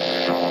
show. 0.00 0.49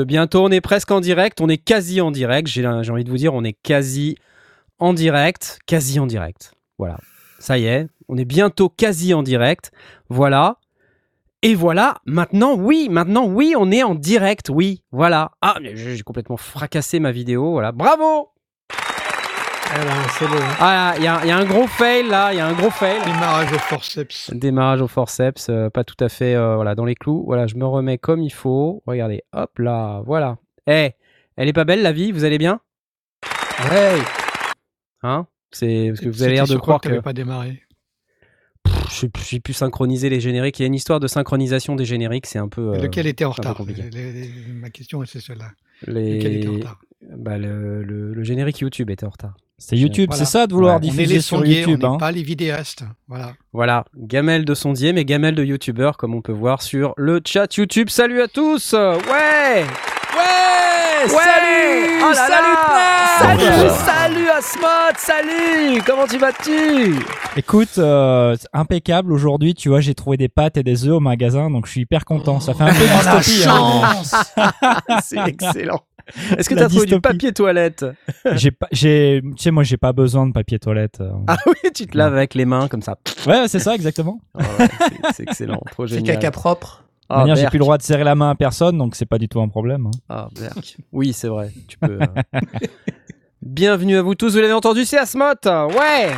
Bientôt, 0.00 0.44
on 0.44 0.50
est 0.50 0.60
presque 0.60 0.90
en 0.90 1.00
direct. 1.00 1.40
On 1.40 1.48
est 1.48 1.58
quasi 1.58 2.00
en 2.00 2.10
direct. 2.10 2.48
J'ai 2.48 2.66
envie 2.66 3.04
de 3.04 3.10
vous 3.10 3.16
dire, 3.16 3.34
on 3.34 3.44
est 3.44 3.52
quasi 3.54 4.16
en 4.78 4.92
direct. 4.92 5.58
Quasi 5.66 5.98
en 5.98 6.06
direct. 6.06 6.52
Voilà. 6.78 6.98
Ça 7.38 7.58
y 7.58 7.66
est, 7.66 7.86
on 8.08 8.16
est 8.16 8.24
bientôt 8.24 8.68
quasi 8.68 9.14
en 9.14 9.22
direct. 9.22 9.70
Voilà. 10.08 10.58
Et 11.42 11.54
voilà, 11.54 11.98
maintenant, 12.06 12.56
oui, 12.56 12.88
maintenant, 12.90 13.26
oui, 13.26 13.54
on 13.56 13.70
est 13.70 13.82
en 13.82 13.94
direct, 13.94 14.48
oui, 14.48 14.82
voilà. 14.90 15.32
Ah, 15.42 15.58
j'ai 15.62 16.00
complètement 16.00 16.38
fracassé 16.38 16.98
ma 16.98 17.12
vidéo, 17.12 17.52
voilà. 17.52 17.72
Bravo 17.72 18.30
Eh 19.74 19.78
ben, 19.78 20.28
le 20.36 20.42
Ah, 20.60 20.94
il 20.96 21.02
y, 21.02 21.06
a 21.06 21.20
il 21.24 21.28
y 21.28 21.30
a 21.30 21.36
un 21.36 21.44
gros 21.44 21.66
fail, 21.66 22.08
là, 22.08 22.32
il 22.32 22.36
y 22.36 22.40
a 22.40 22.46
un 22.46 22.52
gros 22.52 22.70
fail. 22.70 22.98
démarrage 23.04 23.52
au 23.52 23.58
forceps. 23.58 24.30
Démarrage 24.32 24.80
au 24.80 24.86
forceps, 24.88 25.48
euh, 25.50 25.70
pas 25.70 25.84
tout 25.84 25.96
à 26.00 26.08
fait 26.08 26.34
euh, 26.34 26.54
voilà, 26.54 26.74
dans 26.74 26.84
les 26.84 26.94
clous. 26.94 27.24
Voilà, 27.26 27.46
je 27.46 27.56
me 27.56 27.66
remets 27.66 27.98
comme 27.98 28.22
il 28.22 28.32
faut. 28.32 28.82
Regardez, 28.86 29.22
hop 29.32 29.58
là, 29.58 30.02
voilà. 30.06 30.38
Eh, 30.66 30.90
elle 31.36 31.48
est 31.48 31.52
pas 31.52 31.64
belle 31.64 31.82
la 31.82 31.92
vie, 31.92 32.12
vous 32.12 32.24
allez 32.24 32.38
bien? 32.38 32.60
Ouais 33.70 33.98
Hein? 35.02 35.26
C'est 35.50 35.88
parce 35.88 36.00
que 36.00 36.08
vous 36.08 36.22
avez 36.22 36.34
l'air 36.34 36.46
de 36.46 36.56
croire 36.56 36.80
que 36.80 36.88
que 36.88 36.98
pas 37.00 37.12
démarré? 37.12 37.62
J'ai 38.88 39.40
pu 39.40 39.52
synchroniser 39.52 40.08
les 40.08 40.20
génériques. 40.20 40.58
Il 40.60 40.62
y 40.62 40.64
a 40.64 40.68
une 40.68 40.74
histoire 40.74 41.00
de 41.00 41.06
synchronisation 41.08 41.74
des 41.76 41.84
génériques, 41.84 42.26
c'est 42.26 42.38
un 42.38 42.48
peu. 42.48 42.74
euh, 42.74 42.82
Lequel 42.82 43.06
était 43.06 43.24
en 43.24 43.30
retard? 43.30 43.60
les- 43.66 43.90
les- 44.12 44.30
Ma 44.54 44.70
question, 44.70 45.02
c'est 45.06 45.20
celle-là. 45.20 45.50
les... 45.86 46.18
Lequel 46.18 46.36
était 46.36 46.48
en 46.48 46.52
retard? 46.54 46.78
bah, 47.16 47.36
le, 47.38 47.82
le- 47.82 48.14
le 48.14 48.22
générique 48.24 48.58
YouTube 48.60 48.90
était 48.90 49.04
en 49.06 49.10
retard. 49.10 49.36
C'est 49.58 49.76
YouTube, 49.76 50.10
Voilà. 50.10 50.24
c'est 50.24 50.30
ça 50.30 50.46
de 50.46 50.52
vouloir 50.52 50.74
Ouais. 50.74 50.80
On 50.82 50.86
est 50.86 50.90
diffuser 50.90 51.14
les 51.14 51.20
sur 51.22 51.38
sondiers, 51.38 51.60
YouTube. 51.60 51.80
on 51.82 51.86
hein. 51.86 51.92
n'est 51.92 51.98
pas 51.98 52.12
les 52.12 52.22
vidéastes. 52.22 52.84
Voilà. 53.08 53.32
Voilà, 53.54 53.84
gamelle 53.96 54.44
de 54.44 54.54
sondier, 54.54 54.92
mais 54.92 55.06
gamelle 55.06 55.34
de 55.34 55.42
youtubeur, 55.44 55.96
comme 55.96 56.14
on 56.14 56.20
peut 56.20 56.32
voir 56.32 56.60
sur 56.60 56.92
le 56.98 57.20
chat 57.26 57.56
YouTube. 57.56 57.88
Salut 57.88 58.20
à 58.20 58.28
tous 58.28 58.74
Ouais 58.74 59.64
Ouais, 60.14 61.08
Salut 61.08 62.00
Oh 62.02 62.12
là 62.12 62.28
là 62.28 62.38
Salut, 63.18 63.40
Salut 63.40 63.70
Salut 63.86 64.28
Asmod 64.28 64.96
Salut 64.98 65.82
Comment 65.86 66.06
tu 66.06 66.18
vas-tu? 66.18 66.96
Écoute, 67.36 67.78
euh, 67.78 68.36
impeccable 68.52 69.10
aujourd'hui. 69.12 69.54
Tu 69.54 69.70
vois, 69.70 69.80
j'ai 69.80 69.94
trouvé 69.94 70.18
des 70.18 70.28
pâtes 70.28 70.58
et 70.58 70.62
des 70.62 70.86
œufs 70.86 70.94
au 70.94 71.00
magasin, 71.00 71.50
donc 71.50 71.64
je 71.66 71.70
suis 71.72 71.80
hyper 71.82 72.04
content. 72.04 72.40
Ça 72.40 72.52
fait 72.52 72.64
un 72.64 72.74
peu 72.74 72.84
Oh, 72.84 73.04
la 73.04 73.54
hein. 73.54 75.00
C'est 75.02 75.18
excellent 75.26 75.80
Est-ce 76.38 76.48
que 76.48 76.54
tu 76.54 76.62
as 76.62 76.68
trouvé 76.68 76.86
du 76.86 77.00
papier 77.00 77.32
toilette 77.32 77.84
J'ai 78.34 78.50
pas, 78.52 78.68
j'ai, 78.72 79.20
tu 79.36 79.42
sais, 79.42 79.50
moi, 79.50 79.62
j'ai 79.64 79.76
pas 79.76 79.92
besoin 79.92 80.26
de 80.26 80.32
papier 80.32 80.58
toilette. 80.58 81.00
euh. 81.00 81.10
Ah 81.26 81.36
oui, 81.46 81.70
tu 81.74 81.86
te 81.86 81.96
laves 81.98 82.14
avec 82.14 82.34
les 82.34 82.44
mains 82.44 82.68
comme 82.68 82.82
ça. 82.82 82.96
Ouais, 83.26 83.48
c'est 83.48 83.58
ça, 83.58 83.74
exactement. 83.74 84.20
Oh 84.34 84.38
ouais, 84.58 84.68
c'est- 84.78 85.12
c'est 85.14 85.22
excellent, 85.24 85.60
trop 85.72 85.86
C'est 85.86 85.96
génial. 85.96 86.16
caca 86.16 86.30
propre. 86.30 86.84
Ah, 87.08 87.18
manière, 87.18 87.36
j'ai 87.36 87.42
Berk. 87.42 87.50
plus 87.52 87.58
le 87.58 87.64
droit 87.64 87.78
de 87.78 87.82
serrer 87.82 88.02
la 88.04 88.14
main 88.16 88.30
à 88.30 88.34
personne, 88.34 88.78
donc 88.78 88.96
c'est 88.96 89.06
pas 89.06 89.18
du 89.18 89.28
tout 89.28 89.40
un 89.40 89.48
problème. 89.48 89.86
hein. 89.86 89.90
Ah, 90.08 90.28
Berk. 90.40 90.76
Oui, 90.92 91.12
c'est 91.12 91.28
vrai, 91.28 91.52
tu 91.68 91.78
peux. 91.78 91.98
euh. 92.00 92.40
Bienvenue 93.42 93.96
à 93.96 94.02
vous 94.02 94.14
tous, 94.14 94.32
vous 94.34 94.40
l'avez 94.40 94.52
entendu, 94.52 94.84
c'est 94.84 94.98
Asmot 94.98 95.24
Ouais 95.44 96.10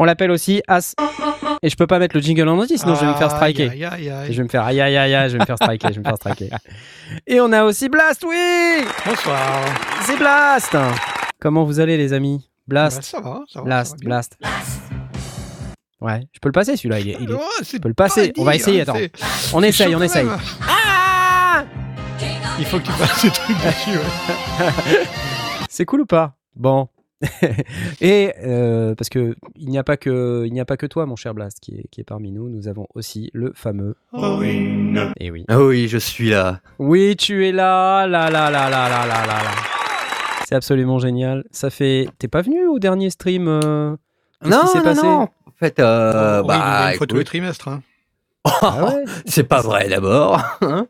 On 0.00 0.04
l'appelle 0.04 0.30
aussi 0.32 0.62
As... 0.66 0.94
Et 1.64 1.68
je 1.70 1.76
peux 1.76 1.86
pas 1.86 1.98
mettre 2.00 2.16
le 2.16 2.22
jingle 2.22 2.48
en 2.48 2.58
entier, 2.58 2.76
sinon 2.76 2.94
je 2.96 3.00
vais 3.02 3.06
me 3.12 3.14
faire 3.14 3.30
striker. 3.30 3.68
Aïe, 3.70 3.84
aïe, 3.84 4.10
aïe. 4.10 4.32
Je 4.32 4.36
vais 4.38 4.42
me 4.42 4.48
faire 4.48 4.64
aïe 4.64 4.80
aïe 4.80 4.96
aïe 4.96 5.14
aïe, 5.14 5.28
je 5.28 5.34
vais 5.34 5.38
me 5.40 5.44
faire 5.44 5.56
striker, 5.56 5.88
je 5.88 5.92
vais 5.94 5.98
me 6.00 6.04
faire 6.04 6.16
striker. 6.16 6.48
Et 7.26 7.40
on 7.40 7.52
a 7.52 7.62
aussi 7.64 7.88
Blast, 7.88 8.24
oui 8.24 8.84
Bonsoir. 9.06 9.64
C'est 10.02 10.16
Blast 10.16 10.76
Comment 11.40 11.64
vous 11.64 11.78
allez 11.78 11.96
les 11.96 12.12
amis 12.12 12.48
Blast, 12.66 12.96
Bah, 12.98 13.02
ça 13.02 13.20
va, 13.20 13.40
ça 13.48 13.58
va. 13.60 13.64
Blast, 13.64 13.90
ça 13.90 13.96
va. 14.02 14.04
Blast. 14.08 14.38
Ouais, 16.00 16.20
je 16.32 16.38
peux 16.40 16.48
le 16.48 16.52
passer 16.52 16.76
celui-là, 16.76 16.98
il 16.98 17.10
est... 17.10 17.16
il 17.20 17.30
est- 17.30 17.34
Ouais, 17.34 17.40
c'est 17.62 17.78
peux 17.80 17.88
le 17.88 17.94
passer, 17.94 18.32
pas 18.32 18.40
on 18.40 18.44
va 18.44 18.56
essayer, 18.56 18.80
attends. 18.80 18.96
On 19.52 19.62
essaye, 19.62 19.94
on 19.94 20.02
essaye. 20.02 20.26
Ah 20.68 21.64
Il 22.58 22.64
faut 22.66 22.78
que 22.80 22.86
tu 22.86 22.92
passes 22.92 23.20
ce 23.20 23.28
truc 23.28 23.56
dessus. 23.56 23.98
ouais. 23.98 25.04
C'est 25.68 25.84
cool 25.84 26.00
ou 26.02 26.06
pas? 26.06 26.34
Bon. 26.56 26.88
et 28.00 28.32
euh, 28.44 28.94
parce 28.94 29.08
que 29.08 29.34
il 29.56 29.68
n'y 29.68 29.78
a 29.78 29.84
pas 29.84 29.96
que 29.96 30.44
il 30.46 30.52
n'y 30.52 30.60
a 30.60 30.64
pas 30.64 30.76
que 30.76 30.86
toi, 30.86 31.06
mon 31.06 31.16
cher 31.16 31.34
Blast, 31.34 31.60
qui 31.60 31.76
est, 31.76 31.88
qui 31.90 32.00
est 32.00 32.04
parmi 32.04 32.32
nous. 32.32 32.48
Nous 32.48 32.68
avons 32.68 32.86
aussi 32.94 33.30
le 33.32 33.52
fameux. 33.54 33.96
Oh 34.12 34.36
oui. 34.38 34.94
Et 35.18 35.30
oui. 35.30 35.44
Ah 35.48 35.60
oui, 35.60 35.88
je 35.88 35.98
suis 35.98 36.30
là. 36.30 36.60
Oui, 36.78 37.16
tu 37.16 37.46
es 37.46 37.52
là, 37.52 38.06
là, 38.06 38.30
là, 38.30 38.50
là, 38.50 38.68
là, 38.68 38.88
là, 38.88 39.06
là. 39.06 39.50
C'est 40.46 40.54
absolument 40.54 40.98
génial. 40.98 41.44
Ça 41.50 41.70
fait. 41.70 42.08
T'es 42.18 42.28
pas 42.28 42.42
venu 42.42 42.66
au 42.66 42.78
dernier 42.78 43.10
stream. 43.10 43.48
Euh, 43.48 43.96
non, 44.44 44.64
non, 44.74 44.82
passé 44.82 45.02
non. 45.02 45.22
En 45.22 45.52
fait, 45.58 45.78
euh, 45.78 46.40
oh, 46.42 46.46
bah, 46.46 46.92
tous 46.98 47.16
les 47.16 47.24
trimestres. 47.24 47.68
Hein. 47.68 47.82
Ah 48.60 48.96
C'est 49.24 49.44
pas 49.44 49.60
vrai 49.62 49.88
d'abord. 49.88 50.40
Hein 50.62 50.88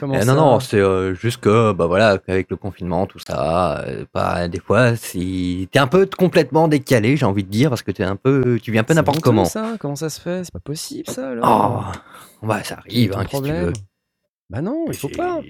Comment 0.00 0.14
Euh, 0.14 0.20
ça 0.20 0.24
non, 0.26 0.34
non, 0.36 0.60
c'est 0.60 0.80
euh, 0.80 1.14
juste 1.14 1.38
que, 1.40 1.72
bah 1.72 1.86
voilà, 1.86 2.18
avec 2.28 2.50
le 2.50 2.56
confinement, 2.56 3.06
tout 3.06 3.18
ça, 3.18 3.80
euh, 3.80 4.04
bah, 4.14 4.48
des 4.48 4.60
fois, 4.60 4.96
si 4.96 5.68
t'es 5.72 5.78
un 5.78 5.86
peu 5.86 6.06
complètement 6.06 6.68
décalé, 6.68 7.16
j'ai 7.16 7.24
envie 7.26 7.44
de 7.44 7.48
dire, 7.50 7.68
parce 7.70 7.82
que 7.82 7.90
t'es 7.90 8.04
un 8.04 8.16
peu, 8.16 8.58
tu 8.62 8.70
viens 8.72 8.82
un 8.82 8.84
peu 8.84 8.94
n'importe 8.94 9.20
comment. 9.20 9.44
ça 9.44 9.76
Comment 9.80 9.96
ça 9.96 10.10
se 10.10 10.20
fait? 10.20 10.44
C'est 10.44 10.52
pas 10.52 10.60
possible 10.60 11.08
ça 11.10 11.22
Oh, 11.28 11.32
alors. 11.32 11.92
bah 12.42 12.62
ça 12.64 12.76
arrive, 12.78 13.12
hein, 13.16 13.24
qu'est-ce 13.24 13.42
que 13.42 13.46
tu 13.48 13.52
veux. 13.52 13.72
Bah 14.50 14.60
non, 14.62 14.84
il 14.88 14.94
faut 14.94 15.08
J'ai- 15.08 15.16
pas. 15.16 15.40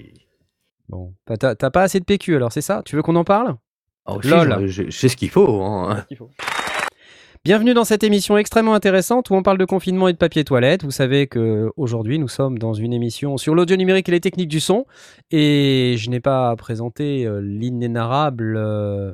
Bon, 0.89 1.13
t'as 1.37 1.55
pas 1.69 1.83
assez 1.83 1.99
de 1.99 2.05
PQ 2.05 2.35
alors, 2.35 2.51
c'est 2.51 2.61
ça? 2.61 2.81
Tu 2.83 2.95
veux 2.95 3.01
qu'on 3.03 3.15
en 3.15 3.23
parle? 3.23 3.55
Oh, 4.05 4.19
Lol. 4.23 4.57
je- 4.61 4.67
je 4.67 4.83
je 4.89 4.97
sais 4.97 5.07
ce 5.09 5.15
qu'il 5.15 5.29
faut. 5.29 5.63
Bienvenue 7.45 7.73
dans 7.73 7.85
cette 7.85 8.03
émission 8.03 8.37
extrêmement 8.37 8.73
intéressante 8.73 9.29
où 9.29 9.33
on 9.33 9.41
parle 9.43 9.57
de 9.57 9.63
confinement 9.65 10.07
et 10.09 10.13
de 10.13 10.17
papier 10.17 10.43
toilette. 10.43 10.83
Vous 10.83 10.91
savez 10.91 11.27
que 11.27 11.71
aujourd'hui 11.77 12.19
nous 12.19 12.27
sommes 12.27 12.59
dans 12.59 12.73
une 12.73 12.91
émission 12.91 13.37
sur 13.37 13.55
l'audio 13.55 13.77
numérique 13.77 14.09
et 14.09 14.11
les 14.11 14.19
techniques 14.19 14.49
du 14.49 14.59
son 14.59 14.85
et 15.31 15.95
je 15.97 16.09
n'ai 16.09 16.19
pas 16.19 16.53
présenté 16.57 17.25
euh, 17.25 17.39
l'inénarrable. 17.41 18.55
euh, 18.57 19.13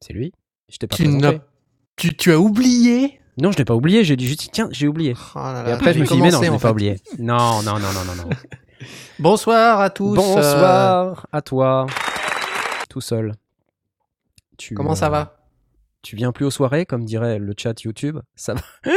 C'est 0.00 0.12
lui. 0.12 0.32
Je 0.68 0.78
t'ai 0.78 0.86
pas 0.88 0.96
Tu 0.96 1.04
présenté. 1.04 1.24
n'as- 1.36 1.42
Tu, 1.96 2.16
tu 2.16 2.32
as 2.32 2.38
oublié? 2.40 3.20
Non, 3.40 3.52
je 3.52 3.58
l'ai 3.58 3.64
pas 3.64 3.74
oublié. 3.76 4.02
J'ai 4.02 4.16
dit 4.16 4.26
juste 4.26 4.50
tiens, 4.52 4.68
j'ai 4.72 4.88
oublié. 4.88 5.14
Oh 5.36 5.38
là 5.38 5.64
Et 5.68 5.72
après 5.72 5.90
je 5.90 5.94
j'ai 5.94 6.00
me 6.00 6.04
suis 6.06 6.16
dit 6.16 6.22
mais 6.22 6.30
non, 6.30 6.38
commencé, 6.40 6.46
je 6.46 6.50
l'ai 6.50 6.56
en 6.56 6.58
pas 6.58 6.68
fait. 6.68 6.72
oublié. 6.72 6.96
Non, 7.20 7.62
non, 7.62 7.74
non, 7.78 7.92
non, 7.92 8.04
non, 8.16 8.24
non. 8.28 8.36
Bonsoir 9.20 9.80
à 9.80 9.88
tous. 9.90 10.14
euh, 10.14 10.16
Bonsoir 10.16 11.26
à 11.32 11.42
toi, 11.42 11.86
tout 12.90 13.00
seul. 13.00 13.34
Tu, 14.58 14.74
comment 14.74 14.96
ça 14.96 15.06
euh, 15.06 15.10
va? 15.10 15.36
Tu 16.02 16.16
viens 16.16 16.32
plus 16.32 16.44
aux 16.44 16.50
soirées, 16.50 16.84
comme 16.86 17.04
dirait 17.04 17.38
le 17.38 17.54
chat 17.56 17.80
YouTube. 17.82 18.18
Ça 18.34 18.54
va. 18.54 18.60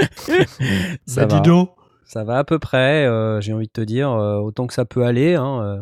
ça 1.05 1.25
Bah, 1.25 1.35
va. 1.35 1.39
dis 1.41 1.41
donc. 1.49 1.69
Ça 2.07 2.23
va 2.23 2.37
à 2.37 2.43
peu 2.43 2.59
près, 2.59 3.05
euh, 3.07 3.41
j'ai 3.41 3.51
envie 3.53 3.65
de 3.67 3.71
te 3.71 3.81
dire, 3.81 4.11
euh, 4.11 4.37
autant 4.37 4.67
que 4.67 4.73
ça 4.73 4.85
peut 4.85 5.03
aller. 5.05 5.33
hein, 5.35 5.61
euh. 5.63 5.81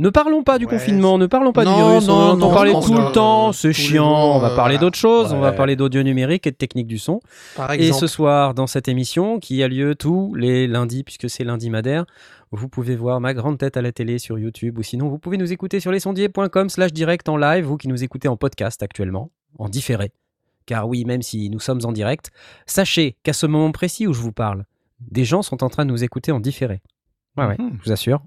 Ne 0.00 0.08
parlons 0.08 0.42
pas 0.42 0.58
du 0.58 0.64
Ouais, 0.64 0.70
confinement, 0.72 1.18
ne 1.18 1.26
parlons 1.26 1.52
pas 1.52 1.62
Non, 1.64 1.76
du 1.76 1.82
virus, 1.82 2.08
non, 2.08 2.14
on 2.14 2.18
entend 2.30 2.48
non, 2.48 2.54
parler 2.54 2.70
je 2.70 2.74
pense 2.76 2.86
tout 2.86 2.94
le 2.96 3.12
temps, 3.12 3.48
euh, 3.50 3.52
c'est 3.52 3.72
chiant, 3.74 4.34
on 4.34 4.38
va 4.38 4.52
euh, 4.52 4.56
parler 4.56 4.78
d'autre 4.78 4.96
chose, 4.96 5.32
on 5.34 5.40
va 5.40 5.52
parler 5.52 5.76
d'audio 5.76 6.02
numérique 6.02 6.46
et 6.46 6.50
de 6.52 6.56
technique 6.56 6.86
du 6.86 6.98
son. 6.98 7.20
Par 7.54 7.70
Et 7.72 7.74
exemple. 7.88 8.00
ce 8.00 8.06
soir, 8.06 8.54
dans 8.54 8.66
cette 8.66 8.88
émission, 8.88 9.38
qui 9.38 9.62
a 9.62 9.68
lieu 9.68 9.94
tous 9.94 10.34
les 10.34 10.66
lundis, 10.66 11.04
puisque 11.04 11.28
c'est 11.28 11.44
lundi 11.44 11.68
madère, 11.70 12.06
vous 12.50 12.68
pouvez 12.68 12.96
voir 12.96 13.20
ma 13.20 13.34
grande 13.34 13.58
tête 13.58 13.76
à 13.76 13.82
la 13.82 13.92
télé 13.92 14.18
sur 14.18 14.38
YouTube, 14.38 14.78
ou 14.78 14.82
sinon 14.82 15.08
vous 15.08 15.18
pouvez 15.18 15.36
nous 15.36 15.52
écouter 15.52 15.80
sur 15.80 15.92
lesondiers.com 15.92 16.68
slash 16.70 16.92
direct 16.94 17.28
en 17.28 17.36
live, 17.36 17.64
vous 17.66 17.76
qui 17.76 17.88
nous 17.88 18.02
écoutez 18.02 18.26
en 18.28 18.36
podcast 18.38 18.82
actuellement, 18.82 19.30
en 19.58 19.68
différé. 19.68 20.12
Car 20.70 20.86
oui, 20.86 21.04
même 21.04 21.20
si 21.20 21.50
nous 21.50 21.58
sommes 21.58 21.80
en 21.82 21.90
direct, 21.90 22.30
sachez 22.64 23.16
qu'à 23.24 23.32
ce 23.32 23.44
moment 23.44 23.72
précis 23.72 24.06
où 24.06 24.12
je 24.12 24.20
vous 24.20 24.30
parle, 24.30 24.66
des 25.00 25.24
gens 25.24 25.42
sont 25.42 25.64
en 25.64 25.68
train 25.68 25.84
de 25.84 25.90
nous 25.90 26.04
écouter 26.04 26.30
en 26.30 26.38
différé. 26.38 26.80
Ouais, 27.36 27.44
ouais, 27.46 27.56
Mhm. 27.58 27.78
je 27.80 27.84
vous 27.86 27.92
assure. 27.92 28.22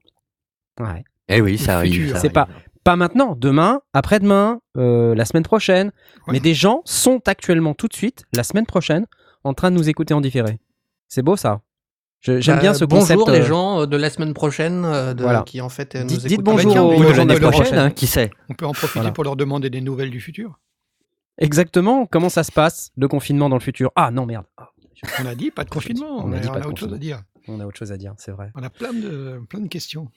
Ouais. 0.77 1.05
Eh 1.29 1.39
oui, 1.39 1.57
ça 1.57 1.77
arrive. 1.77 2.17
C'est 2.17 2.29
pas-. 2.31 2.49
Pas 2.83 2.97
maintenant, 2.97 3.37
demain, 3.37 3.79
après-demain, 3.93 4.59
euh, 4.75 5.15
la 5.15 5.23
semaine 5.23 5.43
prochaine, 5.43 5.93
Ouais. 6.27 6.33
mais 6.33 6.39
des 6.41 6.53
gens 6.53 6.81
sont 6.83 7.21
actuellement 7.27 7.73
tout 7.73 7.87
de 7.87 7.93
suite, 7.93 8.25
la 8.35 8.43
semaine 8.43 8.65
prochaine, 8.65 9.05
en 9.45 9.53
train 9.53 9.71
de 9.71 9.77
nous 9.77 9.87
écouter 9.87 10.13
en 10.13 10.19
différé. 10.19 10.59
C'est 11.07 11.21
beau 11.21 11.37
ça. 11.37 11.61
Je- 12.19 12.41
J'aime 12.41 12.55
Bah, 12.55 12.61
bien 12.61 12.73
ce 12.73 12.83
concept. 12.83 13.19
Bonjour 13.19 13.31
les 13.31 13.39
euh, 13.39 13.45
gens 13.45 13.79
euh, 13.81 13.85
de 13.85 13.95
la 13.95 14.09
semaine 14.09 14.33
prochaine 14.33 14.83
euh, 14.83 15.13
de- 15.13 15.23
Voilà. 15.23 15.43
qui 15.43 15.61
en 15.61 15.69
fait 15.69 15.95
nous 15.95 16.07
Dites- 16.07 16.19
dites 16.23 16.31
écoutent. 16.33 16.43
bonjour 16.45 16.75
aux 16.89 17.13
gens 17.13 17.25
de 17.25 17.31
la 17.33 17.39
l'an 17.39 17.51
prochaine. 17.51 17.77
hein, 17.77 17.89
qui 17.89 18.05
sait 18.07 18.31
On 18.49 18.53
peut 18.53 18.65
en 18.65 18.73
profiter 18.73 18.99
Voilà. 18.99 19.11
pour 19.13 19.23
leur 19.23 19.37
demander 19.37 19.69
des 19.69 19.79
nouvelles 19.79 20.09
du 20.09 20.19
futur. 20.19 20.59
Exactement. 21.37 22.05
Comment 22.05 22.29
ça 22.29 22.43
se 22.43 22.51
passe, 22.51 22.91
le 22.95 23.07
confinement 23.07 23.49
dans 23.49 23.55
le 23.57 23.61
futur? 23.61 23.91
Ah 23.95 24.11
non, 24.11 24.25
merde. 24.25 24.45
Ah, 24.57 24.69
On 25.21 25.25
a 25.25 25.35
dit 25.35 25.51
pas 25.51 25.63
de 25.63 25.69
confinement. 25.69 26.23
On 26.25 26.31
a 26.31 26.39
dit 26.39 26.47
on 26.47 26.51
pas 26.51 26.57
a 26.57 26.61
de 26.61 26.67
autre 26.67 26.79
chose 26.79 26.93
à 26.93 26.97
dire. 26.97 27.21
on 27.47 27.59
a 27.59 27.65
autre 27.65 27.77
chose 27.77 27.91
à 27.91 27.97
dire, 27.97 28.13
c'est 28.17 28.31
vrai. 28.31 28.51
On 28.55 28.63
a 28.63 28.69
plein 28.69 28.93
de, 28.93 29.41
plein 29.49 29.59
de 29.59 29.67
questions. 29.67 30.09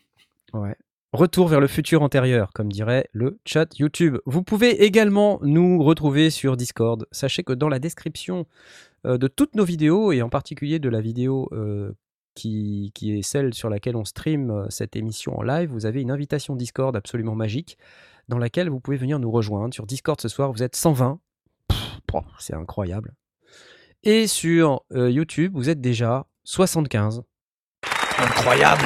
Ouais. 0.53 0.77
Retour 1.13 1.49
vers 1.49 1.61
le 1.61 1.67
futur 1.67 2.03
antérieur, 2.03 2.53
comme 2.53 2.71
dirait 2.71 3.09
le 3.13 3.39
chat 3.47 3.79
YouTube. 3.79 4.19
Vous 4.27 4.43
pouvez 4.43 4.85
également 4.85 5.39
nous 5.43 5.83
retrouver 5.83 6.31
sur 6.31 6.57
Discord. 6.57 7.07
Sachez 7.11 7.43
que 7.43 7.55
dans 7.55 7.69
la 7.69 7.79
description 7.79 8.47
euh, 9.07 9.17
de 9.17 9.27
toutes 9.29 9.55
nos 9.55 9.65
vidéos, 9.65 10.13
et 10.13 10.21
en 10.21 10.29
particulier 10.29 10.79
de 10.79 10.89
la 10.91 11.01
vidéo 11.01 11.49
euh, 11.53 11.93
qui, 12.35 12.91
qui 12.95 13.17
est 13.17 13.23
celle 13.23 13.55
sur 13.55 13.71
laquelle 13.71 13.97
on 13.97 14.05
stream 14.05 14.51
euh, 14.51 14.67
cette 14.69 14.95
émission 14.95 15.39
en 15.39 15.43
live, 15.43 15.71
vous 15.71 15.87
avez 15.87 16.03
une 16.03 16.11
invitation 16.11 16.55
Discord 16.55 16.95
absolument 16.95 17.35
magique 17.35 17.79
dans 18.29 18.39
laquelle 18.39 18.69
vous 18.69 18.81
pouvez 18.81 18.97
venir 18.97 19.19
nous 19.19 19.31
rejoindre. 19.31 19.75
Sur 19.75 19.87
Discord 19.87 20.21
ce 20.21 20.29
soir, 20.29 20.53
vous 20.53 20.63
êtes 20.63 20.77
120. 20.77 21.19
Pff, 21.69 21.79
oh, 22.15 22.21
C'est 22.39 22.55
incroyable. 22.55 23.15
Et 24.03 24.27
sur 24.27 24.83
euh, 24.93 25.11
YouTube, 25.11 25.53
vous 25.55 25.69
êtes 25.69 25.81
déjà 25.81 26.27
75. 26.45 27.23
Incroyable. 28.19 28.85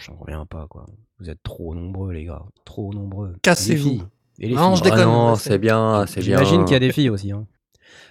J'en 0.00 0.16
reviens 0.16 0.46
pas, 0.46 0.66
quoi. 0.68 0.86
Vous 1.18 1.30
êtes 1.30 1.42
trop 1.42 1.74
nombreux, 1.74 2.12
les 2.12 2.24
gars. 2.24 2.42
Trop 2.64 2.92
nombreux. 2.92 3.36
Cassez-vous. 3.42 3.88
Les 3.88 3.96
filles. 3.96 4.04
Et 4.40 4.48
les 4.48 4.54
Non, 4.54 4.70
filles. 4.74 4.78
je 4.78 4.82
déconne. 4.84 5.00
Ah 5.00 5.04
non, 5.04 5.36
c'est 5.36 5.58
bien, 5.58 6.04
c'est 6.06 6.20
bien. 6.20 6.38
J'imagine 6.38 6.64
qu'il 6.64 6.72
y 6.72 6.76
a 6.76 6.80
des 6.80 6.92
filles 6.92 7.10
aussi. 7.10 7.32
hein. 7.32 7.46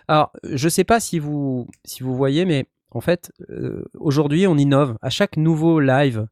Alors, 0.07 0.31
je 0.43 0.69
sais 0.69 0.83
pas 0.83 0.99
si 0.99 1.19
vous, 1.19 1.67
si 1.85 2.03
vous 2.03 2.15
voyez, 2.15 2.45
mais 2.45 2.65
en 2.91 3.01
fait, 3.01 3.31
euh, 3.49 3.83
aujourd'hui, 3.99 4.47
on 4.47 4.57
innove. 4.57 4.97
À 5.01 5.09
chaque 5.09 5.37
nouveau 5.37 5.79
live 5.79 6.27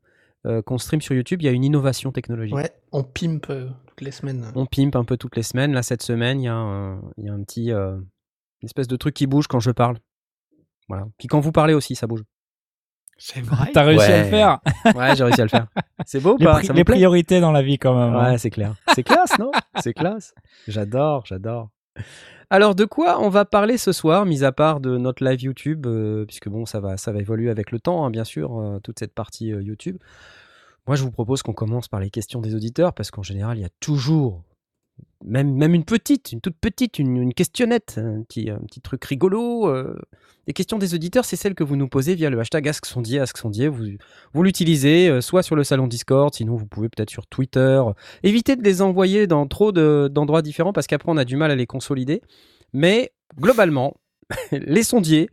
euh, 0.46 0.62
qu'on 0.62 0.78
stream 0.78 1.02
sur 1.02 1.14
YouTube, 1.16 1.42
il 1.42 1.46
y 1.46 1.48
a 1.48 1.52
une 1.52 1.64
innovation 1.64 2.12
technologique. 2.12 2.56
Ouais, 2.56 2.72
on 2.92 3.04
pimpe 3.04 3.50
euh, 3.50 3.70
toutes 3.88 4.02
les 4.02 4.12
semaines. 4.12 4.52
On 4.56 4.66
pimpe 4.66 4.96
un 4.96 5.04
peu 5.04 5.18
toutes 5.18 5.36
les 5.36 5.44
semaines. 5.44 5.74
Là, 5.74 5.84
cette 5.84 6.02
semaine, 6.04 6.40
il 6.42 6.46
y 6.46 6.48
a 6.48 6.54
un, 6.56 7.02
il 7.18 7.26
y 7.26 7.30
a 7.30 7.34
un 7.34 7.44
petit, 7.44 7.72
euh, 7.72 7.96
une 8.62 8.66
espèce 8.66 8.88
de 8.88 8.96
truc 8.96 9.14
qui 9.14 9.28
bouge 9.28 9.48
quand 9.48 9.60
je 9.60 9.72
parle. 9.72 9.98
Voilà. 10.88 11.06
Puis 11.18 11.28
quand 11.28 11.40
vous 11.40 11.52
parlez 11.52 11.74
aussi, 11.74 11.96
ça 11.96 12.08
bouge. 12.08 12.24
C'est 13.18 13.42
vrai. 13.42 13.70
T'as 13.74 13.84
réussi 13.84 14.06
à 14.12 14.24
le 14.24 14.30
faire. 14.30 14.60
Ouais, 14.96 15.14
j'ai 15.16 15.24
réussi 15.26 15.42
à 15.42 15.44
le 15.44 15.50
faire. 15.50 15.68
C'est 16.06 16.22
beau 16.22 16.36
ou 16.36 16.38
Les, 16.38 16.46
pas? 16.46 16.60
pri- 16.62 16.68
Ça 16.68 16.74
les 16.74 16.84
priorités 16.86 17.42
dans 17.42 17.52
la 17.52 17.62
vie 17.62 17.78
quand 17.78 17.94
même. 18.00 18.16
hein. 18.16 18.32
Ouais, 18.32 18.38
c'est 18.38 18.50
clair. 18.50 18.76
C'est 18.96 19.04
classe, 19.04 19.38
non? 19.38 19.52
C'est 19.82 19.94
classe. 19.94 20.34
J'adore, 20.70 21.26
j'adore. 21.26 21.70
Alors, 22.52 22.74
de 22.74 22.84
quoi 22.86 23.22
on 23.22 23.30
va 23.30 23.46
parler 23.46 23.78
ce 23.78 23.92
soir, 23.92 24.26
mis 24.26 24.44
à 24.44 24.52
part 24.52 24.80
de 24.80 24.98
notre 24.98 25.24
live 25.24 25.42
YouTube, 25.42 25.86
euh, 25.86 26.26
puisque 26.26 26.50
bon, 26.50 26.66
ça 26.66 26.80
va, 26.80 26.96
évoluer 27.20 27.52
avec 27.52 27.72
le 27.72 27.80
temps, 27.80 28.06
hein, 28.06 28.10
bien 28.10 28.24
sûr, 28.24 28.60
euh, 28.60 28.80
toute 28.80 28.98
cette 28.98 29.14
partie 29.14 29.54
euh, 29.54 29.62
YouTube. 29.62 29.98
Moi, 30.88 30.96
je 30.96 31.04
vous 31.04 31.12
propose 31.12 31.44
qu'on 31.44 31.54
commence 31.54 31.88
par 31.88 32.00
les 32.00 32.10
questions 32.10 32.42
des 32.42 32.56
auditeurs, 32.56 32.94
parce 32.94 33.12
qu'en 33.12 33.22
général, 33.22 33.60
il 33.60 33.62
y 33.62 33.66
a 33.66 33.70
toujours, 33.80 34.42
même, 35.26 35.74
une 35.74 35.84
petite, 35.84 36.32
une 36.32 36.42
toute 36.42 36.58
petite, 36.58 37.00
une, 37.00 37.34
questionnette, 37.34 37.96
un 37.98 38.24
petit, 38.24 38.50
truc 38.82 39.04
rigolo. 39.06 39.68
euh. 39.68 40.00
Les 40.48 40.54
questions 40.54 40.80
des 40.80 40.96
auditeurs, 40.96 41.26
c'est 41.26 41.36
celles 41.36 41.54
que 41.54 41.64
vous 41.64 41.76
nous 41.76 41.88
posez 41.88 42.16
via 42.16 42.30
le 42.32 42.40
hashtag 42.40 42.68
AskSondier. 42.70 43.20
AskSondier, 43.20 43.68
vous, 43.68 43.86
vous 44.34 44.44
l'utilisez 44.44 45.08
euh, 45.08 45.22
soit 45.22 45.44
sur 45.44 45.56
le 45.56 45.64
salon 45.64 45.86
Discord, 45.86 46.34
sinon 46.34 46.56
vous 46.56 46.66
pouvez 46.66 46.90
peut-être 46.90 47.12
sur 47.12 47.28
Twitter. 47.28 47.82
Évitez 48.24 48.56
de 48.56 48.64
les 48.64 48.82
envoyer 48.82 49.28
dans 49.28 49.46
trop 49.46 49.72
de- 49.72 50.10
d'endroits 50.12 50.42
différents 50.42 50.74
parce 50.74 50.88
qu'après 50.88 51.12
on 51.12 51.18
a 51.18 51.26
du 51.26 51.36
mal 51.36 51.52
à 51.52 51.56
les 51.56 51.68
consolider. 51.68 52.22
Mais 52.74 53.12
globalement, 53.40 53.98
les 54.52 54.84
sondiers, 54.84 55.30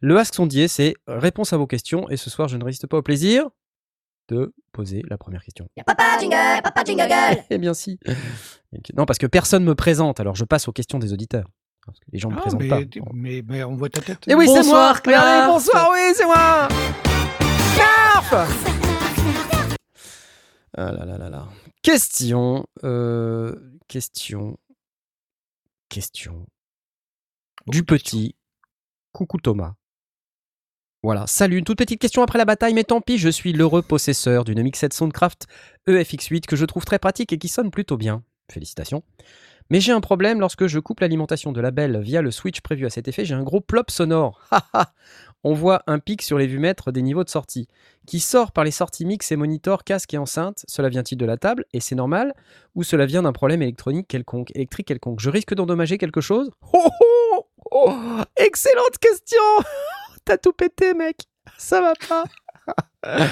le 0.00 0.16
Ask 0.18 0.34
Sondier, 0.34 0.68
c'est 0.68 0.94
réponse 1.08 1.52
à 1.52 1.56
vos 1.56 1.66
questions. 1.66 2.08
Et 2.10 2.16
ce 2.16 2.30
soir, 2.30 2.46
je 2.48 2.56
ne 2.56 2.64
résiste 2.64 2.86
pas 2.86 2.98
au 2.98 3.02
plaisir 3.02 3.48
de 4.32 4.54
poser 4.72 5.02
la 5.08 5.18
première 5.18 5.42
question. 5.44 5.68
Y'a 5.76 5.84
papa 5.84 6.18
jingle, 6.18 6.62
papa 6.62 6.84
jingle 6.84 7.06
gueule 7.08 7.44
Eh 7.50 7.58
bien 7.58 7.74
si. 7.74 7.98
Non, 8.96 9.04
parce 9.06 9.18
que 9.18 9.26
personne 9.26 9.64
me 9.64 9.74
présente, 9.74 10.20
alors 10.20 10.34
je 10.34 10.44
passe 10.44 10.68
aux 10.68 10.72
questions 10.72 10.98
des 10.98 11.12
auditeurs. 11.12 11.46
Parce 11.84 11.98
que 11.98 12.04
les 12.12 12.18
gens 12.18 12.30
me 12.30 12.36
Ah, 12.36 12.40
présentent 12.40 12.60
mais, 12.60 12.68
pas. 12.68 12.80
mais, 13.12 13.42
mais 13.46 13.64
on 13.64 13.74
voit 13.74 13.88
ta 13.90 14.00
tête. 14.00 14.26
Et 14.28 14.34
oui, 14.34 14.46
c'est 14.46 14.52
moi 14.52 14.92
Bonsoir, 14.92 15.00
Regardez, 15.04 15.28
Clark. 15.28 15.48
bonsoir, 15.50 15.90
oui, 15.92 16.12
c'est 16.14 16.24
moi 16.26 16.68
Knarf 17.76 18.34
Ah 20.76 20.92
là 20.92 21.04
là 21.04 21.18
là 21.18 21.28
là. 21.28 21.48
Question. 21.82 22.64
euh, 22.84 23.54
question. 23.88 24.56
Question. 25.88 26.46
Du 27.66 27.84
petit. 27.84 28.36
Coucou 29.12 29.38
Thomas. 29.38 29.74
Voilà, 31.04 31.26
salut, 31.26 31.58
une 31.58 31.64
toute 31.64 31.78
petite 31.78 32.00
question 32.00 32.22
après 32.22 32.38
la 32.38 32.44
bataille, 32.44 32.74
mais 32.74 32.84
tant 32.84 33.00
pis, 33.00 33.18
je 33.18 33.28
suis 33.28 33.52
l'heureux 33.52 33.82
possesseur 33.82 34.44
d'une 34.44 34.62
mixette 34.62 34.92
Soundcraft 34.92 35.48
E 35.88 36.00
EFX8 36.00 36.42
que 36.42 36.54
je 36.54 36.64
trouve 36.64 36.84
très 36.84 37.00
pratique 37.00 37.32
et 37.32 37.38
qui 37.38 37.48
sonne 37.48 37.72
plutôt 37.72 37.96
bien. 37.96 38.22
Félicitations. 38.48 39.02
Mais 39.68 39.80
j'ai 39.80 39.90
un 39.90 40.00
problème. 40.00 40.38
Lorsque 40.38 40.68
je 40.68 40.78
coupe 40.78 41.00
l'alimentation 41.00 41.50
de 41.50 41.60
la 41.60 41.72
belle 41.72 42.00
via 42.00 42.22
le 42.22 42.30
switch 42.30 42.60
prévu 42.60 42.86
à 42.86 42.90
cet 42.90 43.08
effet, 43.08 43.24
j'ai 43.24 43.34
un 43.34 43.42
gros 43.42 43.60
plop 43.60 43.90
sonore. 43.90 44.42
On 45.42 45.54
voit 45.54 45.82
un 45.88 45.98
pic 45.98 46.22
sur 46.22 46.38
les 46.38 46.46
vumètres 46.46 46.92
des 46.92 47.02
niveaux 47.02 47.24
de 47.24 47.28
sortie, 47.28 47.66
qui 48.06 48.20
sort 48.20 48.52
par 48.52 48.62
les 48.62 48.70
sorties 48.70 49.04
mix 49.04 49.32
et 49.32 49.36
moniteurs, 49.36 49.82
casque 49.82 50.14
et 50.14 50.18
enceinte. 50.18 50.64
Cela 50.68 50.88
vient-il 50.88 51.18
de 51.18 51.26
la 51.26 51.36
table, 51.36 51.64
et 51.72 51.80
c'est 51.80 51.96
normal, 51.96 52.32
ou 52.76 52.84
cela 52.84 53.06
vient 53.06 53.22
d'un 53.22 53.32
problème 53.32 53.60
électronique 53.60 54.06
quelconque, 54.06 54.52
électrique 54.54 54.86
quelconque? 54.86 55.18
Je 55.18 55.30
risque 55.30 55.52
d'endommager 55.52 55.98
quelque 55.98 56.20
chose? 56.20 56.52
Oh, 56.72 57.46
oh 57.72 57.92
Excellente 58.36 58.98
question 59.00 59.42
T'as 60.24 60.38
tout 60.38 60.52
pété, 60.52 60.94
mec. 60.94 61.16
Ça 61.58 61.80
va 61.80 61.94
pas. 62.08 62.24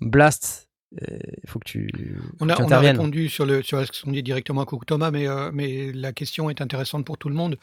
Blast, 0.00 0.68
il 0.92 1.48
faut 1.48 1.58
que 1.58 1.68
tu, 1.68 2.18
On 2.40 2.48
a, 2.48 2.56
tu 2.56 2.62
on 2.62 2.70
a 2.70 2.78
répondu 2.80 3.28
sur, 3.28 3.46
le, 3.46 3.62
sur 3.62 3.84
ce 3.84 4.02
qu'on 4.02 4.10
dit 4.10 4.22
directement 4.22 4.62
à 4.62 4.66
Coucou 4.66 4.84
Thomas, 4.84 5.10
mais, 5.10 5.28
euh, 5.28 5.50
mais 5.52 5.92
la 5.92 6.12
question 6.12 6.50
est 6.50 6.60
intéressante 6.60 7.04
pour 7.04 7.18
tout 7.18 7.28
le 7.28 7.34
monde. 7.34 7.58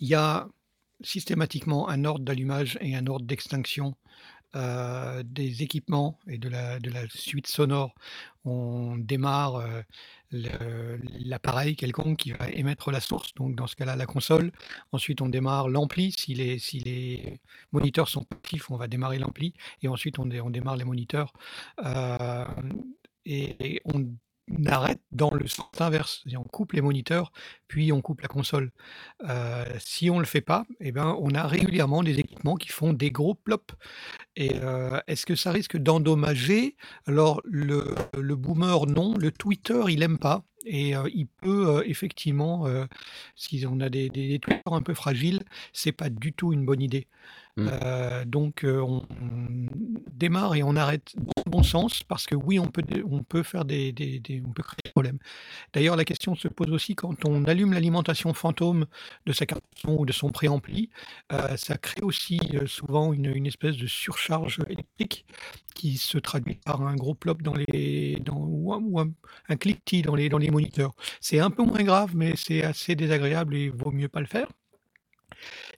Il 0.00 0.08
y 0.08 0.14
a 0.14 0.48
systématiquement 1.02 1.88
un 1.88 2.04
ordre 2.04 2.24
d'allumage 2.24 2.78
et 2.80 2.96
un 2.96 3.06
ordre 3.06 3.26
d'extinction 3.26 3.94
euh, 4.56 5.22
des 5.22 5.62
équipements 5.62 6.18
et 6.26 6.38
de 6.38 6.48
la, 6.48 6.80
de 6.80 6.90
la 6.90 7.02
suite 7.08 7.46
sonore. 7.46 7.94
On 8.44 8.96
démarre 8.96 9.56
euh, 9.56 9.82
l'appareil 11.24 11.76
quelconque 11.76 12.18
qui 12.18 12.32
va 12.32 12.48
émettre 12.50 12.90
la 12.90 13.00
source, 13.00 13.34
donc 13.34 13.54
dans 13.54 13.66
ce 13.66 13.76
cas-là 13.76 13.96
la 13.96 14.06
console. 14.06 14.50
Ensuite 14.92 15.20
on 15.20 15.28
démarre 15.28 15.68
l'ampli. 15.68 16.12
Si 16.12 16.34
les, 16.34 16.58
les 16.84 17.40
moniteurs 17.72 18.08
sont 18.08 18.26
actifs, 18.32 18.70
on 18.70 18.76
va 18.76 18.88
démarrer 18.88 19.18
l'ampli. 19.18 19.54
Et 19.82 19.88
ensuite 19.88 20.18
on, 20.18 20.26
dé- 20.26 20.40
on 20.40 20.50
démarre 20.50 20.76
les 20.76 20.84
moniteurs. 20.84 21.32
Euh, 21.84 22.44
et, 23.24 23.80
arrête 24.66 25.00
dans 25.12 25.32
le 25.32 25.46
sens 25.46 25.66
inverse. 25.80 26.24
On 26.36 26.44
coupe 26.44 26.72
les 26.72 26.80
moniteurs, 26.80 27.32
puis 27.68 27.92
on 27.92 28.00
coupe 28.00 28.20
la 28.20 28.28
console. 28.28 28.70
Euh, 29.28 29.64
si 29.78 30.10
on 30.10 30.16
ne 30.16 30.20
le 30.20 30.26
fait 30.26 30.40
pas, 30.40 30.64
eh 30.80 30.92
ben, 30.92 31.16
on 31.20 31.30
a 31.34 31.46
régulièrement 31.46 32.02
des 32.02 32.18
équipements 32.18 32.56
qui 32.56 32.68
font 32.68 32.92
des 32.92 33.10
gros 33.10 33.34
plops. 33.34 33.74
Et 34.36 34.52
euh, 34.62 35.00
est-ce 35.06 35.26
que 35.26 35.34
ça 35.34 35.50
risque 35.50 35.76
d'endommager? 35.76 36.76
Alors, 37.06 37.40
le, 37.44 37.94
le 38.16 38.36
boomer, 38.36 38.86
non. 38.86 39.14
Le 39.18 39.30
Twitter, 39.32 39.82
il 39.88 40.02
aime 40.02 40.18
pas. 40.18 40.44
Et 40.66 40.96
euh, 40.96 41.08
il 41.14 41.26
peut 41.28 41.68
euh, 41.68 41.82
effectivement, 41.86 42.66
euh, 42.66 42.86
si 43.36 43.64
on 43.68 43.80
a 43.80 43.88
des, 43.88 44.08
des, 44.08 44.38
des 44.38 44.40
un 44.66 44.82
peu 44.82 44.94
fragiles, 44.94 45.40
c'est 45.72 45.92
pas 45.92 46.10
du 46.10 46.32
tout 46.32 46.52
une 46.52 46.66
bonne 46.66 46.82
idée. 46.82 47.06
Mm. 47.56 47.68
Euh, 47.82 48.24
donc, 48.26 48.60
on, 48.64 49.02
on 49.10 49.66
démarre 50.12 50.54
et 50.56 50.62
on 50.62 50.76
arrête 50.76 51.12
dans 51.16 51.42
le 51.46 51.50
bon 51.50 51.62
sens 51.62 52.02
parce 52.02 52.26
que 52.26 52.34
oui, 52.34 52.58
on 52.58 52.66
peut, 52.66 52.82
on 53.10 53.22
peut 53.22 53.42
faire 53.42 53.64
des, 53.64 53.92
des- 53.92 54.20
on 54.46 54.52
peut 54.52 54.62
créer 54.62 54.80
des 54.84 54.90
problèmes. 54.90 55.18
D'ailleurs, 55.72 55.96
la 55.96 56.04
question 56.04 56.34
se 56.34 56.48
pose 56.48 56.70
aussi 56.70 56.94
quand 56.94 57.24
on 57.24 57.44
allume 57.44 57.72
l'alimentation 57.72 58.34
fantôme 58.34 58.86
de 59.26 59.32
sa 59.32 59.46
carte 59.46 59.64
son 59.76 59.96
ou 59.98 60.06
de 60.06 60.12
son 60.12 60.30
préampli, 60.30 60.90
ça 61.56 61.76
crée 61.78 62.02
aussi 62.02 62.38
souvent 62.66 63.12
une, 63.12 63.26
une 63.26 63.46
espèce 63.46 63.76
de 63.76 63.86
surcharge 63.86 64.60
électrique 64.68 65.26
qui 65.74 65.98
se 65.98 66.18
traduit 66.18 66.56
par 66.64 66.80
un 66.82 66.96
gros 66.96 67.14
plop 67.14 67.42
dans 67.42 67.54
les, 67.54 68.16
dans, 68.24 68.36
ou 68.38 68.72
un, 68.72 68.78
ou 68.82 69.00
un- 69.00 69.10
un 69.48 69.56
cliquetis 69.56 70.02
dans 70.02 70.14
les, 70.14 70.28
dans 70.28 70.38
les 70.38 70.50
C'est 71.20 71.40
un 71.40 71.50
peu 71.50 71.62
moins 71.62 71.82
grave, 71.82 72.12
mais 72.14 72.34
c'est 72.36 72.62
assez 72.62 72.94
désagréable 72.94 73.54
et 73.54 73.68
vaut 73.70 73.92
mieux 73.92 74.08
pas 74.08 74.20
le 74.20 74.26
faire. 74.26 74.48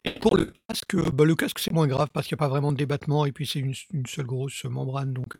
Et 0.04 0.12
pour 0.12 0.36
le 0.36 0.52
casque, 0.68 0.96
bah, 1.12 1.24
le 1.24 1.34
casque 1.34 1.58
c'est 1.58 1.72
moins 1.72 1.86
grave 1.86 2.08
parce 2.12 2.26
qu'il 2.26 2.36
n'y 2.36 2.38
a 2.38 2.44
pas 2.44 2.48
vraiment 2.48 2.72
de 2.72 2.76
débattement 2.76 3.26
et 3.26 3.32
puis 3.32 3.46
c'est 3.46 3.58
une, 3.58 3.74
seule 4.06 4.26
grosse 4.26 4.64
membrane, 4.64 5.12
donc 5.12 5.36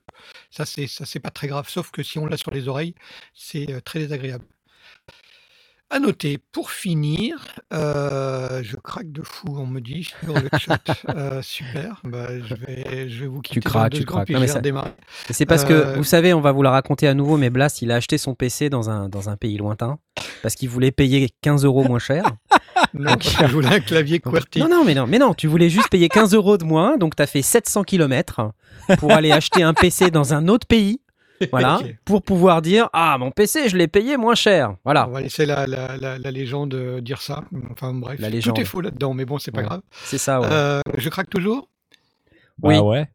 ça 0.51 0.65
c'est 0.67 0.87
ça 0.87 1.07
c'est 1.07 1.21
pas 1.21 1.31
très 1.31 1.47
grave. 1.47 1.69
Sauf 1.69 1.91
que 1.91 2.03
si 2.03 2.19
on 2.19 2.27
l'a 2.27 2.37
sur 2.37 2.51
les 2.51 2.69
oreilles, 2.69 2.95
c'est 3.35 3.73
euh, 3.73 3.81
très 3.81 4.01
désagréable. 4.01 4.45
À 5.91 6.01
noter, 6.01 6.39
pour 6.53 6.71
finir, 6.71 7.47
euh, 7.73 8.61
je 8.63 8.77
craque 8.77 9.11
de 9.11 9.23
fou, 9.23 9.47
on 9.57 9.67
me 9.67 9.81
dit 9.81 10.05
sur 10.05 10.35
le 10.35 10.49
chat. 10.59 10.79
Euh, 11.09 11.41
super, 11.41 12.03
bah, 12.05 12.27
je, 12.47 12.55
vais, 12.55 13.09
je 13.09 13.21
vais 13.21 13.27
vous 13.27 13.41
quitter. 13.41 13.61
dans 13.61 13.71
craques, 13.71 13.93
tu 13.93 14.01
secondes, 14.03 14.17
craques. 14.17 14.25
puis 14.27 14.35
Non, 14.35 14.41
je 14.41 14.43
mais 14.43 14.47
vais 14.49 14.53
ça- 14.53 14.59
redémarrer. 14.59 14.91
C'est 15.31 15.47
parce 15.47 15.65
que, 15.65 15.73
Euh, 15.73 15.95
vous 15.97 16.05
savez, 16.05 16.35
on 16.35 16.43
va 16.43 16.53
vous 16.53 16.61
la 16.63 16.71
raconter 16.73 17.09
à 17.09 17.15
nouveau, 17.15 17.39
mais 17.39 17.49
Blast, 17.49 17.81
il 17.81 17.91
a 17.91 17.95
acheté 17.97 18.19
son 18.19 18.35
PC 18.35 18.69
dans 18.69 18.91
un, 18.91 19.09
dans 19.09 19.31
un 19.31 19.37
pays 19.37 19.57
lointain 19.57 19.99
parce 20.43 20.55
qu'il 20.57 20.69
voulait 20.69 20.91
payer 20.91 21.31
15 21.41 21.65
euros 21.65 21.85
moins 21.85 21.99
cher. 21.99 22.25
Non, 22.95 23.17
parce 23.17 23.35
que 23.37 23.47
je 23.49 23.53
voulais 23.53 23.69
un 23.75 23.81
clavier 23.81 24.19
QWERTY. 24.21 24.61
Non, 24.61 24.69
non, 24.69 24.85
mais 24.85 24.95
non, 24.95 25.07
mais 25.07 25.19
non, 25.19 25.35
tu 25.35 25.47
voulais 25.47 25.69
juste 25.69 25.89
payer 25.91 26.09
15 26.09 26.33
euros 26.35 26.57
de 26.59 26.65
moins, 26.65 26.97
donc 26.97 27.17
tu 27.17 27.23
as 27.23 27.27
fait 27.27 27.43
700 27.43 27.83
km 27.85 28.53
pour 28.99 29.13
aller 29.13 29.31
acheter 29.33 29.63
un 29.63 29.75
PC 29.75 30.11
dans 30.11 30.33
un 30.33 30.49
autre 30.49 30.67
pays. 30.67 31.01
Voilà, 31.51 31.81
pour 32.05 32.23
pouvoir 32.23 32.63
dire 32.63 32.89
Ah, 32.93 33.17
mon 33.19 33.31
PC, 33.31 33.69
je 33.69 33.77
l'ai 33.77 33.89
payé 33.89 34.17
moins 34.17 34.35
cher. 34.35 34.75
Voilà, 34.85 35.09
On 35.09 35.13
va 35.13 35.21
laisser 35.21 35.47
la, 35.47 35.67
la, 35.67 35.97
la, 35.97 36.19
la 36.19 36.31
légende 36.31 36.75
euh, 36.75 37.01
dire 37.01 37.21
ça. 37.23 37.45
Enfin 37.71 37.95
bref, 37.95 38.19
La 38.21 38.29
légende. 38.31 38.57
tout 38.57 38.61
est 38.63 38.65
faux 38.65 38.81
là-dedans, 38.81 39.15
mais 39.15 39.25
bon, 39.25 39.39
c'est 39.39 39.51
pas 39.53 39.61
Ouais. 39.61 39.67
grave. 39.67 39.83
c'est 40.05 40.19
ça, 40.19 40.41
ouais. 40.41 40.49
Euh, 40.51 40.81
je 40.97 41.09
craque 41.09 41.31
toujours 41.31 41.69
Bah 42.59 42.69
Oui. 42.71 42.79
ouais. 42.79 43.09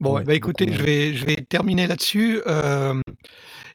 Bon, 0.00 0.14
Ouais, 0.16 0.24
bah 0.24 0.34
écoutez, 0.34 0.70
je 0.72 0.82
vais, 0.82 1.14
je 1.14 1.24
vais 1.24 1.36
terminer 1.36 1.86
là-dessus. 1.86 2.40
Euh, 2.46 3.00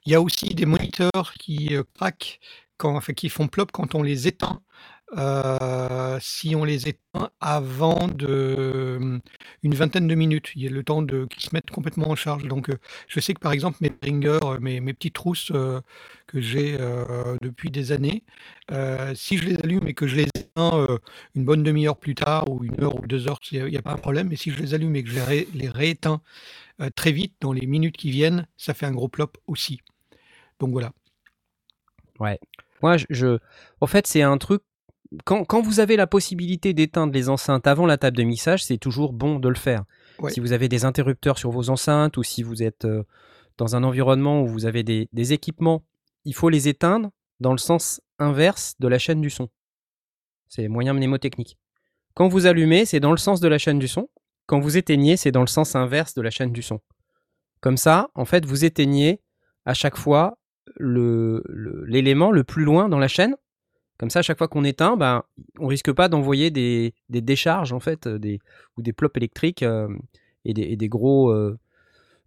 Il 0.05 0.11
y 0.11 0.15
a 0.15 0.21
aussi 0.21 0.53
des 0.55 0.65
moniteurs 0.65 1.33
qui 1.39 1.75
euh, 1.75 1.83
craquent, 1.95 2.39
quand, 2.77 2.95
enfin, 2.95 3.13
qui 3.13 3.29
font 3.29 3.47
plop 3.47 3.71
quand 3.71 3.93
on 3.95 4.01
les 4.03 4.27
éteint. 4.27 4.61
Euh, 5.17 6.17
si 6.21 6.55
on 6.55 6.63
les 6.63 6.87
éteint 6.87 7.31
avant 7.41 8.07
de 8.07 8.97
hum, 8.99 9.19
une 9.63 9.75
vingtaine 9.75 10.07
de 10.07 10.15
minutes, 10.15 10.51
il 10.55 10.63
y 10.63 10.67
a 10.67 10.71
le 10.71 10.83
temps 10.83 11.05
qu'ils 11.05 11.41
se 11.41 11.49
mettent 11.53 11.69
complètement 11.69 12.09
en 12.09 12.15
charge. 12.15 12.45
Donc, 12.47 12.69
euh, 12.69 12.77
je 13.07 13.19
sais 13.19 13.33
que 13.33 13.39
par 13.41 13.51
exemple 13.51 13.77
mes 13.81 13.89
Behringer, 13.89 14.39
euh, 14.43 14.57
mes, 14.59 14.79
mes 14.79 14.93
petites 14.93 15.13
trousses 15.15 15.51
euh, 15.53 15.81
que 16.27 16.39
j'ai 16.39 16.77
euh, 16.79 17.35
depuis 17.41 17.69
des 17.71 17.91
années, 17.91 18.23
euh, 18.71 19.13
si 19.15 19.37
je 19.37 19.45
les 19.45 19.57
allume 19.57 19.87
et 19.87 19.93
que 19.93 20.07
je 20.07 20.15
les 20.15 20.27
éteins 20.35 20.71
euh, 20.75 20.97
une 21.35 21.43
bonne 21.45 21.63
demi-heure 21.63 21.97
plus 21.97 22.15
tard 22.15 22.49
ou 22.49 22.63
une 22.63 22.81
heure 22.81 22.95
ou 23.01 23.05
deux 23.05 23.27
heures, 23.27 23.39
il 23.51 23.65
n'y 23.65 23.77
a, 23.77 23.81
pas 23.81 23.91
un 23.91 23.97
problème. 23.97 24.29
Mais 24.29 24.37
si 24.37 24.51
je 24.51 24.61
les 24.61 24.73
allume 24.73 24.95
et 24.95 25.03
que 25.03 25.09
je 25.09 25.19
les, 25.29 25.47
les 25.53 25.69
rééteins 25.69 26.21
euh, 26.81 26.89
très 26.95 27.11
vite 27.11 27.35
dans 27.41 27.53
les 27.53 27.67
minutes 27.67 27.97
qui 27.97 28.11
viennent, 28.11 28.47
ça 28.57 28.73
fait 28.73 28.85
un 28.87 28.93
gros 28.93 29.09
plop 29.09 29.37
aussi. 29.47 29.81
Donc 30.59 30.71
voilà. 30.71 30.93
Moi, 32.81 32.97
je, 32.97 33.05
je- 33.09 33.39
en 33.81 33.87
fait, 33.87 34.07
c'est 34.07 34.21
un 34.21 34.37
truc. 34.37 34.61
Quand, 35.25 35.43
quand 35.43 35.61
vous 35.61 35.79
avez 35.79 35.97
la 35.97 36.07
possibilité 36.07 36.73
d'éteindre 36.73 37.13
les 37.13 37.27
enceintes 37.29 37.67
avant 37.67 37.85
la 37.85 37.97
table 37.97 38.15
de 38.17 38.23
mixage, 38.23 38.63
c'est 38.63 38.77
toujours 38.77 39.11
bon 39.13 39.39
de 39.39 39.49
le 39.49 39.55
faire. 39.55 39.83
Ouais. 40.19 40.31
Si 40.31 40.39
vous 40.39 40.53
avez 40.53 40.69
des 40.69 40.85
interrupteurs 40.85 41.37
sur 41.37 41.51
vos 41.51 41.69
enceintes 41.69 42.15
ou 42.17 42.23
si 42.23 42.43
vous 42.43 42.63
êtes 42.63 42.85
euh, 42.85 43.03
dans 43.57 43.75
un 43.75 43.83
environnement 43.83 44.41
où 44.41 44.47
vous 44.47 44.65
avez 44.65 44.83
des, 44.83 45.09
des 45.11 45.33
équipements, 45.33 45.83
il 46.23 46.33
faut 46.33 46.49
les 46.49 46.67
éteindre 46.69 47.09
dans 47.39 47.51
le 47.51 47.57
sens 47.57 47.99
inverse 48.19 48.75
de 48.79 48.87
la 48.87 48.99
chaîne 48.99 49.19
du 49.21 49.29
son. 49.29 49.49
C'est 50.47 50.67
moyen 50.67 50.93
mnémotechnique. 50.93 51.57
Quand 52.13 52.27
vous 52.27 52.45
allumez, 52.45 52.85
c'est 52.85 52.99
dans 52.99 53.11
le 53.11 53.17
sens 53.17 53.39
de 53.41 53.47
la 53.47 53.57
chaîne 53.57 53.79
du 53.79 53.87
son. 53.87 54.09
Quand 54.45 54.59
vous 54.59 54.77
éteignez, 54.77 55.17
c'est 55.17 55.31
dans 55.31 55.41
le 55.41 55.47
sens 55.47 55.75
inverse 55.75 56.13
de 56.13 56.21
la 56.21 56.29
chaîne 56.29 56.51
du 56.51 56.61
son. 56.61 56.79
Comme 57.61 57.77
ça, 57.77 58.09
en 58.15 58.25
fait, 58.25 58.45
vous 58.45 58.63
éteignez 58.65 59.21
à 59.65 59.73
chaque 59.73 59.97
fois 59.97 60.37
le- 60.77 61.43
le- 61.47 61.83
l'élément 61.85 62.31
le, 62.31 62.43
plus 62.43 62.63
loin 62.63 62.87
dans 62.89 62.99
la 62.99 63.07
chaîne. 63.07 63.35
Comme 64.01 64.09
ça, 64.09 64.19
à 64.19 64.21
chaque 64.23 64.39
fois 64.39 64.47
qu'on 64.47 64.63
éteint, 64.63 64.97
ben, 64.97 65.21
on 65.59 65.67
risque 65.67 65.91
pas 65.91 66.09
d'envoyer 66.09 66.49
des, 66.49 66.95
des 67.09 67.21
décharges 67.21 67.71
en 67.71 67.79
fait, 67.79 68.07
euh, 68.07 68.17
des, 68.17 68.39
ou 68.75 68.81
des 68.81 68.93
plops 68.93 69.15
électriques 69.15 69.61
euh, 69.61 69.95
et, 70.43 70.55
des, 70.55 70.63
et 70.63 70.75
des 70.75 70.89
gros 70.89 71.29
euh, 71.29 71.59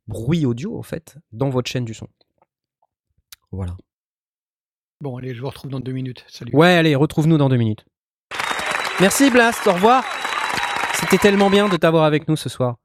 bruits 0.06 0.46
audio 0.46 0.78
en 0.78 0.84
fait 0.84 1.18
dans 1.32 1.50
votre 1.50 1.68
chaîne 1.68 1.84
du 1.84 1.92
son. 1.92 2.06
Voilà. 3.50 3.76
Bon, 5.00 5.16
allez, 5.16 5.34
je 5.34 5.40
vous 5.40 5.48
retrouve 5.48 5.68
dans 5.68 5.80
deux 5.80 5.90
minutes. 5.90 6.24
Salut. 6.28 6.54
Ouais, 6.54 6.76
allez, 6.76 6.94
retrouve-nous 6.94 7.38
dans 7.38 7.48
deux 7.48 7.56
minutes. 7.56 7.84
Merci 9.00 9.28
Blast, 9.32 9.66
au 9.66 9.72
revoir. 9.72 10.04
C'était 10.94 11.18
tellement 11.18 11.50
bien 11.50 11.68
de 11.68 11.76
t'avoir 11.76 12.04
avec 12.04 12.28
nous 12.28 12.36
ce 12.36 12.48
soir. 12.48 12.76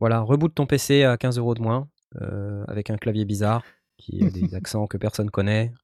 Voilà, 0.00 0.20
reboot 0.20 0.54
ton 0.54 0.64
PC 0.64 1.04
à 1.04 1.18
15 1.18 1.36
euros 1.36 1.54
de 1.54 1.60
moins, 1.60 1.88
euh, 2.22 2.64
avec 2.68 2.88
un 2.88 2.96
clavier 2.96 3.26
bizarre, 3.26 3.64
qui 3.98 4.24
a 4.24 4.30
des 4.30 4.54
accents 4.54 4.86
que 4.86 4.96
personne 4.96 5.28
connaît. 5.28 5.74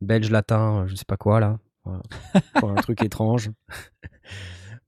Belge, 0.00 0.30
latin, 0.30 0.86
je 0.86 0.94
sais 0.94 1.04
pas 1.04 1.16
quoi 1.16 1.40
là. 1.40 1.58
Voilà. 1.84 2.02
Encore 2.54 2.70
un 2.70 2.74
truc 2.76 3.02
étrange. 3.02 3.50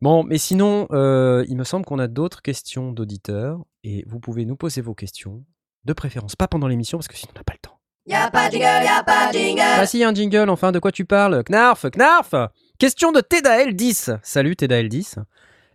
Bon, 0.03 0.25
mais 0.25 0.38
sinon, 0.38 0.87
euh, 0.91 1.45
il 1.49 1.57
me 1.57 1.65
semble 1.65 1.87
qu'on 1.87 1.99
a 1.99 2.07
d'autres 2.07 2.43
questions 2.43 2.93
d'auditeurs, 2.93 3.65
et 3.83 4.05
vous 4.07 4.21
pouvez 4.21 4.45
nous 4.45 4.57
poser 4.57 4.83
vos 4.83 4.95
questions, 4.95 5.43
de 5.85 5.93
préférence 5.95 6.37
pas 6.37 6.49
pendant 6.49 6.69
l'émission, 6.69 6.99
parce 6.99 7.09
que 7.09 7.17
sinon 7.17 7.33
on 7.35 7.38
n'a 7.38 7.45
pas 7.45 7.55
le 7.55 7.59
temps. 7.61 7.79
Y'a 8.07 8.31
pas 8.31 8.50
jingle, 8.50 8.85
y'a 8.85 9.03
pas 9.03 9.33
jingle. 9.33 9.62
Ah 9.62 9.87
si, 9.87 10.05
un 10.05 10.15
jingle, 10.15 10.50
enfin, 10.50 10.71
de 10.71 10.79
quoi 10.79 10.93
tu 10.93 11.07
parles? 11.07 11.43
Knarf, 11.45 11.87
Knarf 11.91 12.35
Question 12.79 13.11
de 13.11 13.21
Tedael10. 13.21 14.19
Salut 14.23 14.53
Tedael10. 14.53 15.17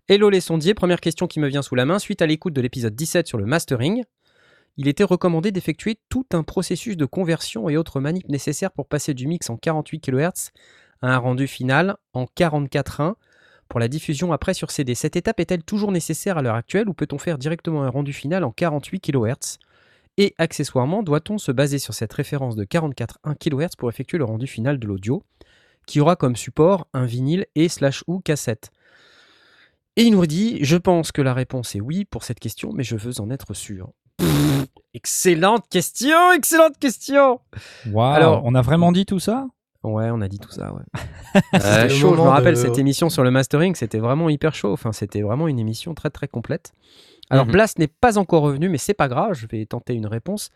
Hello 0.07 0.29
les 0.29 0.39
sondiers, 0.39 0.73
première 0.73 1.01
question 1.01 1.27
qui 1.27 1.39
me 1.39 1.47
vient 1.47 1.61
sous 1.61 1.75
la 1.75 1.85
main. 1.85 1.97
Suite 1.97 2.21
à 2.21 2.27
l'écoute 2.27 2.53
de 2.53 2.61
l'épisode 2.61 2.95
17 2.95 3.27
sur 3.27 3.37
le 3.37 3.45
mastering, 3.45 4.03
il 4.77 4.87
était 4.87 5.03
recommandé 5.03 5.51
d'effectuer 5.51 5.97
tout 6.09 6.25
un 6.33 6.43
processus 6.43 6.95
de 6.95 7.05
conversion 7.05 7.69
et 7.69 7.77
autres 7.77 7.99
manips 7.99 8.29
nécessaires 8.29 8.71
pour 8.71 8.87
passer 8.87 9.13
du 9.13 9.27
mix 9.27 9.49
en 9.49 9.57
48 9.57 9.99
kHz 9.99 10.51
à 11.01 11.13
un 11.13 11.17
rendu 11.17 11.47
final 11.47 11.95
en 12.13 12.25
44.1 12.25 13.13
pour 13.69 13.79
la 13.79 13.87
diffusion 13.87 14.33
après 14.33 14.53
sur 14.53 14.69
CD. 14.71 14.95
Cette 14.95 15.15
étape 15.15 15.39
est-elle 15.39 15.63
toujours 15.63 15.91
nécessaire 15.91 16.37
à 16.37 16.41
l'heure 16.41 16.55
actuelle 16.55 16.89
ou 16.89 16.93
peut-on 16.93 17.17
faire 17.17 17.37
directement 17.37 17.83
un 17.83 17.89
rendu 17.89 18.13
final 18.13 18.43
en 18.43 18.51
48 18.51 18.99
kHz 18.99 19.57
et 20.17 20.35
accessoirement, 20.37 21.03
doit-on 21.03 21.37
se 21.37 21.53
baser 21.53 21.79
sur 21.79 21.93
cette 21.93 22.11
référence 22.11 22.57
de 22.57 22.65
44.1 22.65 23.35
kHz 23.37 23.75
pour 23.77 23.89
effectuer 23.89 24.17
le 24.17 24.25
rendu 24.25 24.45
final 24.45 24.77
de 24.77 24.85
l'audio, 24.85 25.23
qui 25.87 26.01
aura 26.01 26.17
comme 26.17 26.35
support 26.35 26.87
un 26.93 27.05
vinyle 27.05 27.45
et 27.55 27.69
slash 27.69 28.03
ou 28.07 28.19
cassette? 28.19 28.71
Et 29.95 30.03
il 30.03 30.11
nous 30.11 30.25
dit, 30.25 30.59
je 30.63 30.75
pense 30.75 31.13
que 31.13 31.21
la 31.21 31.33
réponse 31.33 31.75
est 31.75 31.81
oui 31.81 32.03
pour 32.03 32.23
cette 32.25 32.39
question, 32.41 32.71
mais 32.73 32.83
je 32.83 32.97
veux 32.97 33.21
en 33.21 33.29
être 33.29 33.53
sûr. 33.53 33.91
Pff, 34.17 34.65
excellente 34.93 35.67
question, 35.69 36.33
excellente 36.33 36.77
question 36.77 37.39
Waouh, 37.89 38.13
Alors- 38.13 38.41
on 38.43 38.53
a 38.53 38.61
vraiment 38.61 38.91
dit 38.91 39.05
tout 39.05 39.19
ça? 39.19 39.47
Ouais, 39.83 40.09
on 40.11 40.21
a 40.21 40.27
dit 40.27 40.37
tout 40.39 40.51
ça, 40.51 40.73
ouais. 40.73 40.83
C'était 41.53 41.65
Euh, 41.65 41.83
le 41.83 41.89
chaud, 41.89 42.15
je 42.15 42.21
me 42.21 42.27
rappelle 42.27 42.53
de- 42.55 42.59
cette 42.59 42.77
émission 42.77 43.09
sur 43.09 43.23
le 43.23 43.31
mastering, 43.31 43.73
c'était 43.75 43.97
vraiment 43.99 44.29
hyper 44.29 44.53
chaud. 44.53 44.71
Enfin, 44.71 44.91
c'était 44.91 45.21
vraiment 45.21 45.47
une 45.47 45.57
émission 45.59 45.93
très 45.95 46.09
très 46.11 46.27
complète. 46.27 46.71
Alors, 47.31 47.45
Mhm. 47.45 47.51
Blast 47.53 47.79
n'est 47.79 47.87
pas 47.87 48.17
encore 48.19 48.43
revenu, 48.43 48.69
mais 48.69 48.77
c'est 48.77 48.93
pas 48.93 49.07
grave, 49.07 49.33
je 49.33 49.47
vais 49.47 49.65
tenter 49.65 49.93
une 49.93 50.05
réponse. 50.05 50.49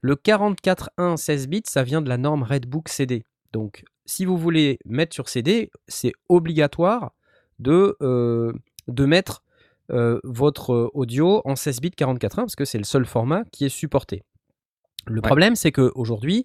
Le 0.00 0.14
44.1 0.16 1.16
16 1.18 1.48
bits, 1.48 1.62
ça 1.66 1.82
vient 1.82 2.00
de 2.00 2.08
la 2.08 2.16
norme 2.16 2.42
Redbook 2.42 2.88
CD. 2.88 3.22
Donc, 3.52 3.84
si 4.06 4.24
vous 4.24 4.38
voulez 4.38 4.78
mettre 4.86 5.12
sur 5.14 5.28
CD, 5.28 5.70
c'est 5.88 6.12
obligatoire 6.28 7.12
de, 7.58 7.96
euh, 8.00 8.52
de 8.88 9.04
mettre 9.04 9.42
euh, 9.90 10.20
votre 10.24 10.90
audio 10.94 11.42
en 11.44 11.56
16 11.56 11.80
bits 11.80 11.90
44.1 11.90 12.36
parce 12.36 12.56
que 12.56 12.64
c'est 12.64 12.78
le 12.78 12.84
seul 12.84 13.04
format 13.04 13.42
qui 13.52 13.66
est 13.66 13.68
supporté. 13.70 14.22
Le 15.06 15.20
problème, 15.20 15.56
c'est 15.56 15.72
qu'aujourd'hui, 15.72 16.44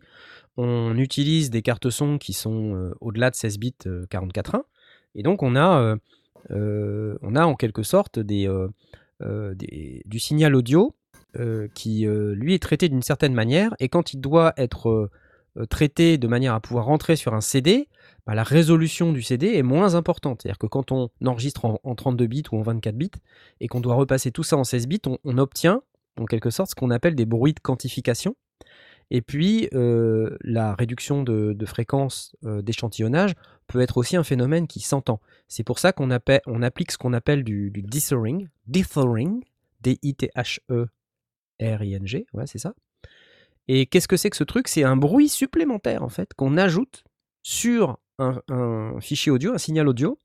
on 0.57 0.97
utilise 0.97 1.49
des 1.49 1.61
cartes 1.61 1.89
son 1.89 2.17
qui 2.17 2.33
sont 2.33 2.75
euh, 2.75 2.93
au-delà 3.01 3.29
de 3.29 3.35
16 3.35 3.59
bits 3.59 3.73
euh, 3.87 4.05
44.1 4.07 4.61
et 5.15 5.23
donc 5.23 5.43
on 5.43 5.55
a, 5.55 5.79
euh, 5.79 5.95
euh, 6.51 7.17
on 7.21 7.35
a 7.35 7.45
en 7.45 7.55
quelque 7.55 7.83
sorte 7.83 8.17
euh, 8.19 8.67
euh, 9.21 9.55
du 9.55 10.19
signal 10.19 10.55
audio 10.55 10.95
euh, 11.37 11.67
qui 11.73 12.07
euh, 12.07 12.33
lui 12.35 12.53
est 12.53 12.61
traité 12.61 12.89
d'une 12.89 13.01
certaine 13.01 13.33
manière 13.33 13.73
et 13.79 13.89
quand 13.89 14.13
il 14.13 14.21
doit 14.21 14.53
être 14.57 14.89
euh, 14.89 15.11
euh, 15.57 15.65
traité 15.65 16.17
de 16.17 16.27
manière 16.27 16.53
à 16.53 16.59
pouvoir 16.59 16.85
rentrer 16.85 17.15
sur 17.15 17.33
un 17.33 17.41
CD, 17.41 17.87
bah, 18.27 18.35
la 18.35 18.43
résolution 18.43 19.13
du 19.13 19.21
CD 19.21 19.55
est 19.55 19.63
moins 19.63 19.95
importante. 19.95 20.41
C'est-à-dire 20.41 20.57
que 20.57 20.67
quand 20.67 20.91
on 20.91 21.09
enregistre 21.25 21.63
en, 21.65 21.79
en 21.83 21.95
32 21.95 22.27
bits 22.27 22.43
ou 22.51 22.59
en 22.59 22.61
24 22.61 22.95
bits 22.95 23.11
et 23.61 23.67
qu'on 23.67 23.79
doit 23.79 23.95
repasser 23.95 24.31
tout 24.31 24.43
ça 24.43 24.57
en 24.57 24.65
16 24.65 24.87
bits, 24.87 25.01
on 25.23 25.37
obtient 25.37 25.81
en 26.19 26.25
quelque 26.25 26.49
sorte 26.49 26.71
ce 26.71 26.75
qu'on 26.75 26.91
appelle 26.91 27.15
des 27.15 27.25
bruits 27.25 27.53
de 27.53 27.59
quantification. 27.59 28.35
Et 29.11 29.21
puis, 29.21 29.69
euh, 29.73 30.35
la 30.41 30.73
réduction 30.75 31.23
de, 31.23 31.55
fréquence 31.65 32.35
euh, 32.43 32.61
d'échantillonnage 32.61 33.33
peut 33.67 33.81
être 33.81 33.97
aussi 33.97 34.15
un 34.15 34.23
phénomène 34.23 34.67
qui 34.67 34.79
s'entend. 34.79 35.19
C'est 35.47 35.63
pour 35.63 35.79
ça 35.79 35.91
qu'on 35.93 36.09
on 36.47 36.61
applique 36.61 36.91
ce 36.91 36.97
qu'on 36.97 37.13
appelle 37.13 37.43
du, 37.43 37.71
du 37.71 37.81
dithering, 37.81 38.47
dithering, 38.67 39.43
D-I-T-H-E-R-I-N-G, 39.81 40.27
ouais, 42.33 42.47
c'est 42.47 42.59
ça. 42.59 42.73
Et 43.67 43.85
qu'est-ce 43.87 44.07
que 44.07 44.17
c'est 44.17 44.29
que 44.29 44.37
ce 44.37 44.43
truc? 44.43 44.67
C'est 44.67 44.83
un 44.83 44.95
bruit 44.95 45.29
supplémentaire, 45.29 46.03
en 46.03 46.09
fait, 46.09 46.33
qu'on 46.35 46.57
ajoute 46.57 47.03
sur 47.41 47.97
un, 48.19 48.41
fichier 49.01 49.31
audio, 49.31 49.53
un 49.53 49.57
signal 49.57 49.87
audio, 49.87 50.19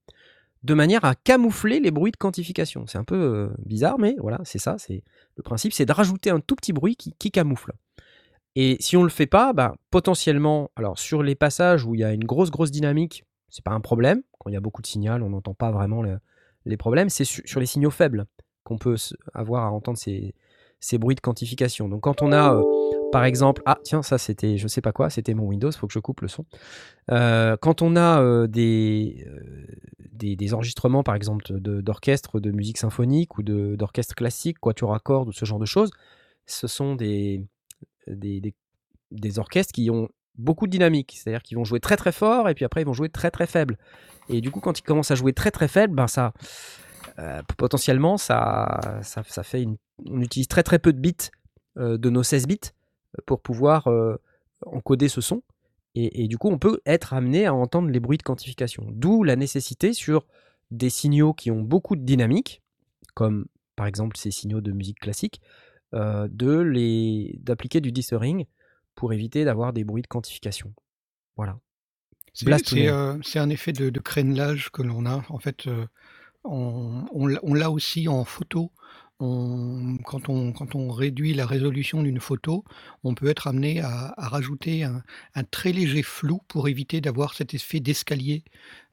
de 0.62 0.74
manière 0.74 1.04
à 1.06 1.14
camoufler 1.14 1.80
les 1.80 1.90
bruits 1.90 2.12
de 2.12 2.18
quantification. 2.18 2.86
C'est 2.86 2.98
un 2.98 3.04
peu 3.04 3.16
euh, 3.16 3.48
bizarre, 3.64 3.98
mais 3.98 4.14
voilà, 4.18 4.40
c'est 4.44 4.58
ça. 4.58 4.76
C'est 4.78 5.02
le 5.36 5.42
principe, 5.42 5.72
c'est 5.72 5.86
de 5.86 5.92
rajouter 5.92 6.28
un 6.30 6.40
tout 6.40 6.54
petit 6.54 6.74
bruit 6.74 6.96
qui 6.96 7.30
camoufle. 7.30 7.72
Et 8.56 8.76
si 8.80 8.96
on 8.96 9.02
le 9.02 9.10
fait 9.10 9.26
pas, 9.26 9.52
bah, 9.52 9.74
potentiellement, 9.90 10.70
alors 10.76 10.98
sur 10.98 11.22
les 11.22 11.34
passages 11.34 11.84
où 11.84 11.94
il 11.94 12.00
y 12.00 12.04
a 12.04 12.12
une 12.12 12.24
grosse 12.24 12.50
grosse 12.50 12.70
dynamique, 12.70 13.24
c'est 13.48 13.64
pas 13.64 13.72
un 13.72 13.80
problème. 13.80 14.22
Quand 14.38 14.50
il 14.50 14.54
y 14.54 14.56
a 14.56 14.60
beaucoup 14.60 14.82
de 14.82 14.86
signal, 14.86 15.22
on 15.22 15.30
n'entend 15.30 15.54
pas 15.54 15.70
vraiment 15.70 16.02
le- 16.02 16.18
les 16.66 16.76
problèmes. 16.76 17.08
C'est 17.08 17.24
su- 17.24 17.42
sur 17.46 17.60
les 17.60 17.66
signaux 17.66 17.90
faibles 17.90 18.26
qu'on 18.64 18.78
peut 18.78 18.96
avoir 19.34 19.64
à 19.64 19.70
entendre 19.70 19.98
ces, 19.98 20.34
ces 20.80 20.98
bruits 20.98 21.14
de 21.14 21.20
quantification. 21.20 21.88
Donc 21.88 22.02
quand 22.02 22.22
on 22.22 22.32
a, 22.32 22.54
euh, 22.54 22.62
par 23.12 23.24
exemple, 23.24 23.62
ah 23.66 23.78
tiens, 23.84 24.02
ça 24.02 24.18
c'était, 24.18 24.56
je 24.56 24.66
sais 24.66 24.80
pas 24.80 24.92
quoi, 24.92 25.10
c'était 25.10 25.34
mon 25.34 25.44
Windows, 25.46 25.70
faut 25.72 25.86
que 25.86 25.92
je 25.92 25.98
coupe 25.98 26.20
le 26.22 26.28
son. 26.28 26.44
Euh, 27.10 27.56
quand 27.60 27.82
on 27.82 27.96
a 27.96 28.20
euh, 28.22 28.46
des, 28.46 29.26
des, 30.12 30.54
enregistrements, 30.54 31.02
par 31.02 31.14
exemple, 31.14 31.44
d'orchestre, 31.60 32.40
de, 32.40 32.50
musique 32.50 32.78
symphonique 32.78 33.38
ou 33.38 33.42
d'orchestre 33.42 34.14
classique, 34.14 34.58
quatuor 34.58 34.94
à 34.94 35.00
cordes 35.00 35.28
ou 35.28 35.32
ce 35.32 35.44
genre 35.44 35.58
de 35.58 35.66
choses, 35.66 35.90
ce 36.46 36.66
sont 36.66 36.94
des, 36.94 37.44
des, 38.06 39.38
orchestres 39.38 39.72
qui 39.72 39.90
ont 39.90 40.08
beaucoup 40.36 40.66
de 40.66 40.72
dynamique, 40.72 41.16
c'est-à-dire 41.16 41.42
qu'ils 41.42 41.56
vont 41.56 41.64
jouer 41.64 41.80
très 41.80 41.96
très 41.96 42.12
fort 42.12 42.48
et 42.48 42.54
puis 42.54 42.64
après 42.64 42.82
ils 42.82 42.86
vont 42.86 42.92
jouer 42.92 43.08
très 43.08 43.30
très 43.30 43.46
faible. 43.46 43.76
Et 44.28 44.40
du 44.40 44.50
coup, 44.50 44.60
quand 44.60 44.78
ils 44.78 44.82
commencent 44.82 45.10
à 45.10 45.16
jouer 45.16 45.32
très 45.32 45.50
très 45.50 45.68
faible, 45.68 45.94
ben 45.94 46.06
ça, 46.06 46.32
potentiellement, 47.56 48.16
ça, 48.16 49.00
ça, 49.02 49.42
fait 49.42 49.62
une, 49.62 49.76
on 50.06 50.20
utilise 50.20 50.48
très 50.48 50.62
très 50.62 50.78
peu 50.78 50.92
de 50.92 51.00
bits 51.00 51.30
de 51.76 52.10
nos 52.10 52.22
16 52.22 52.46
bits 52.46 52.60
pour 53.26 53.40
pouvoir 53.40 53.88
encoder 54.64 55.08
ce 55.08 55.20
son. 55.20 55.42
Et, 55.96 56.22
et 56.24 56.28
du 56.28 56.38
coup, 56.38 56.48
on 56.48 56.58
peut 56.58 56.80
être 56.86 57.12
amené 57.12 57.46
à 57.46 57.54
entendre 57.54 57.88
les 57.88 57.98
bruits 57.98 58.18
de 58.18 58.22
quantification. 58.22 58.86
D'où 58.90 59.24
la 59.24 59.34
nécessité 59.34 59.92
sur 59.92 60.24
des 60.70 60.90
signaux 60.90 61.32
qui 61.34 61.50
ont 61.50 61.62
beaucoup 61.62 61.96
de 61.96 62.02
dynamique, 62.02 62.62
comme 63.14 63.46
par 63.76 63.86
exemple 63.86 64.16
ces 64.16 64.30
signaux 64.30 64.60
de 64.60 64.72
musique 64.72 65.00
classique, 65.00 65.40
euh, 65.94 66.28
d'appliquer 66.30 67.80
du 67.80 67.92
dithering 67.92 68.46
pour 68.94 69.12
éviter 69.12 69.44
d'avoir 69.44 69.72
des 69.72 69.84
bruits 69.84 70.02
de 70.02 70.08
quantification. 70.08 70.72
Voilà. 71.36 71.58
C'est 72.32 72.88
euh, 72.88 73.18
un 73.34 73.50
effet 73.50 73.72
de, 73.72 73.90
de 73.90 74.00
crénelage 74.00 74.70
que 74.70 74.82
l'on 74.82 75.06
a. 75.06 75.24
En 75.28 75.38
fait, 75.38 75.66
euh, 75.66 75.86
on, 76.44 77.04
on 77.12 77.26
l'a 77.26 77.40
on 77.42 77.54
l'a 77.54 77.70
aussi 77.70 78.08
en 78.08 78.24
photo. 78.24 78.72
On- 79.22 79.98
quand, 80.04 80.30
on, 80.30 80.52
quand 80.52 80.74
on 80.74 80.90
réduit 80.90 81.34
la 81.34 81.44
résolution 81.44 82.02
d'une 82.02 82.20
photo, 82.20 82.64
on 83.04 83.14
peut 83.14 83.28
être 83.28 83.46
amené 83.48 83.80
à, 83.80 84.14
à 84.16 84.28
rajouter 84.28 84.84
un, 84.84 85.02
un 85.34 85.44
très 85.44 85.72
léger 85.72 86.02
flou 86.02 86.40
pour 86.48 86.68
éviter 86.68 87.00
d'avoir 87.02 87.34
cet 87.34 87.52
effet 87.52 87.80
d'escalier. 87.80 88.44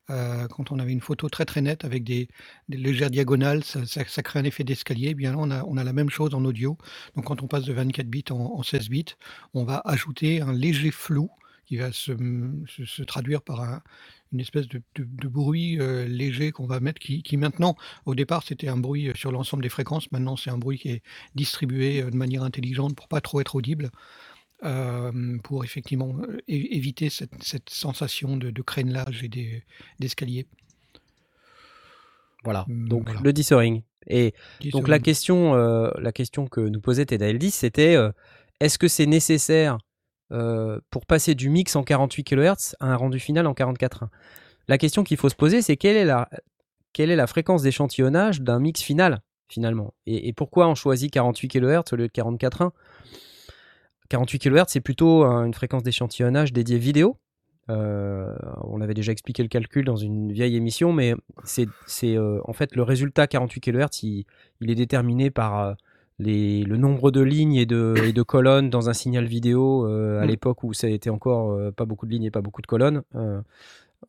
Euh, 0.10 0.48
quand 0.48 0.72
on 0.72 0.80
avait 0.80 0.94
une 0.94 1.02
photo 1.02 1.28
très 1.30 1.46
très 1.46 1.62
nette 1.62 1.84
avec 1.84 2.04
des, 2.04 2.30
légères 2.70 3.10
diagonales, 3.12 3.64
ça, 3.64 4.24
crée 4.24 4.40
un 4.40 4.44
effet 4.46 4.64
d'escalier. 4.64 5.10
Eh 5.12 5.14
Bien 5.16 5.32
là, 5.32 5.38
on 5.40 5.52
a, 5.52 5.64
on 5.66 5.78
a 5.78 5.84
la 5.84 5.94
même 5.94 6.10
chose 6.10 6.34
en 6.34 6.44
audio. 6.46 6.78
Donc 7.16 7.26
quand 7.26 7.44
on 7.44 7.48
passe 7.48 7.66
de 7.66 7.74
24 7.74 8.08
bits 8.08 8.24
en, 8.32 8.36
en 8.38 8.64
16 8.64 8.90
bits, 8.90 9.06
on 9.54 9.64
va 9.66 9.82
ajouter 9.86 10.42
un 10.42 10.54
léger 10.54 10.92
flou 10.92 11.30
qui 11.66 11.76
va 11.78 11.92
se, 11.92 12.14
se- 12.68 13.04
traduire 13.04 13.42
par 13.42 13.62
un- 13.62 13.82
une 14.32 14.40
espèce 14.42 14.68
de 14.68 14.82
bruit 15.28 15.80
euh, 15.80 16.06
léger 16.08 16.52
qu'on 16.52 16.66
va 16.68 16.80
mettre, 16.80 17.00
qui, 17.00 17.24
qui 17.24 17.38
maintenant, 17.38 17.76
au 18.06 18.16
départ, 18.16 18.44
c'était 18.44 18.68
un 18.68 18.78
bruit 18.78 19.12
sur 19.16 19.32
l'ensemble 19.32 19.64
des 19.64 19.70
fréquences. 19.70 20.12
Maintenant, 20.12 20.36
c'est 20.36 20.50
un 20.50 20.58
bruit 20.58 20.78
qui 20.80 20.90
est 20.90 21.04
distribué 21.36 22.02
euh, 22.04 22.10
de 22.12 22.16
manière 22.18 22.44
intelligente 22.44 22.96
pour 22.96 23.08
pas 23.08 23.22
trop 23.22 23.40
être 23.42 23.56
audible, 23.56 23.90
euh, 24.64 25.38
pour 25.44 25.64
effectivement 25.64 26.16
éviter 26.48 27.10
cette, 27.10 27.44
cette 27.44 27.70
sensation 27.70 28.38
de, 28.38 28.50
de 28.52 28.62
crénelage 28.62 29.24
et 29.24 29.28
des- 29.30 29.64
d'escalier. 30.00 30.48
Voilà. 32.44 32.66
Mm, 32.68 32.88
Donc 32.88 33.04
voilà. 33.06 33.22
le 33.24 33.34
dithering. 33.34 33.84
Et 34.08 34.34
donc 34.72 34.88
la 34.88 35.00
question, 35.00 35.56
euh, 35.56 35.90
la 36.00 36.12
question 36.14 36.48
que 36.48 36.62
nous 36.62 36.80
posait 36.80 37.06
Teda 37.06 37.28
Eldis, 37.28 37.52
c'était 37.52 37.96
euh, 37.96 38.12
est-ce 38.62 38.78
que 38.80 38.88
c'est 38.88 39.06
nécessaire 39.06 39.78
euh, 40.32 40.80
pour 40.90 41.06
passer 41.06 41.36
du 41.36 41.50
mix 41.50 41.76
en 41.76 41.84
48 41.84 42.24
kHz 42.24 42.76
à 42.80 42.88
un 42.88 42.96
rendu 42.96 43.20
final 43.20 43.48
en 43.48 43.54
44.1 43.54 44.08
La 44.70 44.78
question 44.78 45.04
qu'il 45.04 45.18
faut 45.18 45.30
se 45.30 45.36
poser, 45.36 45.62
c'est 45.62 45.76
quelle 45.76 45.98
est 45.98 46.06
la, 46.06 46.30
quelle 46.94 47.12
est 47.12 47.16
la 47.18 47.28
fréquence 47.28 47.64
d'échantillonnage 47.64 48.42
d'un 48.42 48.60
mix 48.60 48.82
final 48.82 49.22
finalement? 49.50 49.94
Et, 50.06 50.30
et 50.30 50.34
pourquoi 50.34 50.68
on 50.70 50.76
choisit 50.76 51.12
48 51.12 51.50
kHz 51.50 51.84
au 51.92 51.96
lieu 51.98 52.08
de 52.08 52.14
44.1 52.14 52.72
48 54.10 54.40
kHz, 54.40 54.66
c'est 54.68 54.82
plutôt 54.82 55.24
un- 55.24 55.46
une 55.46 55.54
fréquence 55.54 55.84
d'échantillonnage 55.84 56.54
dédiée 56.54 56.78
vidéo. 56.78 57.18
Euh, 57.70 58.34
on 58.64 58.80
avait 58.80 58.94
déjà 58.94 59.12
expliqué 59.12 59.44
le 59.44 59.50
calcul 59.50 59.84
dans 59.84 59.98
une 59.98 60.32
vieille 60.32 60.56
émission, 60.56 60.94
mais 60.94 61.16
c'est 61.44 61.68
euh, 62.16 62.40
en 62.46 62.54
fait 62.54 62.76
le 62.76 62.84
résultat 62.84 63.28
48 63.28 63.60
kHz, 63.60 64.04
il, 64.04 64.26
il 64.62 64.72
est 64.72 64.76
déterminé 64.76 65.32
par 65.32 65.60
euh, 65.60 65.74
les, 66.20 66.64
le 66.64 66.78
nombre 66.78 67.12
de 67.12 67.20
lignes 67.22 67.56
et 67.56 67.66
de, 67.66 67.94
et 68.06 68.14
de 68.14 68.22
colonnes 68.24 68.70
dans 68.70 68.90
un 68.90 68.94
signal 68.94 69.26
vidéo 69.26 69.86
à 69.86 70.24
Mm. 70.24 70.28
l'époque 70.28 70.64
où 70.64 70.74
ça 70.74 70.88
était 70.90 71.10
encore 71.10 71.56
pas 71.74 71.86
beaucoup 71.86 72.06
de 72.06 72.12
lignes 72.12 72.24
et 72.24 72.32
pas 72.32 72.42
beaucoup 72.42 72.62
de 72.62 72.68
colonnes. 72.68 73.04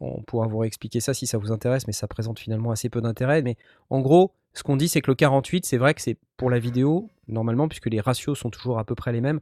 On 0.01 0.23
pourra 0.23 0.47
vous 0.47 0.59
réexpliquer 0.59 1.01
ça 1.01 1.15
si 1.15 1.27
ça 1.27 1.39
vous 1.39 1.51
intéresse, 1.51 1.87
mais 1.87 1.93
ça 1.93 2.07
présente 2.07 2.39
finalement 2.39 2.71
assez 2.71 2.89
peu 2.91 3.01
d'intérêt. 3.01 3.43
Mais 3.43 3.57
en 3.91 4.01
gros, 4.01 4.33
ce 4.55 4.63
qu'on 4.63 4.77
dit, 4.77 4.87
c'est 4.89 5.01
que 5.01 5.11
le 5.11 5.15
48, 5.15 5.65
c'est 5.67 5.79
vrai 5.79 5.95
que 5.95 6.03
c'est 6.03 6.17
pour 6.37 6.51
la 6.51 6.59
vidéo, 6.59 7.09
normalement, 7.27 7.69
puisque 7.69 7.87
les 7.87 8.01
ratios 8.01 8.39
sont 8.39 8.51
toujours 8.51 8.79
à 8.79 8.85
peu 8.85 8.95
près 8.95 9.13
les 9.13 9.21
mêmes, 9.23 9.41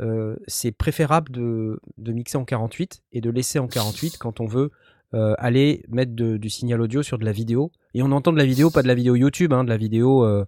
euh, 0.00 0.36
c'est 0.46 0.72
préférable 0.72 1.30
de, 1.32 1.80
de 1.98 2.12
mixer 2.12 2.36
en 2.38 2.44
48 2.44 3.02
et 3.12 3.20
de 3.20 3.30
laisser 3.30 3.58
en 3.58 3.66
48 3.68 4.16
quand 4.20 4.40
on 4.40 4.46
veut 4.46 4.70
euh, 5.14 5.34
aller 5.38 5.84
mettre 5.88 6.14
de- 6.14 6.36
du 6.36 6.50
signal 6.50 6.80
audio 6.80 7.02
sur 7.02 7.18
de 7.18 7.24
la 7.24 7.32
vidéo. 7.32 7.70
Et 7.94 8.02
on 8.02 8.10
entend 8.12 8.32
de 8.32 8.38
la 8.38 8.44
vidéo, 8.44 8.70
pas 8.70 8.82
de 8.82 8.88
la 8.88 8.94
vidéo 8.94 9.14
YouTube, 9.16 9.52
hein, 9.52 9.64
de 9.64 9.68
la 9.70 9.76
vidéo 9.76 10.24
euh, 10.24 10.44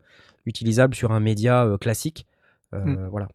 utilisable 0.46 0.94
sur 0.94 1.12
un 1.12 1.20
média 1.20 1.64
euh, 1.64 1.78
classique. 1.78 2.26
Euh, 2.74 2.84
Mm. 2.84 3.08
Voilà. 3.10 3.28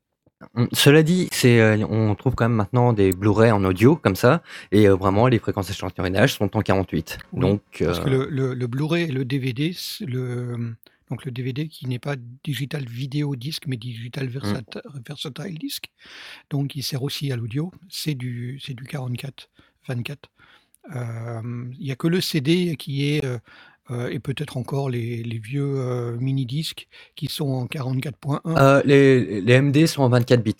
Hum, 0.56 0.68
Cela 0.74 1.04
dit, 1.04 1.30
c'est, 1.32 1.84
on 1.86 2.14
trouve 2.16 2.36
quand 2.36 2.44
même 2.50 2.58
maintenant 2.58 2.92
des 2.92 3.12
Blu-ray 3.14 3.52
en 3.52 3.64
audio 3.64 3.96
comme 3.96 4.18
ça, 4.18 4.44
et 4.74 4.90
vraiment 4.90 5.28
les 5.28 5.40
fréquences 5.40 5.68
d'échantillonnage 5.68 6.34
sont 6.34 6.56
en 6.58 6.62
48. 6.62 7.18
Oui, 7.32 7.40
Donc, 7.40 7.62
Parce 7.80 8.02
que 8.02 8.10
le, 8.10 8.28
le- 8.30 8.54
le 8.54 8.68
Blu-ray 8.68 9.04
et 9.06 9.12
le 9.12 9.24
DVD, 9.24 9.72
le, 10.02 10.76
donc 11.10 11.26
le 11.26 11.32
DVD 11.32 11.68
qui 11.68 11.88
n'est 11.88 12.00
pas 12.00 12.16
digital 12.44 12.86
vidéo 12.86 13.36
disque, 13.36 13.68
mais 13.68 13.78
digital 13.78 14.28
versat- 14.28 14.82
versatile 15.08 15.58
disque, 15.58 15.90
donc 16.50 16.76
il 16.76 16.84
sert 16.84 17.04
aussi 17.04 17.32
à 17.32 17.36
l'audio, 17.36 17.72
c'est 17.90 18.16
du, 18.16 18.60
c'est 18.64 18.74
du 18.74 18.84
44, 18.86 19.50
24. 19.88 20.30
Euh, 20.96 21.42
Il 21.80 21.86
n'y 21.86 21.92
a 21.92 21.96
que 21.96 22.08
le 22.08 22.20
CD 22.22 22.76
qui 22.78 23.06
est, 23.10 23.24
euh, 23.26 23.38
euh, 23.92 24.10
et 24.10 24.20
peut-être 24.20 24.58
encore 24.58 24.90
les, 24.90 25.24
les 25.24 25.40
vieux 25.40 25.76
euh, 25.80 26.18
mini-disques 26.18 26.88
qui 27.16 27.28
sont 27.28 27.48
en 27.50 27.66
44.1. 27.68 28.40
euh, 28.58 28.82
les, 28.86 29.42
les 29.42 29.62
MD 29.62 29.86
sont 29.88 30.04
en 30.04 30.10
24 30.10 30.42
bits. 30.44 30.56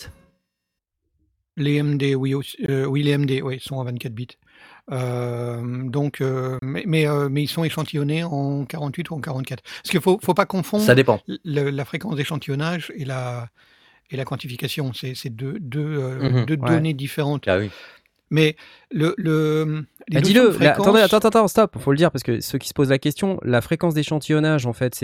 Les 1.56 1.82
MD, 1.84 2.16
oui, 2.16 2.34
aussi- 2.34 2.58
oui, 2.68 3.04
les 3.04 3.18
MD, 3.18 3.42
oui, 3.44 3.60
sont 3.60 3.76
en 3.76 3.84
24 3.84 4.14
bits. 4.14 4.28
Euh, 4.92 5.62
donc, 5.90 6.20
euh, 6.22 6.58
mais, 6.62 6.84
mais, 6.86 7.08
euh, 7.08 7.30
mais 7.30 7.44
ils 7.44 7.48
sont 7.48 7.64
échantillonnés 7.64 8.24
en 8.24 8.66
48 8.66 9.10
ou 9.12 9.16
en 9.16 9.20
44. 9.22 9.64
Parce 9.64 9.90
qu'il 9.92 10.02
faut, 10.02 10.20
faut 10.24 10.34
pas 10.34 10.46
confondre 10.46 10.84
Ça 10.84 10.96
dépend. 10.96 11.22
le- 11.46 11.70
la 11.70 11.86
fréquence 11.86 12.16
d'échantillonnage 12.16 12.92
et 12.96 13.06
la, 13.06 13.48
et 14.12 14.18
la 14.18 14.26
quantification. 14.26 14.92
C'est 14.94 15.30
deux, 15.30 15.58
deux, 15.60 15.84
Mhm, 16.20 16.46
deux 16.46 16.58
ouais. 16.58 16.70
données 16.70 16.94
différentes. 16.94 17.48
Ah 17.48 17.58
oui. 17.60 17.70
Mais 18.30 18.56
le, 18.92 19.14
Bah, 20.12 20.20
Dis-le, 20.22 20.42
de 20.42 20.48
là, 20.48 20.54
fréquence- 20.74 20.88
attendez, 20.88 21.00
attends, 21.02 21.18
attends, 21.20 21.48
stop, 21.48 21.78
faut 21.80 21.92
le 21.92 21.98
dire 21.98 22.12
parce 22.12 22.24
que 22.24 22.42
ceux 22.42 22.58
qui 22.58 22.68
se 22.68 22.74
posent 22.74 22.90
la 22.90 22.98
question, 22.98 23.40
la 23.44 23.62
fréquence 23.62 23.94
d'échantillonnage, 23.94 24.66
en 24.66 24.74
fait, 24.74 24.96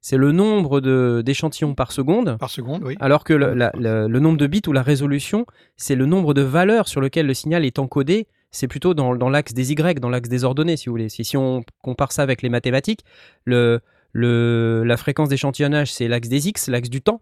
c'est 0.00 0.16
le 0.16 0.32
nombre 0.32 0.80
d'échantillons 1.22 1.74
par 1.74 1.90
seconde, 1.92 2.38
par 2.38 2.48
seconde, 2.50 2.82
oui. 2.84 2.96
alors 3.00 3.24
que 3.24 3.34
le, 3.34 3.52
la- 3.54 3.72
le- 3.74 4.06
le 4.08 4.20
nombre 4.20 4.38
de 4.38 4.46
bits 4.46 4.62
ou 4.68 4.72
la 4.72 4.82
résolution, 4.82 5.44
c'est 5.76 5.96
le 5.96 6.06
nombre 6.06 6.32
de 6.34 6.40
valeurs 6.42 6.86
sur 6.88 7.00
lequel 7.00 7.26
le 7.26 7.34
signal 7.34 7.64
est 7.66 7.78
encodé. 7.78 8.26
C'est 8.58 8.66
plutôt 8.68 8.92
dans, 8.92 9.14
dans 9.14 9.28
l'axe 9.30 9.54
des 9.54 9.70
Y, 9.72 10.00
dans 10.00 10.08
l'axe 10.10 10.28
des 10.28 10.42
ordonnées, 10.42 10.76
si 10.76 10.86
vous 10.86 10.92
voulez. 10.94 11.08
Si, 11.08 11.24
si 11.24 11.36
on 11.36 11.62
compare 11.82 12.10
ça 12.12 12.22
avec 12.22 12.42
les 12.42 12.48
mathématiques, 12.48 13.04
le, 13.44 13.80
le, 14.12 14.82
la 14.84 14.96
fréquence 14.96 15.28
d'échantillonnage, 15.28 15.92
c'est 15.92 16.08
l'axe 16.08 16.28
des 16.28 16.48
X, 16.48 16.68
l'axe 16.68 16.90
du 16.90 17.00
temps, 17.00 17.20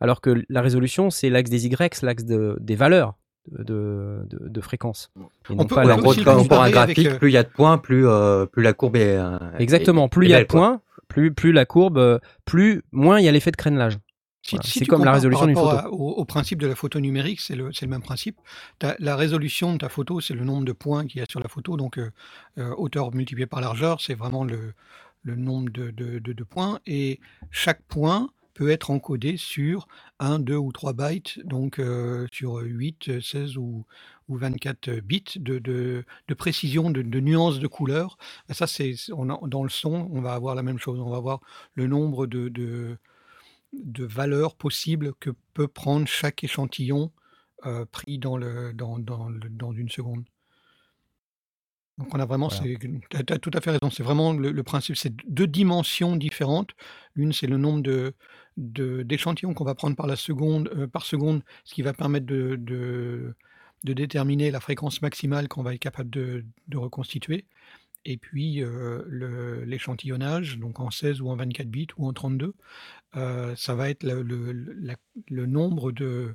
alors 0.00 0.20
que 0.22 0.42
la 0.48 0.62
résolution, 0.62 1.10
c'est 1.10 1.28
l'axe 1.28 1.50
des 1.50 1.66
Y, 1.66 2.00
l'axe 2.02 2.24
de- 2.24 2.56
des 2.60 2.76
valeurs 2.76 3.14
de, 3.50 4.20
de, 4.30 4.48
de 4.48 4.60
fréquence. 4.60 5.10
Et 5.18 5.54
On 5.58 5.66
peut- 5.66 5.74
pas 5.74 5.84
on 5.84 5.88
la- 5.88 5.96
peut 5.96 6.02
aussi 6.06 6.20
un 6.28 6.38
avec, 6.60 6.72
graphique, 6.72 7.06
euh, 7.06 7.18
plus 7.18 7.30
il 7.30 7.34
y 7.34 7.36
a 7.36 7.42
de 7.42 7.48
points, 7.48 7.76
plus, 7.78 8.06
euh, 8.08 8.46
plus 8.46 8.62
la 8.62 8.72
courbe 8.72 8.96
est. 8.96 9.16
euh, 9.18 9.38
Exactement. 9.58 10.08
Plus 10.08 10.26
il 10.26 10.30
y 10.30 10.34
a 10.34 10.40
de 10.40 10.44
points, 10.46 10.80
plus, 11.08 11.32
plus 11.34 11.52
la 11.52 11.66
courbe, 11.66 12.20
plus 12.46 12.82
moins 12.92 13.18
il 13.18 13.24
y 13.24 13.28
a 13.28 13.32
l'effet 13.32 13.50
de 13.50 13.56
crénelage. 13.56 13.98
Si, 14.50 14.56
Voilà. 14.56 14.68
si 14.68 14.78
C'est 14.80 14.86
comme 14.86 15.04
la 15.04 15.12
résolution 15.12 15.46
d'une 15.46 15.54
photo. 15.56 15.68
à- 15.70 15.88
au, 15.92 16.10
au 16.10 16.24
principe 16.24 16.60
de 16.60 16.66
la 16.66 16.74
photo 16.74 16.98
numérique, 17.00 17.40
c'est 17.40 17.54
le, 17.56 17.70
même 17.86 18.02
principe. 18.02 18.36
La 18.98 19.16
résolution 19.16 19.72
de 19.72 19.78
ta 19.78 19.88
photo, 19.88 20.20
c'est 20.20 20.34
le 20.34 20.44
nombre 20.44 20.64
de 20.64 20.72
points 20.72 21.06
qu'il 21.06 21.20
y 21.20 21.22
a 21.22 21.26
sur 21.28 21.40
la 21.40 21.48
photo. 21.48 21.76
Donc, 21.76 21.98
euh, 21.98 22.10
euh, 22.58 22.74
hauteur 22.76 23.14
multipliée 23.14 23.46
par 23.46 23.60
largeur, 23.60 24.00
c'est 24.00 24.14
vraiment 24.14 24.44
le, 24.44 24.74
le 25.22 25.36
nombre 25.36 25.70
de, 25.70 25.90
de- 25.90 26.18
de- 26.18 26.32
de 26.32 26.44
points. 26.44 26.80
Et 26.86 27.20
chaque 27.50 27.82
point 27.82 28.30
peut 28.54 28.70
être 28.70 28.90
encodé 28.90 29.36
sur 29.36 29.86
1, 30.18 30.38
2 30.40 30.56
ou 30.56 30.72
3 30.72 30.92
bytes, 30.92 31.38
donc 31.46 31.78
euh, 31.78 32.26
sur 32.32 32.56
8, 32.56 33.20
16 33.20 33.56
ou, 33.56 33.86
ou 34.28 34.36
24 34.36 34.90
bits 35.00 35.24
de, 35.36 35.58
de- 35.58 36.04
de 36.28 36.34
précision, 36.34 36.90
de, 36.90 37.02
de 37.02 37.20
nuances 37.20 37.58
de 37.60 37.66
couleurs. 37.68 38.18
Et 38.48 38.54
ça, 38.54 38.66
c'est 38.66 38.94
dans 39.08 39.62
le 39.62 39.68
son, 39.70 40.08
on 40.12 40.20
va 40.20 40.32
avoir 40.32 40.54
la 40.56 40.62
même 40.62 40.78
chose. 40.78 40.98
On 41.00 41.08
va 41.10 41.16
avoir 41.18 41.40
le 41.74 41.86
nombre 41.86 42.26
de, 42.26 42.48
de, 43.72 44.04
valeurs 44.04 44.56
possibles 44.56 45.14
que 45.20 45.30
peut 45.54 45.68
prendre 45.68 46.06
chaque 46.06 46.44
échantillon 46.44 47.12
euh, 47.66 47.84
pris 47.90 48.18
dans, 48.18 48.36
le, 48.36 48.72
dans, 48.72 48.98
dans, 48.98 49.28
le- 49.28 49.48
dans 49.50 49.72
une 49.72 49.88
seconde. 49.90 50.24
Donc 51.98 52.14
on 52.14 52.20
a 52.20 52.24
vraiment, 52.24 52.48
Voilà. 52.48 52.78
tu 53.10 53.16
as, 53.32 53.38
tout 53.38 53.50
à 53.52 53.60
fait 53.60 53.72
raison, 53.72 53.90
c'est 53.90 54.02
vraiment 54.02 54.32
le, 54.32 54.52
le 54.52 54.62
principe, 54.62 54.96
c'est 54.96 55.14
deux 55.28 55.46
dimensions 55.46 56.16
différentes. 56.16 56.70
L'une, 57.14 57.32
c'est 57.34 57.46
le 57.46 57.58
nombre 57.58 57.82
de, 57.82 58.14
de- 58.56 59.02
d'échantillons 59.02 59.52
qu'on 59.52 59.64
va 59.64 59.74
prendre 59.74 59.96
par, 59.96 60.06
la 60.06 60.16
seconde, 60.16 60.70
euh, 60.74 60.86
par 60.86 61.04
seconde, 61.04 61.42
ce 61.64 61.74
qui 61.74 61.82
va 61.82 61.92
permettre 61.92 62.24
de, 62.26 62.56
de, 62.56 63.34
de 63.84 63.92
déterminer 63.92 64.50
la 64.50 64.60
fréquence 64.60 65.02
maximale 65.02 65.48
qu'on 65.48 65.62
va 65.62 65.74
être 65.74 65.80
capable 65.80 66.08
de, 66.08 66.46
de 66.68 66.76
reconstituer. 66.78 67.44
Et 68.06 68.16
puis 68.16 68.62
euh, 68.62 69.64
l'échantillonnage, 69.66 70.58
donc 70.58 70.80
en 70.80 70.90
16 70.90 71.20
ou 71.20 71.28
en 71.28 71.36
24 71.36 71.68
bits 71.68 71.88
ou 71.98 72.06
en 72.08 72.14
32, 72.14 72.54
euh, 73.16 73.54
ça 73.56 73.74
va 73.74 73.90
être 73.90 74.02
le, 74.04 74.22
le- 74.22 74.52
le- 74.52 74.72
la- 74.74 74.96
le 75.28 75.46
nombre 75.46 75.92
de, 75.92 76.34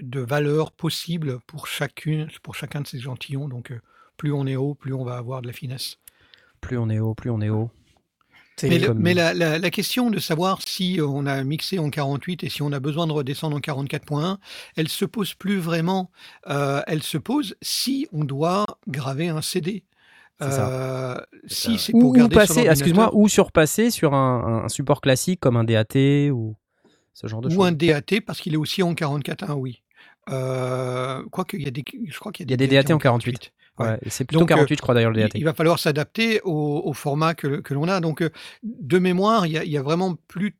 de 0.00 0.20
valeurs 0.20 0.72
possibles 0.72 1.38
pour, 1.46 1.66
chacune, 1.66 2.28
pour 2.42 2.54
chacun 2.54 2.80
de 2.82 2.86
ces 2.86 2.98
échantillons. 2.98 3.48
Donc 3.48 3.70
euh, 3.72 3.80
plus 4.16 4.32
on 4.32 4.46
est 4.46 4.56
haut, 4.56 4.74
plus 4.74 4.92
on 4.94 5.04
va 5.04 5.16
avoir 5.16 5.42
de 5.42 5.46
la 5.46 5.52
finesse. 5.52 5.98
Plus 6.60 6.78
on 6.78 6.88
est 6.90 6.98
haut, 6.98 7.14
plus 7.14 7.30
on 7.30 7.40
est 7.40 7.48
haut. 7.50 7.70
Mais, 8.68 8.78
le- 8.80 8.86
comme- 8.88 8.98
mais 8.98 9.14
la, 9.14 9.34
la- 9.34 9.58
la 9.58 9.70
question 9.70 10.10
de 10.10 10.18
savoir 10.18 10.60
si 10.66 11.00
euh, 11.00 11.06
on 11.06 11.26
a 11.26 11.44
mixé 11.44 11.78
en 11.78 11.90
48 11.90 12.42
et 12.44 12.48
si 12.50 12.62
on 12.62 12.72
a 12.72 12.80
besoin 12.80 13.06
de 13.06 13.12
redescendre 13.12 13.56
en 13.56 13.60
44.1, 13.60 14.38
elle 14.76 14.88
se 14.88 15.04
pose 15.04 15.34
plus 15.34 15.58
vraiment. 15.58 16.10
Euh, 16.48 16.82
elle 16.88 17.02
se 17.02 17.18
pose 17.18 17.56
si 17.62 18.08
on 18.12 18.24
doit 18.24 18.66
graver 18.88 19.28
un 19.28 19.42
CD. 19.42 19.84
Ça. 20.40 20.68
Euh, 20.70 21.20
si 21.46 21.78
c'est 21.78 21.92
ou, 21.94 22.00
pour 22.00 22.10
ou 22.10 22.12
garder 22.12 22.38
sur 22.44 22.54
passer, 22.54 22.60
excuse-moi, 22.66 23.04
l'ordinateur, 23.04 23.16
ou 23.16 23.28
surpasser 23.28 23.90
sur 23.90 24.14
un, 24.14 24.64
un 24.64 24.68
support 24.68 25.00
classique 25.00 25.40
comme 25.40 25.56
un 25.56 25.64
DAT 25.64 26.30
ou 26.30 26.56
ce 27.12 27.26
genre 27.26 27.40
de 27.40 27.48
ou 27.48 27.50
choses. 27.50 27.66
un 27.66 27.72
DAT 27.72 28.20
parce 28.24 28.40
qu'il 28.40 28.54
est 28.54 28.58
aussi 28.58 28.82
en 28.82 28.92
44.1, 28.94 29.52
oui. 29.54 29.82
Euh, 30.30 31.22
Quoique, 31.30 31.56
il 31.56 31.64
y 31.64 31.68
a 31.68 31.70
des, 31.70 31.84
je 32.08 32.18
crois 32.18 32.32
qu'il 32.32 32.46
Il 32.46 32.50
y 32.50 32.54
a 32.54 32.56
des 32.56 32.68
DAT 32.68 32.94
en 32.94 32.98
48. 32.98 33.52
Ouais, 33.78 33.96
et 34.02 34.10
c'est 34.10 34.24
plutôt 34.24 34.40
Donc, 34.40 34.50
euh, 34.50 34.54
48, 34.54 34.76
je 34.76 34.82
crois 34.82 34.94
d'ailleurs, 34.94 35.10
le 35.12 35.20
Il, 35.20 35.22
DAT. 35.22 35.30
il 35.34 35.44
va 35.44 35.54
falloir 35.54 35.78
s'adapter 35.78 36.40
au, 36.42 36.82
au 36.84 36.92
format 36.92 37.34
que, 37.34 37.60
que 37.60 37.74
l'on 37.74 37.88
a. 37.88 38.00
Donc, 38.00 38.22
euh, 38.22 38.30
de 38.62 38.98
mémoire, 38.98 39.46
il 39.46 39.52
y 39.52 39.58
a, 39.58 39.64
il 39.64 39.70
y 39.70 39.76
a 39.78 39.82
vraiment 39.82 40.16
plus, 40.28 40.56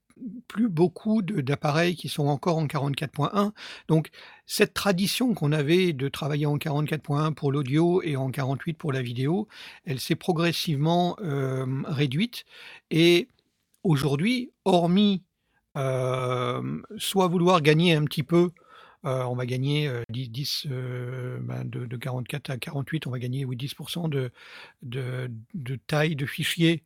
plus 0.49 0.69
beaucoup 0.69 1.23
d'appareils 1.23 1.97
qui 1.97 2.09
sont 2.09 2.27
encore 2.27 2.59
en 2.59 2.67
44.1. 2.67 3.53
Donc, 3.89 4.11
cette 4.47 4.75
tradition 4.75 5.35
qu'on 5.35 5.53
avait 5.53 5.93
de 5.93 6.09
travailler 6.09 6.47
en 6.47 6.57
44.1 6.57 7.35
pour 7.35 7.53
l'audio 7.53 8.03
et 8.03 8.17
en 8.17 8.31
48 8.31 8.75
pour 8.75 8.93
la 8.93 9.03
vidéo, 9.03 9.49
elle 9.85 10.01
s'est 10.01 10.17
progressivement 10.17 11.17
euh, 11.21 11.67
réduite. 11.87 12.45
Et 12.91 13.29
aujourd'hui, 13.83 14.51
hormis 14.65 15.23
euh, 15.77 16.81
soit 16.97 17.29
vouloir 17.29 17.61
gagner 17.63 17.95
un 17.95 18.05
petit 18.05 18.23
peu, 18.23 18.51
euh, 19.05 19.23
on 19.25 19.37
va 19.37 19.47
gagner 19.47 19.89
euh, 19.89 20.03
10, 20.11 20.31
10, 20.31 20.67
euh, 20.71 21.39
ben, 21.41 21.65
de, 21.65 21.87
de 21.87 21.97
44 21.97 22.51
à 22.51 22.57
48, 22.59 23.07
on 23.07 23.11
va 23.11 23.19
gagner 23.19 23.45
oui, 23.45 23.57
10% 23.57 24.09
de, 24.09 24.33
de, 24.83 25.31
de 25.55 25.77
taille 25.87 26.17
de 26.17 26.27
fichier. 26.27 26.83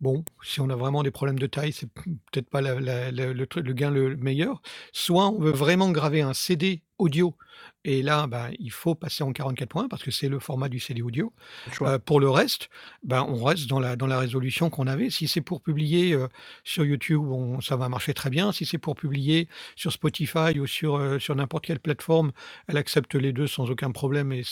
Bon, 0.00 0.24
si 0.42 0.60
on 0.60 0.68
a 0.68 0.76
vraiment 0.76 1.02
des 1.02 1.10
problèmes 1.10 1.38
de 1.38 1.46
taille, 1.46 1.72
c'est 1.72 1.88
peut-être 1.90 2.50
pas 2.50 2.60
le 2.60 3.72
gain 3.72 3.90
le 3.90 4.16
meilleur. 4.16 4.60
Soit 4.92 5.28
on 5.28 5.38
veut 5.38 5.52
vraiment 5.52 5.90
graver 5.90 6.20
un 6.20 6.34
CD 6.34 6.82
audio, 6.98 7.34
et 7.84 8.02
là, 8.02 8.26
ben, 8.26 8.50
il 8.58 8.70
faut 8.70 8.94
passer 8.94 9.22
en 9.22 9.32
44 9.32 9.68
points 9.68 9.88
parce 9.88 10.02
que 10.02 10.10
c'est 10.10 10.28
le 10.28 10.38
format 10.38 10.68
du 10.68 10.78
CD 10.80 11.02
audio. 11.02 11.32
Euh, 11.82 11.98
pour 11.98 12.20
le 12.20 12.28
reste, 12.28 12.68
ben, 13.02 13.24
on 13.28 13.42
reste 13.44 13.66
dans 13.68 13.80
la, 13.80 13.96
dans 13.96 14.06
la 14.06 14.18
résolution 14.18 14.70
qu'on 14.70 14.86
avait. 14.86 15.08
Si 15.10 15.28
c'est 15.28 15.40
pour 15.40 15.62
publier 15.62 16.12
euh, 16.12 16.28
sur 16.64 16.84
YouTube, 16.84 17.22
on- 17.22 17.60
ça 17.60 17.76
va 17.76 17.88
marcher 17.88 18.12
très 18.12 18.28
bien. 18.30 18.52
Si 18.52 18.66
c'est 18.66 18.78
pour 18.78 18.94
publier 18.96 19.48
sur 19.76 19.92
Spotify 19.92 20.58
ou 20.58 20.66
sur, 20.66 20.96
euh, 20.96 21.18
sur 21.18 21.34
n'importe 21.36 21.64
quelle 21.64 21.80
plateforme, 21.80 22.32
elle 22.68 22.76
accepte 22.76 23.14
les 23.14 23.32
deux 23.32 23.46
sans 23.46 23.70
aucun 23.70 23.90
problème 23.90 24.32
et 24.32 24.42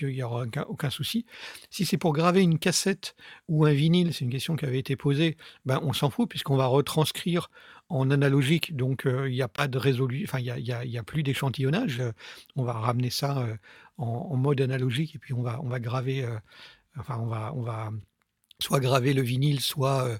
il 0.00 0.08
n'y 0.08 0.22
aura 0.22 0.42
aucun, 0.44 0.62
aucun 0.68 0.90
souci. 0.90 1.26
Si 1.70 1.84
c'est 1.84 1.98
pour 1.98 2.12
graver 2.12 2.42
une 2.42 2.58
cassette 2.58 3.16
ou 3.48 3.64
un 3.64 3.72
vinyle, 3.72 4.12
c'est 4.14 4.24
une 4.24 4.30
question 4.30 4.56
qui 4.56 4.64
avait 4.64 4.78
été 4.78 4.94
posée, 4.96 5.36
ben, 5.64 5.80
on 5.82 5.92
s'en 5.92 6.10
fout 6.10 6.28
puisqu'on 6.28 6.56
va 6.56 6.66
retranscrire 6.66 7.50
en 7.94 8.10
analogique, 8.10 8.74
donc 8.74 9.06
euh, 9.06 9.30
il 9.30 9.34
n'y 9.34 9.42
a 9.42 9.48
pas 9.48 9.68
de 9.68 9.78
résolu, 9.78 10.24
enfin 10.24 10.40
il 10.40 10.52
n'y 10.62 10.98
a, 10.98 11.02
plus 11.04 11.22
d'échantillonnage. 11.22 12.00
euh, 12.00 12.10
on 12.56 12.64
va 12.64 12.72
ramener 12.72 13.08
ça 13.10 13.38
euh, 13.38 13.56
en, 13.98 14.36
mode 14.36 14.60
analogique 14.60 15.14
et 15.14 15.18
puis 15.20 15.32
on 15.32 15.42
va, 15.42 15.60
on 15.62 15.68
va 15.68 15.78
graver, 15.78 16.26
enfin 16.98 17.18
on 17.20 17.26
va, 17.26 17.52
on 17.54 17.62
va 17.62 17.92
soit 18.58 18.80
graver 18.80 19.14
le 19.14 19.22
vinyle, 19.22 19.60
soit 19.60 20.18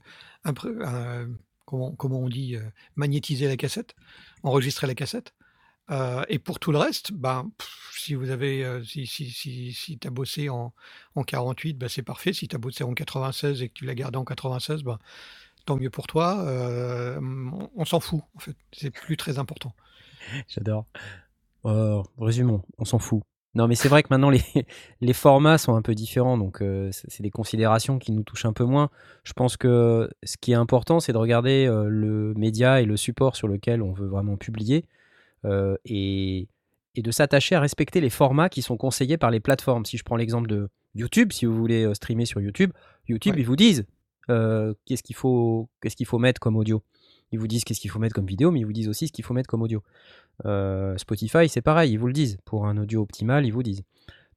comment, 1.65 1.91
comment 1.97 2.21
on 2.21 2.29
dit, 2.29 2.57
magnétiser 2.95 3.49
la 3.49 3.57
cassette, 3.57 3.97
enregistrer 4.45 4.87
la 4.87 4.95
cassette. 4.95 5.35
Et 6.29 6.39
pour 6.39 6.61
tout 6.61 6.71
le 6.71 6.79
reste, 6.79 7.13
ben, 7.13 7.51
si 7.93 8.15
vous 8.15 8.31
avez, 8.31 8.83
si, 8.85 9.07
si, 9.09 9.31
si, 9.31 9.73
si 9.73 9.99
tu 9.99 10.07
as 10.07 10.11
bossé 10.13 10.49
en, 10.49 10.73
en 11.17 11.25
48, 11.25 11.77
ben, 11.77 11.89
c'est 11.89 12.03
parfait. 12.03 12.33
Si 12.33 12.47
tu 12.47 12.55
as 12.55 12.61
bossé 12.61 12.85
en 12.85 12.95
96 12.95 13.63
et 13.63 13.69
que 13.69 13.75
tu 13.75 13.85
l'as 13.85 13.97
gardé 13.97 14.17
en 14.17 14.25
96, 14.25 14.85
ben, 14.85 14.99
tant 15.65 15.77
mieux 15.77 15.91
pour 15.91 16.07
toi. 16.07 16.45
Euh, 16.47 17.19
on 17.21 17.71
on 17.77 17.85
s'en 17.85 18.01
fout, 18.01 18.21
en 18.35 18.39
fait. 18.39 18.57
C'est 18.73 18.91
plus 18.91 19.17
très 19.17 19.39
important. 19.39 19.73
J'adore. 20.49 20.87
Euh, 21.67 22.03
résumons, 22.19 22.63
on 22.79 22.85
s'en 22.85 22.99
fout. 22.99 23.23
Non, 23.55 23.69
mais 23.69 23.77
c'est 23.77 23.89
vrai 23.89 24.03
que 24.03 24.09
maintenant 24.11 24.31
les, 24.31 24.43
les 25.01 25.13
formats 25.13 25.59
sont 25.59 25.77
un 25.77 25.83
peu 25.83 25.95
différents, 25.95 26.37
donc 26.37 26.61
euh, 26.61 26.91
c'est 26.93 27.23
des 27.23 27.31
considérations 27.31 27.99
qui 28.01 28.11
nous 28.11 28.25
touchent 28.25 28.47
un 28.47 28.53
peu 28.53 28.65
moins. 28.65 28.91
Je 29.23 29.33
pense 29.33 29.57
que 29.57 30.11
ce 30.25 30.37
qui 30.37 30.51
est 30.53 30.57
important, 30.57 30.99
c'est 30.99 31.13
de 31.13 31.19
regarder 31.19 31.67
euh, 31.67 31.87
le 31.89 32.35
média 32.35 32.81
et 32.81 32.85
le 32.85 32.97
support 32.97 33.37
sur 33.37 33.47
lequel 33.47 33.81
on 33.81 33.93
veut 33.93 34.09
vraiment 34.09 34.37
publier 34.37 34.85
euh, 35.45 35.77
et, 35.85 36.49
et 36.97 37.03
de 37.03 37.11
s'attacher 37.13 37.55
à 37.55 37.61
respecter 37.61 38.01
les 38.01 38.11
formats 38.11 38.49
qui 38.49 38.61
sont 38.61 38.77
conseillés 38.77 39.19
par 39.19 39.31
les 39.31 39.41
plateformes. 39.41 39.85
Si 39.85 39.99
je 39.99 40.03
prends 40.03 40.17
l'exemple 40.17 40.49
de 40.49 40.69
YouTube, 40.97 41.33
si 41.33 41.47
vous 41.47 41.55
voulez 41.57 41.95
streamer 41.95 42.25
sur 42.27 42.41
YouTube, 42.41 42.73
YouTube, 43.09 43.35
Ouais. 43.35 43.41
ils 43.41 43.47
vous 43.47 43.57
disent 43.57 43.85
euh, 44.31 44.75
qu'est-ce 44.87 45.03
qu'il 45.03 45.17
faut, 45.17 45.69
qu'est-ce 45.81 46.03
faut 46.05 46.19
mettre 46.19 46.41
comme 46.41 46.57
audio. 46.57 46.83
Ils 47.33 47.39
vous 47.39 47.47
disent 47.47 47.65
qu'est-ce 47.65 47.81
qu'il 47.81 47.91
faut 47.91 47.99
mettre 47.99 48.15
comme 48.15 48.27
vidéo, 48.27 48.51
mais 48.51 48.61
ils 48.61 48.67
vous 48.67 48.73
disent 48.73 48.89
aussi 48.89 49.09
ce 49.09 49.13
qu'il 49.13 49.25
faut 49.25 49.35
mettre 49.35 49.49
comme 49.49 49.63
audio. 49.63 49.83
Euh, 50.45 50.97
Spotify, 50.99 51.49
c'est 51.49 51.63
pareil, 51.63 51.93
ils 51.93 51.99
vous 51.99 52.07
le 52.07 52.13
disent. 52.13 52.39
Pour 52.45 52.67
un 52.67 52.77
audio 52.77 53.03
optimal, 53.03 53.45
ils 53.47 53.53
vous 53.53 53.63
disent. 53.63 53.83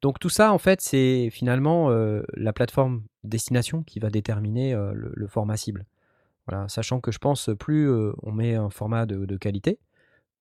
Donc 0.01 0.19
tout 0.19 0.29
ça, 0.29 0.51
en 0.51 0.57
fait, 0.57 0.81
c'est 0.81 1.29
finalement 1.31 1.91
euh, 1.91 2.21
la 2.35 2.53
plateforme 2.53 3.03
destination 3.23 3.83
qui 3.83 3.99
va 3.99 4.09
déterminer 4.09 4.73
le, 4.93 5.27
format 5.27 5.57
cible. 5.57 5.85
Voilà, 6.47 6.67
sachant 6.69 7.01
que 7.01 7.11
je 7.11 7.17
pense 7.17 7.49
plus 7.59 7.89
on 8.23 8.31
met 8.31 8.55
un 8.55 8.69
format 8.69 9.05
de, 9.05 9.25
de 9.25 9.37
qualité, 9.37 9.79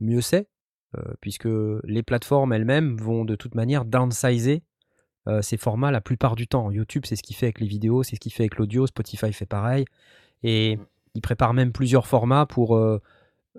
mieux 0.00 0.20
c'est, 0.20 0.48
puisque 1.20 1.48
les 1.84 2.02
plateformes 2.02 2.52
elles-mêmes 2.52 2.96
vont 2.96 3.24
de 3.24 3.34
toute 3.34 3.54
manière 3.54 3.84
downsizer 3.84 4.62
euh, 5.28 5.42
ces 5.42 5.56
formats 5.56 5.90
la 5.90 6.00
plupart 6.00 6.36
du 6.36 6.46
temps. 6.46 6.70
YouTube, 6.70 7.04
c'est 7.06 7.16
ce 7.16 7.22
qu'il 7.22 7.36
fait 7.36 7.46
avec 7.46 7.60
les 7.60 7.66
vidéos, 7.66 8.02
c'est 8.02 8.16
ce 8.16 8.20
qu'il 8.20 8.32
fait 8.32 8.44
avec 8.44 8.56
l'audio, 8.56 8.86
Spotify 8.86 9.32
fait 9.32 9.46
pareil, 9.46 9.84
et 10.42 10.78
il 11.14 11.20
prépare 11.20 11.54
même 11.54 11.72
plusieurs 11.72 12.06
formats 12.06 12.46
pour 12.46 12.76
euh, 12.76 13.00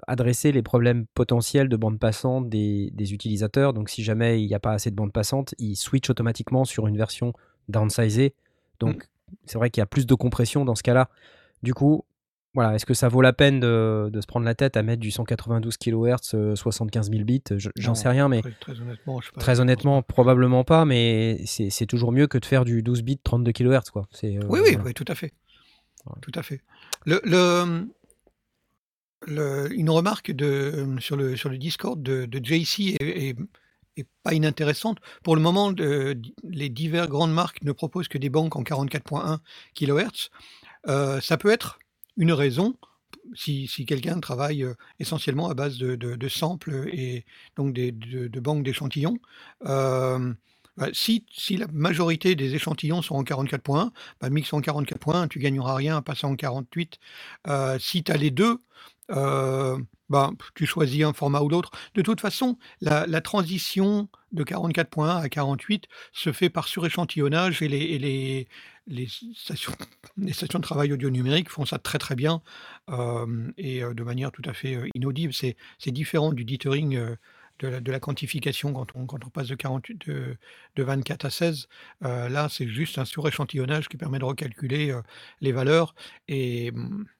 adresser 0.08 0.52
les 0.52 0.62
problèmes 0.62 1.06
potentiels 1.14 1.70
de 1.70 1.76
bande 1.76 2.00
passante 2.00 2.50
des, 2.50 2.92
des 2.94 3.14
utilisateurs. 3.14 3.74
Donc 3.74 3.90
si 3.90 4.04
jamais 4.04 4.42
il 4.42 4.48
n'y 4.48 4.54
a 4.54 4.60
pas 4.60 4.74
assez 4.74 4.92
de 4.92 4.96
bande 4.96 5.12
passante, 5.12 5.56
il 5.58 5.76
switch 5.76 6.10
automatiquement 6.10 6.66
sur 6.66 6.88
une 6.88 6.98
version 6.98 7.34
downsizée. 7.68 8.34
Donc 8.80 9.08
c'est 9.46 9.58
vrai 9.58 9.70
qu'il 9.70 9.82
y 9.82 9.84
a 9.84 9.88
plus 9.88 10.06
de 10.06 10.16
compression 10.16 10.66
dans 10.66 10.76
ce 10.76 10.84
cas-là. 10.84 11.10
Du 11.64 11.74
coup, 11.74 12.06
voilà, 12.58 12.74
est-ce 12.74 12.88
que 12.88 12.96
ça 12.96 13.08
vaut 13.08 13.22
la 13.22 13.34
peine 13.34 13.60
de, 13.60 14.10
de 14.12 14.20
se 14.20 14.26
prendre 14.26 14.43
la 14.46 14.56
tête 14.56 14.78
à 14.78 14.82
mettre 14.82 15.00
du 15.00 15.12
192 15.12 15.78
kHz, 15.78 16.15
euh, 16.34 16.56
75 16.56 17.12
000 17.12 17.24
bits 17.24 17.43
Je- 17.56 17.70
J'en 17.78 17.93
sais 17.93 18.10
rien, 18.10 18.28
mais 18.30 18.41
Très, 18.41 18.52
très 18.60 18.82
honnêtement, 18.82 19.22
je 19.22 19.28
sais 19.28 19.32
pas. 19.34 19.41
très 19.41 19.60
honnêtement, 19.60 20.02
probablement 20.02 20.63
pas. 20.63 20.84
Mais 20.84 21.39
c'est 21.46 21.86
toujours 21.86 22.12
mieux 22.12 22.26
que 22.26 22.39
de 22.39 22.46
faire 22.46 22.65
du 22.65 22.82
12 22.82 23.04
bits 23.04 23.20
32 23.24 23.52
kHz. 23.52 23.91
Quoi. 23.91 24.08
Euh, 24.24 24.39
Oui, 24.50 24.60
oui, 24.63 24.72
voilà. 24.72 24.84
oui, 24.86 24.93
tout 24.96 25.06
à 25.08 25.13
fait. 25.13 25.34
Tout 26.22 26.32
à 26.34 26.41
fait. 26.41 26.62
Le, 27.06 27.22
le- 27.26 27.88
le- 29.28 29.70
une 29.74 29.89
remarque 29.89 30.32
de, 30.32 30.96
sur, 31.00 31.15
le, 31.15 31.36
sur 31.36 31.50
le 31.50 31.58
Discord 31.58 32.02
de, 32.02 32.26
de 32.26 32.39
JC 32.43 32.96
est, 33.00 33.30
est- 33.30 33.36
est 33.98 34.08
pas 34.24 34.34
inintéressante. 34.34 35.00
Pour 35.24 35.36
le 35.36 35.41
moment, 35.41 35.72
de- 35.72 36.20
les 36.43 36.70
diverses 36.70 37.10
grandes 37.10 37.34
marques 37.34 37.62
ne 37.63 37.72
proposent 37.72 38.08
que 38.08 38.17
des 38.17 38.30
banques 38.30 38.56
en 38.56 38.63
44.1 38.63 39.39
kHz. 39.76 40.30
Euh, 40.88 41.20
ça 41.20 41.38
peut 41.38 41.50
être 41.52 41.80
une 42.18 42.34
raison 42.34 42.76
si, 43.36 43.68
si 43.68 43.86
quelqu'un 43.86 44.20
travaille 44.20 44.64
euh, 44.64 44.74
essentiellement 45.00 45.50
à 45.50 45.54
base 45.54 45.78
de, 45.78 45.96
de- 45.96 46.28
samples 46.28 46.90
et 46.92 47.26
donc 47.56 47.74
des, 47.74 47.92
de, 47.92 48.40
banques 48.40 48.64
d'échantillons. 48.64 49.18
Euh, 49.66 50.34
bah, 50.78 50.88
si, 50.94 51.26
si 51.32 51.58
la 51.58 51.68
majorité 51.68 52.36
des 52.36 52.56
échantillons 52.56 53.02
sont 53.02 53.16
en 53.16 53.24
44.1, 53.24 53.92
bah, 54.22 54.30
mix 54.30 54.52
en 54.54 54.62
44.1, 54.62 55.28
tu 55.28 55.40
gagneras 55.40 55.76
rien 55.76 55.98
à 55.98 56.02
passer 56.02 56.28
en 56.28 56.36
48. 56.36 57.00
Euh, 57.48 57.80
si 57.80 58.04
tu 58.04 58.12
as 58.12 58.18
les 58.18 58.32
deux, 58.32 58.60
euh, 59.12 59.78
bah, 60.10 60.32
tu 60.56 60.65
choisis 60.65 61.04
un 61.04 61.13
format 61.13 61.41
ou 61.41 61.50
l'autre. 61.50 61.72
De 61.96 62.02
toute 62.02 62.22
façon, 62.22 62.58
la, 62.82 63.22
transition 63.22 64.08
de 64.32 64.43
44.1 64.43 65.22
à 65.22 65.30
48 65.30 65.86
se 66.13 66.32
fait 66.32 66.50
par 66.50 66.67
suréchantillonnage 66.67 67.62
et 67.62 67.67
les, 68.88 69.08
stations, 69.36 69.74
de 70.15 70.60
travail 70.62 70.93
audio 70.93 71.10
numérique 71.10 71.50
font 71.50 71.65
ça 71.65 71.78
très 71.78 71.98
très 71.98 72.15
bien 72.15 72.41
euh, 72.89 73.52
et 73.58 73.84
euh, 73.84 73.93
de 73.93 74.04
manière 74.04 74.32
tout 74.32 74.43
à 74.46 74.54
fait 74.54 74.76
euh, 74.76 74.88
inaudible. 74.96 75.34
C'est 75.34 75.56
différent 75.88 76.32
du 76.32 76.46
dithering. 76.46 76.98
de 77.60 77.91
la, 77.91 78.00
quantification 78.00 78.72
quand 78.72 78.96
on, 78.96 79.30
passe 79.30 79.48
de, 79.48 79.56
48, 79.56 80.08
de, 80.08 80.38
de 80.76 80.84
24 80.84 81.26
à 81.26 81.30
16. 81.30 81.67
Euh, 82.06 82.30
là, 82.30 82.48
c'est 82.50 82.67
juste 82.67 82.98
un 82.98 83.06
suréchantillonnage 83.06 83.89
qui 83.89 83.98
permet 83.98 84.20
de 84.20 84.26
recalculer 84.26 84.96
les 85.41 85.52
valeurs 85.52 85.96
et, 86.28 86.72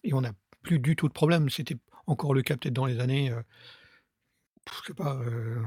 et 0.04 0.14
on 0.14 0.22
n'a 0.22 0.32
plus 0.64 0.80
du 0.80 0.96
tout 0.96 1.08
de 1.08 1.14
problème. 1.14 1.50
C'était 1.50 1.78
encore 2.08 2.34
le 2.34 2.42
cas 2.42 2.58
peut-être 2.58 2.74
dans 2.74 2.86
les 2.86 3.00
années, 3.00 3.32
euh, 3.32 3.42
je 4.70 4.88
sais 4.88 4.94
pas, 4.94 5.16
euh, 5.16 5.62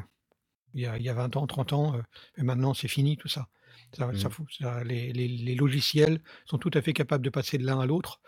il 0.74 0.82
y, 0.82 0.86
a, 0.86 0.98
il 0.98 1.04
y 1.04 1.08
a 1.08 1.14
20 1.14 1.36
ans, 1.36 1.46
30 1.46 1.72
ans, 1.74 1.96
euh, 1.96 2.02
mais 2.38 2.44
maintenant 2.44 2.74
c'est 2.74 2.88
fini 2.88 3.16
tout 3.16 3.28
ça. 3.28 3.48
Ça, 3.96 4.12
ça 4.16 4.30
fout- 4.30 4.46
ça- 4.58 4.84
les, 4.84 5.12
les- 5.12 5.28
les 5.28 5.56
logiciels 5.56 6.22
sont 6.46 6.58
tout 6.58 6.70
à 6.74 6.82
fait 6.82 6.92
capables 6.94 7.24
de 7.24 7.30
passer 7.30 7.58
de 7.58 7.66
l'un 7.66 7.80
à 7.80 7.86
l'autre 7.86 8.20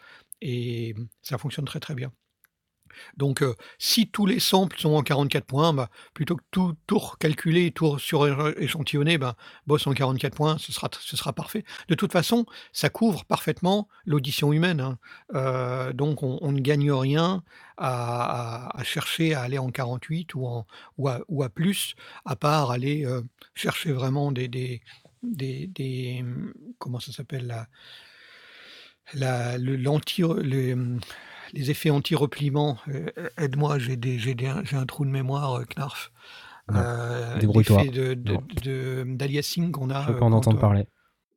et 0.43 0.95
ça 1.23 1.39
fonctionne 1.39 1.67
très 1.67 1.81
très 1.81 1.95
bien. 1.95 2.13
Donc, 3.17 3.43
euh, 3.43 3.55
si 3.79 4.09
tous 4.09 4.27
les 4.27 4.41
samples 4.41 4.79
sont 4.79 4.95
en 4.95 5.03
44 5.03 5.45
points, 5.45 5.73
bah, 5.73 5.91
plutôt 6.15 6.37
que 6.37 6.43
tout, 6.51 6.75
tout 6.87 6.99
recalculer, 6.99 7.71
tout 7.71 7.99
suréchantillonner, 7.99 9.19
bah, 9.19 9.37
bosse 9.67 9.87
en 9.87 9.93
44 9.93 10.35
points, 10.35 10.57
ce 10.59 10.73
sera, 10.73 11.33
parfait. 11.33 11.65
De 11.89 11.95
toute 11.95 12.13
façon, 12.13 12.47
ça 12.73 12.89
couvre 12.91 13.25
parfaitement 13.25 13.89
l'audition 14.05 14.53
humaine. 14.53 14.81
hein. 14.81 14.99
Euh, 15.35 15.93
donc, 15.93 16.23
on, 16.23 16.53
ne 16.53 16.61
gagne 16.61 16.93
rien 16.93 17.43
à, 17.79 18.83
chercher 18.85 19.35
à 19.35 19.43
aller 19.43 19.59
en 19.59 19.71
48 19.71 20.35
ou, 20.35 20.65
ou, 20.99 21.09
à, 21.09 21.49
plus, 21.49 21.95
à 22.25 22.37
part 22.37 22.71
aller 22.71 23.05
euh, 23.05 23.23
chercher 23.55 23.93
vraiment 23.93 24.33
des, 24.33 24.81
comment 26.79 27.01
ça 27.01 27.13
s'appelle 27.13 27.47
la, 27.47 27.69
la, 29.15 29.59
le, 29.59 29.77
les, 31.53 31.71
effets 31.71 31.91
anti-repliement. 31.91 32.79
Euh, 32.89 33.07
Aide-moi, 33.39 33.79
j'ai 33.79 33.97
un 34.77 34.87
trou 34.87 35.05
de 35.05 35.11
mémoire, 35.11 35.55
euh, 35.61 35.65
Knarf. 35.65 36.11
Euh, 36.73 37.39
Débrouille-toi. 37.39 37.83
l'effet 37.83 37.91
de- 37.91 38.15
de- 38.15 38.33
Non. 38.33 38.43
de- 38.63 39.05
d'aliasing 39.17 39.73
qu'on 39.73 39.91
a. 39.91 40.05
Je 40.07 40.11
euh, 40.13 40.15
pas 40.19 40.25
en 40.25 40.31
quand, 40.31 40.37
entendre 40.37 40.59
euh, 40.59 40.61
parler. 40.61 40.87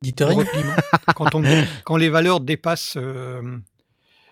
Quand, 1.16 1.34
on- 1.34 1.42
quand 1.84 1.96
les 1.96 2.08
valeurs 2.08 2.40
dépassent. 2.40 2.96
euh, 2.96 3.42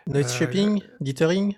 noise 0.06 0.26
euh, 0.34 0.38
shaping, 0.38 0.82
dithering. 1.00 1.56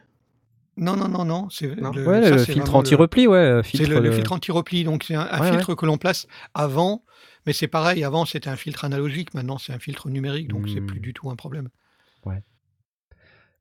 Non, 0.78 0.94
non, 0.96 1.08
non, 1.08 1.24
non. 1.24 1.48
c'est 1.50 1.74
le, 1.74 2.06
Ouais, 2.06 2.30
le 2.30 2.38
filtre 2.38 2.74
anti-repli, 2.74 3.26
ouais. 3.26 3.36
euh, 3.38 3.62
C'est 3.64 3.86
le, 3.86 4.12
filtre 4.12 4.32
anti-repli, 4.32 4.84
donc 4.84 5.04
c'est 5.04 5.14
un, 5.14 5.26
un 5.30 5.40
Ouais, 5.40 5.50
filtre 5.50 5.74
que 5.74 5.86
l'on 5.86 5.96
place 5.98 6.26
avant, 6.54 7.02
mais 7.46 7.52
c'est 7.54 7.66
pareil, 7.66 8.04
avant 8.04 8.24
c'était 8.26 8.48
un 8.50 8.56
filtre 8.56 8.84
analogique, 8.84 9.32
maintenant 9.34 9.56
c'est 9.58 9.72
un 9.72 9.78
filtre 9.78 10.10
numérique, 10.10 10.48
donc 10.48 10.68
c'est 10.68 10.80
Hmm. 10.80 10.86
plus 10.86 11.00
du 11.00 11.14
tout 11.14 11.30
un 11.30 11.36
problème. 11.36 11.68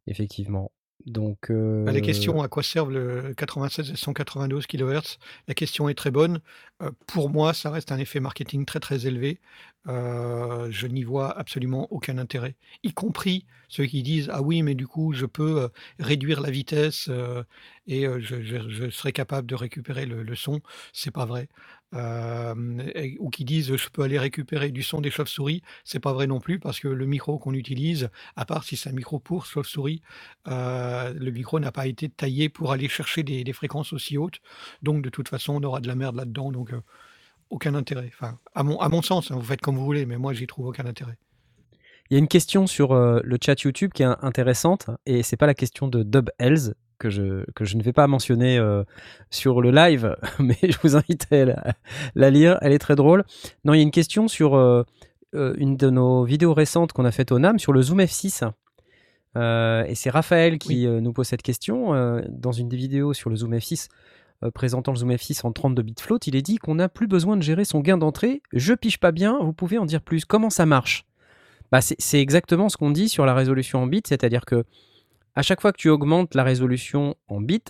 Effectivement. 0.07 0.71
Donc. 1.05 1.51
euh, 1.51 1.83
Bah, 1.85 1.91
la 1.91 2.01
question 2.01 2.41
à 2.41 2.47
quoi 2.47 2.63
servent 2.63 2.91
le 2.91 3.33
96 3.35 3.91
et 3.91 3.95
192 3.95 4.65
kHz, 4.65 5.17
la 5.47 5.53
question 5.53 5.87
est 5.89 5.93
très 5.93 6.09
bonne. 6.11 6.39
Euh, 6.81 6.91
pour 7.05 7.29
moi, 7.29 7.53
ça 7.53 7.69
reste 7.69 7.91
un 7.91 7.97
effet 7.97 8.19
marketing 8.19 8.65
très 8.65 8.79
très 8.79 9.05
élevé. 9.05 9.39
Euh, 9.87 10.67
je 10.71 10.87
n'y 10.87 11.03
vois 11.03 11.37
absolument 11.37 11.87
aucun 11.91 12.17
intérêt, 12.17 12.55
y 12.81 12.91
compris 12.91 13.45
ceux 13.67 13.85
qui 13.85 14.01
disent 14.01 14.29
ah 14.33 14.41
oui 14.41 14.63
mais 14.63 14.73
du 14.73 14.87
coup 14.87 15.13
je 15.13 15.27
peux 15.27 15.69
réduire 15.99 16.41
la 16.41 16.49
vitesse 16.49 17.07
et 17.85 18.05
je 18.19 18.89
serai 18.89 19.11
capable 19.11 19.47
de 19.47 19.53
récupérer 19.53 20.07
le, 20.07 20.23
le 20.23 20.35
son. 20.35 20.59
C'est 20.91 21.11
pas 21.11 21.25
vrai. 21.25 21.49
Ou 21.93 23.29
qui 23.29 23.45
disent 23.45 23.75
je 23.75 23.89
peux 23.89 24.03
aller 24.03 24.19
récupérer 24.19 24.71
du 24.71 24.83
son 24.83 25.01
des 25.01 25.11
chauves-souris. 25.11 25.61
C'est 25.83 25.99
pas 25.99 26.13
vrai 26.13 26.27
non 26.27 26.39
plus 26.39 26.59
parce 26.59 26.79
que 26.79 26.87
le 26.87 27.05
micro 27.05 27.37
qu'on 27.37 27.53
utilise, 27.53 28.09
à 28.35 28.45
part 28.45 28.63
si 28.63 28.75
c'est 28.75 28.89
un 28.89 28.93
micro 28.93 29.19
pour 29.19 29.45
chauve-souris, 29.45 30.01
euh, 30.47 31.13
le 31.13 31.31
micro 31.31 31.59
n'a 31.59 31.71
pas 31.71 31.87
été 31.87 32.09
taillé 32.09 32.49
pour 32.49 32.71
aller 32.71 32.87
chercher 32.87 33.23
des, 33.23 33.43
des 33.43 33.53
fréquences 33.53 33.93
aussi 33.93 34.17
hautes. 34.17 34.39
Donc, 34.81 35.03
de 35.03 35.09
toute 35.09 35.29
façon, 35.29 35.53
on 35.55 35.63
aura 35.63 35.79
de 35.79 35.87
la 35.87 35.95
merde 35.95 36.15
là-dedans. 36.15 36.51
Donc, 36.51 36.73
euh, 36.73 36.81
aucun 37.49 37.75
intérêt. 37.75 38.11
Enfin, 38.13 38.37
à 38.53 38.63
mon, 38.63 38.79
à 38.79 38.89
mon 38.89 39.01
sens, 39.01 39.31
hein, 39.31 39.35
vous 39.35 39.45
faites 39.45 39.61
comme 39.61 39.77
vous 39.77 39.85
voulez, 39.85 40.05
mais 40.05 40.17
moi, 40.17 40.33
j'y 40.33 40.47
trouve 40.47 40.67
aucun 40.67 40.85
intérêt. 40.85 41.17
Il 42.09 42.13
y 42.13 42.17
a 42.17 42.19
une 42.19 42.27
question 42.27 42.67
sur 42.67 42.91
euh, 42.91 43.19
le 43.23 43.37
chat 43.43 43.59
YouTube 43.63 43.91
qui 43.93 44.03
est 44.03 44.05
intéressante 44.21 44.89
et 45.07 45.23
c'est 45.23 45.37
pas 45.37 45.47
la 45.47 45.55
question 45.55 45.87
de 45.87 46.03
Dub 46.03 46.29
Hells 46.37 46.75
que 46.97 47.09
je, 47.09 47.43
que 47.51 47.65
je 47.65 47.77
ne 47.77 47.83
vais 47.83 47.93
pas 47.93 48.07
mentionner 48.07 48.57
euh, 48.57 48.83
sur 49.29 49.61
le 49.61 49.71
live, 49.71 50.15
mais 50.39 50.57
je 50.63 50.77
vous 50.83 50.95
invite 50.95 51.31
à 51.31 51.45
la, 51.45 51.63
la 52.15 52.29
lire, 52.29 52.57
elle 52.61 52.73
est 52.73 52.79
très 52.79 52.95
drôle. 52.95 53.23
Non, 53.63 53.73
il 53.73 53.77
y 53.77 53.79
a 53.81 53.83
une 53.83 53.91
question 53.91 54.27
sur 54.27 54.55
euh, 54.55 54.83
euh, 55.33 55.53
une 55.57 55.77
de 55.77 55.89
nos 55.89 56.23
vidéos 56.23 56.53
récentes 56.53 56.93
qu'on 56.93 57.05
a 57.05 57.11
faites 57.11 57.31
au 57.31 57.39
NAM 57.39 57.59
sur 57.59 57.73
le 57.73 57.81
Zoom 57.81 58.01
F6. 58.01 58.49
Euh, 59.37 59.83
et 59.85 59.95
c'est 59.95 60.09
Raphaël 60.09 60.57
qui 60.59 60.87
nous 60.87 61.11
pose 61.11 61.27
cette 61.27 61.41
question. 61.41 62.21
Dans 62.29 62.53
une 62.53 62.69
des 62.69 62.77
vidéos 62.77 63.13
sur 63.13 63.29
le 63.29 63.35
Zoom 63.35 63.53
F6, 63.55 63.89
euh, 64.43 64.51
présentant 64.51 64.91
le 64.91 64.97
Zoom 64.97 65.11
F6 65.11 65.45
en 65.45 65.51
32 65.53 65.81
bits 65.81 65.95
float, 65.99 66.19
il 66.27 66.35
est 66.35 66.41
dit 66.41 66.57
qu'on 66.57 66.75
n'a 66.75 66.89
plus 66.89 67.07
besoin 67.07 67.37
de 67.37 67.41
gérer 67.41 67.63
son 67.63 67.79
gain 67.79 67.97
d'entrée. 67.97 68.41
Je 68.51 68.73
piche 68.73 68.99
pas 68.99 69.11
bien, 69.11 69.39
vous 69.39 69.53
pouvez 69.53 69.77
en 69.77 69.85
dire 69.85 70.01
plus. 70.01 70.25
Comment 70.25 70.49
ça 70.49 70.65
marche? 70.65 71.05
Bah, 71.71 71.81
c'est 71.81 71.95
c'est 71.99 72.19
exactement 72.19 72.69
ce 72.69 72.77
qu'on 72.77 72.91
dit 72.91 73.07
sur 73.07 73.25
la 73.25 73.33
résolution 73.33 73.81
en 73.81 73.87
bits, 73.87 74.03
c'est-à-dire 74.05 74.45
que 74.45 74.65
à 75.35 75.41
chaque 75.41 75.61
fois 75.61 75.71
que 75.71 75.77
tu 75.77 75.89
augmentes 75.89 76.33
la 76.33 76.43
résolution 76.43 77.15
en 77.27 77.41
bits, 77.41 77.61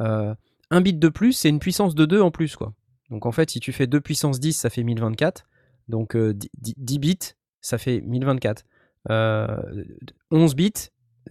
euh, 0.00 0.34
un 0.70 0.80
bit 0.80 0.98
de 0.98 1.08
plus, 1.08 1.32
c'est 1.32 1.48
une 1.48 1.60
puissance 1.60 1.94
de 1.94 2.04
2 2.04 2.20
en 2.20 2.30
plus. 2.30 2.56
Quoi. 2.56 2.74
Donc 3.10 3.26
en 3.26 3.32
fait, 3.32 3.50
si 3.50 3.60
tu 3.60 3.72
fais 3.72 3.86
2 3.86 4.00
puissance 4.00 4.40
10, 4.40 4.52
ça 4.52 4.70
fait 4.70 4.82
1024. 4.82 5.46
Donc 5.88 6.16
euh, 6.16 6.34
10, 6.34 6.50
10 6.76 6.98
bits, 6.98 7.18
ça 7.60 7.78
fait 7.78 8.00
1024. 8.00 8.64
Euh, 9.10 9.56
11 10.32 10.56
bits, 10.56 10.72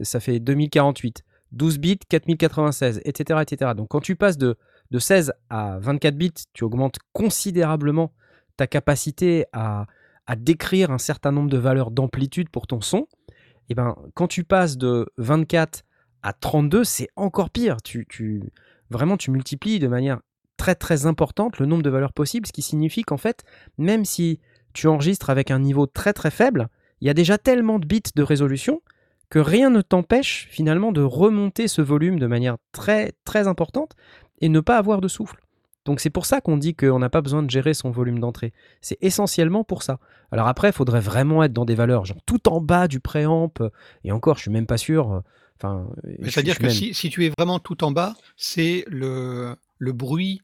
ça 0.01 0.19
fait 0.19 0.39
2048. 0.39 1.23
12 1.51 1.77
bits, 1.79 1.99
4096, 2.09 3.01
etc., 3.05 3.39
etc. 3.41 3.71
Donc 3.75 3.89
quand 3.89 4.01
tu 4.01 4.15
passes 4.15 4.37
de, 4.37 4.57
de 4.91 4.99
16 4.99 5.33
à 5.49 5.77
24 5.79 6.15
bits, 6.15 6.33
tu 6.53 6.63
augmentes 6.63 6.97
considérablement 7.13 8.13
ta 8.57 8.67
capacité 8.67 9.45
à 9.53 9.85
décrire 10.37 10.91
un 10.91 10.97
certain 10.97 11.31
nombre 11.31 11.49
de 11.49 11.57
valeurs 11.57 11.91
d'amplitude 11.91 12.49
pour 12.49 12.67
ton 12.67 12.81
son. 12.81 13.07
Et 13.69 13.75
ben, 13.75 13.95
quand 14.13 14.27
tu 14.27 14.43
passes 14.43 14.77
de 14.77 15.07
24 15.17 15.83
à 16.23 16.33
32, 16.33 16.83
c'est 16.83 17.07
encore 17.15 17.49
pire. 17.49 17.77
Vraiment, 18.89 19.17
tu 19.17 19.31
multiplies 19.31 19.79
de 19.79 19.87
manière 19.87 20.19
très 20.57 20.75
très 20.75 21.05
importante 21.05 21.59
le 21.59 21.65
nombre 21.65 21.83
de 21.83 21.89
valeurs 21.89 22.13
possibles, 22.13 22.47
ce 22.47 22.53
qui 22.53 22.61
signifie 22.61 23.03
qu'en 23.03 23.17
fait, 23.17 23.43
même 23.77 24.05
si 24.05 24.39
tu 24.73 24.87
enregistres 24.87 25.29
avec 25.29 25.51
un 25.51 25.59
niveau 25.59 25.85
très 25.85 26.13
très 26.13 26.31
faible, 26.31 26.67
il 27.01 27.07
y 27.07 27.09
a 27.09 27.13
déjà 27.13 27.37
tellement 27.37 27.79
de 27.79 27.85
bits 27.85 28.01
de 28.15 28.23
résolution 28.23 28.81
que 29.29 29.39
rien 29.39 29.69
ne 29.69 29.81
t'empêche 29.81 30.47
finalement 30.49 30.91
de 30.91 31.01
remonter 31.01 31.67
ce 31.67 31.81
volume 31.81 32.19
de 32.19 32.27
manière 32.27 32.57
très 32.71 33.13
très 33.25 33.47
importante 33.47 33.93
et 34.41 34.49
ne 34.49 34.59
pas 34.59 34.77
avoir 34.77 35.01
de 35.01 35.07
souffle. 35.07 35.44
Donc 35.85 35.99
c'est 35.99 36.09
pour 36.09 36.25
ça 36.25 36.41
qu'on 36.41 36.57
dit 36.57 36.75
qu'on 36.75 36.99
n'a 36.99 37.09
pas 37.09 37.21
besoin 37.21 37.43
de 37.43 37.49
gérer 37.49 37.73
son 37.73 37.91
volume 37.91 38.19
d'entrée. 38.19 38.53
C'est 38.81 38.97
essentiellement 39.01 39.63
pour 39.63 39.83
ça. 39.83 39.99
Alors 40.31 40.47
après, 40.47 40.69
il 40.69 40.73
faudrait 40.73 40.99
vraiment 40.99 41.43
être 41.43 41.53
dans 41.53 41.65
des 41.65 41.75
valeurs 41.75 42.05
genre 42.05 42.17
tout 42.25 42.49
en 42.49 42.59
bas 42.59 42.87
du 42.87 42.99
préamp. 42.99 43.53
Et 44.03 44.11
encore, 44.11 44.37
je 44.37 44.41
suis 44.43 44.51
même 44.51 44.65
pas 44.65 44.77
sûr. 44.77 45.21
Enfin, 45.57 45.87
C'est-à-dire 46.23 46.57
que 46.57 46.63
même- 46.63 46.71
si, 46.71 46.93
si 46.93 47.09
tu 47.09 47.25
es 47.25 47.31
vraiment 47.37 47.59
tout 47.59 47.83
en 47.83 47.91
bas, 47.91 48.15
c'est 48.35 48.83
le, 48.87 49.55
le 49.77 49.91
bruit 49.93 50.41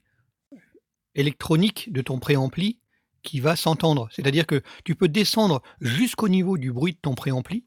électronique 1.16 1.92
de 1.92 2.02
ton 2.02 2.20
préampli 2.20 2.80
qui 3.24 3.40
va 3.40 3.56
s'entendre. 3.56 4.08
C'est-à-dire 4.12 4.48
que 4.48 4.62
tu 4.84 4.96
peux 4.96 5.08
descendre 5.08 5.62
jusqu'au 5.80 6.30
niveau 6.30 6.58
du 6.58 6.72
bruit 6.72 6.94
de 6.94 7.00
ton 7.02 7.14
préampli 7.14 7.66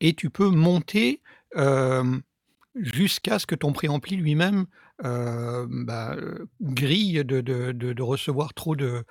et 0.00 0.14
tu 0.14 0.30
peux 0.30 0.48
monter 0.48 1.20
euh, 1.56 2.18
jusqu'à 2.74 3.38
ce 3.38 3.46
que 3.46 3.54
ton 3.54 3.72
préampli 3.72 4.16
lui-même 4.16 4.66
euh, 5.04 5.66
bah, 5.70 6.14
euh, 6.16 6.46
grille 6.60 7.24
de, 7.24 7.40
de- 7.40 7.72
de- 7.72 8.02
recevoir 8.02 8.54
trop 8.54 8.76
de, 8.76 9.04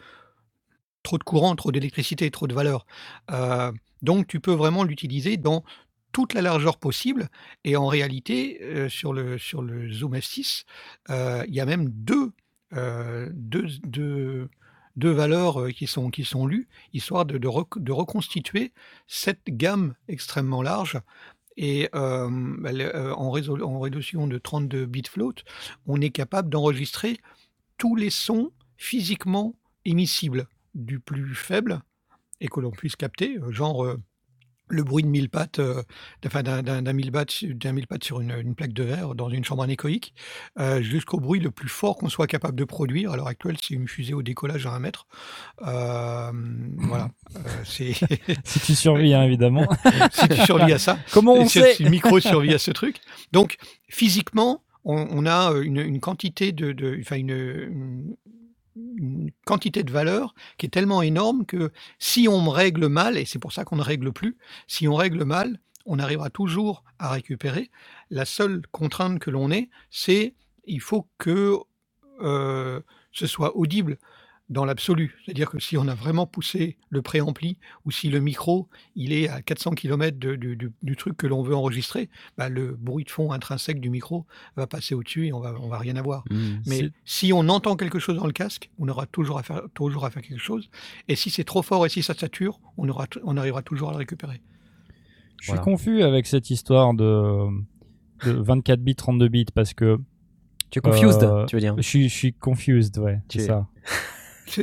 trop 1.03 1.17
de 1.17 1.23
courant, 1.23 1.55
trop 1.55 1.71
d'électricité, 1.71 2.29
trop 2.31 2.47
de 2.47 2.53
valeur. 2.53 2.85
Euh, 3.31 3.71
donc 4.01 4.27
tu 4.27 4.39
peux 4.39 4.53
vraiment 4.53 4.83
l'utiliser 4.83 5.37
dans 5.37 5.63
toute 6.11 6.33
la 6.33 6.41
largeur 6.41 6.77
possible. 6.77 7.29
Et 7.63 7.75
en 7.75 7.87
réalité, 7.87 8.87
sur, 8.89 9.13
le, 9.13 9.37
sur 9.37 9.61
le 9.61 9.91
Zoom 9.91 10.15
F6, 10.15 10.63
euh, 11.09 11.43
il 11.47 11.53
y 11.53 11.61
a 11.61 11.65
même 11.65 11.89
deux, 11.89 12.31
deux, 12.71 13.65
deux- 13.83 14.49
deux 14.95 15.11
valeurs 15.11 15.67
qui 15.69 15.87
sont, 15.87 16.09
qui 16.09 16.25
sont 16.25 16.45
lues, 16.45 16.67
histoire 16.93 17.25
de, 17.25 17.37
de 17.37 17.91
reconstituer 17.91 18.73
cette 19.07 19.43
gamme 19.47 19.93
extrêmement 20.07 20.61
large. 20.61 20.99
Et 21.61 21.89
bah, 21.91 21.99
en, 23.17 23.31
résol- 23.31 23.63
en 23.63 23.79
résolution 23.81 24.27
de 24.27 24.37
32 24.37 24.85
bits 24.85 25.03
float, 25.09 25.33
on 25.87 25.99
est 25.99 26.09
capable 26.09 26.49
d'enregistrer 26.49 27.17
tous 27.77 27.97
les 27.97 28.09
sons 28.09 28.51
physiquement 28.77 29.55
émissibles, 29.83 30.47
du 30.73 31.01
plus 31.01 31.35
faible 31.35 31.81
et 32.39 32.47
que 32.47 32.61
l'on 32.61 32.71
puisse 32.71 32.95
capter, 32.95 33.37
genre 33.49 33.85
le 34.69 34.83
bruit 34.83 35.03
de 35.03 35.07
mille 35.09 35.29
pattes, 35.29 35.59
euh, 35.59 35.81
enfin 36.25 36.43
d'un- 36.43 36.93
mille 36.93 37.11
pattes, 37.11 37.43
d'un 37.43 37.71
mille 37.73 37.87
pattes 37.87 38.03
sur 38.03 38.21
une, 38.21 38.31
une 38.31 38.55
plaque 38.55 38.73
de 38.73 38.83
verre 38.83 39.15
dans 39.15 39.29
une 39.29 39.43
chambre 39.43 39.63
anéchoïque, 39.63 40.13
euh, 40.59 40.81
jusqu'au 40.81 41.19
bruit 41.19 41.39
le 41.39 41.51
plus 41.51 41.67
fort 41.69 41.97
qu'on 41.97 42.09
soit 42.09 42.27
capable 42.27 42.55
de 42.55 42.63
produire. 42.63 43.11
À 43.11 43.17
l'heure 43.17 43.27
actuelle, 43.27 43.57
c'est 43.61 43.73
une 43.73 43.87
fusée 43.87 44.13
au 44.13 44.21
décollage 44.21 44.65
à 44.65 44.71
un 44.71 44.79
mètre. 44.79 45.07
Euh, 45.65 46.31
voilà, 46.77 47.09
c'est 47.65 47.93
Si 48.43 48.59
tu 48.59 48.75
survis, 48.75 49.13
hein, 49.13 49.23
évidemment. 49.23 49.67
si 50.11 50.27
tu 50.29 50.35
survis 50.45 50.73
à 50.73 50.79
ça. 50.79 50.99
Comment 51.11 51.33
on 51.33 51.45
si- 51.47 51.59
sait 51.59 51.73
si 51.73 51.83
le 51.83 51.89
micro 51.89 52.19
survit 52.19 52.53
à 52.53 52.59
ce 52.59 52.71
truc. 52.71 52.97
Donc, 53.31 53.57
physiquement, 53.89 54.63
on, 54.85 55.07
on 55.11 55.25
a 55.25 55.51
une, 55.61 55.77
une 55.77 55.99
quantité 55.99 56.51
de, 56.51 56.71
de- 56.71 56.97
enfin 57.01 57.17
une, 57.17 57.29
une- 57.31 58.15
une 58.97 59.31
quantité 59.45 59.83
de 59.83 59.91
valeur 59.91 60.33
qui 60.57 60.65
est 60.65 60.69
tellement 60.69 61.01
énorme 61.01 61.45
que 61.45 61.71
si 61.99 62.27
on 62.27 62.49
règle 62.49 62.87
mal, 62.87 63.17
et 63.17 63.25
c'est 63.25 63.39
pour 63.39 63.53
ça 63.53 63.65
qu'on 63.65 63.77
ne 63.77 63.83
règle 63.83 64.11
plus, 64.11 64.37
si 64.67 64.87
on 64.87 64.95
règle 64.95 65.23
mal, 65.23 65.59
on 65.85 65.99
arrivera 65.99 66.29
toujours 66.29 66.83
à 66.99 67.09
récupérer. 67.11 67.71
La 68.09 68.25
seule 68.25 68.61
contrainte 68.71 69.19
que 69.19 69.29
l'on 69.29 69.51
ait, 69.51 69.69
c'est 69.89 70.35
il 70.65 70.81
faut 70.81 71.07
que 71.17 71.57
euh, 72.21 72.81
ce 73.11 73.27
soit 73.27 73.55
audible 73.55 73.97
dans 74.49 74.65
l'absolu. 74.65 75.15
C'est-à-dire 75.23 75.49
que 75.51 75.59
si 75.59 75.77
on 75.77 75.87
a 75.87 75.93
vraiment 75.93 76.25
poussé 76.25 76.77
le 76.89 77.01
préampli 77.03 77.57
ou 77.85 77.91
si 77.91 78.09
le 78.09 78.19
micro 78.19 78.67
il 78.95 79.13
est 79.13 79.29
à 79.29 79.41
400 79.43 79.71
km 79.71 80.17
de- 80.17 80.35
du, 80.35 80.55
du- 80.55 80.71
du 80.81 80.95
truc 80.95 81.15
que 81.17 81.27
l'on 81.27 81.43
veut 81.43 81.55
enregistrer, 81.55 82.09
bah, 82.37 82.49
le 82.49 82.71
bruit 82.75 83.03
de 83.03 83.11
fond 83.11 83.31
intrinsèque 83.31 83.79
du 83.79 83.89
micro 83.91 84.25
va 84.55 84.65
passer 84.65 84.95
au-dessus 84.95 85.27
et 85.27 85.33
on 85.33 85.39
va, 85.39 85.53
on 85.61 85.67
va 85.67 85.77
rien 85.77 85.95
avoir. 85.97 86.23
Hmm. 86.31 86.57
Mais 86.65 86.77
C'est- 86.79 86.91
si 87.05 87.33
on 87.33 87.47
entend 87.49 87.75
quelque 87.75 87.99
chose 87.99 88.15
dans 88.17 88.25
le 88.25 88.33
casque, 88.33 88.71
on 88.79 88.87
aura 88.87 89.05
toujours 89.05 89.37
à 89.37 89.43
faire, 89.43 89.61
toujours 89.75 90.05
à 90.05 90.09
faire 90.09 90.23
quelque 90.23 90.41
chose. 90.41 90.69
Et 91.07 91.15
si 91.15 91.29
c'est 91.29 91.43
trop 91.43 91.61
fort 91.61 91.85
et 91.85 91.89
si 91.89 92.01
ça 92.01 92.13
sature, 92.15 92.59
on, 92.77 92.89
aura, 92.89 93.05
on 93.23 93.37
arrivera 93.37 93.61
toujours 93.61 93.89
à 93.89 93.91
le 93.91 93.97
récupérer. 93.99 94.41
Je 95.37 95.43
suis 95.45 95.51
Voilà. 95.51 95.61
confus 95.63 96.01
avec 96.03 96.25
cette 96.25 96.49
histoire 96.49 96.93
de, 96.95 97.47
de 98.25 98.31
24 98.31 98.81
bits, 98.81 98.95
32 98.95 99.27
bits 99.29 99.45
parce 99.53 99.73
que 99.73 99.97
Tu 100.71 100.79
es 100.79 100.81
confused, 100.81 101.23
Euh, 101.23 101.45
tu 101.45 101.55
veux 101.55 101.61
dire? 101.61 101.75
je 101.77 101.81
suis, 101.83 102.09
je 102.09 102.13
suis 102.15 102.33
confused, 102.33 102.97
ouais, 102.97 103.21
Tu 103.29 103.37
c'est 103.39 103.43
es- 103.45 103.47
ça. 103.47 103.67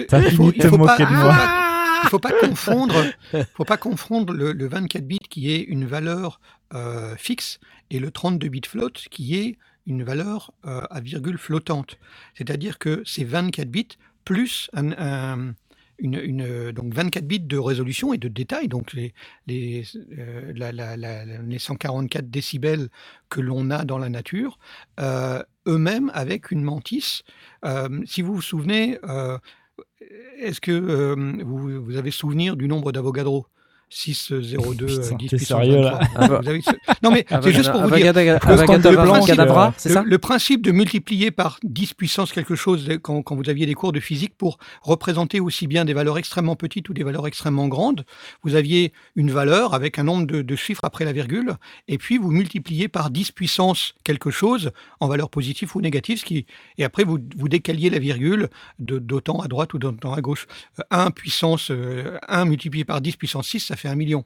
T'as 0.09 0.20
il 0.20 0.31
fini 0.31 0.53
de 0.53 0.62
te 0.62 0.68
pas- 0.68 0.77
moquer 0.77 1.05
de 1.05 1.11
il 1.11 1.16
faut 1.16 1.22
moi. 1.22 1.35
pas- 1.35 1.62
Il 2.05 2.09
faut 2.11 2.18
pas 2.18 2.33
confondre, 2.40 2.94
faut 3.57 3.64
pas 3.64 3.77
confondre 3.79 4.33
le, 4.33 4.53
le 4.53 4.68
24 4.68 5.05
bits 5.07 5.18
qui 5.18 5.51
est 5.53 5.61
une 5.62 5.87
valeur 5.87 6.40
euh, 6.75 7.16
fixe 7.16 7.59
et 7.90 7.99
le 7.99 8.11
32 8.11 8.49
bits 8.49 8.61
float 8.66 8.90
qui 9.11 9.37
est 9.37 9.59
une 9.87 10.03
valeur 10.05 10.53
euh, 10.66 10.83
à 10.90 11.01
virgule 11.01 11.38
flottante. 11.38 11.99
C'est-à-dire 12.35 12.79
que 12.79 13.03
c'est 13.07 13.25
24 13.25 13.68
bits 13.70 13.88
plus 14.25 14.68
un, 14.75 14.92
un- 14.92 15.55
une, 15.99 16.20
une- 16.22 16.72
donc 16.72 16.92
24 16.92 17.25
bits 17.27 17.40
de 17.40 17.57
résolution 17.57 18.12
et 18.12 18.18
de 18.18 18.29
détail, 18.29 18.68
donc 18.68 18.92
les, 18.92 19.14
les, 19.46 19.85
euh, 20.18 20.53
la- 20.55 20.72
la- 20.72 20.96
la- 20.96 21.25
les 21.25 21.59
144 21.59 22.29
décibels 22.31 22.88
que 23.31 23.40
l'on 23.40 23.70
a 23.70 23.85
dans 23.85 23.96
la 23.99 24.11
nature, 24.11 24.59
euh, 25.01 25.42
eux-mêmes 25.66 26.11
avec 26.14 26.51
une 26.51 26.62
mantis. 26.62 27.22
Euh, 27.64 28.03
si 28.05 28.20
vous 28.22 28.35
vous 28.35 28.42
souvenez, 28.42 28.99
euh, 29.05 29.38
est-ce 30.39 30.61
que 30.61 30.73
euh, 30.73 31.15
vous, 31.45 31.83
vous 31.83 31.97
avez 31.97 32.11
souvenir 32.11 32.57
du 32.57 32.69
nombre 32.69 32.93
d'Avogadro 32.93 33.47
6, 33.88 34.33
0, 34.40 34.75
2, 34.75 34.87
Putain, 34.87 35.16
10 35.16 35.29
t'es 35.29 35.37
puissance 35.37 35.62
sérieux, 35.62 35.81
là 35.81 36.01
23. 36.16 36.22
Ava- 36.25 36.40
Vous 36.42 36.49
avez 36.49 36.61
ce- 36.61 36.70
Non 37.03 37.11
mais 37.12 37.25
c'est 37.29 37.53
juste 37.53 37.70
pour 37.70 37.81
vous 37.83 37.88
dire, 37.94 38.07
Blanche, 39.05 39.20
Avagada- 39.31 39.42
euh, 39.68 39.72
c'est 39.77 39.88
le, 39.90 39.94
ça 39.94 40.03
le 40.05 40.18
principe 40.18 40.62
de 40.62 40.72
multiplier 40.72 41.31
par 41.31 41.59
10 41.62 41.94
puissance 41.94 42.33
quelque 42.33 42.57
chose 42.57 42.88
euh, 42.90 42.99
quand, 42.99 43.22
quand 43.22 43.37
vous 43.37 43.49
aviez 43.49 43.64
des 43.64 43.75
cours 43.75 43.92
de 43.92 44.01
physique 44.01 44.35
pour 44.37 44.59
représenter 44.83 45.38
aussi 45.40 45.66
bien 45.68 45.85
des 45.85 45.94
valeurs 45.94 46.18
extrêmement 46.18 46.57
petites 46.57 46.88
ou 46.88 46.94
des 46.94 47.05
valeurs 47.05 47.27
extrêmement 47.29 47.68
grandes, 47.68 48.05
vous 48.42 48.55
aviez 48.57 48.92
une 49.14 49.31
valeur 49.31 49.72
avec 49.75 49.99
un 49.99 50.03
nombre 50.03 50.27
de, 50.27 50.42
de 50.42 50.57
chiffres 50.57 50.85
après 50.85 51.05
la 51.05 51.12
virgule, 51.12 51.55
et 51.87 51.96
puis 51.99 52.18
vous 52.18 52.31
multipliez 52.33 52.88
par 52.88 53.11
10 53.11 53.31
puissance 53.33 53.94
quelque 54.05 54.31
chose 54.31 54.72
en 55.01 55.07
valeur 55.09 55.31
positive 55.31 55.70
ou 55.77 55.81
négative, 55.81 56.18
ce 56.18 56.25
qui, 56.25 56.44
et 56.79 56.85
après 56.85 57.05
vous, 57.05 57.18
vous 57.37 57.49
décaliez 57.49 57.90
la 57.90 57.99
virgule 58.01 58.49
d'autant 58.81 59.40
à 59.40 59.49
droite 59.49 59.75
ou 59.75 59.79
d'autant 59.79 60.12
à 60.12 60.20
gauche. 60.20 60.46
Euh, 60.81 60.83
1 60.90 61.11
puissance, 61.12 61.70
euh, 61.70 62.18
1 62.29 62.44
multiplié 62.46 62.85
par 62.85 63.01
10 63.01 63.16
puissance 63.16 63.46
6, 63.49 63.61
ça 63.61 63.76
fait 63.77 63.89
un 63.89 63.95
million. 63.95 64.25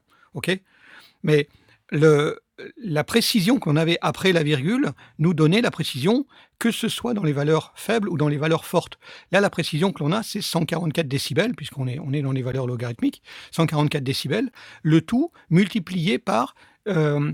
Mais 1.22 1.48
la 1.90 3.04
précision 3.04 3.58
qu'on 3.58 3.76
avait 3.76 3.98
après 4.00 4.32
la 4.32 4.42
virgule 4.42 4.92
nous 5.18 5.34
donnait 5.34 5.60
la 5.60 5.70
précision, 5.70 6.26
que 6.58 6.70
ce 6.70 6.88
soit 6.88 7.14
dans 7.14 7.22
les 7.22 7.32
valeurs 7.32 7.72
faibles 7.74 8.08
ou 8.08 8.16
dans 8.16 8.28
les 8.28 8.36
valeurs 8.36 8.64
fortes. 8.64 8.98
Là, 9.32 9.40
la 9.40 9.50
précision 9.50 9.92
que 9.92 10.02
l'on 10.02 10.12
a, 10.12 10.22
c'est 10.22 10.42
144 10.42 11.08
décibels, 11.08 11.54
puisqu'on 11.54 11.86
est, 11.86 11.98
on 11.98 12.12
est 12.12 12.22
dans 12.22 12.32
les 12.32 12.42
valeurs 12.42 12.66
logarithmiques, 12.66 13.22
144 13.52 14.04
décibels, 14.04 14.50
le 14.82 15.00
tout 15.00 15.32
multiplié 15.48 16.18
par, 16.18 16.54
euh, 16.88 17.32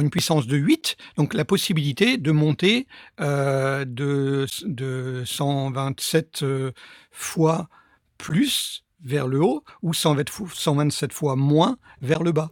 une 0.00 0.10
puissance 0.10 0.46
de 0.46 0.56
8, 0.56 0.96
donc 1.16 1.34
la 1.34 1.44
possibilité 1.44 2.16
de 2.16 2.32
monter 2.32 2.86
euh, 3.20 3.84
de, 3.84 4.46
de 4.64 5.22
127 5.24 6.42
euh, 6.42 6.72
fois 7.12 7.68
plus 8.16 8.84
vers 9.02 9.26
le 9.28 9.42
haut 9.42 9.64
ou 9.82 9.92
120 9.94 10.28
fo- 10.30 10.52
127 10.52 11.12
fois 11.12 11.36
moins 11.36 11.78
vers 12.00 12.22
le 12.22 12.32
bas. 12.32 12.50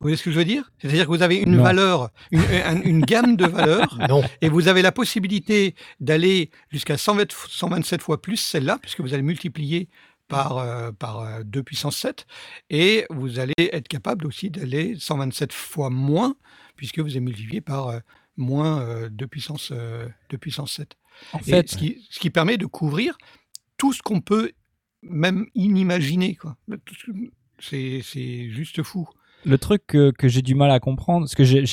Vous 0.00 0.06
voyez 0.06 0.16
ce 0.16 0.24
que 0.24 0.32
je 0.32 0.38
veux 0.38 0.44
dire? 0.44 0.72
C'est-à-dire 0.78 1.04
que 1.04 1.10
vous 1.10 1.22
avez 1.22 1.36
une 1.36 1.56
Non. 1.58 1.62
valeur, 1.62 2.10
une, 2.32 2.40
un- 2.40 2.82
une 2.82 3.02
gamme 3.02 3.36
de 3.36 3.46
valeurs, 3.46 3.96
et 4.40 4.48
vous 4.48 4.66
avez 4.66 4.82
la 4.82 4.90
possibilité 4.90 5.76
d'aller 6.00 6.50
jusqu'à 6.72 6.96
120 6.98 7.30
f- 7.30 7.48
127 7.48 8.02
fois 8.02 8.20
plus 8.20 8.36
celle-là, 8.36 8.78
puisque 8.82 9.00
vous 9.00 9.14
allez 9.14 9.22
multiplier 9.22 9.88
par, 10.26 10.58
euh, 10.58 10.90
par 10.90 11.20
euh, 11.20 11.42
2 11.44 11.62
puissance 11.62 11.96
7, 11.98 12.26
et 12.68 13.06
vous 13.10 13.38
allez 13.38 13.52
être 13.58 13.86
capable 13.86 14.26
aussi 14.26 14.50
d'aller 14.50 14.96
127 14.98 15.52
fois 15.52 15.88
moins, 15.88 16.34
puisque 16.74 16.98
vous 16.98 17.10
allez 17.10 17.20
multiplier 17.20 17.60
par 17.60 17.86
euh, 17.88 18.00
moins 18.36 18.80
euh, 18.80 19.08
2, 19.08 19.26
puissance, 19.28 19.70
euh, 19.72 20.08
2 20.30 20.38
puissance 20.38 20.72
7. 20.72 20.96
En 21.32 21.38
Et 21.38 21.42
fait, 21.42 21.70
ce, 21.70 21.76
qui, 21.76 22.04
ce 22.10 22.18
qui 22.18 22.30
permet 22.30 22.56
de 22.56 22.66
couvrir 22.66 23.16
tout 23.82 23.92
ce 23.92 24.00
qu'on 24.00 24.20
peut 24.20 24.52
même 25.02 25.46
inimaginer. 25.56 26.36
quoi. 26.36 26.54
C'est 27.58 28.00
c'est 28.04 28.48
juste 28.48 28.80
fou. 28.84 29.08
le 29.44 29.58
truc 29.58 29.82
que, 29.88 30.12
que 30.12 30.28
j'ai 30.28 30.40
du 30.42 30.54
mal 30.54 30.70
à 30.70 30.78
comprendre, 30.78 31.22
parce 31.26 31.34
que 31.34 31.42
j'ai- 31.42 31.64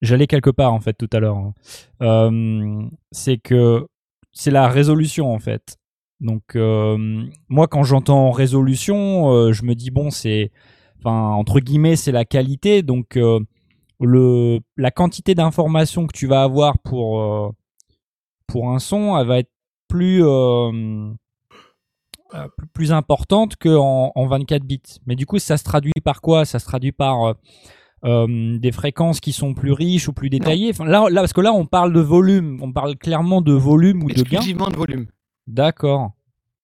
j'allais 0.00 0.26
quelque 0.26 0.48
part 0.48 0.72
en 0.72 0.80
fait 0.80 0.94
tout 0.94 1.10
à 1.12 1.20
l'heure, 1.20 1.36
hein, 1.36 1.52
euh, 2.00 2.86
c'est 3.12 3.36
que 3.36 3.86
c'est 4.32 4.50
la 4.50 4.66
résolution 4.68 5.30
en 5.30 5.38
fait. 5.38 5.76
Donc 6.20 6.56
euh, 6.56 6.96
moi 7.50 7.68
quand 7.68 7.82
j'entends 7.84 8.30
résolution, 8.30 9.30
euh, 9.30 9.52
je 9.52 9.62
me 9.64 9.74
dis 9.74 9.90
bon 9.90 10.08
c'est, 10.10 10.52
enfin 11.00 11.32
entre 11.42 11.60
guillemets 11.60 11.96
c'est 11.96 12.12
la 12.12 12.24
qualité, 12.24 12.82
donc 12.82 13.18
le 14.00 14.60
la 14.78 14.90
quantité 14.90 15.34
d'informations 15.34 16.06
que 16.06 16.16
tu 16.16 16.26
vas 16.26 16.42
avoir 16.44 16.78
pour 16.78 17.54
pour 18.46 18.70
un 18.70 18.78
son, 18.78 19.18
elle 19.18 19.26
va 19.26 19.38
être 19.40 19.50
plus 19.90 20.24
euh, 20.24 21.10
euh, 22.34 22.46
plus- 22.56 22.66
plus 22.72 22.92
importante 22.92 23.56
qu'en 23.56 24.12
en 24.14 24.26
24 24.26 24.64
bits. 24.64 24.80
Mais 25.06 25.16
du 25.16 25.26
coup, 25.26 25.38
ça 25.38 25.56
se 25.56 25.64
traduit 25.64 25.92
par 26.04 26.20
quoi? 26.20 26.44
Ça 26.44 26.58
se 26.58 26.64
traduit 26.64 26.92
par 26.92 27.24
euh, 27.24 27.32
euh, 28.04 28.58
des 28.58 28.72
fréquences 28.72 29.20
qui 29.20 29.32
sont 29.32 29.52
plus 29.54 29.72
riches 29.72 30.08
ou 30.08 30.12
plus 30.12 30.30
détaillées. 30.30 30.70
Enfin, 30.70 30.84
là, 30.84 31.06
là, 31.10 31.20
parce 31.20 31.32
que 31.32 31.40
là, 31.40 31.52
on 31.52 31.66
parle 31.66 31.92
de 31.92 32.00
volume. 32.00 32.58
On 32.62 32.72
parle 32.72 32.96
clairement 32.96 33.40
de 33.42 33.52
volume 33.52 34.02
ou 34.04 34.08
de 34.08 34.14
gain. 34.14 34.22
Exclusivement 34.38 34.68
de 34.68 34.76
volume. 34.76 35.06
D'accord. 35.46 36.12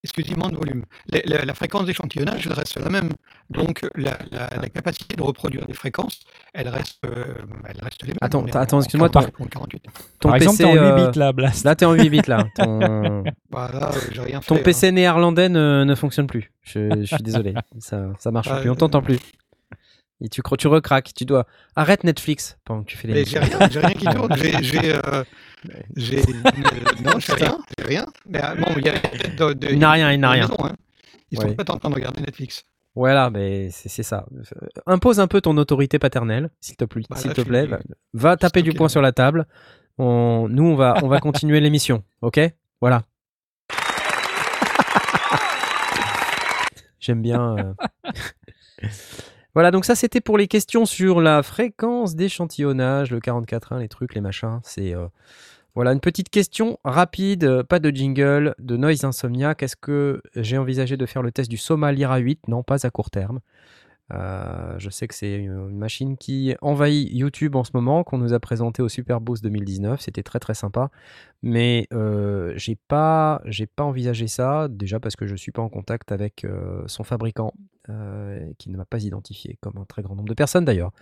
Exclusivement 0.06 0.48
de 0.48 0.56
volume. 0.56 0.84
La, 1.12 1.20
la- 1.24 1.44
la 1.44 1.54
fréquence 1.54 1.84
d'échantillonnage, 1.84 2.46
elle 2.46 2.52
reste 2.54 2.78
la 2.78 2.88
même. 2.88 3.10
Donc, 3.50 3.84
la, 3.94 4.16
la- 4.30 4.48
la 4.60 4.68
capacité 4.68 5.16
de 5.16 5.22
reproduire 5.22 5.66
des 5.66 5.72
fréquences, 5.74 6.20
elle 6.54 6.68
reste, 6.68 6.98
euh, 7.04 7.34
elle 7.68 7.80
reste 7.82 8.02
les 8.02 8.08
mêmes. 8.08 8.18
Attends, 8.20 8.44
attends, 8.46 8.78
en 8.78 8.80
excuse-moi, 8.80 9.08
40, 9.10 9.32
ou 9.38 9.42
en 9.44 9.46
48. 9.46 9.82
Ton 10.20 10.28
par 10.28 10.36
exemple, 10.36 10.56
PC, 10.58 10.64
t'es 10.64 10.70
en 10.70 10.72
8 10.72 10.78
euh, 10.78 11.10
bits 11.10 11.18
là, 11.18 11.32
Blast. 11.32 11.64
Là, 11.64 11.74
t'es 11.76 11.84
en 11.84 11.92
8 11.92 12.08
bits, 12.10 12.22
là. 12.28 12.44
Ton, 12.56 13.24
Voilà, 13.50 13.90
euh, 13.92 13.98
j'ai 14.12 14.20
rien 14.22 14.40
fait. 14.40 14.46
ton 14.46 14.56
hein. 14.56 14.60
PC 14.64 14.92
néerlandais 14.92 15.48
ne, 15.48 15.84
ne 15.84 15.94
fonctionne 15.94 16.26
plus. 16.26 16.52
Je, 16.62 16.88
je 17.00 17.04
suis 17.04 17.22
désolé. 17.22 17.54
Ça, 17.80 18.06
ça 18.18 18.30
marche 18.30 18.48
Ah, 18.50 18.60
plus. 18.60 18.70
On 18.70 18.74
euh, 18.74 18.76
t'entend 18.76 19.02
plus. 19.02 19.18
Et 20.22 20.28
tu, 20.30 20.40
tu 20.58 20.66
recraques. 20.68 21.12
Tu 21.14 21.24
dois. 21.26 21.46
Arrête 21.76 22.02
Netflix 22.04 22.56
pendant 22.64 22.82
que 22.82 22.86
tu 22.88 22.96
fais 22.96 23.06
les. 23.08 23.14
Mais 23.14 23.24
j'ai 23.26 23.38
rien, 23.38 23.58
rien 23.58 23.90
qui 23.90 24.06
tourne. 24.16 24.34
J'ai, 24.36 24.62
j'ai, 24.62 24.94
euh, 25.74 25.80
j'ai, 25.96 26.18
euh, 26.20 26.22
non, 27.04 27.18
j'ai 27.18 27.32
rien, 27.34 27.58
rien. 27.78 28.06
Mais 28.28 28.42
euh, 28.44 28.54
bon, 28.56 28.72
il 28.76 28.84
y 28.84 28.88
a 28.88 28.92
peut-être 28.98 29.36
de- 29.48 29.52
de- 29.54 29.68
Il 29.72 29.78
n'a 29.78 29.90
rien, 29.92 30.12
il 30.12 30.20
n'a 30.20 30.30
rien. 30.30 30.42
maison, 30.48 30.56
hein. 30.64 30.72
Ils 31.30 31.38
sont 31.38 31.46
Ouais. 31.48 31.54
peut-être 31.54 31.70
en 31.74 31.78
train 31.78 31.90
de 31.90 31.94
regarder 31.94 32.20
Netflix. 32.20 32.64
Voilà, 32.94 33.28
mais 33.30 33.68
c'est 33.70 34.02
ça. 34.02 34.24
Euh, 34.34 34.66
Impose 34.86 35.20
un 35.20 35.26
peu 35.26 35.40
ton 35.42 35.56
autorité 35.58 35.98
paternelle, 35.98 36.48
s'il 36.60 36.76
te 36.76 36.84
plaît. 36.86 37.02
Bah, 37.10 37.16
te 37.16 37.28
je 37.40 37.42
plaît. 37.42 37.66
suis- 37.66 37.76
Va, 38.14 38.36
taper 38.36 38.62
du 38.62 38.72
poing 38.72 38.88
sur 38.88 39.02
la 39.02 39.12
table. 39.12 39.46
On, 39.98 40.48
nous, 40.48 40.64
on 40.64 40.76
va, 40.76 40.96
on 41.02 41.08
va 41.08 41.20
continuer 41.20 41.60
l'émission. 41.60 42.02
Ok? 42.22 42.40
Voilà. 42.80 43.02
J'aime 47.00 47.22
bien. 47.22 47.56
euh. 47.58 47.74
voilà, 49.54 49.70
donc 49.70 49.84
ça, 49.84 49.94
c'était 49.94 50.20
pour 50.20 50.38
les 50.38 50.48
questions 50.48 50.86
sur 50.86 51.20
la 51.20 51.42
fréquence 51.42 52.16
d'échantillonnage, 52.16 53.10
le 53.10 53.20
44.1, 53.20 53.78
les 53.80 53.88
trucs, 53.88 54.14
les 54.14 54.20
machins. 54.20 54.60
C'est. 54.64 54.94
euh, 54.94 55.06
Voilà, 55.76 55.92
une 55.92 56.00
petite 56.00 56.30
question 56.30 56.78
rapide, 56.84 57.44
euh, 57.44 57.62
pas 57.62 57.80
de 57.80 57.90
jingle, 57.90 58.54
de 58.58 58.78
Noise 58.78 59.04
Insomniac. 59.04 59.62
Est-ce 59.62 59.76
que 59.76 60.22
j'ai 60.34 60.56
envisagé 60.56 60.96
de 60.96 61.04
faire 61.04 61.20
le 61.20 61.30
test 61.30 61.50
du 61.50 61.58
Soma 61.58 61.92
Lyra 61.92 62.16
8 62.16 62.48
Non, 62.48 62.62
pas 62.62 62.86
à 62.86 62.90
court 62.90 63.10
terme. 63.10 63.40
Euh, 64.10 64.74
je 64.78 64.88
sais 64.88 65.06
que 65.06 65.14
c'est 65.14 65.34
une 65.34 65.76
machine 65.76 66.16
qui 66.16 66.56
envahit 66.62 67.10
YouTube 67.12 67.56
en 67.56 67.64
ce 67.64 67.72
moment, 67.74 68.04
qu'on 68.04 68.16
nous 68.16 68.32
a 68.32 68.40
présenté 68.40 68.80
au 68.80 68.88
Super 68.88 69.20
Boost 69.20 69.42
2019. 69.42 70.00
C'était 70.00 70.22
très 70.22 70.38
très 70.38 70.54
sympa. 70.54 70.90
Mais 71.42 71.86
euh, 71.92 72.54
j'ai 72.56 72.78
pas, 72.88 73.42
pas 73.74 73.84
envisagé 73.84 74.28
ça, 74.28 74.68
déjà 74.70 74.98
parce 74.98 75.14
que 75.14 75.26
je 75.26 75.36
suis 75.36 75.52
pas 75.52 75.60
en 75.60 75.68
contact 75.68 76.10
avec 76.10 76.46
son 76.86 77.04
fabricant, 77.04 77.52
qui 78.56 78.70
ne 78.70 78.78
m'a 78.78 78.86
pas 78.86 79.04
identifié, 79.04 79.58
comme 79.60 79.76
un 79.76 79.84
très 79.84 80.00
grand 80.00 80.14
nombre 80.14 80.30
de 80.30 80.34
personnes 80.34 80.64
d'ailleurs. 80.64 80.92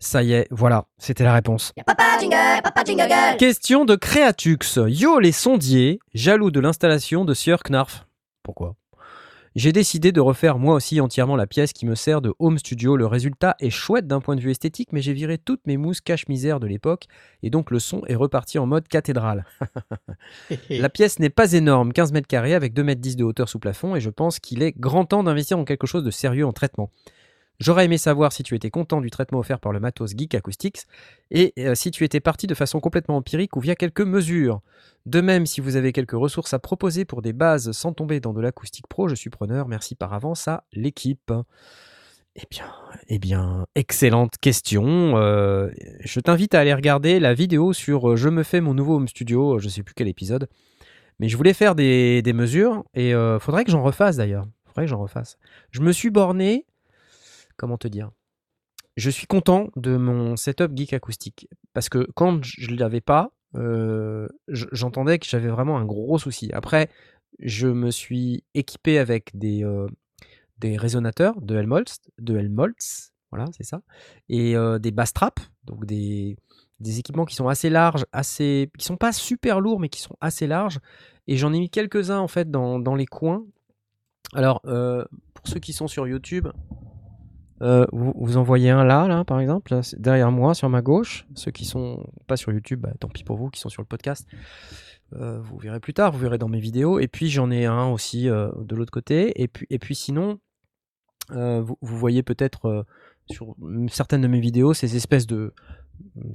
Ça 0.00 0.22
y 0.22 0.32
est, 0.32 0.46
voilà, 0.52 0.86
c'était 0.98 1.24
la 1.24 1.32
réponse. 1.32 1.72
Y'a 1.76 1.82
papa 1.82 2.18
jingle, 2.20 2.62
papa 2.62 2.84
jingle 2.84 3.08
girl. 3.08 3.36
Question 3.36 3.84
de 3.84 3.96
Créatux. 3.96 4.58
Yo 4.86 5.18
les 5.18 5.32
sondiers, 5.32 5.98
jaloux 6.14 6.52
de 6.52 6.60
l'installation 6.60 7.24
de 7.24 7.34
Sieur 7.34 7.64
Knarf. 7.64 8.06
Pourquoi? 8.44 8.76
J'ai 9.56 9.72
décidé 9.72 10.12
de 10.12 10.20
refaire 10.20 10.60
moi 10.60 10.76
aussi 10.76 11.00
entièrement 11.00 11.34
la 11.34 11.48
pièce 11.48 11.72
qui 11.72 11.84
me 11.84 11.96
sert 11.96 12.20
de 12.20 12.32
home 12.38 12.58
studio. 12.58 12.96
Le 12.96 13.06
résultat 13.06 13.56
est 13.58 13.70
chouette 13.70 14.06
d'un 14.06 14.20
point 14.20 14.36
de 14.36 14.40
vue 14.40 14.52
esthétique, 14.52 14.90
mais 14.92 15.02
j'ai 15.02 15.12
viré 15.12 15.36
toutes 15.36 15.66
mes 15.66 15.76
mousses 15.76 16.00
cache-misère 16.00 16.60
de 16.60 16.68
l'époque 16.68 17.06
et 17.42 17.50
donc 17.50 17.72
le 17.72 17.80
son 17.80 18.02
est 18.06 18.14
reparti 18.14 18.60
en 18.60 18.66
mode 18.66 18.86
cathédrale. 18.86 19.46
La 20.70 20.88
pièce 20.90 21.18
n'est 21.18 21.28
pas 21.28 21.54
énorme, 21.54 21.92
15 21.92 22.12
mètres 22.12 22.28
carrés 22.28 22.54
avec 22.54 22.72
2 22.72 22.84
mètres 22.84 23.00
10 23.00 23.16
de 23.16 23.24
hauteur 23.24 23.48
sous 23.48 23.58
plafond 23.58 23.96
et 23.96 24.00
je 24.00 24.10
pense 24.10 24.38
qu'il 24.38 24.62
est 24.62 24.78
grand 24.78 25.06
temps 25.06 25.24
d'investir 25.24 25.56
dans 25.56 25.64
quelque 25.64 25.88
chose 25.88 26.04
de 26.04 26.12
sérieux 26.12 26.46
en 26.46 26.52
traitement. 26.52 26.92
J'aurais 27.60 27.86
aimé 27.86 27.98
savoir 27.98 28.32
si 28.32 28.42
tu 28.42 28.54
étais 28.54 28.70
content 28.70 29.00
du 29.00 29.10
traitement 29.10 29.40
offert 29.40 29.58
par 29.58 29.72
le 29.72 29.80
matos 29.80 30.12
Geek 30.16 30.34
Acoustics 30.34 30.82
et 31.30 31.52
euh, 31.58 31.74
si 31.74 31.90
tu 31.90 32.04
étais 32.04 32.20
parti 32.20 32.46
de 32.46 32.54
façon 32.54 32.78
complètement 32.78 33.16
empirique 33.16 33.56
ou 33.56 33.60
via 33.60 33.74
quelques 33.74 34.00
mesures. 34.00 34.60
De 35.06 35.20
même, 35.20 35.44
si 35.44 35.60
vous 35.60 35.76
avez 35.76 35.92
quelques 35.92 36.12
ressources 36.12 36.54
à 36.54 36.58
proposer 36.58 37.04
pour 37.04 37.20
des 37.20 37.32
bases 37.32 37.72
sans 37.72 37.92
tomber 37.92 38.20
dans 38.20 38.32
de 38.32 38.40
l'acoustique 38.40 38.86
pro, 38.86 39.08
je 39.08 39.14
suis 39.14 39.30
preneur. 39.30 39.66
Merci 39.66 39.94
par 39.96 40.12
avance 40.14 40.46
à 40.46 40.64
l'équipe. 40.72 41.32
Eh 42.40 42.46
bien, 42.50 42.72
eh 43.08 43.18
bien, 43.18 43.66
excellente 43.74 44.38
question. 44.40 45.16
Euh, 45.16 45.70
je 46.00 46.20
t'invite 46.20 46.54
à 46.54 46.60
aller 46.60 46.72
regarder 46.72 47.18
la 47.18 47.34
vidéo 47.34 47.72
sur 47.72 48.10
euh, 48.10 48.16
Je 48.16 48.28
me 48.28 48.44
fais 48.44 48.60
mon 48.60 48.74
nouveau 48.74 48.96
home 48.96 49.08
studio. 49.08 49.58
Je 49.58 49.68
sais 49.68 49.82
plus 49.82 49.94
quel 49.94 50.06
épisode, 50.06 50.48
mais 51.18 51.28
je 51.28 51.36
voulais 51.36 51.54
faire 51.54 51.74
des, 51.74 52.22
des 52.22 52.32
mesures 52.32 52.84
et 52.94 53.12
euh, 53.12 53.40
faudrait 53.40 53.64
que 53.64 53.72
j'en 53.72 53.82
refasse 53.82 54.16
d'ailleurs. 54.16 54.46
Faudrait 54.66 54.84
que 54.84 54.90
j'en 54.90 55.00
refasse. 55.00 55.36
Je 55.72 55.80
me 55.80 55.90
suis 55.90 56.10
borné. 56.10 56.64
Comment 57.58 57.76
te 57.76 57.88
dire? 57.88 58.10
Je 58.96 59.10
suis 59.10 59.26
content 59.26 59.68
de 59.76 59.96
mon 59.96 60.36
setup 60.36 60.74
geek 60.74 60.92
acoustique 60.92 61.48
parce 61.74 61.88
que 61.88 62.08
quand 62.14 62.42
je 62.42 62.70
ne 62.70 62.76
l'avais 62.76 63.00
pas, 63.00 63.32
euh, 63.56 64.28
j'entendais 64.48 65.18
que 65.18 65.26
j'avais 65.26 65.48
vraiment 65.48 65.78
un 65.78 65.84
gros 65.84 66.18
souci. 66.18 66.50
Après, 66.52 66.88
je 67.40 67.66
me 67.68 67.90
suis 67.90 68.44
équipé 68.54 68.98
avec 68.98 69.30
des, 69.34 69.64
euh, 69.64 69.86
résonateurs 70.62 71.40
de 71.40 71.56
Helmholtz, 71.56 72.00
de 72.18 72.36
Helmholtz, 72.36 73.12
voilà, 73.30 73.44
c'est 73.56 73.64
ça, 73.64 73.82
et 74.28 74.56
euh, 74.56 74.78
des 74.78 74.90
bass 74.90 75.12
traps, 75.12 75.42
donc 75.64 75.84
des, 75.84 76.36
équipements 76.80 77.24
qui 77.24 77.34
sont 77.34 77.48
assez 77.48 77.70
larges, 77.70 78.06
assez, 78.12 78.70
qui 78.78 78.86
sont 78.86 78.96
pas 78.96 79.12
super 79.12 79.60
lourds, 79.60 79.80
mais 79.80 79.88
qui 79.88 80.00
sont 80.00 80.16
assez 80.20 80.46
larges. 80.46 80.78
Et 81.26 81.36
j'en 81.36 81.52
ai 81.52 81.58
mis 81.58 81.70
quelques-uns 81.70 82.20
en 82.20 82.28
fait 82.28 82.50
dans, 82.50 82.94
les 82.94 83.06
coins. 83.06 83.44
Alors, 84.32 84.62
pour 84.62 85.46
ceux 85.46 85.60
qui 85.60 85.72
sont 85.72 85.88
sur 85.88 86.06
YouTube, 86.06 86.48
euh, 87.60 87.86
vous, 87.92 88.36
en 88.36 88.42
voyez 88.42 88.70
un 88.70 88.84
là, 88.84 89.08
là, 89.08 89.24
par 89.24 89.40
exemple, 89.40 89.80
derrière 89.96 90.30
moi, 90.30 90.54
sur 90.54 90.68
ma 90.68 90.82
gauche. 90.82 91.26
Ceux 91.34 91.50
qui 91.50 91.64
sont 91.64 92.06
pas 92.26 92.36
sur 92.36 92.52
YouTube, 92.52 92.80
bah, 92.80 92.92
tant 92.98 93.08
pis 93.08 93.24
pour 93.24 93.36
vous, 93.36 93.50
qui 93.50 93.60
sont 93.60 93.68
sur 93.68 93.82
le 93.82 93.86
podcast. 93.86 94.26
Euh, 95.14 95.40
vous 95.40 95.58
verrez 95.58 95.80
plus 95.80 95.94
tard, 95.94 96.12
vous 96.12 96.18
verrez 96.18 96.38
dans 96.38 96.48
mes 96.48 96.60
vidéos. 96.60 96.98
Et 96.98 97.08
puis 97.08 97.28
j'en 97.28 97.50
ai 97.50 97.66
un 97.66 97.86
aussi 97.86 98.28
euh, 98.28 98.50
de 98.58 98.76
l'autre 98.76 98.92
côté. 98.92 99.40
Et 99.42 99.48
puis, 99.48 99.66
et 99.70 99.78
puis 99.78 99.94
sinon, 99.94 100.38
vous, 101.30 101.76
voyez 101.82 102.22
peut-être 102.22 102.86
sur 103.30 103.54
certaines 103.90 104.22
de 104.22 104.28
mes 104.28 104.40
vidéos 104.40 104.72
ces 104.72 104.96
espèces 104.96 105.26
de, 105.26 105.52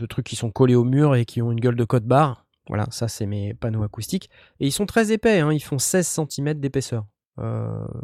trucs 0.07 0.25
qui 0.25 0.35
sont 0.35 0.51
collés 0.51 0.75
au 0.75 0.83
mur 0.83 1.15
et 1.15 1.25
qui 1.25 1.41
ont 1.41 1.51
une 1.51 1.59
gueule 1.59 1.75
de 1.75 1.85
code 1.85 2.05
barre. 2.05 2.45
Voilà, 2.67 2.85
ça 2.91 3.07
c'est 3.07 3.25
mes 3.25 3.53
panneaux 3.53 3.83
acoustiques. 3.83 4.29
Et 4.59 4.67
ils 4.67 4.71
sont 4.71 4.85
très 4.85 5.11
épais, 5.11 5.39
hein, 5.39 5.51
ils 5.51 5.63
font 5.63 5.79
16 5.79 6.19
cm 6.29 6.53
d'épaisseur. 6.55 7.05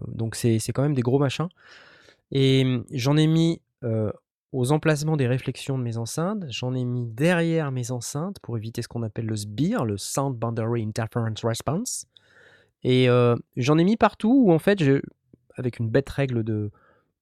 Donc 0.07 0.35
c'est 0.35 0.59
quand 0.73 0.81
même 0.81 0.95
des 0.95 1.03
gros 1.03 1.19
machins. 1.19 1.49
Et 2.31 2.63
hum, 2.63 2.85
j'en 2.91 3.17
ai 3.17 3.27
mis 3.27 3.61
aux 4.51 4.71
emplacements 4.71 5.15
des 5.15 5.27
réflexions 5.27 5.77
de 5.77 5.83
mes 5.83 5.97
enceintes, 5.97 6.43
j'en 6.49 6.73
ai 6.73 6.83
mis 6.83 7.05
derrière 7.05 7.71
mes 7.71 7.91
enceintes 7.91 8.39
pour 8.41 8.57
éviter 8.57 8.81
ce 8.81 8.87
qu'on 8.87 9.03
appelle 9.03 9.25
le 9.25 9.35
SBIR, 9.35 9.85
le 9.85 9.97
Sound 9.97 10.35
Boundary 10.37 10.83
Interference 10.83 11.45
Response. 11.45 12.05
Et 12.83 13.07
j'en 13.55 13.77
ai 13.77 13.83
mis 13.83 13.95
partout 13.95 14.43
où 14.45 14.51
en 14.51 14.59
fait, 14.59 14.83
avec 15.55 15.79
une 15.79 15.89
bête 15.89 16.09
règle 16.09 16.43
de, 16.43 16.71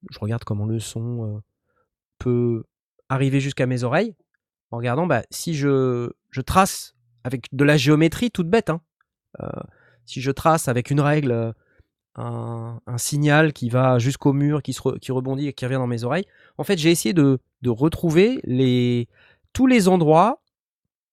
je 0.10 0.20
regarde 0.20 0.44
comment 0.46 0.66
le 0.66 0.80
son 0.80 1.42
peut 2.18 2.64
arriver 3.10 3.40
jusqu'à 3.40 3.66
mes 3.66 3.84
oreilles, 3.84 4.16
en 4.72 4.78
regardant 4.78 5.06
bah, 5.06 5.24
si 5.30 5.54
je, 5.54 6.10
je 6.32 6.42
trace 6.42 6.96
avec 7.24 7.48
de 7.52 7.64
la 7.64 7.78
géométrie 7.78 8.32
toute 8.32 8.50
bête, 8.50 8.70
hein, 8.70 8.82
si 10.06 10.22
je 10.22 10.32
trace 10.32 10.68
avec 10.68 10.92
une 10.92 11.02
règle 11.02 11.54
un, 12.18 12.80
signal 12.98 13.54
qui 13.54 13.70
va 13.70 14.00
jusqu'au 14.00 14.34
mur, 14.34 14.64
qui, 14.64 14.74
se 14.74 14.98
qui 14.98 15.12
rebondit 15.12 15.48
et 15.48 15.54
qui 15.54 15.66
revient 15.66 15.78
dans 15.78 15.88
mes 15.88 16.04
oreilles, 16.04 16.26
en 16.58 16.64
fait 16.64 16.78
j'ai 16.78 16.92
essayé 16.92 17.14
de, 17.14 17.40
de 17.62 17.70
retrouver 17.70 18.40
les, 18.44 19.08
tous 19.54 19.68
les 19.68 19.88
endroits, 19.88 20.42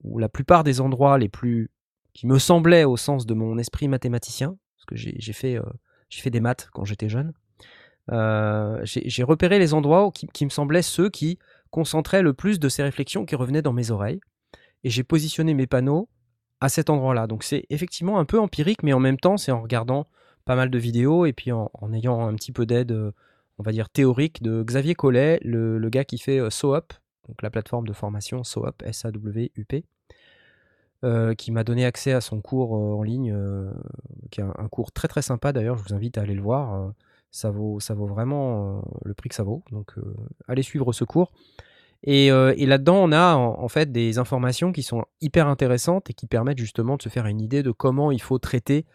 ou 0.03 0.19
la 0.19 0.29
plupart 0.29 0.65
des 0.65 0.81
endroits 0.81 1.19
les 1.19 1.29
plus 1.29 1.71
qui 2.13 2.27
me 2.27 2.39
semblaient 2.39 2.85
au 2.85 2.97
sens 2.97 3.27
de 3.27 3.35
mon 3.35 3.59
esprit 3.59 3.89
mathématicien, 3.89 4.57
parce 4.77 4.87
que 4.87 4.97
j'ai 4.97 5.33
fait, 5.33 5.57
euh, 5.57 5.63
fait 6.11 6.31
des 6.31 6.41
maths 6.41 6.69
quand 6.73 6.85
j'étais 6.85 7.09
jeune, 7.09 7.33
euh, 8.13 8.81
j'ai 8.85 9.03
j'ai 9.09 9.23
repéré 9.23 9.59
les 9.59 9.75
endroits 9.75 10.11
qui, 10.13 10.27
qui 10.29 10.45
me 10.45 10.51
semblaient 10.51 10.83
ceux 10.83 11.09
qui 11.09 11.39
concentraient 11.71 12.23
le 12.23 12.35
plus 12.35 12.61
de 12.61 12.69
ces 12.69 12.83
réflexions 12.83 13.25
qui 13.25 13.35
revenaient 13.35 13.63
dans 13.63 13.73
mes 13.73 13.91
oreilles. 13.91 14.21
Et 14.85 14.91
j'ai 14.91 15.03
positionné 15.03 15.55
mes 15.55 15.67
panneaux 15.67 16.09
à 16.61 16.69
cet 16.69 16.89
endroit-là. 16.89 17.27
Donc 17.27 17.43
c'est 17.43 17.65
effectivement 17.71 18.19
un 18.19 18.25
peu 18.25 18.39
empirique, 18.39 18.83
mais 18.83 18.93
en 18.93 19.01
même 19.01 19.19
temps, 19.19 19.37
c'est 19.37 19.51
en 19.51 19.63
regardant 19.63 20.07
pas 20.45 20.57
mal 20.57 20.71
de 20.71 20.79
vidéos 20.79 21.27
et 21.27 21.33
puis 21.33 21.53
en, 21.53 21.71
ayant 21.93 22.27
un 22.27 22.35
petit 22.35 22.53
peu 22.53 22.67
d'aide, 22.67 22.93
euh, 22.93 23.13
on 23.59 23.63
va 23.63 23.73
dire 23.73 23.89
théorique, 23.89 24.43
de 24.43 24.63
Xavier 24.63 24.95
Collet, 24.95 25.41
le, 25.43 25.89
gars 25.89 26.05
qui 26.05 26.19
fait 26.19 26.39
euh, 26.39 26.51
SOUP, 26.51 26.93
donc 27.29 27.43
la 27.43 27.51
plateforme 27.51 27.87
de 27.87 27.93
formation 27.93 28.45
SOUP, 28.45 28.83
S-A-W-U-P, 28.83 29.85
euh, 31.05 31.35
qui 31.35 31.53
m'a 31.53 31.65
donné 31.65 31.85
accès 31.85 32.13
à 32.13 32.21
son 32.21 32.41
cours 32.41 32.73
en 32.73 33.03
ligne, 33.03 33.37
qui 34.31 34.41
est 34.41 34.45
un, 34.45 34.69
cours 34.69 34.93
très 34.93 35.09
très 35.09 35.23
sympa 35.23 35.53
d'ailleurs, 35.53 35.79
je 35.79 35.85
vous 35.85 35.95
invite 35.95 36.19
à 36.19 36.23
aller 36.23 36.35
le 36.35 36.43
voir. 36.43 36.93
ça 37.31 37.51
vaut, 37.51 37.81
ça 37.81 37.95
vaut 37.95 38.07
vraiment 38.07 38.83
le 39.05 39.15
prix 39.15 39.29
que 39.29 39.35
ça 39.35 39.43
vaut. 39.43 39.63
Donc 39.71 39.95
allez 40.49 40.63
suivre 40.63 40.93
ce 40.93 41.05
cours. 41.05 41.33
Et, 42.07 42.31
là-dedans, 42.31 42.97
on 42.97 43.13
a 43.13 43.35
en 43.35 43.69
fait 43.69 43.91
des 43.93 44.19
informations 44.19 44.73
qui 44.73 44.83
sont 44.83 45.05
hyper 45.21 45.47
intéressantes 45.47 46.11
et 46.11 46.15
qui 46.15 46.27
permettent 46.27 46.59
justement 46.59 46.97
de 46.97 47.03
se 47.03 47.09
faire 47.09 47.27
une 47.27 47.41
idée 47.41 47.63
de 47.63 47.71
comment 47.71 48.11
il 48.11 48.21
faut 48.21 48.39
traiter 48.39 48.87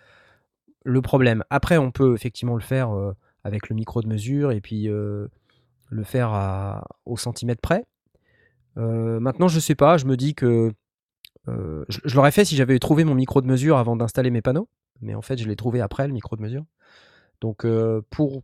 le 0.84 1.02
problème. 1.02 1.44
Après, 1.50 1.78
on 1.78 1.92
peut 1.92 2.14
effectivement 2.14 2.56
le 2.56 2.62
faire 2.62 2.92
euh, 2.92 3.14
avec 3.44 3.70
le 3.70 3.76
micro 3.76 4.02
de 4.02 4.08
mesure 4.08 4.52
et 4.52 4.62
puis 4.62 4.90
euh, 4.90 5.28
le 5.90 6.04
faire 6.04 6.84
au 7.06 7.18
centimètre 7.18 7.62
près. 7.62 7.86
Euh, 8.78 9.20
maintenant, 9.20 9.48
je 9.48 9.60
sais 9.60 9.76
pas, 9.76 9.98
je 9.98 10.06
me 10.06 10.16
dis 10.16 10.36
que 10.36 10.72
je, 11.48 12.16
l'aurais 12.16 12.32
fait 12.32 12.46
si 12.46 12.56
j'avais 12.56 12.78
trouvé 12.78 13.04
mon 13.04 13.16
micro 13.16 13.42
de 13.42 13.48
mesure 13.48 13.78
avant 13.78 13.96
d'installer 13.96 14.30
mes 14.30 14.44
panneaux, 14.44 14.70
mais 15.02 15.16
en 15.16 15.24
fait, 15.24 15.38
je 15.38 15.48
l'ai 15.48 15.56
trouvé 15.56 15.82
après 15.82 16.06
le 16.08 16.14
micro 16.14 16.36
de 16.36 16.44
mesure. 16.44 16.64
Donc, 17.42 17.66
pour, 18.12 18.44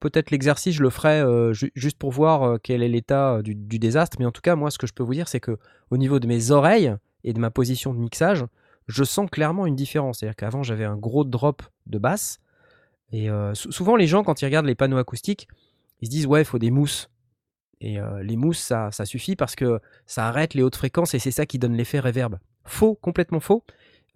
peut-être 0.00 0.32
l'exercice, 0.32 0.74
je 0.74 0.82
le 0.82 0.90
ferai 0.90 1.22
ju- 1.54 1.70
juste 1.76 1.98
pour 1.98 2.10
voir 2.10 2.58
quel 2.64 2.82
est 2.82 2.88
l'état 2.88 3.42
du, 3.42 3.54
du 3.54 3.78
désastre. 3.78 4.16
Mais 4.18 4.26
en 4.26 4.32
tout 4.32 4.40
cas, 4.40 4.56
moi, 4.56 4.72
ce 4.72 4.78
que 4.78 4.88
je 4.88 4.92
peux 4.92 5.04
vous 5.04 5.14
dire, 5.14 5.28
c'est 5.28 5.38
que 5.38 5.56
au 5.90 5.98
niveau 5.98 6.18
de 6.18 6.26
mes 6.26 6.50
oreilles 6.50 6.96
et 7.22 7.32
de 7.32 7.38
ma 7.38 7.52
position 7.52 7.94
de 7.94 8.00
mixage, 8.00 8.44
je 8.86 9.04
sens 9.04 9.28
clairement 9.30 9.66
une 9.66 9.76
différence. 9.76 10.18
C'est-à-dire 10.18 10.36
qu'avant, 10.36 10.62
j'avais 10.62 10.84
un 10.84 10.96
gros 10.96 11.24
drop 11.24 11.62
de 11.86 11.98
basse. 11.98 12.40
Et 13.12 13.30
euh, 13.30 13.54
sou- 13.54 13.72
souvent, 13.72 13.96
les 13.96 14.06
gens, 14.06 14.22
quand 14.24 14.42
ils 14.42 14.44
regardent 14.46 14.66
les 14.66 14.74
panneaux 14.74 14.98
acoustiques, 14.98 15.48
ils 16.00 16.06
se 16.06 16.10
disent 16.10 16.26
Ouais, 16.26 16.42
il 16.42 16.44
faut 16.44 16.58
des 16.58 16.70
mousses. 16.70 17.10
Et 17.80 18.00
euh, 18.00 18.22
les 18.22 18.36
mousses, 18.36 18.60
ça, 18.60 18.90
ça 18.90 19.04
suffit 19.04 19.36
parce 19.36 19.56
que 19.56 19.80
ça 20.06 20.26
arrête 20.26 20.54
les 20.54 20.62
hautes 20.62 20.76
fréquences 20.76 21.14
et 21.14 21.18
c'est 21.18 21.30
ça 21.30 21.44
qui 21.44 21.58
donne 21.58 21.74
l'effet 21.74 22.00
réverb. 22.00 22.36
Faux, 22.64 22.94
complètement 22.94 23.40
faux. 23.40 23.64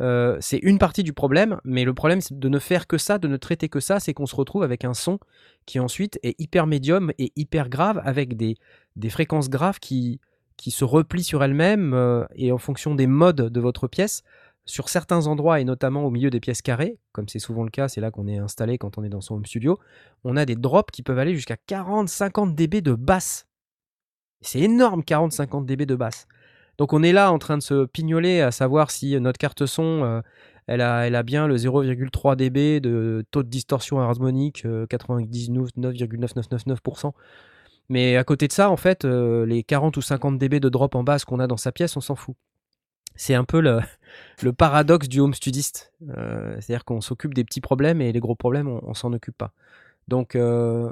Euh, 0.00 0.38
c'est 0.40 0.58
une 0.58 0.78
partie 0.78 1.02
du 1.02 1.12
problème, 1.12 1.58
mais 1.64 1.84
le 1.84 1.92
problème 1.92 2.20
c'est 2.20 2.38
de 2.38 2.48
ne 2.48 2.60
faire 2.60 2.86
que 2.86 2.98
ça, 2.98 3.18
de 3.18 3.26
ne 3.26 3.36
traiter 3.36 3.68
que 3.68 3.80
ça, 3.80 3.98
c'est 3.98 4.14
qu'on 4.14 4.26
se 4.26 4.36
retrouve 4.36 4.62
avec 4.62 4.84
un 4.84 4.94
son 4.94 5.18
qui 5.66 5.80
ensuite 5.80 6.20
est 6.22 6.40
hyper 6.40 6.68
médium 6.68 7.10
et 7.18 7.32
hyper 7.34 7.68
grave, 7.68 8.00
avec 8.04 8.36
des, 8.36 8.56
des 8.94 9.10
fréquences 9.10 9.50
graves 9.50 9.80
qui, 9.80 10.20
qui 10.56 10.70
se 10.70 10.84
replient 10.84 11.24
sur 11.24 11.42
elles-mêmes 11.42 12.26
et 12.36 12.52
en 12.52 12.58
fonction 12.58 12.94
des 12.94 13.08
modes 13.08 13.50
de 13.52 13.60
votre 13.60 13.88
pièce, 13.88 14.22
sur 14.68 14.88
certains 14.90 15.26
endroits 15.26 15.58
et 15.60 15.64
notamment 15.64 16.04
au 16.04 16.10
milieu 16.10 16.28
des 16.28 16.40
pièces 16.40 16.60
carrées, 16.60 16.98
comme 17.12 17.26
c'est 17.26 17.38
souvent 17.38 17.64
le 17.64 17.70
cas, 17.70 17.88
c'est 17.88 18.02
là 18.02 18.10
qu'on 18.10 18.28
est 18.28 18.36
installé 18.36 18.76
quand 18.76 18.98
on 18.98 19.02
est 19.02 19.08
dans 19.08 19.22
son 19.22 19.36
home 19.36 19.46
studio, 19.46 19.78
on 20.24 20.36
a 20.36 20.44
des 20.44 20.56
drops 20.56 20.90
qui 20.92 21.02
peuvent 21.02 21.18
aller 21.18 21.34
jusqu'à 21.34 21.56
40-50 21.68 22.54
dB 22.54 22.82
de 22.82 22.92
basse. 22.92 23.46
C'est 24.42 24.60
énorme, 24.60 25.00
40-50 25.00 25.64
dB 25.64 25.86
de 25.86 25.94
basse. 25.96 26.28
Donc 26.76 26.92
on 26.92 27.02
est 27.02 27.12
là 27.12 27.32
en 27.32 27.38
train 27.38 27.56
de 27.56 27.62
se 27.62 27.86
pignoler 27.86 28.42
à 28.42 28.50
savoir 28.50 28.90
si 28.90 29.18
notre 29.18 29.38
carte 29.38 29.64
son, 29.64 30.04
euh, 30.04 30.20
elle, 30.66 30.82
a, 30.82 31.22
bien 31.22 31.46
le 31.46 31.56
0,3 31.56 32.36
dB 32.36 32.80
de 32.80 33.24
taux 33.30 33.42
de 33.42 33.48
distorsion 33.48 34.00
harmonique, 34.00 34.66
euh, 34.66 34.84
99,9999%. 34.86 37.14
Mais 37.88 38.18
à 38.18 38.24
côté 38.24 38.48
de 38.48 38.52
ça, 38.52 38.70
en 38.70 38.76
fait, 38.76 39.06
euh, 39.06 39.46
les 39.46 39.62
40 39.62 39.96
ou 39.96 40.02
50 40.02 40.38
dB 40.38 40.60
de 40.60 40.68
drop 40.68 40.94
en 40.94 41.04
basse 41.04 41.24
qu'on 41.24 41.40
a 41.40 41.46
dans 41.46 41.56
sa 41.56 41.72
pièce, 41.72 41.96
on 41.96 42.02
s'en 42.02 42.16
fout. 42.16 42.36
C'est 43.18 43.34
un 43.34 43.44
peu 43.44 43.60
le, 44.42 44.52
paradoxe 44.52 45.08
du 45.08 45.20
home 45.20 45.34
studiste. 45.34 45.92
Euh, 46.16 46.56
C'est-à-dire 46.60 46.86
qu'on 46.86 47.02
s'occupe 47.02 47.34
des 47.34 47.44
petits 47.44 47.60
problèmes 47.60 48.00
et 48.00 48.10
les 48.10 48.20
gros 48.20 48.34
problèmes, 48.34 48.68
on, 48.68 48.80
on 48.82 48.94
s'en 48.94 49.12
occupe 49.12 49.36
pas. 49.36 49.52
Donc, 50.06 50.34
euh, 50.34 50.90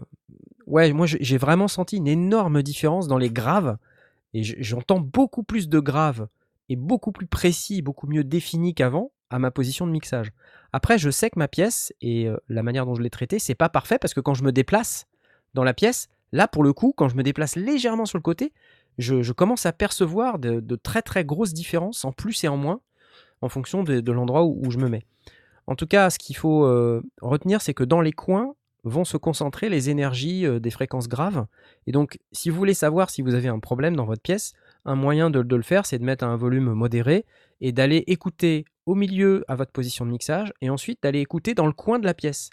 ouais, 0.66 0.92
moi 0.92 1.06
j'ai 1.06 1.38
vraiment 1.38 1.68
senti 1.68 1.96
une 1.96 2.08
énorme 2.08 2.62
différence 2.62 3.08
dans 3.08 3.16
les 3.16 3.30
graves. 3.30 3.78
Et 4.34 4.42
j'entends 4.42 5.00
beaucoup 5.00 5.42
plus 5.42 5.68
de 5.68 5.78
graves 5.80 6.28
et 6.68 6.76
beaucoup 6.76 7.12
plus 7.12 7.26
précis, 7.26 7.80
beaucoup 7.80 8.06
mieux 8.06 8.24
défini 8.24 8.74
qu'avant 8.74 9.12
à 9.30 9.38
ma 9.38 9.50
position 9.50 9.86
de 9.86 9.92
mixage. 9.92 10.32
Après, 10.72 10.98
je 10.98 11.10
sais 11.10 11.30
que 11.30 11.38
ma 11.38 11.48
pièce 11.48 11.92
et 12.02 12.28
euh, 12.28 12.36
la 12.48 12.62
manière 12.62 12.84
dont 12.84 12.94
je 12.94 13.02
l'ai 13.02 13.10
traitée, 13.10 13.38
c'est 13.38 13.54
pas 13.54 13.70
parfait 13.70 13.98
parce 13.98 14.12
que 14.12 14.20
quand 14.20 14.34
je 14.34 14.44
me 14.44 14.52
déplace 14.52 15.06
dans 15.54 15.64
la 15.64 15.72
pièce, 15.72 16.08
là 16.32 16.48
pour 16.48 16.62
le 16.62 16.72
coup, 16.74 16.92
quand 16.94 17.08
je 17.08 17.16
me 17.16 17.22
déplace 17.22 17.56
légèrement 17.56 18.04
sur 18.04 18.18
le 18.18 18.22
côté, 18.22 18.52
je, 18.98 19.32
commence 19.32 19.66
à 19.66 19.72
percevoir 19.72 20.38
de, 20.38 20.76
très 20.76 21.02
très 21.02 21.24
grosses 21.24 21.52
différences 21.52 22.04
en 22.04 22.12
plus 22.12 22.44
et 22.44 22.48
en 22.48 22.56
moins 22.56 22.80
en 23.42 23.48
fonction 23.48 23.84
de, 23.84 24.12
l'endroit 24.12 24.44
où, 24.44 24.58
où 24.64 24.70
je 24.70 24.78
me 24.78 24.88
mets. 24.88 25.04
En 25.66 25.74
tout 25.74 25.86
cas, 25.86 26.10
ce 26.10 26.18
qu'il 26.18 26.36
faut 26.36 26.64
euh, 26.64 27.02
retenir, 27.20 27.60
c'est 27.60 27.74
que 27.74 27.84
dans 27.84 28.00
les 28.00 28.12
coins 28.12 28.54
vont 28.84 29.04
se 29.04 29.16
concentrer 29.16 29.68
les 29.68 29.90
énergies 29.90 30.46
euh, 30.46 30.60
des 30.60 30.70
fréquences 30.70 31.08
graves. 31.08 31.46
Et 31.86 31.92
donc, 31.92 32.18
si 32.30 32.50
vous 32.50 32.56
voulez 32.56 32.74
savoir 32.74 33.10
si 33.10 33.20
vous 33.20 33.34
avez 33.34 33.48
un 33.48 33.58
problème 33.58 33.96
dans 33.96 34.04
votre 34.04 34.22
pièce, 34.22 34.52
un 34.84 34.94
moyen 34.94 35.28
de, 35.28 35.42
de 35.42 35.56
le 35.56 35.62
faire, 35.62 35.86
c'est 35.86 35.98
de 35.98 36.04
mettre 36.04 36.24
un 36.24 36.36
volume 36.36 36.72
modéré 36.72 37.24
et 37.60 37.72
d'aller 37.72 38.04
écouter 38.06 38.64
au 38.86 38.94
milieu 38.94 39.44
à 39.48 39.56
votre 39.56 39.72
position 39.72 40.06
de 40.06 40.12
mixage 40.12 40.52
et 40.62 40.70
ensuite 40.70 41.02
d'aller 41.02 41.20
écouter 41.20 41.54
dans 41.54 41.66
le 41.66 41.72
coin 41.72 41.98
de 41.98 42.06
la 42.06 42.14
pièce. 42.14 42.50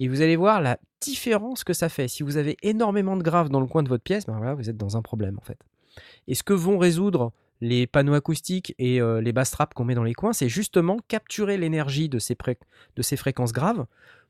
Et 0.00 0.08
vous 0.08 0.22
allez 0.22 0.36
voir 0.36 0.60
la 0.60 0.78
différence 1.00 1.62
que 1.62 1.72
ça 1.72 1.88
fait. 1.88 2.08
Si 2.08 2.22
vous 2.22 2.36
avez 2.36 2.56
énormément 2.62 3.16
de 3.16 3.22
graves 3.22 3.48
dans 3.48 3.60
le 3.60 3.66
coin 3.66 3.82
de 3.82 3.88
votre 3.88 4.02
pièce, 4.02 4.26
ben 4.26 4.36
voilà, 4.36 4.54
vous 4.54 4.68
êtes 4.68 4.76
dans 4.76 4.96
un 4.96 5.02
problème 5.02 5.38
en 5.38 5.44
fait. 5.44 5.58
Et 6.28 6.34
ce 6.34 6.42
que 6.42 6.52
vont 6.52 6.78
résoudre 6.78 7.32
les 7.60 7.86
panneaux 7.86 8.14
acoustiques 8.14 8.74
et 8.78 9.00
euh, 9.00 9.20
les 9.20 9.32
bass 9.32 9.50
traps 9.50 9.74
qu'on 9.74 9.84
met 9.84 9.94
dans 9.94 10.04
les 10.04 10.14
coins, 10.14 10.32
c'est 10.32 10.48
justement 10.48 10.98
capturer 11.08 11.56
l'énergie 11.56 12.08
de 12.08 12.18
ces, 12.18 12.36
fréquences 13.16 13.52
graves 13.52 13.86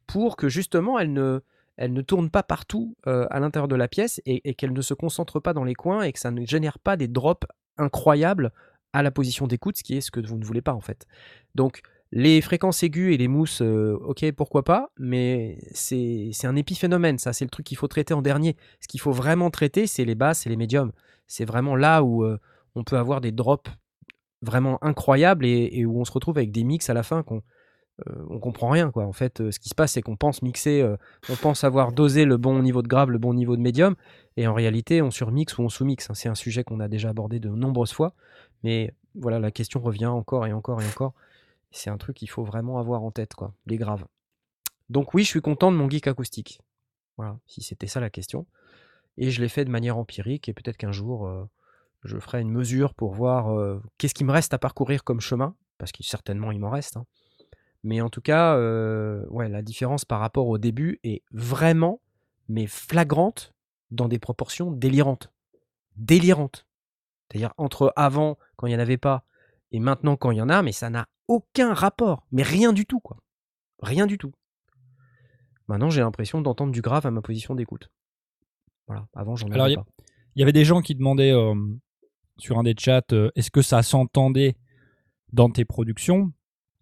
pour 0.06 0.36
que 0.36 0.48
justement 0.48 0.98
elles 0.98 1.12
ne, 1.12 1.40
elle 1.76 1.92
ne 1.92 2.02
tourne 2.02 2.30
pas 2.30 2.42
partout 2.42 2.96
euh, 3.06 3.26
à 3.30 3.38
l'intérieur 3.38 3.68
de 3.68 3.76
la 3.76 3.88
pièce 3.88 4.20
et, 4.26 4.48
et 4.48 4.54
qu'elle 4.54 4.72
ne 4.72 4.82
se 4.82 4.94
concentre 4.94 5.38
pas 5.38 5.52
dans 5.52 5.64
les 5.64 5.74
coins 5.74 6.02
et 6.02 6.12
que 6.12 6.18
ça 6.18 6.30
ne 6.30 6.44
génère 6.44 6.78
pas 6.78 6.96
des 6.96 7.08
drops 7.08 7.46
incroyables 7.78 8.52
à 8.92 9.02
la 9.02 9.10
position 9.10 9.46
d'écoute, 9.46 9.78
ce 9.78 9.84
qui 9.84 9.96
est 9.96 10.00
ce 10.00 10.10
que 10.10 10.20
vous 10.20 10.36
ne 10.36 10.44
voulez 10.44 10.62
pas 10.62 10.74
en 10.74 10.80
fait. 10.80 11.06
Donc 11.54 11.82
les 12.12 12.40
fréquences 12.40 12.82
aiguës 12.82 13.14
et 13.14 13.16
les 13.16 13.28
mousses, 13.28 13.62
euh, 13.62 13.96
ok, 14.04 14.32
pourquoi 14.32 14.64
pas, 14.64 14.90
mais 14.98 15.58
c'est 15.72 16.30
c'est 16.32 16.48
un 16.48 16.56
épiphénomène, 16.56 17.18
ça, 17.18 17.32
c'est 17.32 17.44
le 17.44 17.50
truc 17.50 17.66
qu'il 17.66 17.76
faut 17.76 17.86
traiter 17.86 18.14
en 18.14 18.22
dernier. 18.22 18.56
Ce 18.80 18.88
qu'il 18.88 19.00
faut 19.00 19.12
vraiment 19.12 19.50
traiter, 19.50 19.86
c'est 19.86 20.04
les 20.04 20.16
basses 20.16 20.46
et 20.46 20.50
les 20.50 20.56
médiums. 20.56 20.92
C'est 21.30 21.44
vraiment 21.44 21.76
là 21.76 22.02
où 22.02 22.24
euh, 22.24 22.40
on 22.74 22.82
peut 22.82 22.98
avoir 22.98 23.20
des 23.20 23.30
drops 23.30 23.70
vraiment 24.42 24.82
incroyables 24.82 25.46
et, 25.46 25.86
où 25.86 26.00
on 26.00 26.04
se 26.04 26.10
retrouve 26.10 26.36
avec 26.38 26.50
des 26.50 26.64
mix 26.64 26.90
à 26.90 26.94
la 26.94 27.04
fin 27.04 27.22
qu'on 27.22 27.40
euh, 28.08 28.26
on 28.30 28.40
comprend 28.40 28.68
rien 28.68 28.90
quoi. 28.90 29.04
En 29.04 29.12
fait, 29.12 29.50
ce 29.52 29.60
qui 29.60 29.68
se 29.68 29.76
passe, 29.76 29.92
c'est 29.92 30.02
qu'on 30.02 30.16
pense 30.16 30.42
mixer, 30.42 30.82
euh, 30.82 30.96
on 31.28 31.36
pense 31.36 31.62
avoir 31.62 31.92
dosé 31.92 32.24
le 32.24 32.36
bon 32.36 32.60
niveau 32.60 32.82
de 32.82 32.88
grave, 32.88 33.10
le 33.10 33.18
bon 33.18 33.32
niveau 33.32 33.56
de 33.56 33.62
médium, 33.62 33.94
et 34.36 34.48
en 34.48 34.54
réalité, 34.54 35.02
on 35.02 35.12
surmixe 35.12 35.56
ou 35.56 35.62
on 35.62 35.68
sous-mixe. 35.68 36.10
hein. 36.10 36.14
C'est 36.14 36.28
un 36.28 36.34
sujet 36.34 36.64
qu'on 36.64 36.80
a 36.80 36.88
déjà 36.88 37.10
abordé 37.10 37.38
de 37.38 37.48
nombreuses 37.48 37.92
fois, 37.92 38.12
mais 38.64 38.92
voilà, 39.14 39.38
la 39.38 39.52
question 39.52 39.78
revient 39.78 40.06
encore 40.06 40.48
et 40.48 40.52
encore 40.52 40.82
et 40.82 40.86
encore. 40.86 41.14
C'est 41.70 41.90
un 41.90 41.96
truc 41.96 42.16
qu'il 42.16 42.30
faut 42.30 42.42
vraiment 42.42 42.80
avoir 42.80 43.04
en 43.04 43.12
tête, 43.12 43.34
quoi, 43.34 43.52
les 43.66 43.76
graves. 43.76 44.04
Donc 44.88 45.14
oui, 45.14 45.22
je 45.22 45.28
suis 45.28 45.42
content 45.42 45.70
de 45.70 45.76
mon 45.76 45.88
geek 45.88 46.08
acoustique. 46.08 46.60
Voilà, 47.16 47.38
si 47.46 47.62
c'était 47.62 47.86
ça 47.86 48.00
la 48.00 48.10
question. 48.10 48.46
Et 49.20 49.30
je 49.30 49.40
l'ai 49.42 49.48
fait 49.48 49.66
de 49.66 49.70
manière 49.70 49.98
empirique, 49.98 50.48
et 50.48 50.54
peut-être 50.54 50.78
qu'un 50.78 50.92
jour, 50.92 51.26
euh, 51.26 51.44
je 52.04 52.18
ferai 52.18 52.40
une 52.40 52.50
mesure 52.50 52.94
pour 52.94 53.12
voir 53.12 53.56
euh, 53.56 53.78
qu'est-ce 53.98 54.14
qui 54.14 54.24
me 54.24 54.32
reste 54.32 54.54
à 54.54 54.58
parcourir 54.58 55.04
comme 55.04 55.20
chemin, 55.20 55.54
parce 55.76 55.92
que 55.92 56.02
certainement 56.02 56.50
il 56.50 56.58
m'en 56.58 56.70
reste. 56.70 56.96
hein. 56.96 57.04
Mais 57.84 58.00
en 58.00 58.08
tout 58.08 58.22
cas, 58.22 58.56
euh, 58.56 59.24
la 59.30 59.62
différence 59.62 60.06
par 60.06 60.20
rapport 60.20 60.48
au 60.48 60.56
début 60.58 61.00
est 61.04 61.22
vraiment, 61.32 62.00
mais 62.48 62.66
flagrante, 62.66 63.52
dans 63.90 64.08
des 64.08 64.18
proportions 64.18 64.70
délirantes. 64.70 65.30
Délirantes. 65.96 66.66
C'est-à-dire 67.28 67.52
entre 67.58 67.92
avant, 67.96 68.38
quand 68.56 68.66
il 68.66 68.70
n'y 68.70 68.76
en 68.76 68.80
avait 68.80 68.96
pas, 68.96 69.24
et 69.70 69.80
maintenant, 69.80 70.16
quand 70.16 70.30
il 70.30 70.38
y 70.38 70.42
en 70.42 70.48
a, 70.48 70.62
mais 70.62 70.72
ça 70.72 70.88
n'a 70.90 71.08
aucun 71.28 71.74
rapport. 71.74 72.26
Mais 72.32 72.42
rien 72.42 72.72
du 72.72 72.86
tout, 72.86 73.00
quoi. 73.00 73.18
Rien 73.82 74.06
du 74.06 74.16
tout. 74.16 74.32
Maintenant, 75.68 75.90
j'ai 75.90 76.00
l'impression 76.00 76.40
d'entendre 76.40 76.72
du 76.72 76.80
grave 76.80 77.06
à 77.06 77.10
ma 77.10 77.20
position 77.20 77.54
d'écoute. 77.54 77.90
Voilà. 78.90 79.06
Avant, 79.14 79.36
j'en 79.36 79.46
Alors, 79.52 79.66
avais 79.66 79.74
y- 79.74 79.76
pas. 79.76 79.86
Il 80.36 80.40
y 80.40 80.42
avait 80.42 80.52
des 80.52 80.64
gens 80.64 80.80
qui 80.80 80.94
demandaient 80.94 81.32
euh, 81.32 81.54
sur 82.38 82.58
un 82.58 82.62
des 82.64 82.74
chats 82.78 83.02
euh, 83.12 83.30
est-ce 83.36 83.50
que 83.50 83.62
ça 83.62 83.82
s'entendait 83.82 84.56
dans 85.32 85.48
tes 85.50 85.64
productions? 85.64 86.32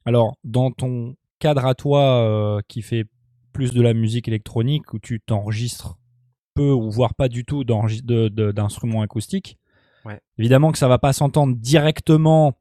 Alors, 0.04 0.36
dans 0.44 0.70
ton 0.70 1.16
cadre 1.38 1.66
à 1.66 1.74
toi 1.74 2.00
euh, 2.22 2.61
qui 2.68 2.80
fait 2.82 3.04
plus 3.52 3.72
de 3.72 3.82
la 3.82 3.92
musique 3.94 4.26
électronique 4.28 4.92
où 4.94 4.98
tu 4.98 5.20
t'enregistres 5.20 5.98
peu 6.54 6.70
ou 6.72 6.90
voire 6.90 7.14
pas 7.14 7.28
du 7.28 7.44
tout 7.44 7.64
d'instruments 7.64 9.02
acoustiques, 9.02 9.59
Ouais. 10.04 10.20
évidemment 10.38 10.72
que 10.72 10.78
ça 10.78 10.88
va 10.88 10.98
pas 10.98 11.12
s'entendre 11.12 11.56
directement 11.56 12.54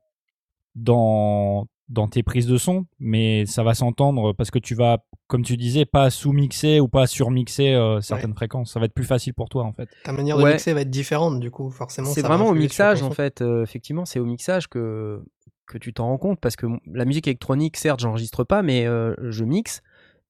dans, 0.75 1.67
dans 1.89 2.07
tes 2.07 2.23
prises 2.23 2.47
de 2.47 2.57
son, 2.57 2.85
mais 2.99 3.45
ça 3.45 3.63
va 3.63 3.73
s'entendre 3.73 4.33
parce 4.33 4.51
que 4.51 4.59
tu 4.59 4.75
vas, 4.75 5.03
comme 5.27 5.43
tu 5.43 5.57
disais, 5.57 5.85
pas 5.85 6.09
sous-mixer 6.09 6.79
ou 6.79 6.87
pas 6.87 7.05
surmixer 7.07 7.73
euh, 7.73 7.99
certaines 8.01 8.33
fréquences. 8.33 8.71
Ça 8.73 8.79
va 8.79 8.85
être 8.85 8.93
plus 8.93 9.05
facile 9.05 9.33
pour 9.33 9.49
toi 9.49 9.63
en 9.65 9.73
fait. 9.73 9.89
Ta 10.03 10.11
manière 10.13 10.37
de 10.37 10.43
Ouais. 10.43 10.53
mixer 10.53 10.73
va 10.73 10.81
être 10.81 10.89
différente, 10.89 11.39
du 11.39 11.51
coup, 11.51 11.69
forcément. 11.69 12.09
C'est 12.09 12.21
vraiment 12.21 12.47
au 12.47 12.53
mixage, 12.55 13.03
en 13.03 13.11
fait. 13.11 13.41
euh, 13.41 13.63
effectivement, 13.63 14.05
c'est 14.05 14.19
au 14.19 14.25
mixage 14.25 14.67
que, 14.67 15.21
que 15.65 15.77
tu 15.77 15.93
t'en 15.93 16.05
rends 16.07 16.17
compte. 16.17 16.39
Parce 16.39 16.55
que 16.55 16.65
la 16.91 17.05
musique 17.05 17.27
électronique, 17.27 17.77
certes, 17.77 17.99
j'enregistre 17.99 18.43
pas, 18.43 18.61
mais 18.61 18.85
euh, 18.87 19.13
je 19.29 19.43
mixe. 19.43 19.81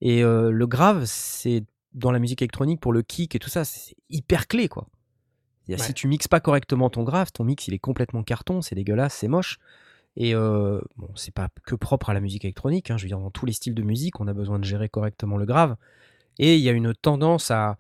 Et 0.02 0.24
euh, 0.24 0.50
le 0.52 0.68
grave, 0.68 1.04
c'est 1.06 1.64
dans 1.94 2.12
la 2.12 2.20
musique 2.20 2.42
électronique 2.42 2.80
pour 2.80 2.94
le 2.94 3.02
kick 3.02 3.36
et 3.36 3.40
tout 3.40 3.50
ça, 3.50 3.66
c'est 3.66 3.96
hyper 4.10 4.48
clé, 4.48 4.68
quoi. 4.68 4.88
Si 5.78 5.94
tu 5.94 6.08
mixes 6.08 6.30
pas 6.30 6.40
correctement 6.40 6.90
ton 6.90 7.04
grave, 7.04 7.32
ton 7.34 7.44
mix, 7.44 7.68
il 7.68 7.74
est 7.74 7.80
complètement 7.80 8.24
carton, 8.24 8.62
c'est 8.62 8.74
dégueulasse, 8.76 9.14
c'est 9.16 9.28
moche. 9.28 9.58
Et 10.20 10.34
euh, 10.34 10.82
bon, 10.98 11.10
c'est 11.16 11.34
pas 11.34 11.48
que 11.64 11.76
propre 11.76 12.10
à 12.10 12.14
la 12.16 12.20
musique 12.20 12.44
électronique. 12.44 12.90
hein, 12.90 12.98
je 12.98 13.04
veux 13.04 13.08
dire, 13.08 13.20
dans 13.20 13.30
tous 13.30 13.46
les 13.46 13.54
styles 13.54 13.76
de 13.76 13.84
musique, 13.84 14.20
on 14.20 14.28
a 14.28 14.34
besoin 14.34 14.58
de 14.58 14.66
gérer 14.66 14.90
correctement 14.90 15.38
le 15.38 15.46
grave. 15.46 15.78
Et 16.40 16.56
il 16.56 16.62
y 16.62 16.70
a 16.70 16.72
une 16.72 16.94
tendance 16.96 17.52
à, 17.52 17.78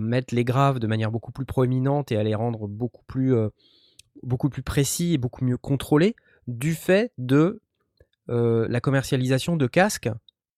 mettre 0.00 0.32
les 0.32 0.44
graves 0.44 0.78
de 0.78 0.86
manière 0.86 1.10
beaucoup 1.10 1.32
plus 1.32 1.44
proéminente 1.44 2.12
et 2.12 2.16
à 2.16 2.22
les 2.22 2.36
rendre 2.36 2.68
beaucoup 2.68 3.02
plus, 3.08 3.34
euh, 3.34 3.48
beaucoup 4.22 4.48
plus 4.48 4.62
précis 4.62 5.14
et 5.14 5.18
beaucoup 5.18 5.44
mieux 5.44 5.56
contrôlés 5.56 6.14
du 6.46 6.74
fait 6.74 7.12
de 7.18 7.60
euh, 8.28 8.68
la 8.68 8.80
commercialisation 8.80 9.56
de 9.56 9.66
casques 9.66 10.08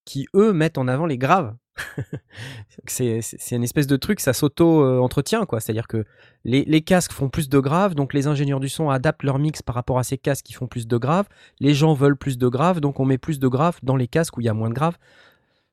qui, 0.05 0.27
eux, 0.35 0.53
mettent 0.53 0.79
en 0.79 0.89
avant 0.89 1.07
les 1.07 1.19
graves. 1.19 1.55
c'est 2.87 3.21
une 3.53 3.65
espèce 3.65 3.87
de 3.87 3.97
truc, 3.97 4.21
ça 4.21 4.33
s'auto-entretient, 4.33 5.45
quoi. 5.47 5.61
C'est-à-dire 5.61 5.89
que 5.89 6.05
les, 6.45 6.65
les 6.65 6.83
casques 6.83 7.13
font 7.13 7.29
plus 7.29 7.49
de 7.49 7.59
graves, 7.59 7.95
donc 7.95 8.15
les 8.15 8.27
ingénieurs 8.27 8.61
du 8.61 8.69
son 8.69 8.91
adaptent 8.91 9.23
leur 9.23 9.39
mix 9.39 9.63
par 9.63 9.75
rapport 9.75 9.99
à 9.99 10.05
ces 10.05 10.19
casques 10.19 10.45
qui 10.45 10.53
font 10.53 10.67
plus 10.67 10.87
de 10.87 10.97
graves. 10.97 11.27
Les 11.61 11.75
gens 11.75 11.95
veulent 11.95 12.17
plus 12.17 12.39
de 12.39 12.49
graves, 12.49 12.81
donc 12.81 13.01
on 13.01 13.05
met 13.05 13.19
plus 13.19 13.39
de 13.39 13.49
graves 13.49 13.79
dans 13.83 13.97
les 13.97 14.09
casques 14.09 14.37
où 14.37 14.41
il 14.41 14.45
y 14.45 14.49
a 14.49 14.55
moins 14.55 14.69
de 14.69 14.75
graves. 14.75 14.97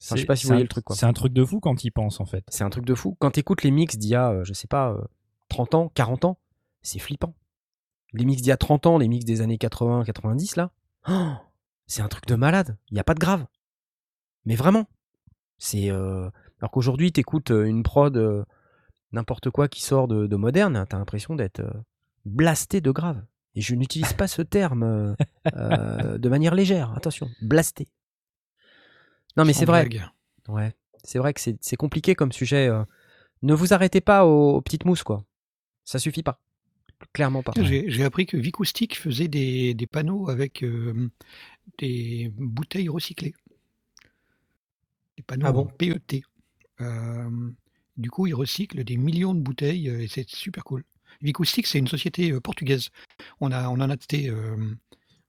Enfin, 0.03 0.15
je 0.15 0.21
sais 0.21 0.25
pas 0.25 0.35
si 0.35 0.43
vous 0.45 0.47
c'est 0.47 0.53
voyez 0.53 0.61
un- 0.61 0.63
le 0.63 0.69
truc. 0.69 0.85
C'est 0.91 1.05
un 1.05 1.13
truc 1.13 1.33
de 1.33 1.45
fou 1.45 1.59
quand 1.59 1.83
il 1.83 1.91
pense 1.91 2.19
en 2.19 2.25
fait. 2.25 2.43
C'est 2.47 2.63
un 2.63 2.69
truc 2.71 2.85
de 2.85 2.95
fou. 2.95 3.15
Quand 3.19 3.31
tu 3.31 3.39
écoutes 3.39 3.61
les 3.63 3.69
mix 3.71 3.97
d'il 3.97 4.09
y 4.09 4.15
a, 4.15 4.31
euh, 4.31 4.43
je 4.43 4.53
sais 4.53 4.67
pas, 4.67 4.93
euh, 4.93 5.01
30 5.49 5.75
ans, 5.75 5.91
40 5.93 6.25
ans, 6.25 6.39
c'est 6.81 6.97
flippant. 6.99 7.35
Les 8.13 8.25
mix 8.25 8.41
d'il 8.41 8.49
y 8.49 8.51
a 8.51 8.57
30 8.57 8.87
ans, 8.87 8.97
les 8.97 9.07
mix 9.07 9.25
des 9.25 9.41
années 9.41 9.59
80, 9.59 10.03
90, 10.03 10.55
là, 10.55 10.71
oh, 11.07 11.33
c'est 11.85 12.01
un 12.01 12.07
truc 12.07 12.25
de 12.25 12.35
malade. 12.35 12.77
Il 12.89 12.95
n'y 12.95 12.99
a 12.99 13.03
pas 13.03 13.13
de 13.13 13.19
grave. 13.19 13.45
Mais 14.45 14.55
vraiment. 14.55 14.87
C'est. 15.57 15.91
euh, 15.91 16.29
Alors 16.59 16.71
qu'aujourd'hui, 16.71 17.11
t'écoutes 17.11 17.49
une 17.51 17.83
prod, 17.83 18.15
euh, 18.17 18.43
n'importe 19.11 19.49
quoi 19.49 19.67
qui 19.67 19.81
sort 19.81 20.07
de, 20.07 20.27
de 20.27 20.35
moderne, 20.35 20.85
t'as 20.89 20.97
l'impression 20.97 21.35
d'être 21.35 21.59
euh, 21.61 21.71
blasté 22.25 22.81
de 22.81 22.91
grave. 22.91 23.23
Et 23.55 23.61
je 23.61 23.75
n'utilise 23.75 24.13
pas 24.13 24.27
ce 24.27 24.41
terme 24.41 25.15
euh, 25.55 26.17
de 26.17 26.29
manière 26.29 26.55
légère. 26.55 26.93
Attention, 26.95 27.29
blasté. 27.41 27.87
Non, 29.37 29.43
mais 29.45 29.53
c'est 29.53 29.65
vrai. 29.65 29.89
Ouais, 30.47 30.73
c'est 31.03 31.19
vrai 31.19 31.33
que 31.33 31.41
c'est 31.41 31.75
compliqué 31.75 32.15
comme 32.15 32.31
sujet. 32.31 32.69
Ne 33.41 33.53
vous 33.53 33.73
arrêtez 33.73 34.01
pas 34.01 34.25
aux, 34.25 34.55
aux 34.55 34.61
petites 34.61 34.85
mousses, 34.85 35.03
quoi. 35.03 35.23
Ça 35.83 35.99
suffit 35.99 36.23
pas. 36.23 36.39
Clairement 37.13 37.41
pas. 37.43 37.51
J'ai 37.59 37.89
j'ai 37.89 38.03
appris 38.05 38.25
que 38.25 38.37
Vicoustic 38.37 38.97
faisait 38.97 39.27
des, 39.27 39.73
des 39.73 39.87
panneaux 39.87 40.29
avec 40.29 40.63
euh, 40.63 41.09
des 41.79 42.31
bouteilles 42.37 42.89
recyclées. 42.89 43.33
Des 45.21 45.25
panneaux 45.25 45.45
Ah 45.47 45.51
bon 45.51 45.61
en 45.61 45.65
PET. 45.65 46.23
Euh, 46.81 47.29
du 47.97 48.09
coup, 48.09 48.25
ils 48.25 48.33
recyclent 48.33 48.83
des 48.83 48.97
millions 48.97 49.35
de 49.35 49.39
bouteilles 49.39 49.87
euh, 49.89 50.01
et 50.01 50.07
c'est 50.07 50.27
super 50.27 50.63
cool. 50.63 50.83
Vicoustic, 51.21 51.67
c'est 51.67 51.77
une 51.77 51.87
société 51.87 52.31
euh, 52.31 52.39
portugaise. 52.39 52.89
On, 53.39 53.51
a, 53.51 53.69
on 53.69 53.73
en 53.73 53.89
a 53.89 53.97
testé 53.97 54.33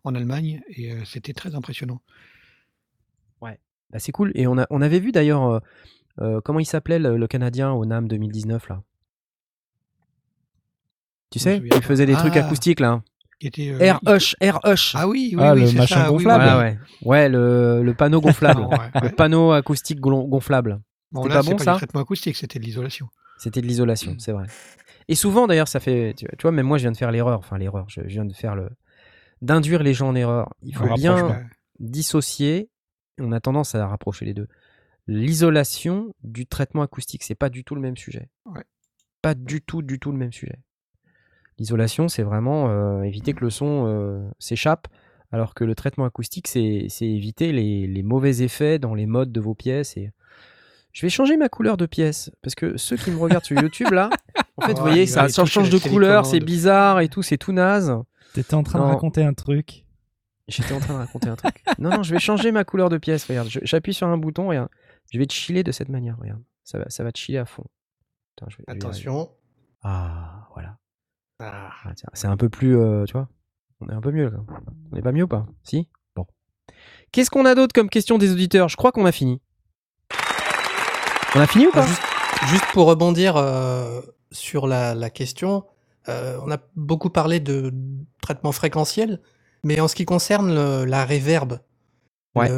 en 0.05 0.15
Allemagne 0.15 0.63
et 0.69 0.93
c'était 1.05 1.35
très 1.35 1.55
impressionnant. 1.55 2.01
Bah, 3.41 3.99
c'est 3.99 4.13
cool. 4.13 4.33
Et 4.35 4.47
on, 4.47 4.57
a, 4.57 4.67
on 4.71 4.81
avait 4.81 5.01
vu 5.01 5.13
d'ailleurs, 5.13 5.61
comment 6.45 6.61
il 6.61 6.65
s'appelait 6.65 6.99
le, 6.99 7.19
le 7.19 7.27
Canadien 7.27 7.73
au 7.73 7.85
NAM 7.85 8.09
2019, 8.09 8.69
là? 8.71 8.83
Tu 11.29 11.39
sais, 11.39 11.63
il 11.63 11.83
faisait 11.83 12.07
des 12.07 12.15
trucs 12.15 12.37
Ah. 12.37 12.47
acoustiques, 12.47 12.81
là. 12.81 13.03
Qui 13.43 13.49
était, 13.49 13.71
euh, 13.71 13.79
Air 13.81 13.99
Hush, 14.07 14.37
Air 14.41 14.61
Hush. 14.65 14.95
Ah 14.97 15.09
oui, 15.09 15.35
oui, 15.37 15.43
Ah, 15.45 15.55
oui, 15.55 15.63
le 15.63 15.67
c'est 15.67 15.77
machin 15.79 15.97
ça, 15.97 16.13
oui, 16.13 16.23
gonflable. 16.23 16.45
Voilà, 16.45 16.59
ouais. 16.61 16.79
Ouais, 17.03 17.29
le, 17.29 17.83
le 17.83 17.93
panneau 17.95 18.21
gonflable. 18.23 18.61
Ouais, 18.61 19.01
Le 19.03 19.09
panneau 19.09 19.51
acoustique 19.51 19.99
gon- 19.99 20.23
gonflable. 20.29 20.81
Bon, 21.11 21.25
là, 21.27 21.35
pas 21.35 21.43
bon, 21.43 21.57
pas 21.57 21.65
ça? 21.65 21.75
traitement 21.75 22.01
acoustique, 22.03 22.37
c'était 22.37 22.61
de 22.61 22.65
l'isolation. 22.65 23.09
C'était 23.39 23.61
de 23.61 23.67
l'isolation, 23.67 24.15
c'est 24.21 24.31
vrai. 24.31 24.47
Et 25.09 25.17
souvent, 25.17 25.49
d'ailleurs, 25.49 25.67
ça 25.67 25.81
fait. 25.81 26.15
Tu 26.17 26.27
vois, 26.43 26.53
même 26.53 26.67
moi, 26.67 26.79
je 26.79 26.83
viens 26.83 26.93
de 26.93 26.97
faire 26.97 27.11
l'erreur. 27.11 27.41
Enfin, 27.41 27.59
l'erreur. 27.59 27.87
Je 27.89 28.01
viens 28.03 28.25
de 28.25 28.33
faire 28.33 28.55
le. 28.55 28.71
D'induire 29.41 29.83
les 29.83 29.93
gens 29.93 30.09
en 30.11 30.15
erreur. 30.15 30.55
Il 30.63 30.77
faut 30.77 30.87
bien 30.95 31.41
dissocier. 31.81 32.71
On 33.19 33.33
a 33.33 33.41
tendance 33.41 33.75
à 33.75 33.85
rapprocher 33.89 34.25
les 34.25 34.35
deux. 34.35 34.47
L'isolation 35.09 36.15
du 36.23 36.47
traitement 36.47 36.83
acoustique, 36.83 37.25
c'est 37.25 37.35
pas 37.35 37.51
du 37.51 37.65
tout 37.65 37.75
le 37.75 37.81
même 37.81 37.97
sujet. 37.97 38.29
Ouais. 38.47 38.63
Pas 39.21 39.35
du 39.35 39.61
tout, 39.61 39.83
du 39.83 39.99
tout 39.99 40.13
le 40.13 40.19
même 40.19 40.33
sujet. 40.33 40.59
L'isolation, 41.59 42.09
c'est 42.09 42.23
vraiment 42.23 42.69
euh, 42.71 43.03
éviter 43.03 43.35
que 43.35 43.45
le 43.45 43.51
son 43.51 43.85
euh, 43.87 44.27
s'échappe, 44.39 44.89
alors 45.31 45.55
que 45.55 45.65
le 45.65 45.75
traitement 45.75 46.05
acoustique, 46.05 46.49
c'est 46.49 46.87
c'est 46.89 47.07
éviter 47.07 47.53
les, 47.53 47.87
les 47.87 48.03
mauvais 48.03 48.43
effets 48.43 48.79
dans 48.79 48.95
les 48.95 49.07
modes 49.07 49.33
de 49.33 49.41
vos 49.41 49.55
pièces. 49.55 49.97
Et... 49.97 50.11
Je 50.93 51.07
vais 51.07 51.11
changer 51.11 51.37
ma 51.37 51.49
couleur 51.49 51.77
de 51.77 51.87
pièce, 51.87 52.31
parce 52.43 52.55
que 52.55 52.77
ceux 52.77 52.97
qui 52.97 53.11
me 53.11 53.17
regardent 53.19 53.45
sur 53.45 53.61
YouTube, 53.61 53.91
là, 53.93 54.11
en 54.57 54.67
fait, 54.67 54.73
Oh, 54.73 54.77
vous 54.77 54.81
voyez, 54.83 55.07
ça, 55.07 55.29
ça 55.29 55.45
change 55.45 55.71
de 55.71 55.79
couleur, 55.79 56.27
c'est 56.27 56.41
bizarre 56.41 57.01
et 57.01 57.09
tout, 57.09 57.23
c'est 57.23 57.39
tout 57.39 57.53
naze. 57.53 57.95
T'étais 58.35 58.55
en 58.55 58.63
train 58.63 58.79
Non. 58.79 58.87
de 58.89 58.91
raconter 58.93 59.23
un 59.23 59.35
truc. 59.35 59.85
J'étais 60.49 60.75
en 60.75 60.81
train 60.81 60.95
de 60.95 60.99
raconter 60.99 61.29
un 61.29 61.37
truc. 61.37 61.63
Non, 61.79 61.91
non, 61.91 62.03
je 62.03 62.13
vais 62.13 62.21
changer 62.21 62.51
ma 62.53 62.65
couleur 62.65 62.89
de 62.89 62.99
pièce. 62.99 63.25
Regarde, 63.27 63.49
j'appuie 63.63 63.95
sur 63.95 64.07
un 64.09 64.17
bouton, 64.19 64.49
regarde. 64.49 64.69
Je 65.13 65.19
vais 65.19 65.27
te 65.27 65.33
chiller 65.33 65.63
de 65.63 65.71
cette 65.73 65.89
manière, 65.89 66.19
regarde. 66.19 66.43
Ça 66.65 66.79
va, 66.79 66.89
ça 66.91 67.05
va 67.05 67.13
te 67.13 67.19
chiller 67.19 67.39
à 67.39 67.45
fond. 67.47 67.65
Attends, 68.37 68.51
je 68.51 68.57
vais- 68.59 68.65
je 68.69 68.73
vais 68.73 68.79
y 68.79 68.83
arriver. 68.83 68.87
Attention. 68.87 69.31
Ah, 69.83 70.49
voilà. 70.55 70.77
Ah. 71.45 71.71
Ah, 71.85 71.91
c'est 72.13 72.29
un 72.29 72.37
peu 72.37 72.49
plus, 72.49 72.77
euh, 72.79 73.05
tu 73.05 73.13
vois. 73.13 73.29
On 73.81 73.89
est 73.89 73.95
un 73.95 74.01
peu 74.01 74.13
mieux 74.13 74.31
là. 74.31 74.39
On 74.93 74.97
est 74.97 75.03
pas 75.03 75.11
mieux 75.13 75.25
ou 75.25 75.29
pas? 75.29 75.47
Si? 75.65 75.89
Bon. 76.15 76.25
Qu'est-ce 77.11 77.31
qu'on 77.31 77.45
a 77.47 77.55
d'autre 77.55 77.73
comme 77.75 77.91
question 77.91 78.17
des 78.19 78.31
auditeurs? 78.33 78.69
Je 78.69 78.77
crois 78.77 78.93
qu'on 78.93 79.07
a 79.07 79.13
fini. 79.13 79.41
On 81.35 81.41
a 81.41 81.47
fini 81.47 81.67
ou 81.67 81.73
pas? 81.73 81.85
Juste, 81.87 82.03
juste 82.47 82.67
pour 82.73 82.87
rebondir 82.87 83.37
euh, 83.37 84.01
sur 84.31 84.67
la, 84.69 84.95
la 84.95 85.11
question, 85.11 85.65
euh, 86.09 86.39
on 86.45 86.51
a 86.51 86.59
beaucoup 86.77 87.11
parlé 87.11 87.41
de 87.41 87.73
traitement 88.21 88.53
fréquentiel, 88.53 89.21
mais 89.65 89.81
en 89.81 89.89
ce 89.89 89.95
qui 89.97 90.05
concerne 90.05 90.55
le- 90.55 90.85
la 90.85 91.05
réverb, 91.05 91.59
Ouais. 92.35 92.49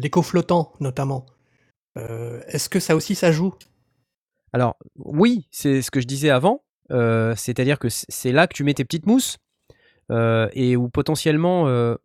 l'écho 0.00 0.22
flottant 0.22 0.72
notamment, 0.80 1.26
euh, 1.98 2.40
est-ce 2.46 2.68
que 2.70 2.80
ça 2.80 2.96
aussi 2.96 3.14
ça 3.14 3.32
joue? 3.32 3.52
Alors, 4.54 4.76
oui, 4.96 5.46
c'est 5.50 5.82
ce 5.82 5.90
que 5.90 6.00
je 6.00 6.06
disais 6.06 6.30
avant. 6.30 6.62
Euh, 6.90 7.34
C'est-à-dire 7.36 7.78
que 7.78 7.88
c'est 7.90 8.32
là 8.32 8.46
que 8.46 8.54
tu 8.54 8.64
mets 8.64 8.74
tes 8.74 8.84
petites 8.84 9.06
mousses 9.06 9.38
euh, 10.10 10.48
et 10.52 10.76
où 10.76 10.88
potentiellement 10.88 11.68
euh, 11.68 11.96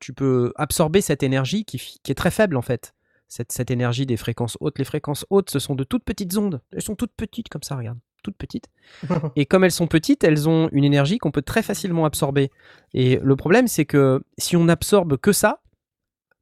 tu 0.00 0.12
peux 0.12 0.52
absorber 0.56 1.00
cette 1.00 1.22
énergie 1.22 1.64
qui, 1.64 2.00
est 2.08 2.14
très 2.14 2.30
faible 2.30 2.56
en 2.56 2.62
fait. 2.62 2.94
Cette, 3.26 3.52
cette 3.52 3.70
énergie 3.70 4.06
des 4.06 4.16
fréquences 4.16 4.56
hautes. 4.60 4.78
Les 4.78 4.84
fréquences 4.84 5.26
hautes, 5.30 5.50
ce 5.50 5.58
sont 5.58 5.74
de 5.74 5.84
toutes 5.84 6.04
petites 6.04 6.36
ondes. 6.36 6.60
Elles 6.72 6.82
sont 6.82 6.94
toutes 6.94 7.14
petites 7.16 7.48
comme 7.48 7.62
ça, 7.62 7.76
regarde. 7.76 7.98
Toutes 8.22 8.36
petites. 8.36 8.68
Et 9.36 9.46
comme 9.46 9.64
elles 9.64 9.72
sont 9.72 9.86
petites, 9.86 10.24
elles 10.24 10.48
ont 10.48 10.68
une 10.72 10.84
énergie 10.84 11.18
qu'on 11.18 11.30
peut 11.30 11.42
très 11.42 11.62
facilement 11.62 12.04
absorber. 12.04 12.50
Et 12.92 13.18
le 13.22 13.36
problème, 13.36 13.66
c'est 13.66 13.86
que 13.86 14.22
si 14.38 14.56
on 14.56 14.68
absorbe 14.68 15.16
que 15.16 15.32
ça, 15.32 15.60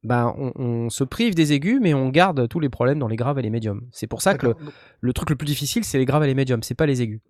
ben, 0.03 0.33
on, 0.37 0.51
on 0.55 0.89
se 0.89 1.05
prive 1.05 1.33
des 1.33 1.53
aigus, 1.53 1.79
mais 1.81 1.93
on 1.93 2.09
garde 2.09 2.47
tous 2.49 2.59
les 2.59 2.69
problèmes 2.69 2.99
dans 2.99 3.07
les 3.07 3.15
graves 3.15 3.39
et 3.39 3.41
les 3.41 3.49
médiums. 3.49 3.87
C'est 3.91 4.07
pour 4.07 4.21
ça 4.21 4.37
que 4.37 4.47
le, 4.47 4.55
le 4.99 5.13
truc 5.13 5.29
le 5.29 5.37
plus 5.37 5.45
difficile, 5.45 5.85
c'est 5.85 5.97
les 5.97 6.05
graves 6.05 6.23
et 6.23 6.27
les 6.27 6.35
médiums, 6.35 6.61
c'est 6.61 6.75
pas 6.75 6.85
les 6.85 7.01
aigus. 7.01 7.21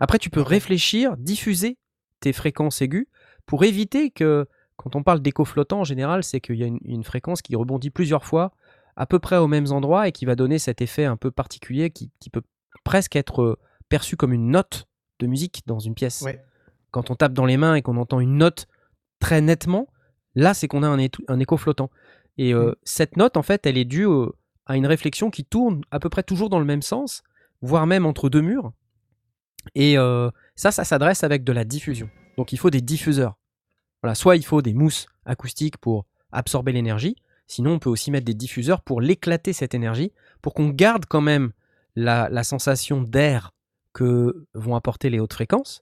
Après, 0.00 0.18
tu 0.18 0.30
peux 0.30 0.42
réfléchir, 0.42 1.16
diffuser 1.16 1.78
tes 2.20 2.32
fréquences 2.32 2.82
aiguës 2.82 3.06
pour 3.46 3.64
éviter 3.64 4.10
que, 4.10 4.46
quand 4.76 4.96
on 4.96 5.02
parle 5.02 5.20
d'écho 5.20 5.44
flottant 5.44 5.80
en 5.80 5.84
général, 5.84 6.22
c'est 6.22 6.40
qu'il 6.40 6.56
y 6.56 6.64
a 6.64 6.66
une, 6.66 6.80
une 6.84 7.04
fréquence 7.04 7.42
qui 7.42 7.56
rebondit 7.56 7.90
plusieurs 7.90 8.24
fois 8.24 8.52
à 8.96 9.06
peu 9.06 9.18
près 9.18 9.36
aux 9.36 9.46
mêmes 9.46 9.70
endroits 9.72 10.08
et 10.08 10.12
qui 10.12 10.24
va 10.24 10.34
donner 10.34 10.58
cet 10.58 10.80
effet 10.80 11.04
un 11.04 11.16
peu 11.16 11.30
particulier 11.30 11.90
qui, 11.90 12.10
qui 12.18 12.30
peut 12.30 12.42
presque 12.84 13.16
être 13.16 13.42
euh, 13.42 13.58
perçu 13.88 14.16
comme 14.16 14.32
une 14.32 14.50
note 14.50 14.86
de 15.18 15.26
musique 15.26 15.62
dans 15.66 15.78
une 15.78 15.94
pièce. 15.94 16.22
Ouais. 16.22 16.42
Quand 16.90 17.10
on 17.10 17.14
tape 17.14 17.32
dans 17.32 17.44
les 17.44 17.56
mains 17.56 17.74
et 17.74 17.82
qu'on 17.82 17.96
entend 17.96 18.20
une 18.20 18.38
note 18.38 18.66
très 19.20 19.40
nettement, 19.40 19.88
là, 20.34 20.54
c'est 20.54 20.68
qu'on 20.68 20.82
a 20.82 20.88
un, 20.88 20.98
écho 20.98 21.56
flottant. 21.56 21.90
Et 22.38 22.52
euh, 22.54 22.70
Mm. 22.70 22.74
cette 22.84 23.16
note, 23.16 23.36
en 23.36 23.42
fait, 23.42 23.66
elle 23.66 23.78
est 23.78 23.84
due 23.84 24.06
euh, 24.06 24.28
à 24.66 24.76
une 24.76 24.86
réflexion 24.86 25.30
qui 25.30 25.44
tourne 25.44 25.82
à 25.90 25.98
peu 25.98 26.08
près 26.08 26.22
toujours 26.22 26.48
dans 26.48 26.58
le 26.58 26.64
même 26.64 26.82
sens, 26.82 27.22
voire 27.60 27.86
même 27.86 28.06
entre 28.06 28.28
deux 28.28 28.42
murs. 28.42 28.72
Et 29.74 29.98
euh, 29.98 30.30
ça, 30.54 30.70
ça 30.70 30.84
s'adresse 30.84 31.24
avec 31.24 31.44
de 31.44 31.52
la 31.52 31.64
diffusion. 31.64 32.08
Donc 32.36 32.52
il 32.52 32.58
faut 32.58 32.70
des 32.70 32.80
diffuseurs. 32.80 33.36
Voilà, 34.02 34.14
soit 34.14 34.36
il 34.36 34.44
faut 34.44 34.62
des 34.62 34.74
mousses 34.74 35.06
acoustiques 35.24 35.78
pour 35.78 36.06
absorber 36.32 36.72
l'énergie, 36.72 37.16
sinon 37.46 37.72
on 37.72 37.78
peut 37.78 37.90
aussi 37.90 38.10
mettre 38.10 38.26
des 38.26 38.34
diffuseurs 38.34 38.82
pour 38.82 39.00
l'éclater 39.00 39.52
cette 39.52 39.74
énergie, 39.74 40.12
pour 40.42 40.54
qu'on 40.54 40.68
garde 40.68 41.06
quand 41.06 41.20
même 41.20 41.52
la, 41.94 42.28
la 42.28 42.44
sensation 42.44 43.02
d'air 43.02 43.52
que 43.92 44.46
vont 44.54 44.76
apporter 44.76 45.08
les 45.10 45.18
hautes 45.18 45.32
fréquences. 45.32 45.80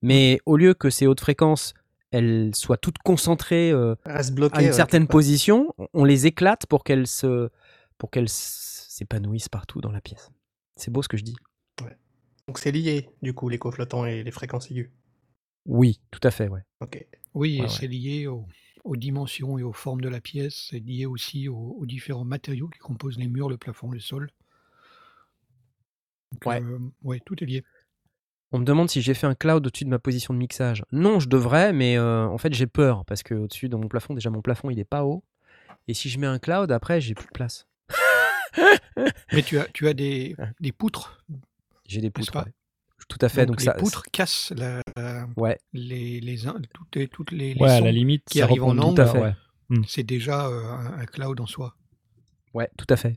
Mais 0.00 0.40
au 0.46 0.56
lieu 0.56 0.74
que 0.74 0.90
ces 0.90 1.06
hautes 1.06 1.20
fréquences, 1.20 1.74
elles 2.12 2.54
soient 2.54 2.76
toutes 2.76 2.98
concentrées 2.98 3.70
euh, 3.72 3.94
Reste 4.04 4.34
bloqué. 4.34 4.58
à 4.58 4.62
une 4.62 4.68
ouais, 4.68 4.72
certaine 4.72 5.08
position, 5.08 5.74
on 5.92 6.04
les 6.04 6.26
éclate 6.26 6.66
pour 6.66 6.84
qu'elles 6.84 7.06
se, 7.06 7.50
pour 7.98 8.10
qu'elles 8.10 8.28
s'épanouissent 8.28 9.48
partout 9.48 9.80
dans 9.80 9.90
la 9.90 10.00
pièce. 10.00 10.30
C'est 10.76 10.90
beau 10.90 11.02
ce 11.02 11.08
que 11.08 11.16
je 11.16 11.24
dis. 11.24 11.36
Donc 12.48 12.58
c'est 12.58 12.70
lié 12.72 13.08
du 13.22 13.34
coup 13.34 13.48
l'écho 13.48 13.70
flottant 13.72 14.06
et 14.06 14.22
les 14.22 14.30
fréquences 14.30 14.70
aiguës. 14.70 14.88
Oui, 15.66 16.00
tout 16.12 16.20
à 16.22 16.30
fait, 16.30 16.48
ouais. 16.48 16.62
Ok. 16.80 17.04
Oui, 17.34 17.56
Ouais, 17.56 17.58
et 17.58 17.62
ouais. 17.62 17.68
c'est 17.68 17.88
lié 17.88 18.26
au- 18.28 18.46
aux 18.84 18.96
dimensions 18.96 19.58
et 19.58 19.64
aux 19.64 19.72
formes 19.72 20.00
de 20.00 20.08
la 20.08 20.20
pièce. 20.20 20.68
C'est 20.70 20.78
lié 20.78 21.06
aussi 21.06 21.48
aux, 21.48 21.76
aux 21.78 21.86
différents 21.86 22.24
matériaux 22.24 22.68
qui 22.68 22.78
composent 22.78 23.18
les 23.18 23.26
murs, 23.26 23.48
le 23.48 23.56
plafond, 23.56 23.90
le 23.90 23.98
sol. 23.98 24.30
Donc, 26.32 26.46
Ouais. 26.46 26.62
euh, 26.62 26.78
ouais, 27.02 27.20
tout 27.24 27.42
est 27.42 27.46
lié. 27.46 27.64
On 28.52 28.60
me 28.60 28.64
demande 28.64 28.88
si 28.88 29.02
j'ai 29.02 29.14
fait 29.14 29.26
un 29.26 29.34
cloud 29.34 29.66
au-dessus 29.66 29.84
de 29.84 29.90
ma 29.90 29.98
position 29.98 30.32
de 30.32 30.38
mixage. 30.38 30.84
Non, 30.92 31.18
je 31.18 31.28
devrais, 31.28 31.72
mais 31.72 31.98
euh, 31.98 32.26
en 32.28 32.38
fait 32.38 32.54
j'ai 32.54 32.68
peur 32.68 33.04
parce 33.04 33.24
que 33.24 33.34
au-dessus 33.34 33.68
de 33.68 33.74
mon 33.74 33.88
plafond, 33.88 34.14
déjà 34.14 34.30
mon 34.30 34.40
plafond 34.40 34.70
il 34.70 34.78
est 34.78 34.84
pas 34.84 35.04
haut. 35.04 35.24
Et 35.88 35.94
si 35.94 36.08
je 36.08 36.18
mets 36.20 36.28
un 36.28 36.38
cloud, 36.38 36.70
après 36.70 37.00
j'ai 37.00 37.14
plus 37.14 37.26
de 37.26 37.32
place. 37.32 37.66
Mais 39.32 39.42
tu 39.42 39.58
as, 39.58 39.64
tu 39.74 39.88
as 39.88 39.94
des, 39.94 40.36
des 40.60 40.70
poutres. 40.72 41.24
J'ai 41.88 42.00
des 42.00 42.10
poutres. 42.10 42.34
ouais. 42.36 42.52
Tout 43.08 43.18
à 43.20 43.28
fait. 43.28 43.46
Donc, 43.46 43.60
les 43.60 43.66
ça, 43.66 43.74
poutres 43.74 44.02
cassent 44.12 44.52
la- 44.56 44.82
la- 44.96 45.26
Ouais, 45.36 45.58
les, 45.72 46.18
les, 46.20 46.46
in- 46.48 46.60
toutes 46.74 46.96
les, 46.96 47.06
toutes 47.08 47.30
les, 47.30 47.54
les 47.54 47.60
Ouais, 47.62 47.70
à 47.70 47.78
sons. 47.78 47.84
la 47.84 47.92
limite, 47.92 48.24
qui 48.28 48.38
ça 48.38 48.44
arrive 48.44 48.64
en 48.64 48.76
ondes, 48.78 48.98
ouais. 48.98 49.34
C'est 49.86 50.02
déjà 50.02 50.46
euh, 50.46 50.64
un, 50.64 50.98
un 51.00 51.04
cloud 51.06 51.38
en 51.40 51.46
soi. 51.46 51.74
ouais, 52.54 52.68
tout 52.78 52.86
à 52.88 52.96
fait. 52.96 53.16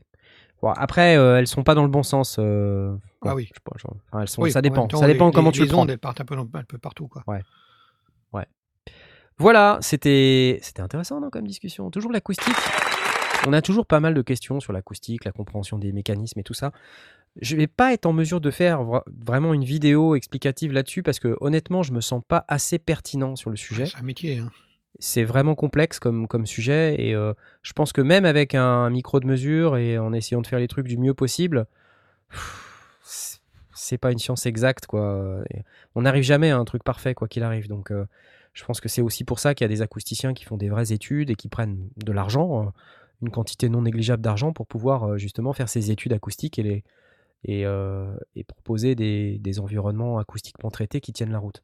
Bon, 0.62 0.70
après, 0.72 1.16
euh, 1.16 1.38
elles 1.38 1.46
sont 1.46 1.62
pas 1.64 1.74
dans 1.74 1.82
le 1.84 1.88
bon 1.88 2.02
sens. 2.02 2.36
euh, 2.38 2.94
Ah 3.22 3.30
bon, 3.30 3.34
oui. 3.36 3.44
je 3.44 3.48
sais 3.54 3.60
pas, 3.64 3.76
genre, 3.78 3.96
enfin, 4.12 4.22
elles 4.22 4.28
sont, 4.28 4.42
Oui, 4.42 4.52
ça 4.52 4.60
dépend. 4.62 4.86
temps, 4.86 4.98
ça 5.00 5.06
dépend 5.06 5.28
les- 5.28 5.32
comment 5.32 5.48
les- 5.48 5.54
tu 5.54 5.60
le 5.60 5.66
les 5.66 5.72
prends. 5.72 5.82
ondes, 5.82 5.90
elles 5.90 5.98
partent 5.98 6.20
un 6.20 6.24
peu, 6.26 6.36
un 6.36 6.44
peu 6.64 6.78
partout. 6.78 7.08
Quoi. 7.08 7.22
Voilà, 9.38 9.78
c'était 9.80 10.58
c'était 10.60 10.82
intéressant 10.82 11.18
non, 11.18 11.30
comme 11.30 11.46
discussion. 11.46 11.90
Toujours 11.90 12.12
l'acoustique. 12.12 12.54
On 13.46 13.54
a 13.54 13.62
toujours 13.62 13.86
pas 13.86 13.98
mal 13.98 14.12
de 14.12 14.20
questions 14.20 14.60
sur 14.60 14.74
l'acoustique, 14.74 15.24
la 15.24 15.32
compréhension 15.32 15.78
des 15.78 15.92
mécanismes 15.92 16.40
et 16.40 16.42
tout 16.42 16.52
ça. 16.52 16.72
Je 17.36 17.56
vais 17.56 17.66
pas 17.68 17.92
être 17.92 18.06
en 18.06 18.12
mesure 18.12 18.40
de 18.40 18.50
faire 18.50 18.82
vra- 18.82 19.02
vraiment 19.24 19.54
une 19.54 19.64
vidéo 19.64 20.14
explicative 20.14 20.72
là-dessus 20.72 21.02
parce 21.02 21.20
que 21.20 21.36
honnêtement, 21.40 21.82
je 21.82 21.92
me 21.92 22.00
sens 22.00 22.22
pas 22.26 22.44
assez 22.48 22.78
pertinent 22.78 23.36
sur 23.36 23.50
le 23.50 23.56
sujet. 23.56 23.86
C'est 23.86 23.98
un 23.98 24.02
métier. 24.02 24.38
hein. 24.38 24.50
C'est 24.98 25.24
vraiment 25.24 25.54
complexe 25.54 25.98
comme, 25.98 26.26
comme 26.28 26.44
sujet 26.46 26.96
et 26.98 27.14
euh, 27.14 27.32
je 27.62 27.72
pense 27.72 27.92
que 27.92 28.00
même 28.02 28.24
avec 28.26 28.54
un 28.54 28.90
micro 28.90 29.20
de 29.20 29.26
mesure 29.26 29.76
et 29.78 29.98
en 29.98 30.12
essayant 30.12 30.42
de 30.42 30.46
faire 30.46 30.58
les 30.58 30.68
trucs 30.68 30.88
du 30.88 30.98
mieux 30.98 31.14
possible, 31.14 31.66
c'est 33.72 33.98
pas 33.98 34.12
une 34.12 34.18
science 34.18 34.46
exacte 34.46 34.86
quoi. 34.86 35.42
Et 35.54 35.62
on 35.94 36.02
n'arrive 36.02 36.24
jamais 36.24 36.50
à 36.50 36.58
un 36.58 36.64
truc 36.64 36.82
parfait 36.84 37.14
quoi 37.14 37.28
qu'il 37.28 37.42
arrive. 37.42 37.68
Donc 37.68 37.90
euh, 37.90 38.04
je 38.52 38.64
pense 38.64 38.80
que 38.80 38.88
c'est 38.88 39.00
aussi 39.00 39.24
pour 39.24 39.38
ça 39.38 39.54
qu'il 39.54 39.64
y 39.64 39.66
a 39.66 39.68
des 39.68 39.80
acousticiens 39.82 40.34
qui 40.34 40.44
font 40.44 40.56
des 40.56 40.68
vraies 40.68 40.92
études 40.92 41.30
et 41.30 41.34
qui 41.34 41.48
prennent 41.48 41.88
de 41.96 42.12
l'argent, 42.12 42.66
euh, 42.66 42.70
une 43.22 43.30
quantité 43.30 43.68
non 43.68 43.82
négligeable 43.82 44.22
d'argent 44.22 44.52
pour 44.52 44.66
pouvoir 44.66 45.04
euh, 45.12 45.18
justement 45.18 45.52
faire 45.52 45.68
ces 45.68 45.90
études 45.90 46.12
acoustiques 46.12 46.58
et, 46.58 46.62
les, 46.62 46.84
et, 47.44 47.66
euh, 47.66 48.14
et 48.34 48.44
proposer 48.44 48.94
des, 48.94 49.38
des 49.38 49.60
environnements 49.60 50.18
acoustiquement 50.18 50.70
traités 50.70 51.00
qui 51.00 51.12
tiennent 51.12 51.32
la 51.32 51.38
route. 51.38 51.62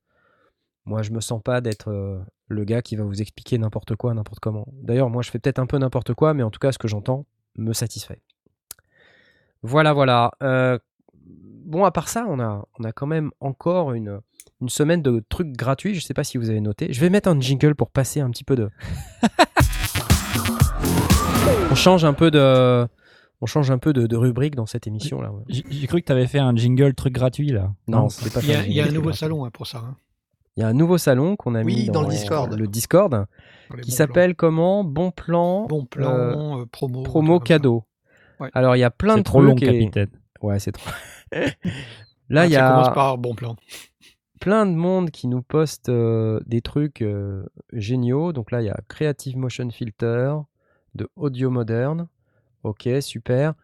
Moi, 0.84 1.02
je 1.02 1.10
me 1.10 1.20
sens 1.20 1.42
pas 1.42 1.60
d'être 1.60 1.90
euh, 1.90 2.18
le 2.48 2.64
gars 2.64 2.80
qui 2.80 2.96
va 2.96 3.04
vous 3.04 3.20
expliquer 3.20 3.58
n'importe 3.58 3.96
quoi, 3.96 4.14
n'importe 4.14 4.40
comment. 4.40 4.66
D'ailleurs, 4.72 5.10
moi, 5.10 5.22
je 5.22 5.30
fais 5.30 5.38
peut-être 5.38 5.58
un 5.58 5.66
peu 5.66 5.78
n'importe 5.78 6.14
quoi, 6.14 6.32
mais 6.32 6.44
en 6.44 6.50
tout 6.50 6.60
cas, 6.60 6.72
ce 6.72 6.78
que 6.78 6.88
j'entends 6.88 7.26
me 7.56 7.72
satisfait. 7.72 8.20
Voilà, 9.62 9.92
voilà. 9.92 10.30
Euh, 10.42 10.78
bon, 11.24 11.84
à 11.84 11.90
part 11.90 12.08
ça, 12.08 12.24
on 12.28 12.38
a, 12.38 12.64
on 12.78 12.84
a 12.84 12.92
quand 12.92 13.06
même 13.06 13.32
encore 13.40 13.94
une, 13.94 14.20
une 14.60 14.68
semaine 14.68 15.02
de 15.02 15.24
trucs 15.28 15.56
gratuits. 15.56 15.94
Je 15.94 16.00
sais 16.00 16.14
pas 16.14 16.22
si 16.22 16.38
vous 16.38 16.50
avez 16.50 16.60
noté. 16.60 16.92
Je 16.92 17.00
vais 17.00 17.10
mettre 17.10 17.28
un 17.28 17.40
jingle 17.40 17.74
pour 17.74 17.90
passer 17.90 18.20
un 18.20 18.30
petit 18.30 18.44
peu 18.44 18.54
de. 18.54 18.70
on 21.70 21.74
change 21.74 22.04
un 22.04 22.14
peu 22.14 22.30
de. 22.30 22.86
On 23.42 23.46
change 23.46 23.70
un 23.70 23.78
peu 23.78 23.92
de, 23.92 24.06
de 24.06 24.16
rubrique 24.16 24.54
dans 24.54 24.66
cette 24.66 24.86
émission 24.86 25.20
là. 25.20 25.30
J'ai 25.48 25.86
cru 25.86 26.00
que 26.00 26.06
tu 26.06 26.12
avais 26.12 26.26
fait 26.26 26.38
un 26.38 26.54
jingle 26.56 26.94
truc 26.94 27.12
gratuit 27.12 27.50
là. 27.50 27.72
Non, 27.86 28.08
c'était 28.08 28.30
pas 28.30 28.40
Il 28.42 28.48
y 28.48 28.54
a, 28.54 28.62
fait 28.62 28.68
il 28.68 28.72
y 28.74 28.80
a 28.80 28.84
un 28.84 28.86
jingle. 28.86 28.98
nouveau 28.98 29.12
salon 29.12 29.44
hein, 29.44 29.50
pour 29.52 29.66
ça. 29.66 29.78
hein, 29.78 29.96
Il 30.56 30.60
y 30.60 30.62
a 30.64 30.68
un 30.68 30.72
nouveau 30.72 30.96
salon 30.98 31.36
qu'on 31.36 31.54
a 31.54 31.62
Oui, 31.62 31.74
mis 31.76 31.84
dans 31.90 32.02
le 32.02 32.08
Discord. 32.08 32.52
le 32.54 33.80
qui 33.82 33.90
s'appelle 33.90 34.34
comment? 34.36 34.84
Bon 34.84 35.10
plan, 35.10 35.66
plans. 35.66 35.78
Bon 35.78 35.84
plan, 35.84 36.10
euh, 36.14 36.62
euh, 36.62 36.66
promo. 36.66 37.02
promo 37.02 37.40
cadeau. 37.40 37.84
Ouais. 38.40 38.48
Alors 38.54 38.74
il 38.76 38.78
y 38.80 38.84
a 38.84 38.90
plein 38.90 39.14
de 39.14 39.18
C'est 39.20 39.24
trop 39.24 39.40
long, 39.42 39.54
trucs 39.54 39.68
et- 39.68 39.72
capitaine. 39.72 40.10
Ouais, 40.40 40.58
c'est 40.58 40.72
trop. 40.72 40.90
Là, 42.28 42.46
il 42.46 42.50
y 42.52 42.54
Ça 42.54 42.68
commence 42.70 42.88
a 42.88 42.92
par 42.92 43.18
bon 43.18 43.34
plan. 43.34 43.56
plein 44.40 44.66
de 44.66 44.72
monde 44.74 45.10
qui 45.10 45.28
nous 45.28 45.42
poste 45.42 45.88
euh, 45.88 46.40
des 46.46 46.60
trucs 46.60 47.02
euh, 47.02 47.44
géniaux. 47.72 48.32
Donc 48.32 48.50
là, 48.50 48.62
il 48.62 48.66
y 48.66 48.70
a 48.70 48.78
Creative 48.88 49.36
Motion 49.36 49.70
Filter 49.70 50.34
de 50.94 51.08
Audio 51.16 51.50
Moderne. 51.50 52.08
Ok, 52.62 52.88
super. 53.00 53.54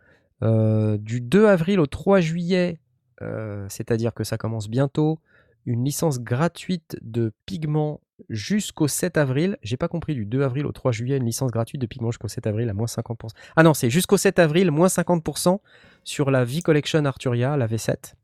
Euh, 0.42 0.96
du 0.98 1.20
2 1.20 1.46
avril 1.46 1.80
au 1.80 1.86
3 1.86 2.20
juillet, 2.20 2.80
euh, 3.22 3.66
c'est-à-dire 3.68 4.14
que 4.14 4.24
ça 4.24 4.36
commence 4.36 4.68
bientôt, 4.68 5.20
une 5.66 5.84
licence 5.84 6.20
gratuite 6.20 6.96
de 7.02 7.32
pigments 7.46 8.00
jusqu'au 8.28 8.88
7 8.88 9.16
avril. 9.16 9.56
J'ai 9.62 9.76
pas 9.76 9.88
compris, 9.88 10.14
du 10.14 10.26
2 10.26 10.42
avril 10.42 10.66
au 10.66 10.72
3 10.72 10.90
juillet, 10.90 11.16
une 11.16 11.26
licence 11.26 11.50
gratuite 11.52 11.80
de 11.80 11.86
pigments 11.86 12.10
jusqu'au 12.10 12.28
7 12.28 12.46
avril 12.46 12.68
à 12.68 12.74
moins 12.74 12.86
50%. 12.86 13.28
Ah 13.56 13.62
non, 13.62 13.74
c'est 13.74 13.90
jusqu'au 13.90 14.16
7 14.16 14.38
avril, 14.40 14.70
moins 14.70 14.88
50% 14.88 15.60
sur 16.04 16.30
la 16.30 16.44
V-Collection 16.44 17.04
Arturia, 17.04 17.56
la 17.56 17.66
V7. 17.66 18.14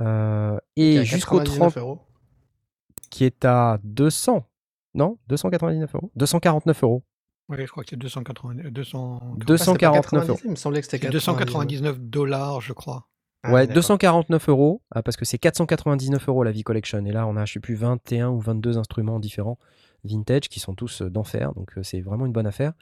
Euh, 0.00 0.58
et 0.76 1.04
jusqu'au 1.04 1.38
99 1.38 1.72
30, 1.74 1.78
euros. 1.78 1.98
qui 3.10 3.24
est 3.24 3.44
à 3.44 3.78
200, 3.84 4.44
non? 4.94 5.18
299 5.28 5.94
euros? 5.94 6.10
249 6.16 6.82
euros. 6.82 7.02
Oui, 7.48 7.56
je 7.60 7.66
crois 7.70 7.82
que 7.82 7.90
c'est 7.90 7.96
280, 7.96 8.70
200, 8.70 9.20
Ah, 9.20 9.26
c'est 9.32 9.38
pas 9.38 9.44
249 9.44 10.28
euros. 10.28 10.34
90, 10.34 10.42
Il 10.44 10.50
me 10.50 10.56
semblait 10.56 10.80
que 10.80 10.86
c'était 10.86 11.06
c'est 11.06 11.12
299 11.12 11.98
dollars, 11.98 12.60
je 12.60 12.72
crois. 12.72 13.08
Ah, 13.42 13.52
ouais, 13.52 13.60
d'accord. 13.62 13.74
249 13.76 14.48
euros, 14.48 14.82
ah, 14.90 15.02
parce 15.02 15.16
que 15.16 15.24
c'est 15.24 15.38
499 15.38 16.28
euros 16.28 16.44
la 16.44 16.52
V-Collection. 16.52 17.04
Et 17.06 17.12
là, 17.12 17.26
on 17.26 17.36
a, 17.36 17.44
je 17.44 17.54
sais 17.54 17.60
plus, 17.60 17.74
21 17.74 18.28
ou 18.30 18.40
22 18.40 18.78
instruments 18.78 19.18
différents 19.18 19.58
vintage 20.04 20.48
qui 20.48 20.60
sont 20.60 20.74
tous 20.74 21.02
euh, 21.02 21.10
d'enfer. 21.10 21.52
Donc, 21.54 21.76
euh, 21.76 21.82
c'est 21.82 22.00
vraiment 22.00 22.26
une 22.26 22.32
bonne 22.32 22.46
affaire. 22.46 22.72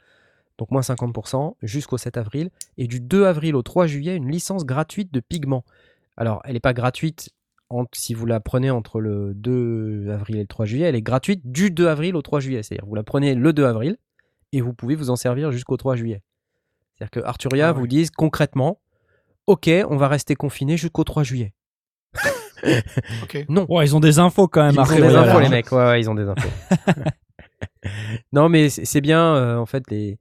donc 0.57 0.71
moins 0.71 0.81
50%, 0.81 1.55
jusqu'au 1.61 1.97
7 1.97 2.17
avril. 2.17 2.49
Et 2.77 2.87
du 2.87 2.99
2 2.99 3.25
avril 3.25 3.55
au 3.55 3.61
3 3.61 3.87
juillet, 3.87 4.15
une 4.15 4.29
licence 4.29 4.65
gratuite 4.65 5.13
de 5.13 5.19
pigments. 5.19 5.63
Alors, 6.17 6.41
elle 6.45 6.53
n'est 6.53 6.59
pas 6.59 6.73
gratuite 6.73 7.29
si 7.93 8.13
vous 8.13 8.25
la 8.25 8.39
prenez 8.39 8.71
entre 8.71 8.99
le 9.01 9.33
2 9.35 10.09
avril 10.11 10.37
et 10.37 10.41
le 10.41 10.47
3 10.47 10.65
juillet, 10.65 10.85
elle 10.85 10.95
est 10.95 11.01
gratuite 11.01 11.51
du 11.51 11.69
2 11.69 11.87
avril 11.87 12.15
au 12.15 12.21
3 12.21 12.39
juillet. 12.39 12.63
C'est-à-dire, 12.63 12.85
vous 12.87 12.95
la 12.95 13.03
prenez 13.03 13.35
le 13.35 13.53
2 13.53 13.65
avril 13.65 13.97
et 14.53 14.61
vous 14.61 14.73
pouvez 14.73 14.95
vous 14.95 15.09
en 15.09 15.15
servir 15.15 15.51
jusqu'au 15.51 15.77
3 15.77 15.95
juillet. 15.95 16.21
C'est-à-dire 16.95 17.11
que 17.11 17.19
Arturia 17.27 17.69
Ah 17.69 17.73
vous 17.73 17.87
disent 17.87 18.11
concrètement, 18.11 18.79
ok, 19.45 19.69
on 19.89 19.97
va 19.97 20.07
rester 20.07 20.35
confiné 20.35 20.77
jusqu'au 20.77 21.03
3 21.03 21.23
juillet. 21.23 21.53
Non. 23.49 23.67
Ouais, 23.69 23.85
ils 23.85 23.95
ont 23.95 23.99
des 23.99 24.17
infos 24.17 24.47
quand 24.47 24.63
même. 24.63 24.73
Ils 24.73 24.79
ont 24.79 25.07
des 25.07 25.15
infos, 25.15 25.39
les 25.39 25.49
mecs. 25.49 25.71
Ouais, 25.71 25.77
ouais, 25.77 25.99
ils 26.01 26.09
ont 26.09 26.15
des 26.15 26.23
infos. 26.23 26.49
non, 28.33 28.49
mais 28.49 28.69
c'est 28.69 28.83
c'est 28.83 28.99
bien, 28.99 29.35
euh, 29.35 29.57
en 29.57 29.67
fait, 29.67 29.83
les, 29.91 30.17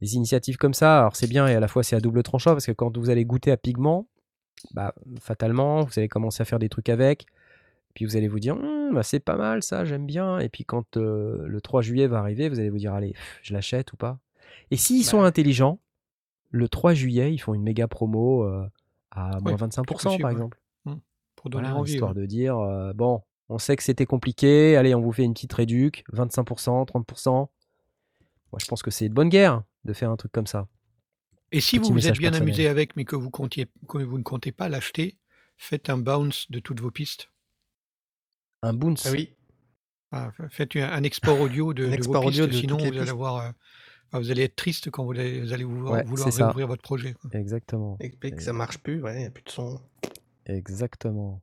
les 0.00 0.14
initiatives 0.14 0.56
comme 0.56 0.74
ça. 0.74 1.00
Alors, 1.00 1.16
c'est 1.16 1.26
bien 1.26 1.46
et 1.46 1.54
à 1.54 1.60
la 1.60 1.68
fois, 1.68 1.82
c'est 1.82 1.94
à 1.94 2.00
double 2.00 2.22
tranchant 2.22 2.52
parce 2.52 2.66
que 2.66 2.72
quand 2.72 2.96
vous 2.96 3.10
allez 3.10 3.24
goûter 3.24 3.50
à 3.50 3.56
pigment, 3.56 4.06
bah, 4.72 4.94
fatalement, 5.20 5.82
vous 5.82 5.92
allez 5.96 6.08
commencer 6.08 6.42
à 6.42 6.44
faire 6.44 6.58
des 6.58 6.68
trucs 6.68 6.88
avec. 6.88 7.26
Puis 7.94 8.04
vous 8.04 8.16
allez 8.16 8.28
vous 8.28 8.40
dire, 8.40 8.56
Hum, 8.56 8.94
bah, 8.94 9.02
c'est 9.02 9.20
pas 9.20 9.36
mal 9.36 9.62
ça, 9.62 9.84
j'aime 9.84 10.06
bien. 10.06 10.38
Et 10.40 10.48
puis 10.48 10.64
quand 10.64 10.96
euh, 10.96 11.46
le 11.46 11.60
3 11.60 11.82
juillet 11.82 12.06
va 12.06 12.18
arriver, 12.18 12.48
vous 12.48 12.58
allez 12.58 12.70
vous 12.70 12.78
dire, 12.78 12.92
allez, 12.94 13.12
pff, 13.12 13.38
je 13.42 13.52
l'achète 13.52 13.92
ou 13.92 13.96
pas. 13.96 14.18
Et 14.70 14.76
s'ils 14.76 15.04
sont 15.04 15.22
intelligents, 15.22 15.80
le 16.50 16.68
3 16.68 16.94
juillet, 16.94 17.32
ils 17.32 17.38
font 17.38 17.54
une 17.54 17.62
méga 17.62 17.88
promo 17.88 18.44
euh, 18.44 18.66
à 19.10 19.38
moins 19.40 19.52
Ouais, 19.52 19.58
25% 19.58 19.72
c'est 19.76 19.84
possible, 19.84 20.22
par 20.22 20.30
exemple. 20.30 20.60
Pour 21.36 21.50
donner 21.50 21.64
Voilà, 21.64 21.78
envie. 21.80 21.92
histoire 21.92 22.14
ouais. 22.14 22.22
de 22.22 22.26
dire, 22.26 22.58
euh, 22.58 22.92
bon, 22.94 23.20
on 23.50 23.58
sait 23.58 23.76
que 23.76 23.82
c'était 23.82 24.06
compliqué, 24.06 24.76
allez, 24.76 24.94
on 24.94 25.00
vous 25.02 25.12
fait 25.12 25.24
une 25.24 25.34
petite 25.34 25.52
réduc, 25.52 26.04
25%, 26.12 26.86
30%. 26.86 27.30
Moi, 27.30 27.48
je 28.58 28.66
pense 28.66 28.82
que 28.82 28.90
c'est 28.90 29.08
de 29.08 29.14
bonne 29.14 29.28
guerre 29.28 29.62
de 29.84 29.92
faire 29.92 30.10
un 30.10 30.16
truc 30.16 30.32
comme 30.32 30.46
ça. 30.46 30.66
Et 31.52 31.60
si 31.60 31.78
Petit 31.78 31.88
vous 31.90 31.92
vous 31.92 32.08
êtes 32.08 32.16
bien 32.18 32.30
personnel. 32.30 32.48
amusé 32.48 32.68
avec, 32.68 32.96
mais 32.96 33.04
que 33.04 33.14
vous, 33.16 33.30
comptiez, 33.30 33.66
que 33.88 33.98
vous 33.98 34.16
ne 34.18 34.22
comptez 34.22 34.52
pas 34.52 34.68
l'acheter, 34.70 35.18
faites 35.58 35.90
un 35.90 35.98
bounce 35.98 36.50
de 36.50 36.58
toutes 36.60 36.80
vos 36.80 36.90
pistes. 36.90 37.30
Un 38.64 38.72
bounce. 38.72 39.06
Ah 39.06 39.10
oui. 39.12 39.30
Ah, 40.12 40.30
fa- 40.36 40.48
faites 40.48 40.76
un 40.76 40.90
un 40.92 41.02
export 41.02 41.40
audio 41.40 41.74
de, 41.74 41.86
Un 41.86 41.90
de 41.90 41.94
export 41.94 42.22
vos 42.22 42.28
audio 42.28 42.46
pistes, 42.46 42.54
de 42.56 42.60
sinon 42.60 42.76
vous 42.78 42.86
allez 43.00 43.10
avoir, 43.10 43.36
euh, 43.38 43.50
enfin, 44.08 44.18
vous 44.20 44.30
allez 44.30 44.42
être 44.44 44.56
triste 44.56 44.90
quand 44.90 45.04
vous 45.04 45.10
allez, 45.12 45.40
vous 45.40 45.52
allez 45.52 45.64
vouloir, 45.64 45.92
Ouais, 45.94 46.04
vouloir 46.04 46.32
réouvrir 46.32 46.66
votre 46.68 46.82
projet. 46.82 47.14
quoi. 47.14 47.30
Exactement. 47.32 47.96
Explique 48.00 48.36
que 48.36 48.42
ça 48.42 48.52
marche 48.52 48.78
plus, 48.78 49.02
ouais, 49.02 49.14
il 49.16 49.20
n'y 49.20 49.26
a 49.26 49.30
plus 49.30 49.42
de 49.44 49.50
son. 49.50 49.80
Exactement. 50.46 51.40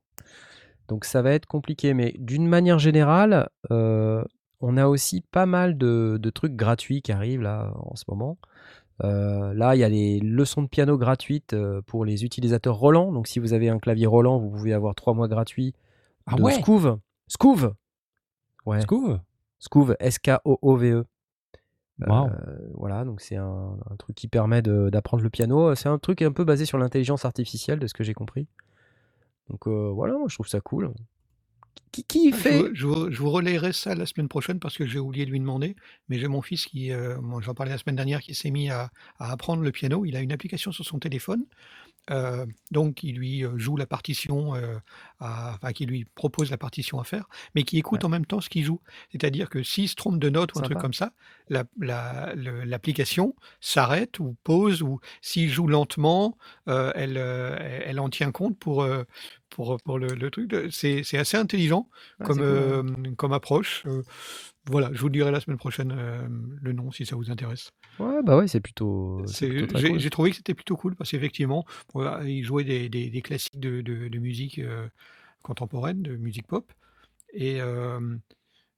Donc 0.88 1.04
ça 1.04 1.22
va 1.22 1.32
être 1.32 1.46
compliqué, 1.46 1.94
mais 1.94 2.14
d'une 2.18 2.46
manière 2.46 2.78
générale, 2.78 3.48
euh, 3.70 4.24
on 4.60 4.76
a 4.76 4.86
aussi 4.86 5.22
pas 5.30 5.46
mal 5.46 5.76
de, 5.76 6.18
de 6.20 6.30
trucs 6.30 6.54
gratuits 6.54 7.02
qui 7.02 7.12
arrivent 7.12 7.42
là 7.42 7.72
en 7.76 7.96
ce 7.96 8.04
moment. 8.08 8.38
Euh, 9.04 9.52
là, 9.54 9.74
il 9.74 9.80
y 9.80 9.84
a 9.84 9.88
les 9.88 10.20
leçons 10.20 10.62
de 10.62 10.68
piano 10.68 10.96
gratuites 10.96 11.54
euh, 11.54 11.82
pour 11.86 12.04
les 12.04 12.24
utilisateurs 12.24 12.76
Roland. 12.76 13.12
Donc 13.12 13.26
si 13.26 13.38
vous 13.38 13.52
avez 13.52 13.68
un 13.68 13.78
clavier 13.78 14.06
Roland, 14.06 14.38
vous 14.38 14.50
pouvez 14.50 14.72
avoir 14.72 14.94
trois 14.94 15.14
mois 15.14 15.28
gratuits 15.28 15.74
Ah 16.26 16.36
de 16.36 16.42
ouais? 16.42 16.52
Scouve. 16.54 16.98
Scouve 17.32 17.74
Ouais. 18.66 18.82
Scouve 18.82 19.20
Scouve, 19.58 19.96
S-K-O-O-V-E. 20.00 21.04
Wow. 22.06 22.26
Euh, 22.26 22.30
voilà, 22.74 23.04
donc 23.04 23.20
c'est 23.22 23.36
un, 23.36 23.76
un 23.90 23.96
truc 23.96 24.14
qui 24.16 24.28
permet 24.28 24.60
de- 24.60 24.90
d'apprendre 24.90 25.22
le 25.22 25.30
piano. 25.30 25.74
C'est 25.74 25.88
un 25.88 25.98
truc 25.98 26.20
un 26.20 26.32
peu 26.32 26.44
basé 26.44 26.66
sur 26.66 26.76
l'intelligence 26.76 27.24
artificielle, 27.24 27.78
de 27.78 27.86
ce 27.86 27.94
que 27.94 28.04
j'ai 28.04 28.12
compris. 28.12 28.48
Donc 29.48 29.66
euh, 29.66 29.90
voilà, 29.94 30.14
moi 30.18 30.26
je 30.28 30.34
trouve 30.34 30.48
ça 30.48 30.60
cool. 30.60 30.92
Qui, 31.90 32.04
qui 32.04 32.30
Je 32.32 32.36
fait 32.36 32.64
je 32.74 32.86
vous- 32.86 33.10
je 33.10 33.18
vous 33.18 33.30
relayerai 33.30 33.72
ça 33.72 33.94
la 33.94 34.04
semaine 34.06 34.28
prochaine 34.28 34.58
parce 34.58 34.76
que 34.76 34.84
j'ai 34.86 34.98
oublié 34.98 35.24
de 35.26 35.30
lui 35.30 35.40
demander. 35.40 35.74
Mais 36.08 36.18
j'ai 36.18 36.28
mon 36.28 36.42
fils 36.42 36.66
qui, 36.66 36.92
euh, 36.92 37.16
j'en 37.40 37.54
parlais 37.54 37.72
la 37.72 37.78
semaine 37.78 37.96
dernière, 37.96 38.20
qui 38.20 38.34
s'est 38.34 38.50
mis 38.50 38.68
à, 38.68 38.90
à 39.18 39.30
apprendre 39.32 39.62
le 39.62 39.70
piano. 39.72 40.04
Il 40.04 40.16
a 40.16 40.20
une 40.20 40.32
application 40.32 40.70
sur 40.72 40.84
son 40.84 40.98
téléphone. 40.98 41.44
Euh, 42.10 42.46
donc, 42.70 43.02
il 43.04 43.16
lui 43.16 43.44
euh, 43.44 43.56
joue 43.58 43.76
la 43.76 43.86
partition, 43.86 44.54
euh, 44.54 44.76
à- 45.20 45.54
enfin, 45.54 45.72
qui 45.72 45.86
lui 45.86 46.04
propose 46.14 46.50
la 46.50 46.58
partition 46.58 46.98
à 46.98 47.04
faire, 47.04 47.28
mais 47.54 47.62
qui 47.62 47.78
écoute 47.78 48.04
en 48.04 48.08
même 48.08 48.26
temps 48.26 48.40
ce 48.40 48.48
qu'il 48.48 48.64
joue. 48.64 48.80
C'est-à-dire 49.12 49.48
que 49.48 49.62
s'il 49.62 49.88
se 49.88 49.94
trompe 49.94 50.18
de 50.18 50.28
note 50.28 50.54
ou 50.54 50.58
un 50.58 50.62
truc 50.62 50.78
comme 50.78 50.94
ça, 50.94 51.12
la- 51.48 51.64
la- 51.80 52.34
le- 52.34 52.64
l'application 52.64 53.34
s'arrête 53.60 54.18
ou 54.18 54.36
pause, 54.42 54.82
ou 54.82 55.00
s'il 55.20 55.50
joue 55.50 55.68
lentement, 55.68 56.36
euh, 56.68 56.92
elle, 56.94 58.00
en 58.00 58.08
tient 58.08 58.32
compte 58.32 58.58
pour, 58.58 58.86
pour, 59.50 59.76
pour 59.84 59.98
le, 59.98 60.08
le 60.08 60.30
truc. 60.30 60.54
C'est 60.70 61.18
assez 61.18 61.36
intelligent 61.36 61.88
Ouais, 62.18 62.26
comme, 62.26 63.14
cool, 63.16 63.32
approche. 63.32 63.84
Voilà, 64.66 64.90
je 64.92 65.00
vous 65.00 65.08
dirai 65.08 65.30
la 65.30 65.40
semaine 65.40 65.58
prochaine 65.58 65.94
le 66.60 66.72
nom 66.72 66.90
si 66.90 67.06
ça 67.06 67.16
vous 67.16 67.30
intéresse. 67.30 67.70
Ouais, 67.98 68.22
bah 68.24 68.36
ouais, 68.36 68.48
c'est 68.48 68.60
plutôt. 68.60 69.22
J'ai 69.26 69.66
cool. 69.66 70.10
trouvé 70.10 70.30
que 70.30 70.36
c'était 70.36 70.54
plutôt 70.54 70.76
cool 70.76 70.96
parce 70.96 71.10
qu'effectivement, 71.10 71.64
voilà, 71.92 72.22
il 72.24 72.42
jouait 72.44 72.64
des, 72.64 72.88
des- 72.88 73.10
des 73.10 73.22
classiques 73.22 73.60
de, 73.60 73.80
de- 73.80 74.08
de 74.08 74.18
musique 74.18 74.58
euh, 74.58 74.88
contemporaine, 75.42 76.02
de 76.02 76.16
musique 76.16 76.46
pop. 76.46 76.72
Et 77.34 77.60
euh, 77.60 78.00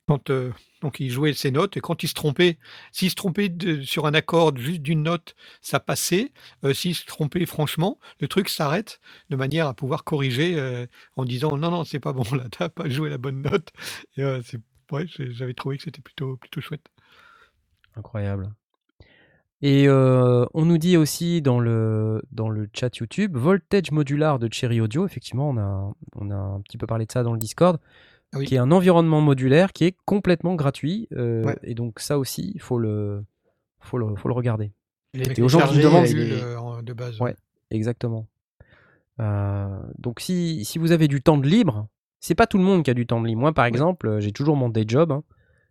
quand 0.06 0.30
euh, 0.30 0.52
donc 0.82 1.00
il 1.00 1.10
jouait 1.10 1.32
ses 1.32 1.50
notes 1.50 1.76
et 1.76 1.80
quand 1.80 2.02
il 2.02 2.08
se 2.08 2.14
trompait, 2.14 2.58
s'il 2.92 3.08
se 3.10 3.14
trompait 3.14 3.48
de- 3.48 3.82
sur 3.82 4.06
un 4.06 4.14
accord 4.14 4.56
juste 4.56 4.82
d'une 4.82 5.02
note, 5.04 5.34
ça 5.62 5.80
passait. 5.80 6.32
S'il 6.72 6.94
se 6.94 7.06
trompait 7.06 7.46
franchement, 7.46 7.98
le 8.20 8.28
truc 8.28 8.48
s'arrête 8.48 9.00
de 9.30 9.36
manière 9.36 9.66
à 9.68 9.74
pouvoir 9.74 10.04
corriger 10.04 10.86
en 11.16 11.24
disant 11.24 11.56
non 11.56 11.70
non 11.70 11.84
c'est 11.84 12.00
pas 12.00 12.12
bon 12.12 12.24
là, 12.34 12.44
t'as 12.50 12.68
pas 12.68 12.88
joué 12.88 13.10
la 13.10 13.18
bonne 13.18 13.42
note. 13.42 13.70
Et, 14.16 14.24
ouais, 14.24 15.06
j'avais 15.08 15.54
trouvé 15.54 15.78
que 15.78 15.84
c'était 15.84 16.02
plutôt 16.02 16.36
plutôt 16.36 16.60
chouette. 16.60 16.86
Incroyable. 17.96 18.52
Et 19.62 19.88
euh, 19.88 20.44
on 20.52 20.64
nous 20.66 20.76
dit 20.78 20.96
aussi 20.96 21.40
dans 21.40 21.58
le, 21.58 22.22
dans 22.32 22.48
le 22.50 22.68
chat 22.74 22.94
YouTube, 22.96 23.36
Voltage 23.36 23.90
Modular 23.92 24.38
de 24.38 24.48
Cherry 24.52 24.80
Audio, 24.80 25.06
effectivement, 25.06 25.48
on 25.50 25.56
a, 25.56 25.92
on 26.16 26.30
a 26.30 26.34
un 26.36 26.60
petit 26.60 26.76
peu 26.76 26.86
parlé 26.86 27.06
de 27.06 27.12
ça 27.12 27.22
dans 27.22 27.32
le 27.32 27.38
Discord, 27.38 27.78
Ah 28.34 28.38
oui. 28.38 28.44
qui 28.46 28.56
est 28.56 28.58
un 28.58 28.70
environnement 28.72 29.22
modulaire 29.22 29.72
qui 29.72 29.84
est 29.84 29.96
complètement 30.04 30.54
gratuit. 30.54 31.08
euh, 31.12 31.44
Ouais. 31.44 31.56
Et 31.62 31.74
donc 31.74 32.00
ça 32.00 32.18
aussi, 32.18 32.52
il 32.54 32.60
faut 32.60 32.78
le, 32.78 33.24
faut 33.80 33.96
le, 33.96 34.14
faut 34.16 34.28
le 34.28 34.34
regarder. 34.34 34.72
Il 35.14 35.20
est 35.22 35.26
Avec 35.26 35.38
Et 35.38 35.42
aux 35.42 35.48
gens 35.48 35.60
qui 35.66 35.78
demandent- 35.78 36.84
de 36.84 36.92
base. 36.92 37.18
Ouais. 37.20 37.34
Exactement. 37.70 38.26
Euh, 39.20 39.78
donc 39.98 40.20
si, 40.20 40.64
si 40.64 40.78
vous 40.78 40.92
avez 40.92 41.08
du 41.08 41.22
temps 41.22 41.38
de 41.38 41.48
libre, 41.48 41.86
c'est 42.20 42.34
pas 42.34 42.46
tout 42.46 42.58
le 42.58 42.64
monde 42.64 42.82
qui 42.82 42.90
a 42.90 42.94
du 42.94 43.06
temps 43.06 43.20
de 43.20 43.26
libre. 43.28 43.40
Moi, 43.40 43.52
par 43.54 43.64
exemple, 43.64 44.18
j'ai 44.20 44.32
toujours 44.32 44.56
mon 44.56 44.68
day 44.68 44.84
job. 44.86 45.12
hein. 45.12 45.22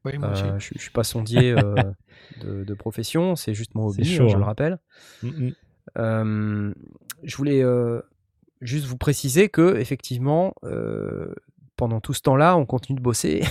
Oui, 0.05 0.17
moi 0.17 0.31
aussi. 0.31 0.43
Euh, 0.43 0.59
je, 0.59 0.69
je 0.75 0.81
suis 0.81 0.91
pas 0.91 1.03
sondier 1.03 1.51
euh, 1.51 1.75
de, 2.41 2.63
de 2.63 2.73
profession, 2.73 3.35
c'est 3.35 3.53
juste 3.53 3.75
mon 3.75 3.87
hobby, 3.87 4.05
chaud, 4.05 4.23
hein, 4.23 4.27
je 4.27 4.35
hein. 4.35 4.39
le 4.39 4.45
rappelle. 4.45 4.79
Mm, 5.21 5.51
mm. 5.97 6.73
Je 7.23 7.37
voulais 7.37 7.63
euh, 7.63 8.01
juste 8.61 8.85
vous 8.85 8.97
préciser 8.97 9.49
que 9.49 9.77
effectivement, 9.77 10.53
pendant 11.75 12.01
tout 12.01 12.13
ce 12.13 12.21
temps-là, 12.21 12.57
on 12.57 12.65
continue 12.65 12.97
de 12.97 13.03
bosser. 13.03 13.43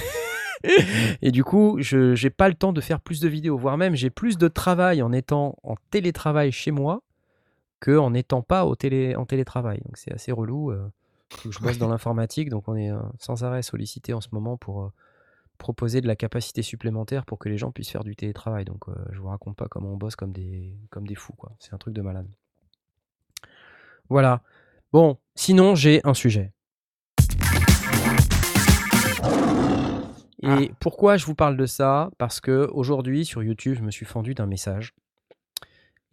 Et 1.23 1.31
du 1.33 1.43
coup, 1.43 1.79
je 1.81 2.23
n'ai 2.23 2.31
pas 2.31 2.49
le 2.49 2.55
temps 2.55 2.73
de 2.73 2.81
faire 2.81 3.01
plus 3.01 3.21
de 3.21 3.29
vidéos, 3.29 3.57
voire 3.57 3.77
même 3.77 3.97
j'ai 3.97 4.11
plus 4.11 4.39
de 4.39 4.49
travail 4.49 5.03
en 5.03 5.13
étant 5.13 5.57
en 5.63 5.75
télétravail 5.91 6.53
chez 6.53 6.71
moi 6.71 7.03
que 7.81 7.99
en 7.99 8.11
n'étant 8.11 8.43
pas 8.43 8.65
au 8.65 8.77
télé, 8.77 9.17
en 9.17 9.27
télétravail. 9.27 9.81
Donc 9.85 9.97
c'est 9.97 10.13
assez 10.13 10.33
relou. 10.33 10.71
euh, 10.71 10.87
je 11.51 11.59
bosse 11.59 11.79
dans 11.79 11.89
l'informatique, 11.89 12.49
donc 12.49 12.69
on 12.69 12.77
est 12.77 12.91
euh, 12.91 13.01
sans 13.19 13.43
arrêt 13.43 13.63
sollicité 13.63 14.13
en 14.13 14.21
ce 14.21 14.29
moment 14.33 14.57
pour 14.57 14.83
euh, 14.83 14.93
proposer 15.63 16.01
de 16.03 16.07
la 16.07 16.17
capacité 16.17 16.61
supplémentaire 16.63 17.25
pour 17.25 17.39
que 17.39 17.49
les 17.49 17.57
gens 17.57 17.71
puissent 17.73 17.91
faire 17.91 18.05
du 18.05 18.15
télétravail. 18.17 18.65
Donc 18.67 18.89
euh, 18.89 18.95
je 19.13 19.19
vous 19.21 19.29
raconte 19.29 19.57
pas 19.57 19.67
comment 19.69 19.89
on 19.93 19.97
bosse 19.97 20.17
comme 20.17 20.33
des, 20.33 20.77
comme 20.91 21.07
des 21.07 21.15
fous. 21.15 21.33
quoi. 21.35 21.53
C'est 21.59 21.73
un 21.73 21.79
truc 21.79 21.95
de 21.95 22.03
malade. 22.03 22.29
Voilà. 24.11 24.43
Bon, 24.93 25.17
sinon 25.35 25.75
j'ai 25.75 26.01
un 26.05 26.15
sujet. 26.15 26.53
Et 30.45 30.49
Ah. 30.49 30.59
pourquoi 30.81 31.17
je 31.17 31.25
vous 31.25 31.35
parle 31.37 31.57
de 31.57 31.67
ça? 31.67 32.11
Parce 32.19 32.41
que 32.41 32.69
aujourd'hui 32.73 33.25
sur 33.25 33.43
YouTube, 33.43 33.77
je 33.79 33.83
me 33.83 33.91
suis 33.93 34.05
fendu 34.07 34.35
d'un 34.35 34.47
message. 34.47 34.93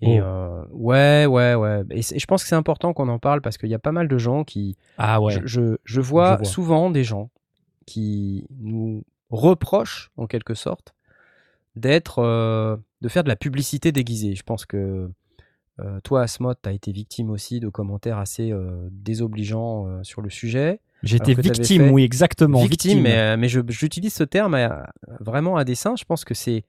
Et 0.02 0.22
Oh. 0.22 0.24
euh, 0.24 0.66
ouais, 0.72 1.26
ouais, 1.26 1.56
ouais. 1.56 1.84
Et, 1.90 2.02
je 2.04 2.26
pense 2.26 2.44
que 2.44 2.48
c'est 2.50 2.56
important 2.56 2.94
qu'on 2.94 3.10
en 3.10 3.20
parle 3.20 3.42
parce 3.42 3.58
qu'il 3.58 3.70
y 3.70 3.74
a 3.74 3.80
pas 3.80 3.92
mal 3.92 4.08
de 4.08 4.18
gens 4.18 4.44
qui. 4.44 4.78
Ah 4.98 5.20
ouais. 5.20 5.34
Je, 5.34 5.40
je- 5.46 5.78
je 5.84 6.00
vois, 6.02 6.34
Je 6.34 6.38
vois. 6.38 6.46
souvent 6.46 6.90
des 6.92 7.04
gens 7.04 7.32
qui 7.88 8.46
nous 8.60 9.04
reprochent, 9.30 10.12
en 10.18 10.28
quelque 10.28 10.54
sorte, 10.54 10.94
d'être, 11.76 12.20
euh, 12.20 12.78
de 13.02 13.08
faire 13.10 13.24
de 13.24 13.30
la 13.30 13.36
publicité 13.36 13.92
déguisée. 13.92 14.36
Je 14.36 14.44
pense 14.44 14.66
que 14.66 15.10
euh, 15.80 16.00
toi, 16.04 16.24
Asmod, 16.24 16.58
tu 16.62 16.68
as 16.70 16.74
été 16.74 16.92
victime 16.92 17.30
aussi 17.30 17.60
de 17.60 17.70
commentaires 17.70 18.18
assez 18.18 18.52
euh, 18.52 18.88
désobligeants 18.92 20.04
sur 20.04 20.22
le 20.22 20.30
sujet. 20.30 20.80
J'étais 21.04 21.34
victime, 21.60 21.84
oui, 21.94 22.04
exactement. 22.04 22.60
victime, 22.70 23.04
mais, 23.04 23.18
euh, 23.18 23.38
mais 23.38 23.48
je- 23.48 23.62
j'utilise 23.70 24.14
ce 24.14 24.24
terme 24.26 24.56
à- 24.56 24.92
vraiment 25.22 25.56
à 25.56 25.64
dessein. 25.64 25.96
Je 25.96 26.04
pense 26.04 26.26
que 26.26 26.34
c'est 26.34 26.66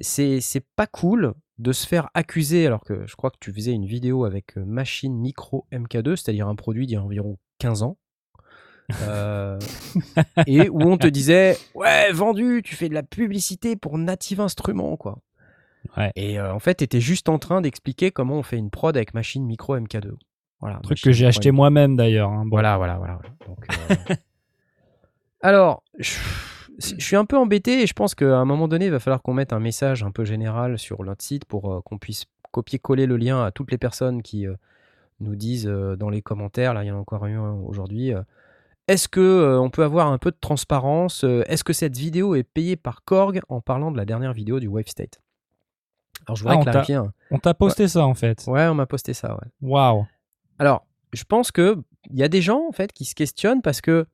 c'est 0.00 0.40
c'est 0.40 0.64
pas 0.76 0.86
cool 0.86 1.32
de 1.58 1.72
se 1.72 1.86
faire 1.86 2.08
accuser 2.14 2.66
alors 2.66 2.84
que 2.84 3.06
je 3.06 3.16
crois 3.16 3.30
que 3.30 3.38
tu 3.40 3.52
faisais 3.52 3.72
une 3.72 3.86
vidéo 3.86 4.24
avec 4.24 4.56
machine 4.56 5.16
micro 5.16 5.66
MK2, 5.72 6.14
c'est-à-dire 6.14 6.46
un 6.46 6.54
produit 6.54 6.86
d'il 6.86 6.94
y 6.94 6.96
a 6.96 7.02
environ 7.02 7.38
15 7.58 7.82
ans. 7.82 7.96
Euh, 9.02 9.58
et 10.46 10.70
où 10.70 10.80
on 10.80 10.96
te 10.96 11.06
disait 11.06 11.58
ouais 11.74 12.10
vendu 12.12 12.62
tu 12.64 12.74
fais 12.74 12.88
de 12.88 12.94
la 12.94 13.02
publicité 13.02 13.76
pour 13.76 13.98
Native 13.98 14.40
Instruments 14.40 14.96
quoi 14.96 15.18
Ouais. 15.96 16.10
Et 16.16 16.38
euh, 16.38 16.52
en 16.52 16.58
fait, 16.58 16.76
tu 16.76 16.84
étais 16.84 17.00
juste 17.00 17.28
en 17.28 17.38
train 17.38 17.60
d'expliquer 17.60 18.10
comment 18.10 18.34
on 18.34 18.42
fait 18.42 18.56
une 18.58 18.68
prod 18.70 18.94
avec 18.96 19.14
machine 19.14 19.44
micro 19.46 19.78
MK2. 19.78 20.10
Voilà, 20.60 20.80
Truc 20.82 21.00
que 21.00 21.12
j'ai 21.12 21.26
acheté 21.26 21.50
moi-même 21.50 21.96
d'ailleurs. 21.96 22.30
hein. 22.30 22.42
Bon. 22.44 22.50
voilà, 22.50 22.76
voilà, 22.76 22.96
voilà. 22.96 23.18
Donc, 23.46 23.64
euh, 23.70 24.14
Alors, 25.40 25.82
je, 25.98 26.16
je 26.78 26.94
suis 27.04 27.16
un 27.16 27.24
peu 27.24 27.38
embêté 27.38 27.82
et 27.82 27.86
je 27.86 27.92
pense 27.94 28.14
qu'à 28.14 28.36
un 28.36 28.44
moment 28.44 28.68
donné, 28.68 28.86
il 28.86 28.90
va 28.90 28.98
falloir 28.98 29.22
qu'on 29.22 29.34
mette 29.34 29.52
un 29.52 29.60
message 29.60 30.02
un 30.02 30.10
peu 30.10 30.24
général 30.24 30.78
sur 30.78 31.02
notre 31.04 31.22
site 31.22 31.44
pour 31.44 31.82
qu'on 31.84 31.96
puisse 31.98 32.24
copier-coller 32.50 33.06
le 33.06 33.16
lien 33.16 33.44
à 33.44 33.50
toutes 33.50 33.70
les 33.70 33.78
personnes 33.78 34.22
qui 34.22 34.46
nous 35.20 35.36
disent 35.36 35.66
dans 35.66 36.10
les 36.10 36.22
commentaires, 36.22 36.74
là 36.74 36.82
il 36.84 36.88
y 36.88 36.90
en 36.90 36.96
a 36.96 37.00
encore 37.00 37.24
eu 37.26 37.34
un 37.36 37.52
aujourd'hui, 37.52 38.12
est-ce 38.88 39.06
que 39.08 39.20
euh, 39.20 39.60
on 39.60 39.70
peut 39.70 39.84
avoir 39.84 40.08
un 40.08 40.18
peu 40.18 40.30
de 40.30 40.36
transparence 40.40 41.22
euh, 41.24 41.42
Est-ce 41.46 41.62
que 41.64 41.72
cette 41.72 41.96
vidéo 41.96 42.34
est 42.34 42.42
payée 42.42 42.76
par 42.76 43.04
Korg 43.04 43.40
en 43.48 43.60
parlant 43.60 43.90
de 43.92 43.96
la 43.96 44.04
dernière 44.04 44.32
vidéo 44.32 44.58
du 44.60 44.66
Wave 44.66 44.88
State? 44.88 45.20
Alors 46.26 46.36
je 46.36 46.42
voudrais 46.42 46.56
Ah, 46.56 46.60
on 46.60 46.64
t'a- 46.64 46.70
clarifier. 46.72 47.00
On 47.30 47.38
t'a 47.38 47.54
posté 47.54 47.86
ça 47.88 48.04
en 48.06 48.14
fait. 48.14 48.44
Ouais, 48.48 48.66
on 48.66 48.74
m'a 48.74 48.86
posté 48.86 49.14
ça, 49.14 49.34
ouais. 49.34 49.48
Waouh. 49.62 50.06
Alors, 50.58 50.84
je 51.12 51.24
pense 51.24 51.52
que 51.52 51.76
il 52.10 52.18
y 52.18 52.22
a 52.22 52.28
des 52.28 52.42
gens 52.42 52.66
en 52.68 52.72
fait 52.72 52.92
qui 52.92 53.04
se 53.04 53.14
questionnent 53.14 53.62
parce 53.62 53.80
que 53.80 54.06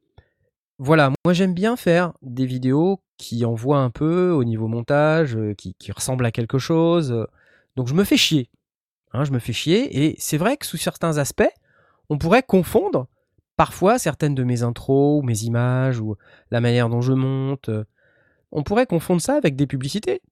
voilà, 0.78 1.10
moi 1.24 1.32
j'aime 1.32 1.54
bien 1.54 1.76
faire 1.76 2.12
des 2.22 2.46
vidéos 2.46 3.00
qui 3.16 3.44
envoient 3.44 3.78
un 3.78 3.90
peu 3.90 4.30
au 4.30 4.42
niveau 4.44 4.66
montage, 4.66 5.36
euh, 5.36 5.54
qui, 5.54 5.74
qui 5.74 5.92
ressemblent 5.92 6.26
à 6.26 6.32
quelque 6.32 6.58
chose. 6.58 7.26
Donc 7.76 7.86
je 7.88 7.94
me 7.94 8.04
fais 8.04 8.16
chier. 8.16 8.50
Hein, 9.12 9.22
je 9.24 9.30
me 9.30 9.38
fais 9.38 9.52
chier 9.52 10.04
et 10.06 10.16
c'est 10.18 10.36
vrai 10.38 10.56
que 10.56 10.66
sous 10.66 10.76
certains 10.76 11.18
aspects, 11.18 11.48
on 12.10 12.18
pourrait 12.18 12.42
confondre 12.42 13.06
parfois 13.56 13.98
certaines 13.98 14.34
de 14.34 14.44
mes 14.44 14.62
intros 14.62 15.20
ou 15.22 15.26
mes 15.26 15.42
images 15.42 16.00
ou 16.00 16.16
la 16.50 16.60
manière 16.60 16.88
dont 16.88 17.00
je 17.00 17.12
monte. 17.12 17.68
euh, 17.68 17.84
On 18.52 18.62
pourrait 18.62 18.86
confondre 18.86 19.20
ça 19.20 19.34
avec 19.36 19.56
des 19.56 19.66
publicités 19.66 20.22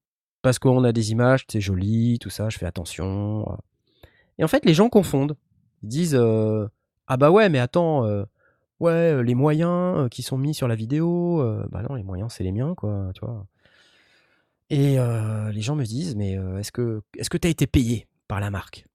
parce 0.43 0.59
qu'on 0.59 0.83
a 0.85 0.93
des 0.93 1.13
images, 1.13 1.45
c'est 1.49 1.61
joli, 1.61 2.19
tout 2.21 2.31
ça, 2.31 2.49
je 2.51 2.59
fais 2.59 2.67
attention. 2.67 3.43
euh. 3.51 3.57
Et 4.39 4.45
en 4.45 4.49
fait, 4.49 4.65
les 4.65 4.75
gens 4.75 4.89
confondent. 4.89 5.37
Ils 5.83 5.89
disent 5.89 6.17
euh, 6.19 6.67
Ah 7.07 7.17
bah 7.17 7.31
ouais, 7.31 7.49
mais 7.49 7.59
attends, 7.61 8.07
ouais, 8.81 9.23
les 9.23 9.35
moyens 9.35 10.09
qui 10.11 10.23
sont 10.23 10.39
mis 10.39 10.55
sur 10.55 10.67
la 10.69 10.75
vidéo, 10.75 11.45
bah 11.71 11.83
non, 11.89 11.95
les 11.95 12.03
moyens, 12.03 12.33
c'est 12.33 12.43
les 12.45 12.53
miens, 12.53 12.75
quoi, 12.75 13.11
tu 13.15 13.21
vois. 13.25 13.47
Et 14.71 14.97
les 15.53 15.61
gens 15.61 15.77
me 15.77 15.85
disent 15.85 16.17
Mais 16.17 16.33
est-ce 16.59 16.73
que 16.73 17.03
est-ce 17.19 17.31
que 17.31 17.37
tu 17.37 17.47
as 17.47 17.51
été 17.51 17.67
payé 17.67 18.09
par 18.27 18.41
la 18.41 18.51
marque? 18.51 18.87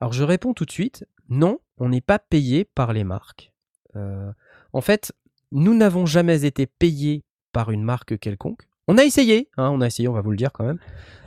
Alors 0.00 0.12
je 0.12 0.22
réponds 0.24 0.54
tout 0.54 0.64
de 0.64 0.70
suite 0.70 1.06
Non, 1.28 1.58
on 1.78 1.88
n'est 1.90 2.00
pas 2.00 2.18
payé 2.18 2.64
par 2.64 2.92
les 2.92 3.04
marques. 3.04 3.52
Euh, 3.96 4.32
en 4.72 4.80
fait, 4.80 5.12
nous 5.52 5.74
n'avons 5.74 6.06
jamais 6.06 6.44
été 6.44 6.66
payés 6.66 7.24
par 7.52 7.70
une 7.70 7.82
marque 7.82 8.18
quelconque. 8.18 8.62
On 8.86 8.96
a 8.98 9.04
essayé, 9.04 9.50
hein, 9.56 9.70
on 9.70 9.80
a 9.80 9.86
essayé, 9.86 10.08
on 10.08 10.12
va 10.12 10.20
vous 10.22 10.30
le 10.30 10.36
dire 10.36 10.52
quand 10.52 10.64
même. 10.64 10.78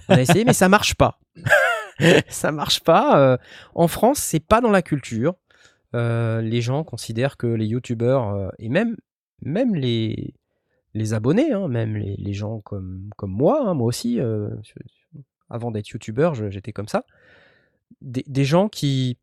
On 0.10 0.16
a 0.16 0.22
essayé, 0.22 0.46
mais 0.46 0.54
ça 0.54 0.70
marche 0.70 0.96
pas. 0.96 1.20
ça 2.30 2.52
marche 2.52 2.80
pas. 2.82 3.20
euh, 3.20 3.38
en 3.76 3.88
France, 3.88 4.20
c'est 4.20 4.40
pas 4.40 4.62
dans 4.62 4.72
la 4.72 4.82
culture. 4.82 5.36
Euh, 5.94 6.42
les 6.42 6.62
gens 6.62 6.84
considèrent 6.84 7.38
que 7.38 7.48
les 7.48 7.68
youtubeurs 7.68 8.52
et 8.58 8.70
même, 8.70 8.96
même 9.42 9.76
les, 9.76 10.34
les 10.94 11.14
abonnés, 11.14 11.52
hein, 11.52 11.68
même 11.68 11.96
les, 11.96 12.16
les 12.18 12.34
gens 12.34 12.62
comme, 12.62 13.10
comme 13.18 13.32
moi, 13.32 13.62
hein, 13.68 13.74
moi 13.74 13.88
aussi, 13.88 14.20
avant 15.50 15.72
d'être 15.72 15.90
youtubeur, 15.90 16.34
j'étais 16.34 16.72
comme 16.72 16.88
ça, 16.88 17.04
des, 18.02 18.24
des 18.26 18.46
gens 18.46 18.70
qui, 18.70 19.18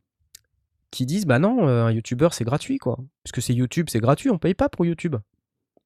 qui 0.90 1.06
disent 1.06 1.26
bah 1.26 1.38
non, 1.38 1.68
euh, 1.68 1.84
un 1.84 1.92
youtubeur 1.92 2.34
c'est 2.34 2.44
gratuit 2.44 2.78
quoi. 2.78 2.98
Puisque 3.22 3.42
c'est 3.42 3.54
YouTube, 3.54 3.88
c'est 3.90 4.00
gratuit, 4.00 4.30
on 4.30 4.38
paye 4.38 4.54
pas 4.54 4.68
pour 4.68 4.86
YouTube. 4.86 5.16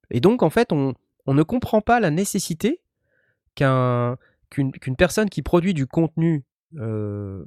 Et 0.09 0.19
donc 0.19 0.43
en 0.43 0.49
fait, 0.49 0.71
on, 0.71 0.93
ne 1.27 1.43
comprend 1.43 1.81
pas 1.81 1.99
la 1.99 2.11
nécessité 2.11 2.81
qu'un, 3.55 4.17
qu'une, 4.49 4.71
personne 4.97 5.29
qui 5.29 5.41
produit 5.41 5.73
du 5.73 5.87
contenu 5.87 6.43
euh, 6.77 7.45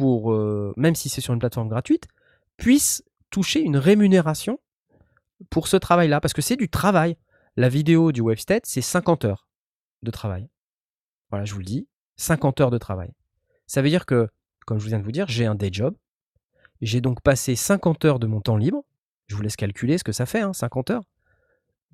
euh, 0.00 0.72
même 0.76 0.94
si 0.94 1.08
c'est 1.08 1.20
sur 1.20 1.34
une 1.34 1.40
plateforme 1.40 1.68
gratuite, 1.68 2.06
puisse 2.56 3.04
toucher 3.30 3.60
une 3.60 3.76
rémunération 3.76 4.58
pour 5.48 5.68
ce 5.68 5.76
travail-là, 5.76 6.20
parce 6.20 6.34
que 6.34 6.42
c'est 6.42 6.56
du 6.56 6.68
travail. 6.68 7.16
La 7.56 7.68
vidéo 7.68 8.12
du 8.12 8.22
WebStat, 8.22 8.60
c'est 8.64 8.82
50 8.82 9.24
heures 9.24 9.48
de 10.02 10.10
travail. 10.10 10.48
Voilà, 11.30 11.44
je 11.44 11.52
vous 11.52 11.60
le 11.60 11.64
dis, 11.64 11.88
50 12.16 12.60
heures 12.60 12.70
de 12.70 12.78
travail. 12.78 13.12
Ça 13.66 13.82
veut 13.82 13.88
dire 13.88 14.06
que, 14.06 14.28
comme 14.66 14.78
je 14.78 14.86
viens 14.86 14.98
de 14.98 15.04
vous 15.04 15.12
dire, 15.12 15.26
j'ai 15.28 15.46
un 15.46 15.54
day 15.54 15.70
job. 15.72 15.94
J'ai 16.80 17.00
donc 17.00 17.20
passé 17.20 17.56
50 17.56 18.04
heures 18.04 18.18
de 18.18 18.26
mon 18.26 18.40
temps 18.40 18.56
libre. 18.56 18.84
Je 19.26 19.36
vous 19.36 19.42
laisse 19.42 19.56
calculer 19.56 19.98
ce 19.98 20.04
que 20.04 20.12
ça 20.12 20.26
fait, 20.26 20.40
hein, 20.40 20.52
50 20.52 20.90
heures, 20.90 21.04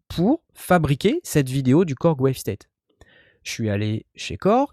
pour 0.08 0.42
fabriquer 0.54 1.20
cette 1.22 1.48
vidéo 1.48 1.84
du 1.84 1.94
Korg 1.94 2.20
WaveState. 2.20 2.68
Je 3.42 3.50
suis 3.50 3.68
allé 3.70 4.06
chez 4.14 4.36
Korg, 4.36 4.70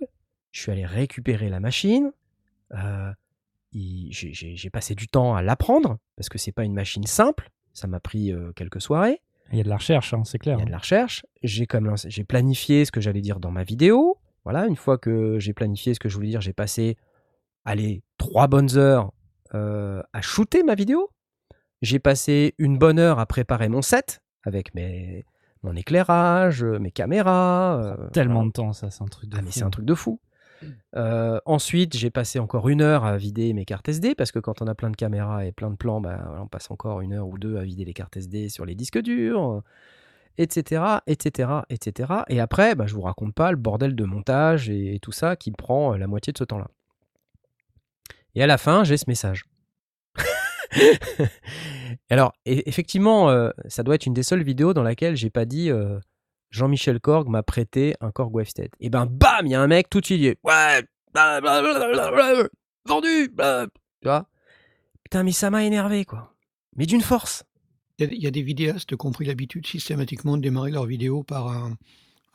je 0.51 0.61
suis 0.61 0.71
allé 0.71 0.85
récupérer 0.85 1.49
la 1.49 1.59
machine. 1.59 2.11
euh, 2.75 3.11
il- 3.71 4.11
j'ai- 4.11 4.69
passé 4.71 4.95
du 4.95 5.07
temps 5.07 5.35
à 5.35 5.43
l'apprendre 5.43 5.97
parce 6.15 6.27
que 6.29 6.39
c'est 6.39 6.51
pas 6.51 6.63
une 6.63 6.73
machine 6.73 7.05
simple. 7.05 7.51
Ça 7.73 7.85
m'a 7.87 7.99
pris 7.99 8.31
euh, 8.31 8.51
quelques 8.55 8.81
soirées. 8.81 9.21
Il 9.51 9.57
y 9.59 9.61
a 9.61 9.63
de 9.63 9.69
la 9.69 9.77
recherche, 9.77 10.13
hein, 10.15 10.23
c'est 10.25 10.37
Il 10.37 10.41
clair. 10.41 10.57
y 10.57 10.61
a 10.63 10.65
de 10.65 10.71
la 10.71 10.79
recherche. 10.79 11.23
J'ai 11.43 11.67
planifié 12.23 12.85
ce 12.85 12.91
que 12.91 12.99
j'allais 12.99 13.21
dire 13.21 13.39
dans 13.39 13.51
ma 13.51 13.63
vidéo. 13.63 14.17
Voilà, 14.43 14.65
une 14.65 14.75
fois 14.75 14.97
que 14.97 15.37
j'ai 15.37 15.53
planifié 15.53 15.93
ce 15.93 15.99
que 15.99 16.09
je 16.09 16.15
voulais 16.15 16.29
dire, 16.29 16.41
j'ai 16.41 16.53
passé 16.53 16.97
allez 17.63 18.01
trois 18.17 18.47
bonnes 18.47 18.75
heures 18.75 19.12
à 19.53 20.21
shooter 20.21 20.63
ma 20.63 20.75
vidéo. 20.75 21.09
J'ai 21.81 21.99
passé 21.99 22.55
une 22.57 22.77
bonne 22.77 22.97
heure 22.99 23.19
à 23.19 23.25
préparer 23.25 23.69
mon 23.69 23.81
set 23.81 24.21
avec 24.43 24.73
mes 24.75 25.25
mon 25.63 25.75
éclairage, 25.77 26.61
euh, 26.63 26.77
mes 26.77 26.91
caméras. 26.91 27.81
euh, 27.81 28.09
Tellement 28.09 28.35
voilà. 28.35 28.47
de 28.47 28.51
temps, 28.51 28.73
ça, 28.73 28.89
c'est 28.91 29.01
un 29.01 29.07
truc 29.07 29.29
de 29.29 29.37
Ah, 29.37 29.41
mais 29.41 29.47
fou. 29.47 29.53
c'est 29.59 29.63
un 29.63 29.69
truc 29.69 29.85
de 29.85 29.93
fou. 29.95 30.19
Euh, 30.95 31.39
ensuite, 31.45 31.95
j'ai 31.95 32.09
passé 32.09 32.39
encore 32.39 32.67
une 32.69 32.81
heure 32.81 33.05
à 33.05 33.15
vider 33.17 33.53
mes 33.53 33.63
cartes 33.65 33.87
SD 33.87 34.13
parce 34.15 34.31
que 34.33 34.39
quand 34.39 34.61
on 34.61 34.67
a 34.67 34.75
plein 34.75 34.89
de 34.89 34.95
caméras 34.97 35.45
et 35.45 35.51
plein 35.53 35.69
de 35.69 35.75
plans, 35.77 36.01
bah, 36.01 36.37
on 36.41 36.47
passe 36.47 36.69
encore 36.69 36.99
une 37.01 37.13
heure 37.13 37.27
ou 37.27 37.37
deux 37.37 37.57
à 37.57 37.63
vider 37.63 37.85
les 37.85 37.93
cartes 37.93 38.15
SD 38.17 38.49
sur 38.49 38.65
les 38.65 38.75
disques 38.75 38.99
durs, 39.01 39.61
etc., 40.37 40.83
etc., 41.07 41.49
etc. 41.69 42.13
Et 42.29 42.39
après, 42.39 42.75
bah, 42.75 42.85
je 42.85 42.93
vous 42.95 43.01
raconte 43.01 43.33
pas 43.33 43.51
le 43.51 43.57
bordel 43.57 43.95
de 43.95 44.03
montage 44.05 44.69
et, 44.69 44.95
et 44.95 44.99
tout 44.99 45.11
ça 45.13 45.35
qui 45.35 45.51
prend 45.51 45.93
euh, 45.93 45.97
la 45.97 46.07
moitié 46.07 46.31
de 46.33 46.37
ce 46.37 46.43
temps-là. 46.43 46.67
Et 48.35 48.43
à 48.43 48.47
la 48.47 48.57
fin, 48.57 48.83
j'ai 48.83 48.97
ce 48.97 49.05
message. 49.07 49.45
Alors, 52.09 52.33
e- 52.47 52.63
effectivement, 52.65 53.29
euh, 53.29 53.51
ça 53.67 53.83
doit 53.83 53.95
être 53.95 54.05
une 54.05 54.13
des 54.13 54.23
seules 54.23 54.43
vidéos 54.43 54.73
dans 54.73 54.83
laquelle 54.83 55.15
j'ai 55.15 55.29
pas 55.29 55.45
dit 55.45 55.69
euh, 55.69 55.99
Jean-Michel 56.49 56.99
Korg 56.99 57.29
m'a 57.29 57.43
prêté 57.43 57.95
un 58.01 58.11
Korg 58.11 58.33
Wavestead. 58.33 58.69
Et 58.79 58.89
ben, 58.89 59.05
bam, 59.05 59.45
il 59.45 59.51
y 59.51 59.55
a 59.55 59.61
un 59.61 59.67
mec 59.67 59.89
tout 59.89 60.01
de 60.01 60.05
suite, 60.05 60.21
dit, 60.21 60.35
ouais, 60.43 60.83
blablabla, 61.13 62.47
vendu, 62.85 63.29
blab. 63.29 63.69
tu 64.01 64.07
vois. 64.07 64.27
Putain, 65.03 65.23
mais 65.23 65.31
ça 65.31 65.49
m'a 65.49 65.63
énervé, 65.63 66.05
quoi. 66.05 66.33
Mais 66.75 66.85
d'une 66.85 67.01
force. 67.01 67.43
Il 67.99 68.11
y, 68.11 68.23
y 68.23 68.27
a 68.27 68.31
des 68.31 68.41
vidéastes 68.41 68.95
qui 68.95 69.05
ont 69.05 69.11
pris 69.11 69.25
l'habitude 69.25 69.67
systématiquement 69.67 70.37
de 70.37 70.41
démarrer 70.41 70.71
leur 70.71 70.85
vidéo 70.87 71.23
par 71.23 71.47
un, 71.49 71.77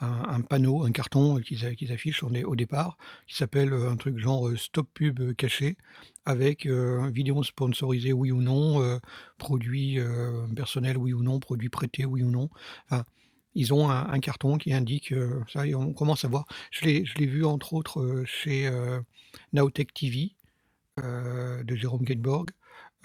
un- 0.06 0.40
panneau, 0.42 0.84
un 0.84 0.92
carton 0.92 1.38
qu'ils 1.40 1.66
a- 1.66 1.74
qu'ils 1.74 1.92
affichent 1.92 2.22
au, 2.22 2.30
dé- 2.30 2.44
au 2.44 2.56
départ, 2.56 2.96
qui 3.26 3.34
s'appelle 3.36 3.72
euh, 3.72 3.90
un 3.90 3.96
truc 3.96 4.18
genre 4.18 4.48
euh, 4.48 4.56
stop 4.56 4.88
pub 4.94 5.20
euh, 5.20 5.34
caché, 5.34 5.76
avec 6.24 6.66
euh, 6.66 7.10
vidéo 7.10 7.42
sponsorisée 7.42 8.12
oui 8.12 8.30
ou 8.32 8.40
non, 8.42 8.82
euh, 8.82 8.98
produit 9.38 9.98
euh, 9.98 10.46
personnel 10.54 10.96
oui 10.98 11.12
ou 11.12 11.22
non, 11.22 11.40
produit 11.40 11.68
prêté 11.68 12.04
oui 12.04 12.22
ou 12.22 12.30
non. 12.30 12.48
Enfin, 12.90 13.04
ils 13.54 13.74
ont 13.74 13.90
un, 13.90 14.20
carton 14.20 14.56
qui 14.58 14.72
indique 14.72 15.12
euh, 15.12 15.42
ça 15.52 15.66
et 15.66 15.74
on 15.74 15.92
commence 15.92 16.24
à 16.24 16.28
voir. 16.28 16.46
Je 16.70 16.84
l'ai 16.84 17.26
vu 17.26 17.44
entre 17.44 17.72
autres 17.74 18.00
euh, 18.00 18.24
chez 18.24 18.68
euh, 18.68 19.00
Nowtech 19.52 19.92
TV 19.94 20.36
euh, 21.00 21.62
de 21.64 21.74
Jérôme 21.76 22.02
Gateborg. 22.02 22.50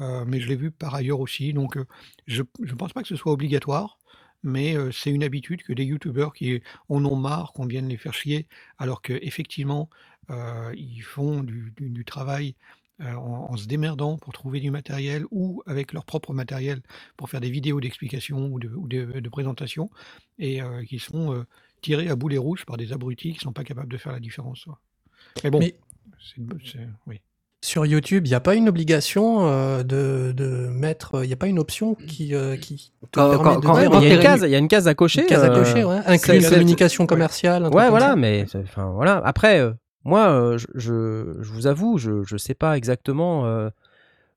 Euh, 0.02 0.26
mais 0.28 0.40
je 0.40 0.48
l'ai 0.48 0.56
vu 0.56 0.72
par 0.72 0.96
ailleurs 0.96 1.20
aussi. 1.20 1.54
Donc, 1.54 1.78
euh, 1.78 1.86
je 2.28 2.44
ne 2.60 2.74
pense 2.74 2.94
pas 2.94 3.02
que 3.04 3.08
ce 3.08 3.16
soit 3.16 3.32
obligatoire, 3.32 3.98
mais 4.44 4.76
euh, 4.78 4.92
c'est 4.92 5.12
une 5.12 5.24
habitude 5.24 5.64
que 5.64 5.74
des 5.74 5.86
youtubeurs 5.86 6.34
qui 6.34 6.62
en 6.90 7.04
ont 7.06 7.16
marre 7.16 7.54
qu'on 7.54 7.66
vienne 7.66 7.88
les 7.88 7.98
faire 7.98 8.14
chier, 8.14 8.48
alors 8.78 9.02
qu'effectivement, 9.02 9.90
euh, 10.30 10.74
ils 10.76 11.02
font 11.02 11.44
du, 11.44 11.74
du- 11.78 11.90
du 11.90 12.06
travail 12.06 12.56
euh, 13.02 13.14
en, 13.14 13.52
en 13.52 13.58
se 13.58 13.68
démerdant 13.68 14.18
pour 14.18 14.34
trouver 14.34 14.60
du 14.60 14.70
matériel 14.72 15.26
ou 15.32 15.64
avec 15.66 15.94
leur 15.94 16.06
propre 16.06 16.34
matériel 16.34 16.82
pour 17.18 17.30
faire 17.30 17.42
des 17.42 17.50
vidéos 17.50 17.82
d'explication 17.82 18.48
ou 18.48 18.60
de, 18.60 18.70
ou 18.70 18.88
de- 18.88 19.20
de 19.20 19.30
présentation, 19.30 19.90
et 20.38 20.60
qui 20.88 21.00
sont 21.00 21.46
tirés 21.82 22.10
à 22.10 22.16
boulet 22.16 22.38
rouge 22.38 22.66
par 22.66 22.78
des 22.78 22.94
abrutis 22.94 23.32
qui 23.32 23.38
ne 23.40 23.42
sont 23.42 23.54
pas 23.54 23.64
capables 23.64 23.92
de 23.92 23.98
faire 23.98 24.12
la 24.14 24.20
différence. 24.20 24.68
Mais 25.44 25.50
bon, 25.50 25.60
Mais- 25.60 25.76
c'est 26.20 26.38
une 26.38 26.46
bonne- 26.46 26.62
c'est- 26.66 26.88
oui. 27.08 27.20
Sur 27.64 27.86
YouTube, 27.86 28.28
il 28.28 28.30
n'y 28.30 28.36
a 28.36 28.42
pas 28.42 28.56
une 28.56 28.68
obligation 28.68 29.48
euh, 29.48 29.84
de, 29.84 30.34
de 30.36 30.68
mettre. 30.68 31.24
Il 31.24 31.28
n'y 31.28 31.34
a 31.34 31.38
pas 31.38 31.48
une 31.48 31.60
option 31.60 31.96
qui, 31.96 32.36
euh, 32.36 32.58
qui 32.58 32.92
te 33.10 33.20
Quand- 33.20 33.30
permet 33.30 33.44
quand- 33.44 33.60
de 33.62 33.66
quand- 33.66 33.74
dire 33.80 34.02
il 34.02 34.08
y 34.10 34.12
a 34.12 34.16
une 34.16 34.22
case, 34.22 34.42
il 34.44 34.50
y 34.50 34.56
a 34.56 34.58
une 34.58 34.68
case 34.68 34.88
à 34.90 34.94
cocher. 34.96 35.22
une 35.22 35.28
case 35.28 35.44
à 35.46 35.52
euh, 35.52 35.56
cocher, 35.64 35.86
ouais. 35.86 36.00
Inclus 36.06 36.44
une 36.44 36.50
communication 36.50 37.06
commerciale. 37.06 37.64
un 37.64 37.70
Ouais, 37.72 37.90
voilà, 37.90 38.18
mais 38.18 38.46
enfin 38.64 38.92
voilà. 38.94 39.22
Après, 39.24 39.60
euh, 39.62 39.72
moi, 40.04 40.28
euh, 40.28 40.58
je, 40.58 40.68
je, 40.76 41.38
je 41.42 41.52
vous 41.54 41.66
avoue, 41.68 41.98
je 41.98 42.24
je 42.24 42.36
sais 42.36 42.54
pas 42.54 42.76
exactement 42.76 43.46
euh, 43.46 43.70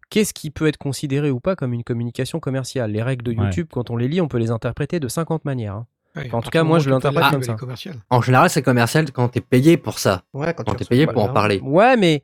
qu'est-ce 0.08 0.32
qui 0.32 0.50
peut 0.50 0.68
être 0.68 0.76
considéré 0.78 1.32
ou 1.32 1.40
pas 1.40 1.56
comme 1.56 1.72
une 1.72 1.82
communication 1.82 2.38
commerciale. 2.38 2.92
Les 2.92 3.02
règles 3.02 3.24
de 3.24 3.32
Ouais. 3.32 3.44
YouTube, 3.44 3.66
quand 3.72 3.90
on 3.90 3.96
les 3.96 4.06
lit, 4.06 4.20
on 4.20 4.28
peut 4.28 4.38
les 4.38 4.52
interpréter 4.52 5.00
de 5.00 5.08
50 5.08 5.44
manières. 5.44 5.74
hein. 5.74 5.86
Ouais, 6.14 6.22
Enfin, 6.28 6.38
en 6.38 6.42
tout 6.42 6.50
cas, 6.50 6.62
moi, 6.62 6.78
je 6.78 6.84
tu 6.84 6.90
l'interprète 6.90 7.28
comme 7.32 7.42
ça. 7.42 7.56
En 8.08 8.22
général, 8.22 8.50
c'est 8.50 8.62
commercial 8.62 9.10
quand 9.10 9.26
t'es 9.30 9.40
payé 9.40 9.76
pour 9.76 9.98
ça. 9.98 10.22
Ouais, 10.32 10.54
quand, 10.54 10.62
Quand 10.62 10.70
tu 10.72 10.76
t'es 10.76 10.84
reçois- 10.84 10.88
payé 10.90 11.06
pour 11.08 11.24
en 11.24 11.28
parler. 11.32 11.60
Ouais, 11.64 11.96
mais 11.96 12.22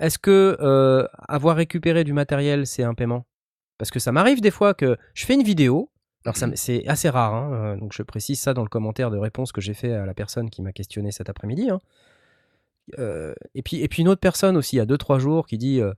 est-ce 0.00 0.18
que 0.18 0.56
euh, 0.60 1.06
avoir 1.28 1.56
récupéré 1.56 2.04
du 2.04 2.12
matériel, 2.12 2.66
c'est 2.66 2.82
un 2.82 2.94
paiement? 2.94 3.26
Parce 3.78 3.90
que 3.90 3.98
ça 3.98 4.12
m'arrive 4.12 4.40
des 4.40 4.50
fois 4.50 4.74
que 4.74 4.96
je 5.14 5.26
fais 5.26 5.34
une 5.34 5.42
vidéo. 5.42 5.90
Alors, 6.24 6.36
ça 6.36 6.46
m- 6.46 6.52
c'est 6.56 6.86
assez 6.88 7.08
rare, 7.08 7.34
hein, 7.34 7.52
euh, 7.52 7.76
donc 7.76 7.92
je 7.92 8.02
précise 8.02 8.40
ça 8.40 8.52
dans 8.54 8.62
le 8.62 8.68
commentaire 8.68 9.10
de 9.10 9.18
réponse 9.18 9.52
que 9.52 9.60
j'ai 9.60 9.74
fait 9.74 9.92
à 9.92 10.06
la 10.06 10.14
personne 10.14 10.50
qui 10.50 10.60
m'a 10.62 10.72
questionné 10.72 11.12
cet 11.12 11.28
après-midi. 11.30 11.70
hein. 11.70 11.80
Euh, 12.98 13.34
et, 13.54 13.62
puis, 13.62 13.82
et 13.82 13.88
puis 13.88 14.02
une 14.02 14.08
autre 14.08 14.20
personne 14.20 14.56
aussi, 14.56 14.76
il 14.76 14.78
y 14.78 14.82
a 14.82 14.86
2-3 14.86 15.18
jours, 15.18 15.46
qui 15.46 15.58
dit, 15.58 15.80
euh, 15.80 15.92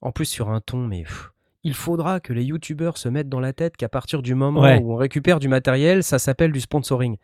en 0.00 0.12
plus 0.12 0.24
sur 0.24 0.50
un 0.50 0.60
ton, 0.60 0.78
mais 0.86 1.02
pff, 1.02 1.30
il 1.64 1.74
faudra 1.74 2.20
que 2.20 2.32
les 2.32 2.42
youtubeurs 2.44 2.96
se 2.98 3.08
mettent 3.08 3.28
dans 3.28 3.40
la 3.40 3.52
tête 3.52 3.76
qu'à 3.76 3.88
partir 3.88 4.22
du 4.22 4.34
moment 4.34 4.62
Ouais. 4.62 4.80
où 4.82 4.92
on 4.92 4.96
récupère 4.96 5.38
du 5.38 5.48
matériel, 5.48 6.02
ça 6.02 6.18
s'appelle 6.18 6.52
du 6.52 6.60
sponsoring. 6.60 7.16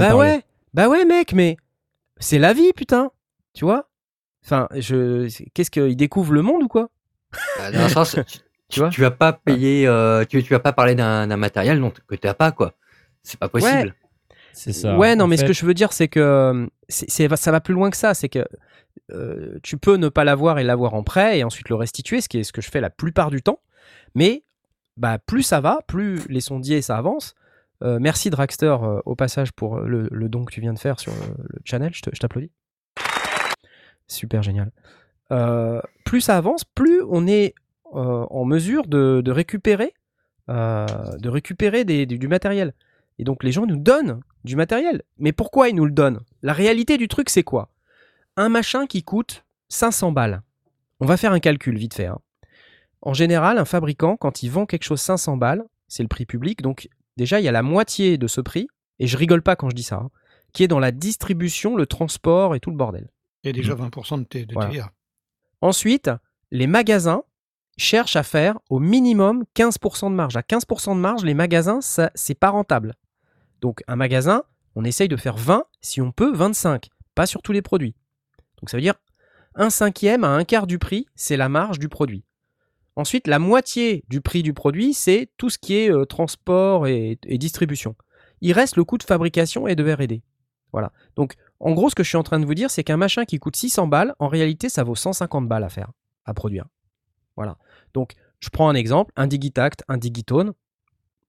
Bah 0.00 0.16
ouais, 0.16 0.42
bah 0.74 0.88
ouais, 0.88 1.04
mec, 1.04 1.32
mais 1.32 1.56
c'est 2.18 2.38
la 2.38 2.52
vie, 2.54 2.72
putain. 2.74 3.10
Tu 3.54 3.64
vois? 3.64 3.87
Enfin, 4.48 4.66
je, 4.74 5.28
qu'est-ce 5.52 5.70
qu'il 5.70 5.94
découvre 5.94 6.32
le 6.32 6.40
monde 6.40 6.62
ou 6.62 6.68
quoi? 6.68 6.88
Bah, 7.58 7.70
dans 7.70 7.80
un 7.80 7.88
sens, 7.90 8.12
tu, 8.12 8.38
tu, 8.70 8.80
vois? 8.80 8.88
Tu 8.88 9.02
vas 9.02 9.10
pas 9.10 9.34
payer, 9.34 9.86
euh, 9.86 10.24
tu, 10.24 10.42
tu 10.42 10.54
vas 10.54 10.58
pas 10.58 10.72
parler 10.72 10.94
d'un 10.94 11.36
matériel 11.36 11.78
dont, 11.78 11.90
que 11.90 12.14
t'as 12.14 12.32
pas, 12.32 12.50
quoi. 12.50 12.72
C'est 13.22 13.38
pas 13.38 13.50
possible. 13.50 13.94
C'est 14.54 14.72
ça. 14.72 14.96
Ouais, 14.96 15.16
non, 15.16 15.26
mais 15.26 15.36
fait, 15.36 15.42
ce 15.42 15.46
que 15.48 15.52
je 15.52 15.66
veux 15.66 15.74
dire, 15.74 15.92
c'est 15.92 16.08
que 16.08 16.18
euh, 16.18 16.66
ça 16.88 17.52
va 17.52 17.60
plus 17.60 17.74
loin 17.74 17.90
que 17.90 17.96
ça. 17.98 18.14
C'est 18.14 18.30
que 18.30 18.46
euh, 19.12 19.58
tu 19.62 19.76
peux 19.76 19.96
ne 19.96 20.08
pas 20.08 20.24
l'avoir 20.24 20.58
et 20.58 20.64
l'avoir 20.64 20.94
en 20.94 21.02
prêt 21.02 21.38
et 21.38 21.44
ensuite 21.44 21.68
le 21.68 21.74
restituer, 21.74 22.22
ce 22.22 22.28
qui 22.30 22.38
est 22.38 22.42
ce 22.42 22.52
que 22.52 22.62
je 22.62 22.70
fais 22.70 22.80
la 22.80 22.90
plupart 22.90 23.30
du 23.30 23.42
temps. 23.42 23.60
Mais 24.14 24.44
bah, 24.96 25.18
plus 25.18 25.42
ça 25.42 25.60
va, 25.60 25.80
plus 25.86 26.26
les 26.28 26.40
sondiers 26.40 26.80
ça 26.80 26.96
avance. 26.96 27.34
Euh, 27.84 27.98
merci 28.00 28.30
Dragster 28.30 28.76
euh, 28.82 29.00
au 29.04 29.14
passage 29.14 29.52
pour 29.52 29.78
le, 29.78 30.08
le 30.10 30.28
don 30.28 30.44
que 30.46 30.52
tu 30.52 30.60
viens 30.60 30.72
de 30.72 30.78
faire 30.78 30.98
sur 30.98 31.12
le, 31.12 31.44
le 31.48 31.60
channel. 31.64 31.92
Je 31.94 32.18
t'applaudis. 32.18 32.50
Super 34.08 34.42
génial. 34.42 34.72
Euh, 35.30 35.80
plus 36.04 36.22
ça 36.22 36.36
avance, 36.36 36.64
plus 36.64 37.02
on 37.08 37.26
est 37.26 37.54
euh, 37.94 38.26
en 38.30 38.44
mesure 38.44 38.86
de, 38.86 39.22
récupérer, 39.30 39.94
euh, 40.48 40.86
du 41.18 42.28
matériel. 42.28 42.74
Et 43.18 43.24
donc 43.24 43.44
les 43.44 43.52
gens 43.52 43.66
nous 43.66 43.76
donnent 43.76 44.20
du 44.44 44.56
matériel. 44.56 45.02
Mais 45.18 45.32
pourquoi 45.32 45.68
ils 45.68 45.74
nous 45.74 45.84
le 45.84 45.92
donnent? 45.92 46.20
La 46.42 46.52
réalité 46.52 46.96
du 46.96 47.08
truc, 47.08 47.30
c'est 47.30 47.42
quoi? 47.42 47.70
Un 48.36 48.48
machin 48.48 48.86
qui 48.86 49.02
coûte 49.02 49.44
500 49.68 50.12
balles. 50.12 50.42
On 51.00 51.06
va 51.06 51.16
faire 51.16 51.32
un 51.32 51.40
calcul 51.40 51.76
vite 51.76 51.94
fait. 51.94 52.06
hein. 52.06 52.18
En 53.02 53.14
général, 53.14 53.58
un 53.58 53.64
fabricant, 53.64 54.16
quand 54.16 54.42
il 54.42 54.50
vend 54.50 54.66
quelque 54.66 54.84
chose 54.84 55.00
500 55.00 55.36
balles, 55.36 55.64
c'est 55.86 56.02
le 56.02 56.08
prix 56.08 56.26
public. 56.26 56.62
Donc 56.62 56.88
déjà, 57.16 57.40
il 57.40 57.44
y 57.44 57.48
a 57.48 57.52
la 57.52 57.62
moitié 57.62 58.18
de 58.18 58.26
ce 58.26 58.40
prix, 58.40 58.68
et 58.98 59.06
je 59.06 59.16
rigole 59.16 59.42
pas 59.42 59.56
quand 59.56 59.70
je 59.70 59.76
dis 59.76 59.82
ça, 59.82 59.96
hein, 59.96 60.10
qui 60.52 60.64
est 60.64 60.68
dans 60.68 60.80
la 60.80 60.90
distribution, 60.90 61.76
le 61.76 61.86
transport 61.86 62.54
et 62.54 62.60
tout 62.60 62.70
le 62.70 62.76
bordel. 62.76 63.08
A 63.44 63.52
déjà 63.52 63.74
20% 63.74 64.18
de, 64.20 64.24
T- 64.24 64.46
de 64.46 64.54
Voilà. 64.54 64.70
TVA. 64.70 64.92
Ensuite, 65.60 66.10
les 66.50 66.66
magasins 66.66 67.22
cherchent 67.76 68.16
à 68.16 68.22
faire 68.22 68.58
au 68.70 68.78
minimum 68.80 69.44
15% 69.54 70.10
de 70.10 70.14
marge. 70.14 70.36
À 70.36 70.40
15% 70.42 70.94
de 70.96 71.00
marge, 71.00 71.24
les 71.24 71.34
magasins, 71.34 71.80
ça, 71.80 72.10
c'est 72.14 72.34
pas 72.34 72.50
rentable. 72.50 72.94
Donc, 73.60 73.82
un 73.86 73.96
magasin, 73.96 74.42
on 74.74 74.84
essaye 74.84 75.08
de 75.08 75.16
faire 75.16 75.36
20, 75.36 75.64
si 75.80 76.00
on 76.00 76.10
peut, 76.12 76.32
25. 76.34 76.88
Pas 77.14 77.26
sur 77.26 77.42
tous 77.42 77.52
les 77.52 77.62
produits. 77.62 77.94
Donc, 78.60 78.70
ça 78.70 78.76
veut 78.76 78.82
dire 78.82 78.94
un 79.54 79.70
cinquième 79.70 80.22
à 80.24 80.28
un 80.28 80.44
quart 80.44 80.66
du 80.66 80.78
prix, 80.78 81.06
c'est 81.16 81.36
la 81.36 81.48
marge 81.48 81.78
du 81.78 81.88
produit. 81.88 82.24
Ensuite, 82.96 83.26
la 83.26 83.38
moitié 83.38 84.04
du 84.08 84.20
prix 84.20 84.42
du 84.42 84.52
produit, 84.54 84.92
c'est 84.94 85.30
tout 85.36 85.50
ce 85.50 85.58
qui 85.58 85.74
est 85.76 85.90
euh, 85.90 86.04
transport 86.04 86.86
et, 86.86 87.18
et 87.24 87.38
distribution. 87.38 87.94
Il 88.40 88.52
reste 88.52 88.76
le 88.76 88.84
coût 88.84 88.98
de 88.98 89.02
fabrication 89.04 89.66
et 89.68 89.74
de 89.76 89.92
R&D. 89.92 90.22
Voilà. 90.72 90.92
Donc, 91.16 91.34
en 91.60 91.72
gros, 91.72 91.90
ce 91.90 91.94
que 91.94 92.02
je 92.02 92.08
suis 92.08 92.16
en 92.16 92.22
train 92.22 92.38
de 92.40 92.46
vous 92.46 92.54
dire, 92.54 92.70
c'est 92.70 92.84
qu'un 92.84 92.96
machin 92.96 93.24
qui 93.24 93.38
coûte 93.38 93.56
600 93.56 93.86
balles, 93.86 94.14
en 94.18 94.28
réalité, 94.28 94.68
ça 94.68 94.84
vaut 94.84 94.94
150 94.94 95.48
balles 95.48 95.64
à 95.64 95.68
faire, 95.68 95.90
à 96.24 96.34
produire. 96.34 96.66
Voilà. 97.36 97.56
Donc, 97.94 98.12
je 98.40 98.48
prends 98.50 98.68
un 98.68 98.74
exemple, 98.74 99.12
un 99.16 99.26
Digitact, 99.26 99.82
un 99.88 99.96
Digitone. 99.96 100.52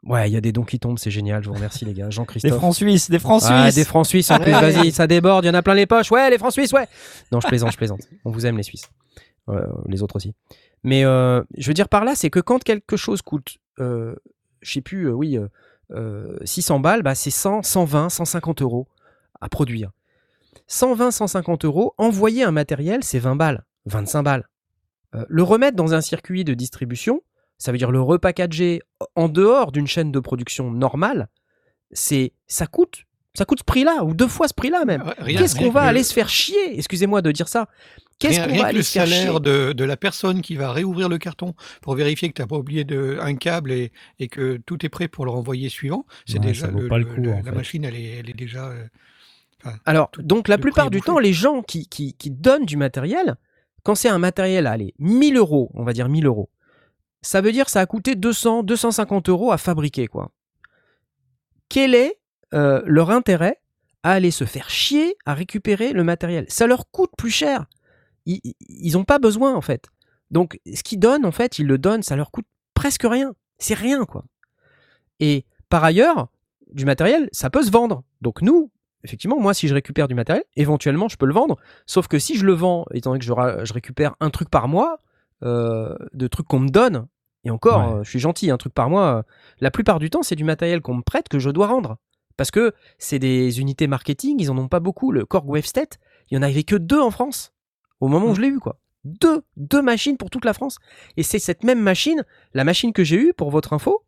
Ouais, 0.04 0.30
il 0.30 0.34
y 0.34 0.38
a 0.38 0.42
des 0.42 0.52
dons 0.54 0.64
qui 0.64 0.80
tombent, 0.80 0.98
c'est 1.00 1.12
génial, 1.12 1.44
je 1.44 1.50
vous 1.50 1.56
remercie 1.56 1.84
les 1.84 1.94
gars. 1.94 2.06
Des 2.10 2.12
Jean-Christophe. 2.12 2.54
francs 2.58 2.76
suisses, 2.76 3.10
des 3.10 3.20
francs 3.20 3.42
Ah, 3.46 3.64
suisses. 3.64 3.76
des 3.76 3.84
francs 3.86 4.06
suisses 4.06 4.32
en 4.32 4.40
plus, 4.40 4.54
Ouais. 4.54 4.72
vas-y, 4.72 4.92
ça 4.92 5.08
déborde, 5.08 5.44
il 5.44 5.48
y 5.48 5.52
en 5.52 5.56
a 5.56 5.62
plein 5.62 5.74
les 5.74 5.86
poches. 5.88 6.10
Ouais, 6.12 6.30
les 6.30 6.38
francs 6.38 6.54
suisses, 6.54 6.72
ouais. 6.72 6.88
Non, 7.32 7.42
je 7.42 7.48
plaisante, 7.48 7.72
je 7.72 7.78
plaisante. 7.78 8.02
On 8.24 8.32
vous 8.32 8.46
aime 8.46 8.56
les 8.56 8.64
Suisses. 8.64 8.90
Euh, 9.50 9.66
les 9.88 10.02
autres 10.04 10.16
aussi. 10.16 10.34
Mais 10.84 11.04
euh, 11.04 11.44
je 11.58 11.68
veux 11.68 11.74
dire 11.74 11.90
par 11.90 12.06
là, 12.06 12.14
c'est 12.16 12.30
que 12.30 12.40
quand 12.40 12.64
quelque 12.64 12.96
chose 12.96 13.22
coûte, 13.22 13.58
euh, 13.80 14.16
je 14.62 14.72
sais 14.74 14.82
plus, 14.82 15.08
euh, 15.10 15.12
oui, 15.14 15.38
euh, 15.38 15.48
euh, 15.92 16.38
600 16.46 16.80
balles, 16.80 17.02
bah, 17.02 17.16
c'est 17.16 17.32
100, 17.32 17.64
120, 17.64 18.10
150 18.10 18.62
euros 18.62 18.88
à 19.42 19.50
produire. 19.50 19.92
120, 20.68 21.12
150 21.12 21.66
euros, 21.66 21.94
envoyer 21.98 22.44
un 22.44 22.52
matériel, 22.52 23.04
c'est 23.04 23.20
20 23.20 23.36
balles, 23.36 23.64
25 23.86 24.24
balles. 24.24 24.48
Euh, 25.16 25.26
le 25.28 25.44
remettre 25.44 25.76
dans 25.76 25.94
un 25.94 26.02
circuit 26.02 26.44
de 26.44 26.54
distribution, 26.54 27.22
ça 27.58 27.72
veut 27.72 27.78
dire 27.78 27.92
le 27.92 28.02
repackager 28.02 28.82
en 29.16 29.28
dehors 29.30 29.72
d'une 29.72 29.88
chaîne 29.88 30.12
de 30.12 30.20
production 30.20 30.72
normale, 30.72 31.30
c'est 31.92 32.34
ça 32.48 32.68
coûte 32.68 33.04
ça 33.36 33.46
coûte 33.46 33.60
ce 33.60 33.64
prix-là 33.64 34.04
ou 34.04 34.14
deux 34.16 34.28
fois 34.28 34.48
ce 34.48 34.54
prix-là 34.56 34.86
même. 34.86 35.04
Qu'est-ce 35.26 35.56
qu'on 35.56 35.70
va 35.70 35.82
que 35.82 35.86
le- 35.86 35.90
aller 35.92 36.04
se 36.04 36.14
faire 36.14 36.28
chier? 36.30 36.78
Excusez-moi 36.78 37.22
de 37.22 37.32
dire 37.32 37.48
ça. 37.48 37.68
Qu'est-ce 38.18 38.42
Rien, 38.42 38.50
qu'on 38.50 38.58
va 38.58 38.66
aller 38.66 38.80
le 38.80 38.84
se 38.84 38.92
faire 38.92 39.06
chier? 39.06 39.16
salaire 39.18 39.40
de, 39.40 39.72
de 39.72 39.84
la 39.86 39.96
personne 39.98 40.42
qui 40.42 40.56
va 40.56 40.74
réouvrir 40.74 41.08
le 41.10 41.18
carton 41.20 41.54
pour 41.82 41.94
vérifier 41.96 42.28
que 42.30 42.34
tu 42.34 42.42
n'as 42.42 42.48
pas 42.48 42.58
oublié 42.58 42.84
de, 42.84 43.18
un 43.22 43.36
câble 43.36 43.72
et, 43.72 43.92
et 44.18 44.28
que 44.28 44.58
tout 44.66 44.84
est 44.86 44.90
prêt 44.90 45.08
pour 45.08 45.26
le 45.26 45.32
renvoyer 45.32 45.70
suivant, 45.70 46.06
c'est 46.26 46.40
Ouais, 46.40 46.48
déjà 46.48 46.66
ça 46.66 46.72
vaut 46.72 46.80
le- 46.82 46.88
pas 46.90 46.98
le 46.98 47.06
le- 47.06 47.14
coup, 47.14 47.22
le- 47.22 47.32
en 47.32 47.38
la 47.38 47.44
fait. 47.44 47.52
machine, 47.52 47.86
elle 47.86 47.96
est, 47.96 48.18
elle 48.20 48.30
est 48.30 48.34
déjà. 48.38 48.68
euh, 48.70 48.84
Alors, 49.86 50.10
tout- 50.12 50.22
donc 50.22 50.48
la 50.48 50.58
plupart 50.58 50.90
du 50.90 51.02
temps, 51.02 51.20
les 51.20 51.34
gens 51.34 51.62
qui, 51.62 51.88
qui, 51.88 52.14
qui 52.14 52.32
donnent 52.32 52.66
du 52.66 52.78
matériel, 52.78 53.36
quand 53.84 53.96
c'est 53.96 54.10
un 54.10 54.18
matériel 54.20 54.68
à 54.68 54.72
aller 54.72 54.94
1000 55.00 55.38
euros, 55.38 55.70
on 55.74 55.84
va 55.84 55.94
dire 55.94 56.08
1000 56.10 56.26
euros, 56.26 56.50
ça 57.22 57.42
veut 57.42 57.52
dire 57.52 57.66
que 57.66 57.72
ça 57.72 57.82
a 57.82 57.86
coûté 57.86 58.16
200, 58.16 58.64
250 58.64 59.28
euros 59.30 59.52
à 59.52 59.58
fabriquer, 59.58 60.08
quoi. 60.08 60.32
Quel 61.68 61.94
est 61.96 62.20
euh, 62.54 62.82
leur 62.86 63.10
intérêt 63.12 63.62
à 64.04 64.12
aller 64.14 64.32
se 64.32 64.46
faire 64.46 64.70
chier 64.70 65.16
à 65.26 65.34
récupérer 65.34 65.92
le 65.94 66.04
matériel? 66.04 66.46
Ça 66.48 66.66
leur 66.68 66.90
coûte 66.90 67.12
plus 67.18 67.30
cher. 67.32 67.66
Ils 68.26 68.94
n'ont 68.94 69.04
pas 69.06 69.20
besoin, 69.20 69.56
en 69.56 69.62
fait. 69.62 69.88
Donc, 70.32 70.60
ce 70.74 70.84
qu'ils 70.84 71.00
donnent, 71.00 71.26
en 71.26 71.32
fait, 71.32 71.60
ils 71.60 71.66
le 71.68 71.78
donnent, 71.78 72.04
ça 72.04 72.16
leur 72.16 72.32
coûte 72.32 72.46
presque 72.74 73.04
rien. 73.04 73.34
C'est 73.58 73.74
rien, 73.74 74.06
quoi. 74.06 74.24
Et 75.20 75.46
par 75.68 75.84
ailleurs, 75.84 76.30
du 76.72 76.86
matériel, 76.86 77.28
ça 77.32 77.50
peut 77.50 77.64
se 77.64 77.72
vendre. 77.72 78.04
Donc 78.22 78.42
nous, 78.42 78.72
effectivement, 79.04 79.40
moi, 79.40 79.54
si 79.54 79.68
je 79.68 79.74
récupère 79.74 80.08
du 80.08 80.16
matériel, 80.16 80.44
éventuellement, 80.56 81.08
je 81.08 81.18
peux 81.18 81.26
le 81.26 81.34
vendre. 81.34 81.58
Sauf 81.86 82.08
que 82.08 82.20
si 82.20 82.38
je 82.38 82.46
le 82.46 82.54
vends, 82.54 82.86
étant 82.94 83.12
donné 83.12 83.20
que 83.20 83.26
je, 83.26 83.74
récupère 83.74 84.16
un 84.20 84.30
truc 84.30 84.50
par 84.50 84.68
mois, 84.68 84.98
euh, 85.44 85.96
de 86.14 86.28
trucs 86.28 86.48
qu'on 86.48 86.60
me 86.60 86.70
donne, 86.70 87.08
et 87.46 87.50
encore, 87.52 87.80
Ouais. 87.94 88.00
euh, 88.00 88.04
je 88.04 88.10
suis 88.10 88.20
gentil, 88.20 88.52
un 88.52 88.58
truc 88.58 88.74
par 88.74 88.90
mois, 88.90 89.18
euh, 89.20 89.24
la 89.62 89.72
plupart 89.72 90.00
du 90.00 90.10
temps, 90.10 90.24
c'est 90.24 90.36
du 90.36 90.44
matériel 90.44 90.82
qu'on 90.82 90.96
me 90.96 91.02
prête 91.02 91.30
que 91.30 91.40
je 91.40 91.50
dois 91.50 91.68
rendre. 91.68 91.98
Parce 92.36 92.52
que 92.52 92.74
c'est 92.98 93.20
des 93.20 93.60
unités 93.60 93.88
marketing, 93.88 94.38
ils 94.40 94.50
en 94.52 94.58
ont 94.58 94.68
pas 94.68 94.80
beaucoup. 94.80 95.12
Le 95.12 95.26
Korg 95.26 95.48
Wavestet, 95.50 95.90
il 96.30 96.36
y 96.36 96.38
en 96.38 96.42
avait 96.42 96.64
que 96.64 96.76
deux 96.76 97.00
en 97.00 97.12
France, 97.12 97.54
au 98.00 98.08
moment 98.08 98.28
où 98.28 98.36
je 98.36 98.42
l'ai 98.42 98.48
eu, 98.48 98.60
quoi. 98.60 98.80
Deux, 99.06 99.44
deux 99.58 99.82
machines 99.82 100.18
pour 100.18 100.30
toute 100.30 100.44
la 100.46 100.54
France. 100.54 100.78
Et 101.18 101.24
c'est 101.24 101.40
cette 101.40 101.64
même 101.64 101.82
machine, 101.82 102.24
la 102.54 102.64
machine 102.66 102.92
que 102.94 103.04
j'ai 103.04 103.16
eue, 103.18 103.34
pour 103.34 103.50
votre 103.50 103.72
info, 103.74 104.04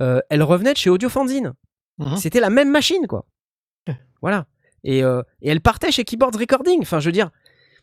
euh, 0.00 0.20
elle 0.30 0.42
revenait 0.42 0.72
de 0.72 0.78
chez 0.78 0.90
Audiofanzine. 0.90 1.54
Mhm. 1.98 2.16
C'était 2.16 2.40
la 2.40 2.50
même 2.50 2.70
machine, 2.70 3.06
quoi. 3.06 3.26
Voilà. 4.22 4.46
Et, 4.84 5.02
euh, 5.02 5.22
et 5.42 5.50
elle 5.50 5.60
partait 5.60 5.90
chez 5.90 6.04
Keyboards 6.04 6.38
Recording. 6.38 6.80
Enfin, 6.80 7.00
je 7.00 7.06
veux 7.06 7.12
dire, 7.12 7.30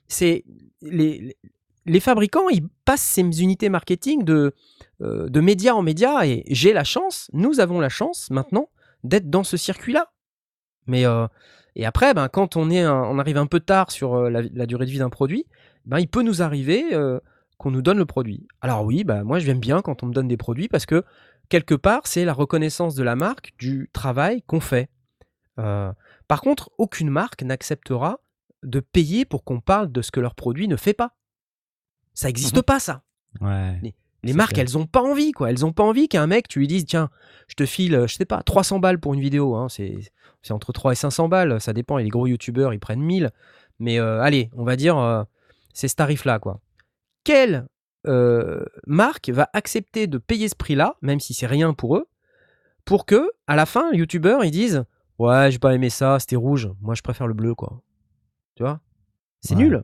c'est 0.07 0.45
les, 0.81 1.99
fabricants, 1.99 2.49
ils 2.49 2.67
passent 2.85 3.01
ces 3.01 3.21
unités 3.21 3.69
marketing 3.69 4.23
de, 4.23 4.53
euh, 5.01 5.29
de 5.29 5.39
média 5.41 5.75
en 5.75 5.81
média. 5.81 6.25
Et 6.25 6.43
j'ai 6.47 6.73
la 6.73 6.83
chance, 6.83 7.29
nous 7.33 7.59
avons 7.59 7.79
la 7.79 7.89
chance 7.89 8.29
maintenant 8.29 8.69
d'être 9.03 9.29
dans 9.29 9.43
ce 9.43 9.57
circuit-là. 9.57 10.11
Mais 10.87 11.05
euh, 11.05 11.27
et 11.75 11.85
après, 11.85 12.13
ben, 12.13 12.29
quand 12.29 12.55
on 12.55 12.69
est, 12.69 12.85
on 12.87 13.19
arrive 13.19 13.37
un 13.37 13.47
peu 13.47 13.59
tard 13.59 13.91
sur 13.91 14.15
euh, 14.15 14.29
la, 14.29 14.65
durée 14.65 14.85
de 14.85 14.91
vie 14.91 14.99
d'un 14.99 15.09
produit, 15.09 15.45
ben, 15.85 15.99
il 15.99 16.07
peut 16.07 16.23
nous 16.23 16.41
arriver 16.41 16.83
qu'on 17.57 17.71
nous 17.71 17.81
donne 17.81 17.97
le 17.97 18.05
produit. 18.05 18.47
Alors 18.61 18.83
oui, 18.83 19.03
ben, 19.03 19.23
moi 19.23 19.39
j'aime 19.39 19.59
bien 19.59 19.81
quand 19.81 20.03
on 20.03 20.07
me 20.07 20.13
donne 20.13 20.27
des 20.27 20.37
produits 20.37 20.67
parce 20.67 20.85
que 20.85 21.03
quelque 21.49 21.75
part, 21.75 22.07
c'est 22.07 22.25
la 22.25 22.33
reconnaissance 22.33 22.95
de 22.95 23.03
la 23.03 23.15
marque 23.15 23.53
du 23.57 23.89
travail 23.93 24.41
qu'on 24.43 24.59
fait. 24.59 24.89
Par 26.27 26.41
contre, 26.41 26.69
aucune 26.77 27.09
marque 27.09 27.43
n'acceptera 27.43 28.19
de 28.63 28.79
payer 28.79 29.25
pour 29.25 29.43
qu'on 29.43 29.59
parle 29.61 29.91
de 29.91 30.01
ce 30.01 30.11
que 30.11 30.19
leur 30.19 30.35
produit 30.35 30.67
ne 30.67 30.75
fait 30.75 30.93
pas. 30.93 31.11
Ça 32.13 32.27
n'existe 32.27 32.55
Mhm. 32.57 32.63
pas, 32.63 32.79
ça. 32.79 33.03
Ouais. 33.41 33.79
Les 34.23 34.33
marques, 34.33 34.53
clair. 34.53 34.65
elles 34.67 34.77
ont 34.77 34.87
pas 34.87 35.01
envie, 35.03 35.33
quoi. 35.33 35.51
Elles 35.51 35.65
ont 35.65 35.73
pas 35.73 35.83
envie 35.83 36.07
qu'un 36.07 36.25
mec, 36.25 36.47
tu 36.47 36.57
lui 36.59 36.67
dises, 36.67 36.85
tiens, 36.85 37.09
je 37.47 37.53
te 37.53 37.65
file, 37.65 38.05
je 38.07 38.15
sais 38.15 38.25
pas, 38.25 38.41
300 38.41 38.79
balles 38.79 38.99
pour 38.99 39.13
une 39.13 39.19
vidéo. 39.21 39.55
hein, 39.55 39.69
c'est, 39.69 39.99
c'est 40.41 40.51
entre 40.53 40.71
3 40.73 40.93
et 40.93 40.95
500 40.95 41.27
balles, 41.29 41.61
ça 41.61 41.73
dépend. 41.73 41.99
Et 41.99 42.03
les 42.03 42.09
gros 42.09 42.25
youtubeurs, 42.25 42.73
ils 42.73 42.79
prennent 42.79 43.01
1000. 43.03 43.29
Mais 43.77 43.99
euh, 43.99 44.21
allez, 44.21 44.49
on 44.55 44.63
va 44.63 44.77
dire, 44.77 44.97
euh, 44.97 45.23
c'est 45.73 45.87
ce 45.87 45.95
tarif-là, 45.95 46.39
quoi. 46.39 46.59
Quelle 47.23 47.67
euh, 48.07 48.63
marque 48.87 49.29
va 49.29 49.49
accepter 49.53 50.07
de 50.07 50.17
payer 50.17 50.47
ce 50.49 50.55
prix-là, 50.55 50.95
même 51.01 51.19
si 51.19 51.33
c'est 51.35 51.47
rien 51.47 51.73
pour 51.73 51.97
eux, 51.97 52.07
pour 52.85 53.05
que, 53.05 53.29
à 53.47 53.55
la 53.55 53.65
fin, 53.65 53.91
les 53.91 53.97
youtubeurs, 53.99 54.43
ils 54.45 54.51
disent, 54.51 54.85
Ouais, 55.19 55.49
j'ai 55.51 55.59
pas 55.59 55.73
aimé 55.73 55.89
ça, 55.89 56.19
c'était 56.19 56.35
rouge. 56.35 56.69
Moi, 56.81 56.93
je 56.95 57.01
préfère 57.01 57.27
le 57.27 57.33
bleu, 57.33 57.55
quoi. 57.55 57.81
Tu 58.55 58.63
vois? 58.63 58.79
C'est 59.41 59.55
Ouais. 59.55 59.63
nul. 59.63 59.83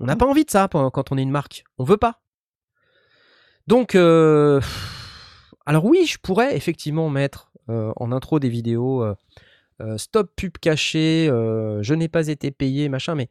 On 0.00 0.04
n'a 0.06 0.16
pas 0.16 0.26
envie 0.26 0.44
de 0.44 0.50
ça 0.50 0.68
quand 0.70 1.12
on 1.12 1.18
est 1.18 1.22
une 1.22 1.30
marque. 1.30 1.64
On 1.78 1.84
veut 1.84 1.96
pas. 1.96 2.20
Donc, 3.66 3.94
euh, 3.94 4.60
alors 5.66 5.84
oui, 5.84 6.06
je 6.06 6.18
pourrais 6.18 6.56
effectivement 6.56 7.10
mettre 7.10 7.50
euh, 7.68 7.92
en 7.96 8.12
intro 8.12 8.38
des 8.38 8.48
vidéos 8.48 9.02
euh, 9.02 9.14
stop 9.98 10.32
pub 10.36 10.56
caché, 10.58 11.26
je 11.28 11.94
n'ai 11.94 12.08
pas 12.08 12.28
été 12.28 12.50
payé, 12.50 12.88
machin. 12.88 13.14
Mais 13.14 13.28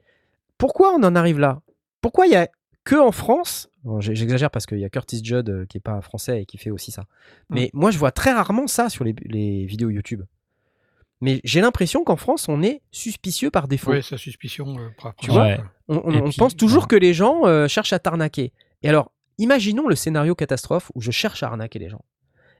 pourquoi 0.57 0.93
on 0.93 1.03
en 1.03 1.15
arrive 1.15 1.39
là? 1.39 1.61
Pourquoi 2.01 2.27
il 2.27 2.33
y 2.33 2.35
a 2.35 2.47
que 2.83 2.95
en 2.95 3.11
France? 3.11 3.69
Bon, 3.83 3.99
J'exagère 4.01 4.51
parce 4.51 4.65
qu'il 4.65 4.79
y 4.79 4.85
a 4.85 4.89
Curtis 4.89 5.21
Judd 5.23 5.65
qui 5.67 5.77
est 5.77 5.81
pas 5.81 5.99
français 6.01 6.41
et 6.41 6.45
qui 6.45 6.57
fait 6.57 6.69
aussi 6.69 6.91
ça. 6.91 7.05
Mais 7.49 7.69
moi, 7.73 7.91
je 7.91 7.97
vois 7.97 8.11
très 8.11 8.31
rarement 8.33 8.67
ça 8.67 8.89
sur 8.89 9.03
les, 9.03 9.15
les 9.25 9.65
vidéos 9.65 9.89
YouTube. 9.89 10.23
Mais 11.21 11.41
j'ai 11.43 11.61
l'impression 11.61 12.03
qu'en 12.03 12.15
France, 12.15 12.47
on 12.47 12.61
est 12.61 12.81
suspicieux 12.91 13.49
par 13.49 13.67
défaut. 13.67 13.91
Ouais, 13.91 14.01
sa 14.03 14.17
suspicion. 14.17 14.77
euh, 14.79 14.89
Tu 15.19 15.31
vois 15.31 15.43
Ouais. 15.43 15.59
On, 15.87 16.01
on- 16.05 16.11
Et 16.11 16.21
on 16.21 16.29
puis, 16.29 16.37
pense 16.37 16.55
toujours 16.55 16.83
ouais. 16.83 16.87
que 16.89 16.95
les 16.95 17.13
gens 17.13 17.45
euh, 17.47 17.67
cherchent 17.67 17.93
à 17.93 17.99
t'arnaquer. 17.99 18.53
Et 18.83 18.89
alors, 18.89 19.11
imaginons 19.39 19.87
le 19.87 19.95
scénario 19.95 20.35
catastrophe 20.35 20.91
où 20.93 21.01
je 21.01 21.09
cherche 21.11 21.41
à 21.43 21.47
arnaquer 21.47 21.79
les 21.79 21.89
gens. 21.89 22.03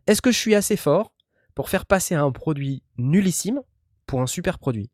Est-ce 0.08 0.22
que 0.22 0.32
je 0.32 0.38
suis 0.38 0.56
assez 0.56 0.76
fort 0.78 1.14
pour 1.54 1.70
faire 1.70 1.86
passer 1.86 2.16
un 2.16 2.32
produit 2.32 2.82
nullissime 2.98 3.62
pour 4.08 4.22
un 4.22 4.28
super 4.28 4.58
produit? 4.58 4.90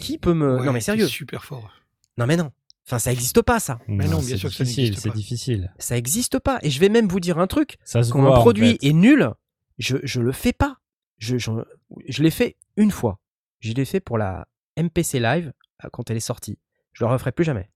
Qui 0.00 0.18
peut 0.18 0.34
me... 0.34 0.58
Ouais, 0.58 0.66
non 0.66 0.72
mais 0.72 0.80
sérieux. 0.80 1.06
Super 1.06 1.44
fort. 1.44 1.70
Non 2.18 2.26
mais 2.26 2.36
non. 2.36 2.50
Enfin, 2.86 2.98
ça 2.98 3.10
n'existe 3.10 3.40
pas 3.42 3.60
ça. 3.60 3.78
Mais 3.86 4.06
non, 4.06 4.18
bien 4.18 4.20
c'est 4.20 4.36
sûr 4.36 4.48
que 4.50 4.54
ça 4.54 4.64
c'est 4.64 5.10
difficile. 5.14 5.72
Ça 5.78 5.94
n'existe 5.94 6.38
pas. 6.38 6.58
Et 6.62 6.70
je 6.70 6.80
vais 6.80 6.88
même 6.88 7.08
vous 7.08 7.20
dire 7.20 7.38
un 7.38 7.46
truc. 7.46 7.76
Ça 7.84 8.02
se 8.02 8.10
Quand 8.10 8.20
voit, 8.20 8.34
un 8.36 8.38
en 8.38 8.40
produit 8.40 8.72
fait. 8.72 8.86
est 8.88 8.92
nul, 8.92 9.30
je, 9.78 9.96
je 10.02 10.20
le 10.20 10.32
fais 10.32 10.52
pas. 10.52 10.78
Je, 11.20 12.22
l'ai 12.22 12.30
fait 12.30 12.56
une 12.76 12.90
fois. 12.90 13.20
Je 13.60 13.72
l'ai 13.72 13.84
fait 13.84 14.00
pour 14.00 14.18
la 14.18 14.48
MPC 14.76 15.20
Live 15.20 15.52
euh, 15.84 15.88
quand 15.92 16.10
elle 16.10 16.16
est 16.16 16.20
sortie. 16.20 16.58
Je 16.92 17.04
le 17.04 17.10
referai 17.10 17.30
plus 17.30 17.44
jamais. 17.44 17.70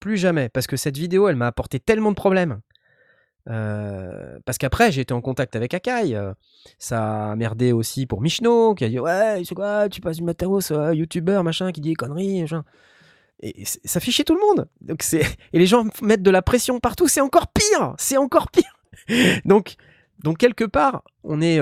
Plus 0.00 0.16
jamais. 0.16 0.48
Parce 0.48 0.66
que 0.66 0.76
cette 0.76 0.96
vidéo, 0.96 1.28
elle 1.28 1.36
m'a 1.36 1.46
apporté 1.46 1.78
tellement 1.78 2.10
de 2.10 2.16
problèmes. 2.16 2.60
Euh, 3.48 4.38
parce 4.44 4.58
qu'après, 4.58 4.92
j'ai 4.92 5.02
été 5.02 5.14
en 5.14 5.20
contact 5.20 5.56
avec 5.56 5.72
Akai. 5.74 6.14
euh, 6.14 6.34
ça 6.78 7.30
a 7.30 7.36
merdé 7.36 7.72
aussi 7.72 8.06
pour 8.06 8.20
Michno, 8.20 8.74
qui 8.74 8.84
a 8.84 8.88
dit 8.88 8.98
Ouais, 8.98 9.42
c'est 9.44 9.54
quoi, 9.54 9.88
tu 9.88 10.00
passes 10.00 10.16
du 10.16 10.24
matos, 10.24 10.70
euh, 10.70 10.94
youtubeur, 10.94 11.44
machin, 11.44 11.72
qui 11.72 11.80
dit 11.80 11.94
conneries, 11.94 12.42
machin. 12.42 12.64
Et 13.40 13.64
ça 13.64 14.00
chier 14.00 14.24
tout 14.24 14.34
le 14.34 14.40
monde. 14.40 14.68
Donc 14.80 15.04
et 15.12 15.58
les 15.58 15.66
gens 15.66 15.84
mettent 16.02 16.22
de 16.22 16.30
la 16.30 16.42
pression 16.42 16.80
partout, 16.80 17.06
c'est 17.06 17.20
encore 17.20 17.48
pire. 17.48 17.94
C'est 17.96 18.16
encore 18.16 18.50
pire. 18.50 18.74
donc, 19.44 19.76
donc 20.24 20.38
quelque 20.38 20.64
part, 20.64 21.04
on 21.22 21.40
est 21.40 21.60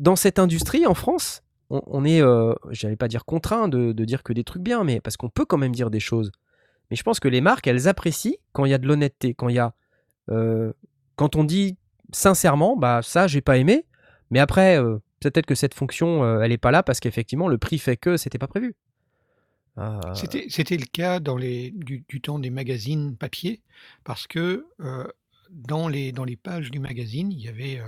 dans 0.00 0.16
cette 0.16 0.38
industrie 0.40 0.86
en 0.86 0.94
France. 0.94 1.42
On, 1.68 2.04
est, 2.04 2.20
euh, 2.20 2.52
j'allais 2.70 2.96
pas 2.96 3.06
dire 3.06 3.24
contraint 3.24 3.68
de, 3.68 3.92
dire 3.92 4.24
que 4.24 4.32
des 4.32 4.42
trucs 4.42 4.62
bien, 4.62 4.82
mais 4.82 5.00
parce 5.00 5.16
qu'on 5.16 5.28
peut 5.28 5.44
quand 5.44 5.58
même 5.58 5.74
dire 5.74 5.88
des 5.88 6.00
choses. 6.00 6.32
Mais 6.90 6.96
je 6.96 7.04
pense 7.04 7.20
que 7.20 7.28
les 7.28 7.40
marques, 7.40 7.68
elles 7.68 7.86
apprécient 7.86 8.38
quand 8.52 8.64
il 8.64 8.72
y 8.72 8.74
a 8.74 8.78
de 8.78 8.88
l'honnêteté, 8.88 9.34
quand 9.34 9.48
il 9.48 9.54
y 9.54 9.60
a, 9.60 9.72
euh, 10.30 10.72
quand 11.14 11.36
on 11.36 11.44
dit 11.44 11.76
sincèrement, 12.12 12.76
bah 12.76 13.02
ça 13.04 13.28
j'ai 13.28 13.40
pas 13.40 13.56
aimé, 13.56 13.86
mais 14.30 14.40
après 14.40 14.80
euh, 14.80 14.98
peut-être 15.20 15.46
que 15.46 15.54
cette 15.54 15.74
fonction, 15.74 16.24
euh, 16.24 16.40
elle 16.40 16.50
est 16.50 16.58
pas 16.58 16.72
là 16.72 16.82
parce 16.82 16.98
qu'effectivement 16.98 17.46
le 17.46 17.58
prix 17.58 17.78
fait 17.78 17.96
que 17.96 18.16
c'était 18.16 18.38
pas 18.38 18.48
prévu. 18.48 18.74
C'était 20.14 20.76
le 20.76 20.86
cas 20.86 21.20
dans 21.20 21.36
les, 21.36 21.70
du, 21.70 22.20
temps 22.20 22.40
des 22.40 22.50
magazines 22.50 23.16
papier, 23.16 23.62
parce 24.02 24.26
que 24.26 24.66
dans, 25.50 25.88
les, 25.88 26.12
pages 26.42 26.70
du 26.70 26.80
magazine, 26.80 27.32
il 27.32 27.40
y 27.40 27.48
avait 27.48 27.80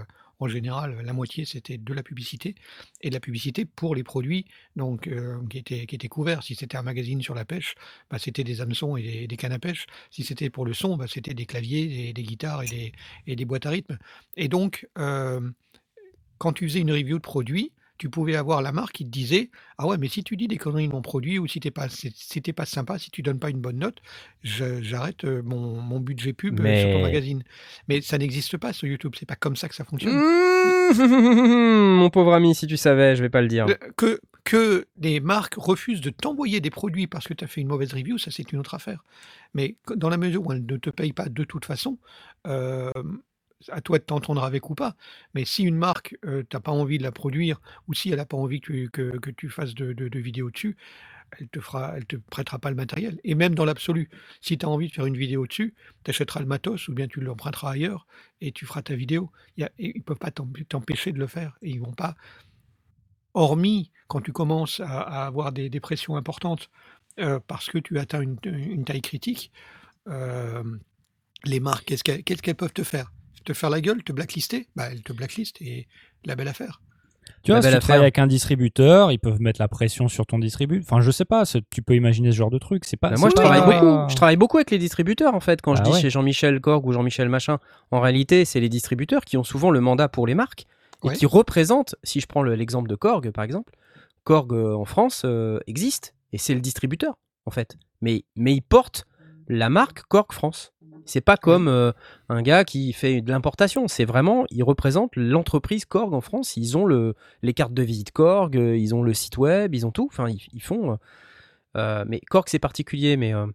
en 0.43 0.49
général 0.49 1.01
la 1.03 1.13
moitié 1.13 1.45
c'était 1.45 1.79
de 1.79 1.95
la 1.95 2.03
publicité, 2.03 2.55
et 3.01 3.09
de 3.09 3.15
la 3.15 3.21
publicité 3.21 3.65
pour 3.65 3.95
les 3.95 4.03
produits 4.03 4.47
donc, 4.77 5.07
euh, 5.07 5.39
qui, 5.49 5.59
étaient, 5.59 5.87
qui 5.87 5.95
étaient 5.95 6.09
couverts. 6.09 6.43
Si 6.43 6.55
c'était 6.55 6.77
un 6.77 6.83
magazine 6.83 7.21
sur 7.23 7.35
la 7.35 7.45
pêche, 7.45 7.75
bah, 8.11 8.19
c'était 8.19 8.45
des 8.45 8.61
hameçons 8.61 8.97
et 8.97 9.27
des, 9.27 9.37
cannes 9.37 9.53
à 9.53 9.59
pêche. 9.59 9.87
Si 10.11 10.25
c'était 10.25 10.51
pour 10.51 10.65
le 10.65 10.75
son, 10.75 10.97
bah, 10.97 11.07
c'était 11.09 11.35
des 11.35 11.47
claviers, 11.47 11.87
des, 11.87 12.13
des 12.13 12.23
guitares 12.23 12.63
et 12.63 12.67
des, 12.67 12.93
et 13.27 13.37
des 13.37 13.45
boîtes 13.45 13.67
à 13.67 13.71
rythme. 13.71 13.99
Et 14.37 14.49
donc, 14.49 14.89
euh, 14.99 15.51
quand 16.39 16.53
tu 16.53 16.69
faisais 16.69 16.81
une 16.81 16.93
review 16.93 17.19
de 17.19 17.23
produit, 17.23 17.73
tu 18.03 18.11
pouvais 18.11 18.35
avoir 18.35 18.63
la 18.63 18.73
marque 18.73 18.95
qui 18.97 19.05
te 19.05 19.11
disait 19.11 19.49
Ah 19.79 19.87
ouais, 19.87 19.97
mais 19.97 20.09
si 20.09 20.25
tu 20.25 20.37
dis 20.37 20.49
des 20.49 20.57
conneries 20.57 20.89
de 20.89 20.93
mon 20.93 21.03
produit 21.03 21.39
ou 21.39 21.47
si 21.47 21.61
t'es 21.61 21.71
pas, 21.71 21.89
si 21.89 22.11
t'es 22.43 22.53
pas 22.53 22.67
sympa, 22.67 22.99
si 22.99 23.13
tu 23.13 23.23
donnes 23.23 23.39
pas 23.39 23.49
une 23.49 23.61
bonne 23.61 23.79
note, 23.79 23.99
je- 24.43 24.83
j'arrête 24.83 25.23
euh, 25.25 25.41
mon, 25.45 25.81
mon 25.81 26.01
budget 26.01 26.33
pub 26.33 26.59
euh, 26.59 26.81
sur 26.81 26.89
ton 26.91 26.97
Mais- 26.97 27.03
magazine. 27.03 27.45
Mais 27.87 28.01
ça 28.01 28.19
n'existe 28.19 28.57
pas 28.57 28.73
sur 28.73 28.89
YouTube, 28.89 29.13
c'est 29.17 29.25
pas 29.25 29.37
comme 29.37 29.55
ça 29.55 29.69
que 29.69 29.77
ça 29.77 29.85
fonctionne. 29.85 30.17
Mmh, 30.17 30.93
mon 32.01 32.11
pauvre 32.11 32.33
ami, 32.35 32.57
si 32.57 32.67
tu 32.67 32.77
savais, 32.77 33.15
je 33.15 33.23
vais 33.23 33.31
pas 33.31 33.41
le 33.41 33.47
dire. 33.47 33.67
Le- 33.67 33.79
Que, 33.97 34.21
que 34.43 34.87
des 34.97 35.21
marques 35.21 35.55
refusent 35.57 36.01
de 36.01 36.11
t'envoyer 36.11 36.61
des 36.61 36.71
produits 36.71 37.07
parce 37.07 37.29
que 37.29 37.35
tu 37.35 37.45
as 37.45 37.47
fait 37.47 37.61
une 37.61 37.69
mauvaise 37.69 37.93
review, 37.93 38.19
ça 38.19 38.33
c'est 38.33 38.51
une 38.51 38.59
autre 38.59 38.75
affaire. 38.75 39.05
Mais 39.55 39.77
que- 39.87 39.95
dans 39.95 40.09
la 40.09 40.17
mesure 40.17 40.45
où 40.45 40.53
elles 40.53 40.67
ne 40.67 40.77
te 40.77 40.91
payent 40.91 41.13
pas 41.13 41.29
de 41.29 41.45
toute 41.45 41.65
façon, 41.67 41.99
euh, 42.49 42.91
à 43.69 43.81
toi 43.81 43.99
de 43.99 44.05
t'entendre 44.05 44.45
avec 44.45 44.71
ou 44.71 44.75
pas. 44.75 44.97
Mais 45.35 45.45
si 45.45 45.63
une 45.65 45.77
marque, 45.77 46.17
euh, 46.25 46.43
t'as 46.49 46.61
pas 46.61 46.73
envie 46.73 46.99
de 46.99 47.03
la 47.03 47.13
produire, 47.13 47.61
ou 47.89 47.95
si 47.95 48.11
elle 48.11 48.17
n'a 48.17 48.27
pas 48.27 48.37
envie 48.37 48.61
que 48.61 48.89
tu, 49.31 49.49
fasses 49.49 49.75
de, 49.75 49.93
de- 49.93 50.09
de 50.09 50.19
vidéos 50.19 50.51
dessus, 50.51 50.77
elle 51.39 51.49
te 51.49 51.61
fera, 51.61 51.95
elle 51.97 52.07
te 52.07 52.17
prêtera 52.17 52.59
pas 52.59 52.71
le 52.71 52.77
matériel. 52.77 53.19
Et 53.25 53.35
même 53.35 53.55
dans 53.55 53.65
l'absolu, 53.65 54.11
si 54.41 54.59
tu 54.59 54.67
as 54.67 54.69
envie 54.69 54.89
de 54.89 54.93
faire 54.93 55.07
une 55.07 55.17
vidéo 55.17 55.47
dessus, 55.47 55.75
tu 56.05 56.11
achèteras 56.11 56.41
le 56.41 56.47
matos 56.47 56.89
ou 56.89 56.95
bien 56.95 57.09
tu 57.09 57.21
l'emprunteras 57.21 57.73
ailleurs 57.73 58.07
et 58.41 58.53
tu 58.53 58.67
feras 58.67 58.83
ta 58.83 58.95
vidéo. 58.95 59.31
Il 59.57 59.69
y 59.79 59.93
ils 59.95 60.03
peuvent 60.03 60.19
pas 60.19 60.31
t'emp- 60.31 60.67
t'empêcher 60.69 61.13
de 61.13 61.19
le 61.19 61.27
faire. 61.27 61.57
Et 61.63 61.71
ils 61.71 61.81
vont 61.81 61.93
pas, 61.93 62.17
hormis 63.35 63.91
quand 64.09 64.21
tu 64.21 64.33
commences 64.33 64.81
à, 64.81 65.27
avoir 65.27 65.53
des, 65.53 65.81
pressions 65.81 66.17
importantes 66.17 66.71
euh, 67.19 67.41
parce 67.47 67.69
que 67.71 67.79
tu 67.79 67.99
atteins 67.99 68.21
une, 68.21 68.85
taille 68.85 69.01
critique, 69.03 69.53
euh, 70.09 70.63
les 71.45 71.61
marques, 71.61 71.87
qu'est-ce 71.87 72.03
qu'elles 72.43 72.55
peuvent 72.55 72.73
te 72.73 72.85
faire? 72.85 73.13
Te 73.45 73.53
faire 73.53 73.71
la 73.71 73.81
gueule, 73.81 74.03
te 74.03 74.13
blacklister 74.13 74.69
bah, 74.77 74.89
Elles 74.91 75.03
te 75.03 75.13
blacklistent 75.13 75.61
et 75.61 75.87
la 76.25 76.37
belle 76.37 76.49
affaire. 76.49 76.81
Tu 77.45 77.51
vois, 77.53 77.61
si 77.63 77.71
tu 77.71 77.79
travailles 77.79 78.03
avec 78.03 78.19
un 78.19 78.27
distributeur, 78.29 79.11
ils 79.13 79.19
peuvent 79.19 79.41
mettre 79.41 79.61
la 79.61 79.67
pression 79.69 80.07
sur 80.09 80.27
ton 80.27 80.39
distributeur. 80.39 80.85
Enfin, 80.89 81.01
je 81.03 81.11
sais 81.11 81.25
pas, 81.25 81.45
tu 81.71 81.83
peux 81.83 81.95
imaginer 81.95 82.31
ce 82.31 82.37
genre 82.37 82.51
de 82.51 82.59
truc. 82.59 82.85
C'est 82.85 82.97
pas. 82.97 83.11
Bah, 83.11 83.17
moi, 83.19 83.31
je 83.31 83.35
pas- 83.35 83.43
travaille 83.43 83.63
beaucoup. 83.81 84.09
Je 84.11 84.15
travaille 84.17 84.37
beaucoup 84.37 84.57
avec 84.59 84.71
les 84.71 84.79
distributeurs, 84.79 85.35
en 85.35 85.41
fait. 85.41 85.61
Quand 85.63 85.75
je 85.75 85.81
Bah 85.83 85.89
dis 85.89 85.95
ouais. 85.95 86.01
chez 86.01 86.11
Jean-Michel 86.11 86.61
Korg 86.61 86.87
ou 86.87 86.93
Jean-Michel 86.93 87.29
Machin, 87.29 87.59
en 87.91 88.01
réalité, 88.01 88.45
c'est 88.45 88.61
les 88.61 88.69
distributeurs 88.69 89.25
qui 89.25 89.37
ont 89.37 89.45
souvent 89.45 89.71
le 89.71 89.81
mandat 89.81 90.09
pour 90.09 90.27
les 90.27 90.35
marques 90.35 90.67
et 91.05 91.09
Ouais. 91.09 91.17
qui 91.17 91.27
représentent, 91.27 91.97
si 92.05 92.21
je 92.21 92.27
prends 92.27 92.43
le- 92.43 92.55
l'exemple 92.55 92.89
de 92.89 92.95
Korg, 92.95 93.31
par 93.33 93.43
exemple, 93.45 93.73
Korg 94.25 94.53
euh, 94.53 94.75
en 94.75 94.85
France 94.85 95.23
euh, 95.25 95.59
existe 95.67 96.15
et 96.33 96.39
c'est 96.39 96.55
le 96.55 96.61
distributeur, 96.61 97.15
en 97.47 97.51
fait. 97.51 97.77
Mais, 98.03 98.25
mais 98.37 98.53
il 98.55 98.63
porte 98.63 99.05
la 99.53 99.69
marque 99.71 100.03
Korg 100.09 100.33
France. 100.33 100.73
C'est 101.05 101.21
pas 101.21 101.37
comme 101.37 101.67
euh, 101.67 101.91
un 102.29 102.43
gars 102.43 102.65
qui 102.65 102.93
fait 102.93 103.21
de 103.23 103.31
l'importation. 103.33 103.89
C'est 103.89 104.05
vraiment, 104.05 104.45
il 104.51 104.63
représente 104.63 105.17
l'entreprise 105.17 105.85
Korg 105.85 106.15
en 106.15 106.21
France. 106.21 106.57
Ils 106.57 106.77
ont 106.79 106.85
le, 106.87 107.15
les 107.43 107.55
cartes 107.55 107.75
de 107.75 107.83
visite 107.83 108.13
Korg, 108.13 108.57
euh, 108.57 108.77
ils 108.77 108.95
ont 108.95 109.03
le 109.03 109.13
site 109.13 109.37
web, 109.37 109.75
ils 109.75 109.85
ont 109.85 109.91
tout. 109.91 110.09
Enfin, 110.13 110.29
ils, 110.29 110.41
ils 110.53 110.63
font. 110.63 110.99
euh, 111.77 112.05
mais 112.07 112.21
Korg, 112.31 112.45
c'est 112.49 112.61
particulier. 112.61 113.17
Mais 113.17 113.35
euh, 113.35 113.47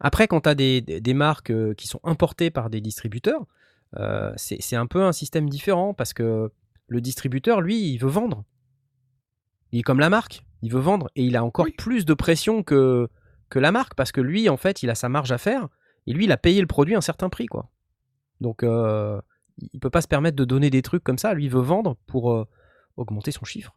après, 0.00 0.26
quand 0.26 0.40
tu 0.42 0.48
as 0.48 0.54
des, 0.56 0.80
des- 0.80 1.00
des 1.00 1.14
marques 1.14 1.52
qui 1.76 1.86
sont 1.86 2.00
importées 2.02 2.50
par 2.50 2.70
des 2.70 2.80
distributeurs, 2.80 3.46
c'est 4.36 4.56
c'est 4.60 4.74
un 4.74 4.86
peu 4.88 5.04
un 5.04 5.12
système 5.12 5.48
différent 5.48 5.94
parce 5.94 6.12
que 6.12 6.50
le 6.88 7.00
distributeur, 7.00 7.60
lui, 7.60 7.92
il 7.92 7.98
veut 7.98 8.08
vendre. 8.10 8.42
Il 9.70 9.78
est 9.78 9.82
comme 9.82 10.00
la 10.00 10.10
marque, 10.10 10.44
il 10.62 10.72
veut 10.72 10.80
vendre 10.80 11.08
et 11.14 11.22
il 11.24 11.36
a 11.36 11.44
encore 11.44 11.66
Oui. 11.66 11.74
plus 11.78 12.04
de 12.04 12.14
pression 12.14 12.64
que, 12.64 13.08
que 13.54 13.60
la 13.60 13.70
marque 13.70 13.94
parce 13.94 14.10
que 14.10 14.20
lui, 14.20 14.48
en 14.48 14.56
fait, 14.56 14.82
il 14.82 14.90
a 14.90 14.96
sa 14.96 15.08
marge 15.08 15.30
à 15.30 15.38
faire 15.38 15.68
et 16.08 16.12
lui, 16.12 16.24
il 16.24 16.32
a 16.32 16.36
payé 16.36 16.60
le 16.60 16.66
produit 16.66 16.96
un 16.96 17.00
certain 17.00 17.28
prix. 17.28 17.46
quoi. 17.46 17.70
Donc, 18.40 18.64
euh, 18.64 19.20
il 19.72 19.78
peut 19.78 19.90
pas 19.90 20.00
se 20.00 20.08
permettre 20.08 20.36
de 20.36 20.44
donner 20.44 20.68
des 20.70 20.82
trucs 20.82 21.04
comme 21.04 21.18
ça. 21.18 21.34
Lui, 21.34 21.44
il 21.44 21.50
veut 21.50 21.60
vendre 21.60 21.96
pour 22.06 22.32
euh, 22.32 22.48
augmenter 22.96 23.30
son 23.30 23.44
chiffre. 23.44 23.72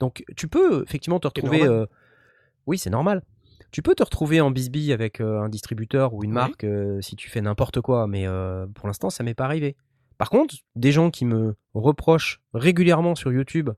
Donc, 0.00 0.24
tu 0.36 0.48
peux 0.48 0.82
effectivement 0.82 1.20
te 1.20 1.28
retrouver. 1.28 1.62
euh, 1.62 1.86
oui, 2.66 2.76
c'est 2.76 2.90
normal. 2.90 3.22
Tu 3.70 3.82
peux 3.82 3.94
te 3.94 4.02
retrouver 4.02 4.40
en 4.40 4.50
bisbille 4.50 4.92
avec 4.92 5.20
euh, 5.20 5.40
un 5.40 5.48
distributeur 5.48 6.12
ou 6.12 6.24
une 6.24 6.30
Oui. 6.30 6.34
marque 6.34 6.66
si 7.02 7.14
tu 7.14 7.30
fais 7.30 7.40
n'importe 7.40 7.80
quoi, 7.80 8.06
mais 8.08 8.26
pour 8.74 8.88
l'instant, 8.88 9.10
ça 9.10 9.22
m'est 9.22 9.34
pas 9.34 9.44
arrivé. 9.44 9.76
Par 10.18 10.28
contre, 10.30 10.56
des 10.74 10.90
gens 10.92 11.10
qui 11.10 11.24
me 11.24 11.54
reprochent 11.74 12.40
régulièrement 12.52 13.14
sur 13.14 13.32
YouTube 13.32 13.70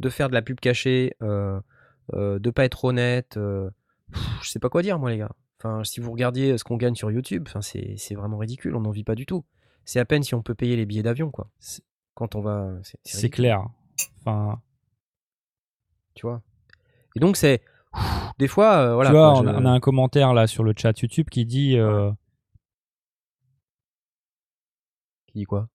de 0.00 0.08
faire 0.10 0.28
de 0.28 0.34
la 0.34 0.42
pub 0.42 0.60
cachée, 0.60 1.14
de 1.22 2.50
pas 2.50 2.64
être 2.64 2.84
honnête, 2.84 3.38
je 4.42 4.50
sais 4.50 4.58
pas 4.58 4.68
quoi 4.68 4.82
dire, 4.82 4.98
moi, 4.98 5.10
les 5.10 5.18
gars. 5.18 5.32
Enfin, 5.58 5.84
si 5.84 6.00
vous 6.00 6.10
regardiez 6.10 6.58
ce 6.58 6.64
qu'on 6.64 6.76
gagne 6.76 6.94
sur 6.96 7.10
YouTube, 7.10 7.44
enfin, 7.46 7.60
c'est 7.62 8.14
vraiment 8.14 8.38
ridicule, 8.38 8.74
on 8.76 8.80
n'en 8.80 8.90
vit 8.90 9.04
pas 9.04 9.14
du 9.14 9.26
tout. 9.26 9.44
C'est 9.84 10.00
à 10.00 10.04
peine 10.04 10.22
si 10.22 10.34
on 10.34 10.42
peut 10.42 10.54
payer 10.54 10.76
les 10.76 10.86
billets 10.86 11.02
d'avion, 11.02 11.30
quoi. 11.30 11.48
C'est- 11.58 11.82
Quand 12.14 12.34
on 12.34 12.40
va. 12.40 12.72
c'est- 13.04 13.30
clair. 13.30 13.64
Enfin, 14.20 14.60
Tu 16.14 16.26
vois. 16.26 16.42
Et 17.16 17.20
donc, 17.20 17.36
c'est. 17.36 17.62
Des 18.38 18.48
fois, 18.48 18.74
euh, 18.78 18.94
voilà. 18.94 19.10
tu 19.10 19.16
vois, 19.16 19.32
quoi, 19.32 19.40
on, 19.40 19.44
je- 19.44 19.48
a, 19.50 19.60
on 19.60 19.64
a 19.66 19.70
un 19.70 19.80
commentaire 19.80 20.34
là 20.34 20.46
sur 20.46 20.62
le 20.64 20.72
chat 20.76 20.98
YouTube 21.00 21.28
qui 21.30 21.44
dit 21.46 21.76
euh, 21.78 22.10
Qui 25.26 25.38
dit 25.38 25.44
quoi? 25.44 25.68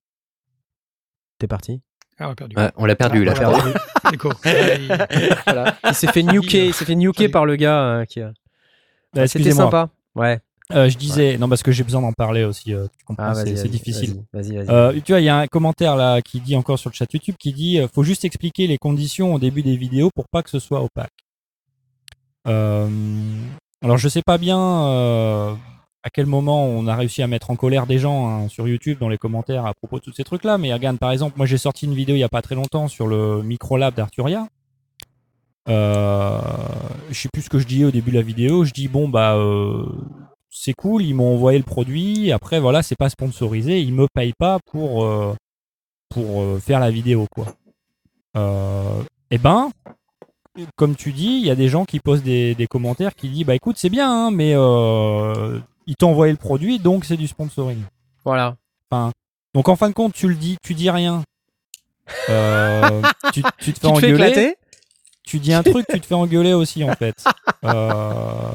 T'es 1.39 1.47
parti? 1.47 1.81
Ah, 2.19 2.27
on 2.29 2.31
a 2.31 2.35
perdu. 2.35 2.55
Ouais, 2.55 2.71
on 2.77 2.85
l'a 2.85 2.95
perdu 2.95 3.23
là, 3.23 3.33
Ah, 3.35 3.39
perdu. 3.39 3.69
Ouais, 4.45 4.79
il- 4.79 5.37
Voilà. 5.45 5.77
Il 5.87 5.93
s'est 5.93 6.07
fait 6.07 6.23
nuker, 6.23 6.67
il 6.67 6.73
s'est 6.73 6.85
fait 6.85 7.29
par 7.29 7.45
le 7.45 7.55
gars 7.55 7.79
euh, 7.81 8.05
qui. 8.05 8.21
a- 8.21 8.31
Bah, 9.13 9.27
C'était 9.27 9.51
sympa. 9.51 9.89
Ouais. 10.15 10.39
Euh, 10.73 10.89
je 10.89 10.97
disais, 10.97 11.37
non, 11.37 11.47
parce 11.47 11.63
que 11.63 11.71
j'ai 11.71 11.83
besoin 11.85 12.01
d'en 12.01 12.11
parler 12.11 12.43
aussi. 12.43 12.73
euh, 12.73 12.87
tu 12.97 13.05
comprends, 13.05 13.27
Ah, 13.27 13.35
c'est 13.35 13.43
vas-y, 13.45 13.55
c'est 13.55 13.61
vas-y, 13.63 13.69
difficile. 13.69 14.23
Vas-y, 14.33 14.57
vas-y. 14.57 14.69
Euh, 14.69 14.91
tu 15.05 15.13
vois, 15.13 15.21
il 15.21 15.23
y 15.23 15.29
a 15.29 15.37
un 15.37 15.47
commentaire 15.47 15.95
là 15.95 16.21
qui 16.21 16.41
dit 16.41 16.57
encore 16.57 16.77
sur 16.77 16.89
le 16.89 16.95
chat 16.95 17.05
YouTube 17.13 17.35
qui 17.39 17.53
dit 17.53 17.79
euh, 17.79 17.87
faut 17.93 18.03
juste 18.03 18.25
expliquer 18.25 18.67
les 18.67 18.77
conditions 18.77 19.33
au 19.33 19.39
début 19.39 19.61
des 19.63 19.77
vidéos 19.77 20.09
pour 20.13 20.27
pas 20.27 20.43
que 20.43 20.49
ce 20.49 20.59
soit 20.59 20.81
opaque. 20.81 21.13
Euh, 22.47 22.89
alors 23.81 23.97
je 23.97 24.07
sais 24.09 24.21
pas 24.21 24.37
bien 24.37 24.59
euh, 24.59 25.53
à 26.03 26.09
quel 26.09 26.25
moment 26.25 26.65
on 26.65 26.87
a 26.87 26.95
réussi 26.95 27.21
à 27.21 27.27
mettre 27.27 27.49
en 27.49 27.55
colère 27.55 27.87
des 27.87 27.99
gens 27.99 28.27
hein, 28.27 28.47
sur 28.47 28.67
YouTube 28.67 28.97
dans 28.99 29.09
les 29.09 29.17
commentaires 29.17 29.65
à 29.65 29.73
propos 29.73 29.99
de 29.99 30.03
tous 30.03 30.13
ces 30.13 30.23
trucs 30.23 30.43
là, 30.43 30.57
mais 30.57 30.73
regarde 30.73 30.97
par 30.97 31.11
exemple, 31.11 31.37
moi 31.37 31.45
j'ai 31.45 31.57
sorti 31.57 31.85
une 31.85 31.93
vidéo 31.93 32.15
il 32.15 32.19
y 32.19 32.23
a 32.23 32.29
pas 32.29 32.41
très 32.41 32.55
longtemps 32.55 32.87
sur 32.87 33.07
le 33.07 33.41
microlab 33.43 33.93
d'Arturia. 33.93 34.47
Euh, 35.67 36.39
je 37.09 37.19
sais 37.19 37.29
plus 37.31 37.41
ce 37.41 37.49
que 37.49 37.59
je 37.59 37.67
dis 37.67 37.83
au 37.83 37.91
début 37.91 38.11
de 38.11 38.15
la 38.15 38.21
vidéo. 38.21 38.63
Je 38.63 38.71
dis 38.71 38.87
bon 38.87 39.09
bah 39.09 39.35
euh, 39.35 39.85
c'est 40.49 40.73
cool, 40.73 41.03
ils 41.03 41.13
m'ont 41.13 41.33
envoyé 41.33 41.57
le 41.57 41.65
produit. 41.65 42.31
Après 42.31 42.59
voilà, 42.59 42.83
c'est 42.83 42.95
pas 42.95 43.09
sponsorisé, 43.09 43.81
ils 43.81 43.93
me 43.93 44.07
payent 44.13 44.33
pas 44.37 44.59
pour 44.71 45.03
euh, 45.03 45.35
pour 46.09 46.41
euh, 46.41 46.59
faire 46.59 46.79
la 46.79 46.91
vidéo 46.91 47.27
quoi. 47.31 47.47
Et 49.29 49.39
ben 49.39 49.71
comme 50.75 50.95
tu 50.95 51.13
dis, 51.13 51.39
il 51.41 51.45
y 51.45 51.51
a 51.51 51.55
des 51.55 51.69
gens 51.69 51.85
qui 51.85 51.99
posent 51.99 52.23
des, 52.23 52.55
des 52.55 52.67
commentaires 52.67 53.15
qui 53.15 53.29
disent 53.29 53.45
bah 53.45 53.55
écoute 53.55 53.77
c'est 53.77 53.89
bien 53.89 54.11
hein, 54.11 54.31
mais 54.31 54.53
euh, 54.55 55.59
ils 55.85 55.95
t'ont 55.95 56.09
envoyé 56.09 56.31
le 56.31 56.37
produit 56.37 56.79
donc 56.79 57.05
c'est 57.05 57.17
du 57.17 57.27
sponsoring. 57.27 57.83
Voilà. 58.23 58.55
Donc 59.53 59.69
en 59.69 59.75
fin 59.75 59.89
de 59.89 59.93
compte 59.93 60.13
tu 60.13 60.27
le 60.27 60.35
dis, 60.35 60.57
tu 60.63 60.73
dis 60.73 60.89
rien. 60.89 61.23
Euh, 62.29 63.01
tu, 63.33 63.41
tu 63.41 63.43
te 63.43 63.49
fais 63.49 63.71
Tu 63.71 63.73
te 63.73 63.79
fais 63.79 63.87
engueuler 63.87 64.13
éclater 64.13 64.57
tu 65.27 65.39
dis 65.39 65.53
un 65.53 65.61
truc, 65.61 65.85
tu 65.87 65.99
te 65.99 66.05
fais 66.05 66.15
engueuler 66.15 66.53
aussi 66.53 66.83
en 66.83 66.95
fait. 66.95 67.23
Euh, 67.65 68.51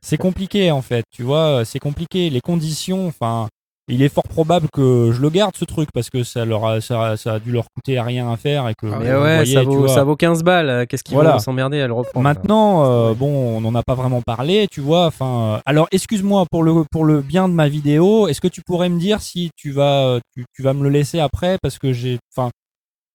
c'est 0.00 0.16
compliqué 0.16 0.70
en 0.70 0.80
fait, 0.82 1.04
tu 1.10 1.22
vois, 1.22 1.64
c'est 1.64 1.78
compliqué. 1.78 2.30
Les 2.30 2.40
conditions, 2.40 3.06
enfin, 3.06 3.48
il 3.88 4.02
est 4.02 4.08
fort 4.08 4.24
probable 4.24 4.66
que 4.72 5.12
je 5.12 5.20
le 5.20 5.30
garde 5.30 5.56
ce 5.56 5.64
truc 5.64 5.90
parce 5.94 6.10
que 6.10 6.24
ça 6.24 6.44
leur 6.44 6.66
a, 6.66 6.80
ça, 6.80 7.16
ça 7.16 7.34
a 7.34 7.38
dû 7.38 7.52
leur 7.52 7.66
coûter 7.74 8.00
rien 8.00 8.30
à 8.32 8.36
faire 8.36 8.68
et 8.68 8.74
que. 8.74 8.86
Ah 8.92 8.98
Mais 9.00 9.12
ouais, 9.14 9.36
voyez, 9.36 9.54
ça, 9.54 9.62
vaut, 9.62 9.86
ça 9.88 10.02
vaut 10.04 10.16
15 10.16 10.42
balles. 10.42 10.68
euh, 10.68 10.86
Qu'est-ce 10.86 11.04
qu'ils 11.04 11.14
Voilà. 11.14 11.32
vont 11.34 11.38
s'emmerder 11.38 11.80
à 11.80 11.86
le 11.86 11.92
reprendre 11.92 12.24
Maintenant, 12.24 12.84
euh, 12.84 13.14
bon, 13.14 13.56
on 13.56 13.60
n'en 13.60 13.74
a 13.76 13.82
pas 13.82 13.94
vraiment 13.94 14.22
parlé, 14.22 14.66
tu 14.70 14.80
vois. 14.80 15.06
Enfin, 15.06 15.54
euh, 15.56 15.60
alors, 15.66 15.86
excuse-moi 15.92 16.44
pour 16.50 16.62
le 16.64 16.84
pour 16.90 17.04
le 17.04 17.20
bien 17.22 17.48
de 17.48 17.54
ma 17.54 17.68
vidéo. 17.68 18.26
Est-ce 18.28 18.40
que 18.40 18.48
tu 18.48 18.60
pourrais 18.66 18.88
me 18.88 18.98
dire 18.98 19.20
si 19.22 19.50
tu 19.56 19.70
vas 19.70 20.18
tu, 20.34 20.44
tu 20.52 20.62
vas 20.62 20.72
me 20.74 20.82
le 20.82 20.88
laisser 20.90 21.20
après 21.20 21.58
parce 21.62 21.78
que 21.78 21.92
j'ai, 21.92 22.18
enfin, 22.36 22.50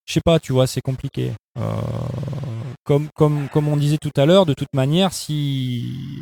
je 0.05 0.13
sais 0.13 0.21
pas, 0.23 0.39
tu 0.39 0.53
vois, 0.53 0.67
c'est 0.67 0.81
compliqué. 0.81 1.31
Euh, 1.59 1.63
comme 2.85 3.07
comme 3.15 3.47
comme 3.51 3.67
on 3.67 3.75
disait 3.77 3.97
tout 4.01 4.11
à 4.15 4.25
l'heure, 4.25 4.45
de 4.45 4.53
toute 4.53 4.73
manière, 4.73 5.11
si 5.13 6.21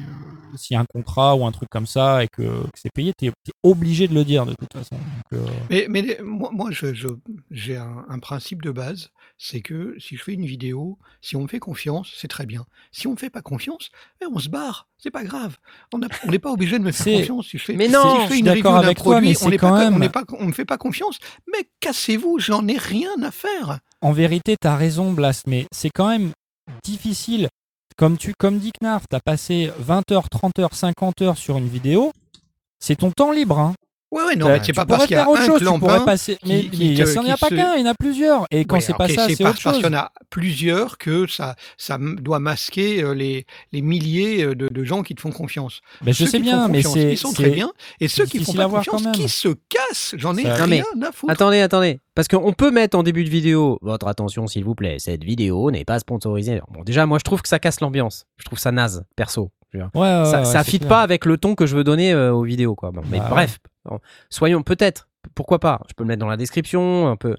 s'il 0.60 0.76
y 0.76 0.78
a 0.78 0.82
un 0.82 0.86
contrat 0.86 1.36
ou 1.36 1.46
un 1.46 1.52
truc 1.52 1.70
comme 1.70 1.88
ça 1.88 2.24
et 2.24 2.28
que, 2.28 2.44
que 2.44 2.70
c'est 2.80 2.92
payé, 2.94 3.14
t'es 3.18 3.28
es 3.28 3.32
obligé 3.64 4.08
de 4.08 4.14
le 4.14 4.24
dire 4.26 4.46
de 4.46 4.54
toute 4.54 4.72
façon. 4.74 4.96
Donc, 4.96 5.42
euh, 5.42 5.88
Mais, 5.90 6.18
moi, 6.24 6.50
moi, 6.54 6.70
je, 6.72 6.94
je- 6.94 7.08
j'ai 7.52 7.78
un, 7.78 8.06
un 8.08 8.20
principe 8.20 8.62
de 8.62 8.72
base, 8.72 9.10
c'est 9.38 9.62
que 9.62 9.96
si 10.00 10.18
je 10.18 10.24
fais 10.24 10.34
une 10.34 10.46
vidéo, 10.46 10.98
si 11.22 11.36
on 11.36 11.44
me 11.44 11.48
fait 11.48 11.60
confiance, 11.60 12.12
c'est 12.16 12.28
très 12.28 12.46
bien. 12.46 12.66
Si 12.92 13.08
on 13.08 13.12
me 13.12 13.18
fait 13.18 13.30
pas 13.30 13.42
confiance, 13.42 13.90
eh, 14.22 14.26
on 14.32 14.40
se 14.40 14.50
barre, 14.50 14.88
c'est 14.98 15.12
pas 15.12 15.24
grave. 15.24 15.58
On 15.94 16.00
n'est 16.00 16.40
pas 16.40 16.52
obligé 16.52 16.78
de 16.78 16.84
me 16.84 16.92
faire 16.92 17.06
confiance. 17.20 17.48
Si 17.48 17.58
je 17.58 17.64
fais, 17.64 17.76
Mais 17.76 17.86
si 17.88 17.92
non, 17.94 18.02
je 18.04 18.22
je 18.24 18.28
fais 18.28 18.34
suis 18.34 18.40
une 18.40 18.46
d'accord 18.46 18.74
review 18.74 18.82
d'un 18.82 18.88
avec 18.88 18.98
toi, 18.98 19.14
produit, 19.16 19.30
mais 19.30 19.36
on 19.42 19.50
quand 19.58 19.70
pas, 19.70 19.90
même- 19.90 20.12
on 20.40 20.46
me 20.46 20.52
fait 20.54 20.66
pas 20.66 20.78
confiance. 20.78 21.18
Mais 21.52 21.70
cassez-vous, 21.80 22.40
j'en 22.40 22.68
ai 22.68 22.78
rien 22.78 23.12
à 23.24 23.32
faire. 23.32 23.80
en 24.02 24.12
vérité, 24.12 24.56
t'as 24.60 24.76
raison, 24.76 25.12
Blast, 25.14 25.48
mais 25.48 25.66
c'est 25.74 25.90
quand 25.90 26.10
même 26.10 26.32
difficile. 26.84 27.48
Comme, 28.00 28.18
tu, 28.18 28.34
comme 28.34 28.60
dit 28.60 28.72
Knarf, 28.80 29.04
t'as 29.10 29.20
passé 29.20 29.74
20 29.78 30.14
heures, 30.14 30.30
30 30.30 30.58
heures, 30.60 30.74
50 30.74 31.22
heures 31.22 31.38
sur 31.38 31.58
une 31.58 31.68
vidéo. 31.68 32.14
C'est 32.80 32.96
ton 32.96 33.12
temps 33.12 33.34
libre. 33.34 33.60
Hein. 33.60 33.74
Ouais, 34.12 34.24
ouais, 34.24 34.36
non, 34.36 34.48
T'as- 34.48 34.54
mais 34.58 34.62
c'est 34.66 34.74
pas 34.74 34.86
parce 34.88 35.06
qu'il 35.06 35.16
y 35.16 35.20
a 35.20 35.30
autre 35.30 35.42
un 35.42 35.46
chose. 35.46 35.60
Tu 35.60 35.66
pourrais 35.66 35.80
clampin. 35.80 36.06
passer. 36.06 36.38
Mais 36.44 36.62
qui- 36.62 36.70
mais 36.70 36.70
qui 36.78 36.86
il 36.94 36.94
n'y 36.96 37.04
en 37.20 37.26
a 37.30 37.38
pas 37.38 37.48
se- 37.50 37.54
qu'un, 37.56 37.76
il 37.76 37.82
y 37.86 37.88
en 37.88 37.92
a 37.92 37.94
plusieurs. 37.94 38.46
Et 38.50 38.66
quand 38.66 38.78
Ouais, 38.78 38.82
c'est 38.82 38.96
pas 38.98 39.08
ça, 39.08 39.28
c'est 39.28 39.34
autre 39.34 39.44
parce 39.44 39.60
chose. 39.60 39.74
qu'il 39.76 39.84
y 39.86 39.88
en 39.88 39.94
a 39.94 40.12
plusieurs 40.32 40.98
que 40.98 41.28
ça, 41.28 41.56
ça 41.78 42.00
doit 42.00 42.40
masquer 42.40 43.04
euh, 43.04 43.14
les, 43.14 43.46
les 43.72 43.82
milliers 43.84 44.44
euh, 44.46 44.56
de, 44.56 44.68
de 44.68 44.84
gens 44.84 45.04
qui 45.04 45.14
te 45.14 45.22
font 45.22 45.32
confiance. 45.32 45.82
Ben, 46.02 46.12
je 46.12 46.26
sais 46.26 46.40
bien, 46.40 46.68
mais 46.68 46.82
c'est. 46.82 47.12
Ils 47.12 47.18
sont 47.18 47.34
très 47.34 47.52
bien. 47.52 47.72
Et 48.00 48.08
ceux 48.08 48.26
qui 48.26 48.44
font 48.44 48.54
pas 48.54 48.68
confiance, 48.68 49.04
quand 49.04 49.04
même. 49.04 49.12
qui 49.12 49.30
se 49.30 49.50
cassent. 49.70 50.16
J'en 50.18 50.36
ai 50.38 50.44
rien 50.52 50.66
mais 50.98 51.08
à 51.08 51.12
foutre. 51.12 51.32
Attendez, 51.32 51.60
attendez. 51.62 52.00
Parce 52.16 52.28
qu'on 52.28 52.52
peut 52.54 52.72
mettre 52.72 52.98
en 52.98 53.04
début 53.04 53.24
de 53.24 53.30
vidéo, 53.30 53.78
votre 53.84 54.08
attention 54.08 54.48
s'il 54.48 54.64
vous 54.64 54.76
plaît, 54.76 54.98
cette 55.00 55.24
vidéo 55.24 55.70
n'est 55.70 55.86
pas 55.86 56.00
sponsorisée. 56.00 56.62
Bon, 56.72 56.84
déjà, 56.84 57.06
moi 57.06 57.20
je 57.20 57.24
trouve 57.24 57.42
que 57.44 57.48
ça 57.48 57.60
casse 57.60 57.80
l'ambiance. 57.80 58.26
Je 58.38 58.46
trouve 58.46 58.58
ça 58.60 58.72
naze, 58.72 59.06
perso. 59.16 59.52
Ouais, 59.74 59.82
ouais, 59.94 60.26
ça 60.26 60.40
ouais, 60.40 60.46
ça 60.46 60.64
fit 60.64 60.80
clair. 60.80 60.90
pas 60.90 61.02
avec 61.02 61.26
le 61.26 61.38
ton 61.38 61.56
que 61.56 61.66
je 61.66 61.76
veux 61.76 61.84
donner 61.84 62.14
euh, 62.14 62.34
aux 62.34 62.44
vidéos, 62.44 62.76
quoi. 62.76 62.92
Bon, 62.92 63.02
mais 63.10 63.20
Bah, 63.20 63.28
bref, 63.30 63.60
bon, 63.86 64.00
soyons 64.30 64.64
peut-être, 64.64 65.08
pourquoi 65.36 65.60
pas. 65.60 65.82
Je 65.90 65.94
peux 65.94 66.04
le 66.04 66.08
mettre 66.08 66.20
dans 66.22 66.28
la 66.28 66.38
description, 66.38 67.08
un 67.08 67.16
peu. 67.16 67.36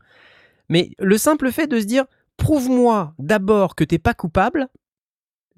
Mais 0.68 0.90
le 0.98 1.18
simple 1.18 1.50
fait 1.50 1.66
de 1.66 1.80
se 1.80 1.84
dire, 1.86 2.04
prouve-moi 2.36 3.14
d'abord 3.18 3.74
que 3.74 3.84
t'es 3.84 3.98
pas 3.98 4.14
coupable. 4.14 4.68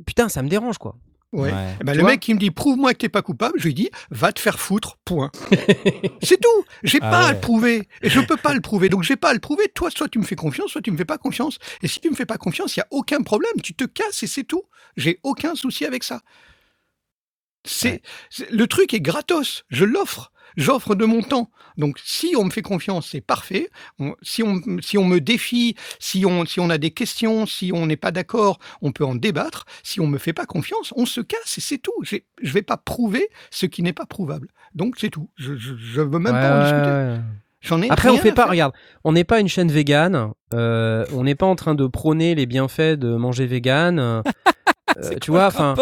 Putain, 0.07 0.29
ça 0.29 0.43
me 0.43 0.49
dérange, 0.49 0.79
quoi. 0.79 0.97
Ouais. 1.33 1.51
Ouais. 1.51 1.77
Eh 1.81 1.85
ben, 1.85 1.97
le 1.97 2.03
mec 2.05 2.21
qui 2.21 2.35
me 2.35 2.39
dit 2.39 2.51
prouve-moi 2.51 2.93
que 2.93 2.99
t'es 2.99 3.09
pas 3.09 3.23
coupable, 3.23 3.55
je 3.57 3.65
lui 3.65 3.73
dis 3.73 3.89
va 4.11 4.33
te 4.33 4.41
faire 4.41 4.59
foutre, 4.59 4.99
point. 5.05 5.31
c'est 6.23 6.39
tout. 6.39 6.65
J'ai 6.83 6.99
Ah 7.01 7.11
pas 7.11 7.27
à 7.29 7.33
le 7.33 7.41
prouver. 7.41 7.89
Et 8.03 8.11
je 8.11 8.21
peux 8.21 8.37
pas 8.37 8.53
le 8.53 8.61
prouver. 8.61 8.91
Donc 8.91 9.03
j'ai 9.03 9.17
pas 9.17 9.31
à 9.31 9.33
le 9.33 9.39
prouver. 9.39 9.65
Toi, 9.75 9.91
soit 9.91 10.09
tu 10.09 10.19
me 10.19 10.25
fais 10.25 10.37
confiance, 10.37 10.71
soit 10.73 10.83
tu 10.83 10.91
me 10.91 10.97
fais 10.99 11.07
pas 11.07 11.17
confiance. 11.17 11.59
Et 11.83 11.89
si 11.89 12.01
tu 12.01 12.11
me 12.11 12.15
fais 12.15 12.27
pas 12.27 12.37
confiance, 12.37 12.77
il 12.77 12.81
y 12.81 12.83
a 12.83 12.87
aucun 12.91 13.23
problème. 13.23 13.53
Tu 13.63 13.73
te 13.73 13.85
casses 13.85 14.23
et 14.23 14.27
c'est 14.27 14.45
tout. 14.45 14.65
J'ai 14.99 15.21
aucun 15.23 15.55
souci 15.55 15.87
avec 15.87 16.05
ça. 16.05 16.21
C'est 17.65 18.03
le 18.51 18.67
truc 18.67 18.93
est 18.95 19.01
gratos. 19.01 19.65
Je 19.69 19.85
l'offre. 19.85 20.33
J'offre 20.59 20.95
de 20.95 21.07
mon 21.07 21.23
temps. 21.23 21.51
Donc 21.79 21.99
si 22.05 22.35
on 22.37 22.45
me 22.45 22.51
fait 22.51 22.61
confiance, 22.61 23.09
c'est 23.13 23.23
parfait. 23.23 23.71
On- 23.99 24.15
si, 24.21 24.43
on, 24.43 24.61
si 24.83 24.99
on 24.99 25.05
me 25.07 25.19
défie, 25.21 25.77
si 25.99 26.27
on, 26.27 26.45
si 26.45 26.61
on 26.61 26.69
a 26.69 26.77
des 26.77 26.91
questions, 26.91 27.47
si 27.47 27.71
on 27.75 27.87
n'est 27.87 27.97
pas 27.97 28.11
d'accord, 28.11 28.59
on 28.83 28.93
peut 28.93 29.05
en 29.07 29.15
débattre. 29.15 29.65
Si 29.83 29.99
on 29.99 30.07
me 30.07 30.19
fait 30.19 30.35
pas 30.35 30.45
confiance, 30.45 30.93
on 30.97 31.07
se 31.07 31.23
casse 31.23 31.57
et 31.57 31.63
c'est 31.63 31.79
tout. 31.79 31.95
J'ai- 32.03 32.27
Je 32.43 32.53
vais 32.53 32.61
pas 32.63 32.77
prouver 32.77 33.31
ce 33.51 33.65
qui 33.65 33.83
n'est 33.83 33.95
pas 33.95 34.05
prouvable. 34.05 34.49
Donc 34.75 34.97
c'est 34.99 35.09
tout. 35.09 35.31
Je, 35.37 35.57
je, 35.57 35.75
je 35.77 36.01
veux 36.03 36.19
même 36.19 36.33
pas 36.35 36.59
en 36.59 36.63
discuter. 36.65 36.87
ouais, 36.91 37.19
ai 37.85 37.91
Après, 37.91 38.09
on 38.11 38.19
fait 38.19 38.33
pas, 38.33 38.47
regarde, 38.47 38.75
on 39.05 39.13
n'est 39.13 39.25
pas 39.25 39.41
une 39.41 39.49
chaîne 39.49 39.71
végane, 39.73 40.33
euh, 40.53 41.07
on 41.15 41.23
n'est 41.25 41.35
pas 41.37 41.47
en 41.47 41.55
train 41.57 41.75
de 41.75 41.87
prôner 41.87 42.35
les 42.35 42.45
bienfaits 42.45 42.99
de 42.99 43.15
manger 43.17 43.47
vegan. 43.47 43.99
euh, 43.99 44.23
tu 45.23 45.31
vois, 45.31 45.47
enfin. 45.47 45.75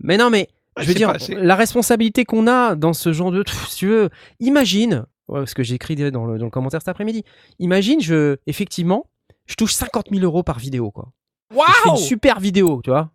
Mais 0.00 0.16
non, 0.18 0.28
mais 0.28 0.48
je 0.78 0.86
veux 0.86 0.94
dire, 0.94 1.12
la 1.30 1.54
responsabilité 1.56 2.24
qu'on 2.24 2.46
a 2.46 2.74
dans 2.74 2.92
ce 2.92 3.12
genre 3.12 3.30
de. 3.30 3.42
Pff, 3.42 3.68
si 3.68 3.76
tu 3.78 3.86
veux, 3.88 4.10
imagine, 4.40 5.04
ouais, 5.28 5.46
ce 5.46 5.54
que 5.54 5.62
j'ai 5.62 5.74
écrit 5.74 5.96
dans 5.96 6.24
le, 6.26 6.38
dans 6.38 6.44
le 6.46 6.50
commentaire 6.50 6.80
cet 6.80 6.88
après-midi, 6.88 7.24
imagine, 7.58 8.00
je, 8.00 8.36
effectivement, 8.46 9.06
je 9.46 9.54
touche 9.54 9.74
50 9.74 10.06
000 10.10 10.22
euros 10.24 10.42
par 10.42 10.58
vidéo, 10.58 10.90
quoi. 10.90 11.12
Je 11.68 11.72
fais 11.82 11.88
une 11.90 11.96
super 11.96 12.40
vidéo, 12.40 12.80
tu 12.82 12.90
vois. 12.90 13.10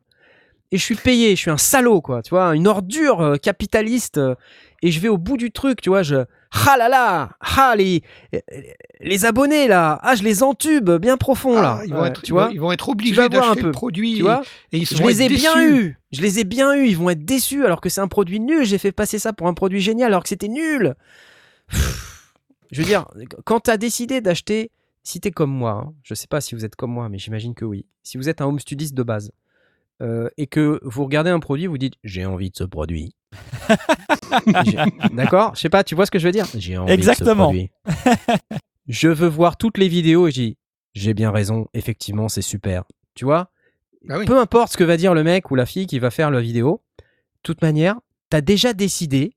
Et 0.71 0.77
je 0.77 0.83
suis 0.83 0.95
payé, 0.95 1.31
je 1.35 1.41
suis 1.41 1.51
un 1.51 1.57
salaud, 1.57 2.01
quoi, 2.01 2.21
tu 2.21 2.31
vois, 2.31 2.53
une 2.55 2.67
ordure 2.67 3.21
euh, 3.21 3.35
capitaliste. 3.37 4.17
euh, 4.17 4.35
et 4.81 4.91
je 4.91 4.99
vais 4.99 5.07
au 5.07 5.17
bout 5.17 5.37
du 5.37 5.51
truc, 5.51 5.81
tu 5.81 5.89
vois, 5.89 6.03
je. 6.03 6.25
Ah 6.65 6.77
là 6.77 6.87
là 6.87 7.31
Ah, 7.39 7.75
les, 7.75 8.03
les 9.01 9.25
abonnés, 9.25 9.67
là 9.67 9.99
Ah, 10.03 10.15
je 10.15 10.23
les 10.23 10.43
entube 10.43 10.89
bien 10.91 11.17
profond, 11.17 11.59
là. 11.59 11.79
Ah, 11.81 11.85
ils, 11.85 11.93
vont 11.93 12.01
Ouais, 12.01 12.07
être, 12.09 12.21
tu 12.21 12.31
vois 12.31 12.49
ils 12.51 12.59
vont 12.59 12.71
être 12.71 12.87
obligés 12.89 13.27
d'acheter 13.29 13.61
peu, 13.61 13.67
le 13.67 13.71
produit 13.71 14.15
Tu 14.15 14.21
vois 14.21 14.43
et 14.71 14.77
ils 14.77 14.85
je 14.85 15.01
les 15.03 15.23
ai 15.23 15.29
bien 15.29 15.61
eus. 15.61 15.97
Je 16.11 16.21
les 16.21 16.39
ai 16.39 16.43
bien 16.43 16.73
eus. 16.75 16.87
Ils 16.87 16.97
vont 16.97 17.09
être 17.09 17.25
déçus 17.25 17.65
alors 17.65 17.81
que 17.81 17.89
c'est 17.89 18.01
un 18.01 18.07
produit 18.07 18.39
nul. 18.39 18.65
J'ai 18.65 18.77
fait 18.77 18.91
passer 18.91 19.19
ça 19.19 19.33
pour 19.33 19.47
un 19.47 19.53
produit 19.53 19.81
génial 19.81 20.07
alors 20.07 20.23
que 20.23 20.29
c'était 20.29 20.47
nul. 20.47 20.95
Je 22.71 22.81
veux 22.81 22.87
dire, 22.87 23.05
quand 23.45 23.61
tu 23.61 23.71
as 23.71 23.77
décidé 23.77 24.21
d'acheter, 24.21 24.71
si 25.03 25.19
tu 25.19 25.29
es 25.29 25.31
comme 25.31 25.51
moi, 25.51 25.85
hein, 25.87 25.93
je 26.03 26.13
sais 26.13 26.27
pas 26.27 26.41
si 26.41 26.53
vous 26.53 26.65
êtes 26.65 26.75
comme 26.75 26.91
moi, 26.91 27.09
mais 27.09 27.17
j'imagine 27.17 27.55
que 27.55 27.65
oui. 27.65 27.85
Si 28.03 28.17
vous 28.17 28.29
êtes 28.29 28.41
un 28.41 28.45
home 28.45 28.59
studiste 28.59 28.93
de 28.93 29.03
base 29.03 29.31
euh, 30.01 30.29
et 30.37 30.47
que 30.47 30.79
vous 30.83 31.03
regardez 31.03 31.29
un 31.29 31.39
produit, 31.39 31.65
vous 31.67 31.77
dites 31.77 31.95
j'ai 32.03 32.25
envie 32.25 32.51
de 32.51 32.55
ce 32.55 32.63
produit. 32.63 33.15
J'ai- 34.65 34.77
D'accord 35.13 35.55
Je 35.55 35.61
sais 35.61 35.69
pas, 35.69 35.83
tu 35.83 35.95
vois 35.95 36.05
ce 36.05 36.11
que 36.11 36.19
je 36.19 36.25
veux 36.25 36.31
dire? 36.31 36.45
J'ai 36.55 36.77
envie 36.77 36.91
Exactement. 36.91 37.51
de 37.51 37.59
ce 37.59 38.35
je 38.87 39.07
veux 39.09 39.27
voir 39.27 39.57
toutes 39.57 39.77
les 39.77 39.87
vidéos 39.87 40.27
et 40.27 40.31
je 40.31 40.41
dis 40.41 40.57
j'ai 40.93 41.13
bien 41.13 41.31
raison, 41.31 41.67
effectivement, 41.73 42.27
c'est 42.29 42.41
super. 42.41 42.83
Tu 43.13 43.25
vois? 43.25 43.51
Bah 44.05 44.17
oui. 44.19 44.25
peu 44.25 44.39
importe 44.39 44.71
ce 44.71 44.77
que 44.77 44.83
va 44.83 44.97
dire 44.97 45.13
le 45.13 45.23
mec 45.23 45.51
ou 45.51 45.55
la 45.55 45.65
fille 45.65 45.85
qui 45.85 45.99
va 45.99 46.09
faire 46.09 46.31
la 46.31 46.39
vidéo, 46.41 46.81
de 46.99 47.03
toute 47.43 47.61
manière, 47.61 47.95
t'as 48.29 48.41
déjà 48.41 48.73
décidé 48.73 49.33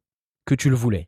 que 0.46 0.54
tu 0.54 0.70
le 0.70 0.76
voulais. 0.76 1.06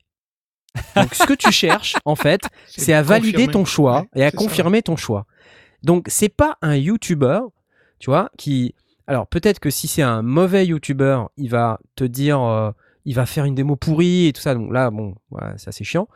Donc, 0.96 1.14
ce 1.14 1.24
que 1.24 1.32
tu 1.34 1.50
cherches, 1.52 1.96
en 2.04 2.16
fait, 2.16 2.42
c'est 2.66 2.92
à 2.92 3.02
valider 3.02 3.32
confirmer. 3.32 3.52
ton 3.52 3.64
choix 3.64 4.00
Ouais, 4.00 4.08
et 4.22 4.24
à 4.24 4.30
ça. 4.30 4.36
confirmer 4.36 4.82
ton 4.82 4.96
choix. 4.96 5.26
Donc, 5.82 6.06
c'est 6.08 6.28
pas 6.28 6.58
un 6.62 6.76
YouTuber, 6.76 7.40
tu 7.98 8.10
vois, 8.10 8.30
qui. 8.36 8.74
Alors, 9.06 9.26
peut-être 9.26 9.58
que 9.60 9.70
si 9.70 9.88
c'est 9.88 10.02
un 10.02 10.22
mauvais 10.22 10.66
YouTuber, 10.66 11.22
il 11.36 11.50
va 11.50 11.78
te 11.96 12.04
dire. 12.04 12.40
euh, 12.40 12.70
il 13.04 13.14
va 13.16 13.26
faire 13.26 13.44
une 13.44 13.56
démo 13.56 13.74
pourrie 13.74 14.26
et 14.28 14.32
tout 14.32 14.40
ça. 14.40 14.54
Donc 14.54 14.72
là, 14.72 14.90
bon, 14.90 15.14
ça 15.56 15.72
c'est 15.72 15.82
chiant. 15.84 16.06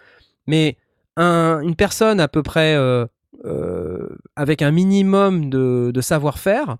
Mais 0.46 0.76
un- 1.16 1.60
une 1.60 1.74
personne 1.76 2.20
à 2.20 2.28
peu 2.28 2.42
près. 2.42 2.74
euh, 2.76 3.06
euh, 3.44 4.08
avec 4.34 4.62
un 4.62 4.70
minimum 4.70 5.50
de, 5.50 5.92
savoir-faire, 6.00 6.78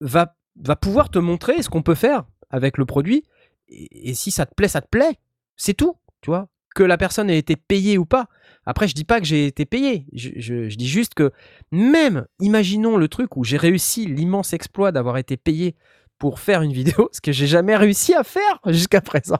va, 0.00 0.36
va 0.60 0.76
pouvoir 0.76 1.08
te 1.10 1.18
montrer 1.18 1.62
ce 1.62 1.70
qu'on 1.70 1.82
peut 1.82 1.94
faire 1.94 2.24
avec 2.50 2.76
le 2.76 2.84
produit. 2.84 3.24
Et, 3.68 4.10
et 4.10 4.14
si 4.14 4.30
ça 4.30 4.44
te 4.46 4.54
plaît, 4.54 4.68
ça 4.68 4.82
te 4.82 4.88
plaît. 4.88 5.18
C'est 5.56 5.74
tout, 5.74 5.96
tu 6.20 6.30
vois. 6.30 6.48
Que 6.74 6.82
la 6.82 6.98
personne 6.98 7.30
ait 7.30 7.38
été 7.38 7.56
payée 7.56 7.96
ou 7.98 8.04
pas. 8.04 8.28
Après, 8.66 8.88
je 8.88 8.94
dis 8.94 9.04
pas 9.04 9.20
que 9.20 9.26
j'ai 9.26 9.46
été 9.46 9.64
payé. 9.64 10.06
Je, 10.12 10.74
dis 10.74 10.88
juste 10.88 11.14
que 11.14 11.32
même, 11.70 12.26
imaginons 12.40 12.96
le 12.96 13.08
truc 13.08 13.36
où 13.36 13.44
j'ai 13.44 13.56
réussi 13.56 14.06
l'immense 14.06 14.52
exploit 14.52 14.90
d'avoir 14.90 15.18
été 15.18 15.36
payé 15.36 15.76
pour 16.18 16.40
faire 16.40 16.62
une 16.62 16.72
vidéo, 16.72 17.08
ce 17.12 17.20
que 17.20 17.30
j'ai 17.32 17.46
jamais 17.46 17.76
réussi 17.76 18.12
à 18.14 18.24
faire 18.24 18.60
jusqu'à 18.66 19.00
présent. 19.00 19.38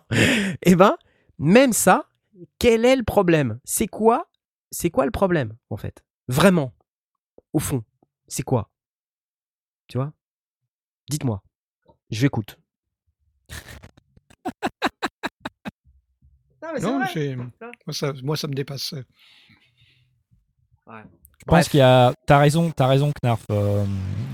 Eh 0.62 0.76
ben, 0.76 0.96
même 1.38 1.72
ça, 1.72 2.08
quel 2.58 2.84
est 2.84 2.96
le 2.96 3.02
problème? 3.02 3.58
C'est 3.64 3.88
quoi 3.88 4.30
C'est 4.70 4.90
quoi 4.90 5.04
le 5.04 5.10
problème 5.10 5.54
en 5.70 5.76
fait? 5.76 6.04
Vraiment, 6.28 6.72
au 7.52 7.58
fond, 7.58 7.82
c'est 8.28 8.42
quoi? 8.42 8.70
Tu 9.88 9.98
vois? 9.98 10.12
Dites-moi. 11.10 11.42
Je 12.10 12.22
l'écoute. 12.22 12.58
Non, 16.66 16.72
mais 16.74 16.80
c'est 16.80 16.86
Non, 16.86 16.98
vrai. 16.98 17.08
c'est- 17.14 17.36
moi, 17.36 17.92
ça, 17.92 18.12
moi, 18.22 18.36
ça 18.36 18.48
me 18.48 18.54
dépasse. 18.54 18.94
Je 20.88 21.44
pense 21.46 21.68
qu'il 21.68 21.78
y 21.78 21.82
a. 21.82 22.12
T'as 22.26 22.38
raison, 22.38 22.70
t'as 22.74 22.86
raison, 22.86 23.12
Knarf. 23.22 23.42
Euh, 23.50 23.84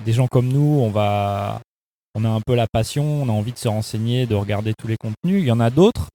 des 0.04 0.12
gens 0.12 0.26
comme 0.26 0.48
nous, 0.48 0.80
on 0.80 0.90
va. 0.90 1.60
On 2.14 2.24
a 2.24 2.28
un 2.28 2.40
peu 2.40 2.54
la 2.54 2.66
passion, 2.70 3.04
on 3.22 3.28
a 3.28 3.32
envie 3.32 3.52
de 3.52 3.58
se 3.58 3.68
renseigner, 3.68 4.26
de 4.26 4.34
regarder 4.34 4.74
tous 4.78 4.86
les 4.86 4.96
contenus. 4.98 5.40
Il 5.42 5.46
y 5.46 5.50
en 5.50 5.60
a 5.60 5.70
d'autres. 5.70 6.08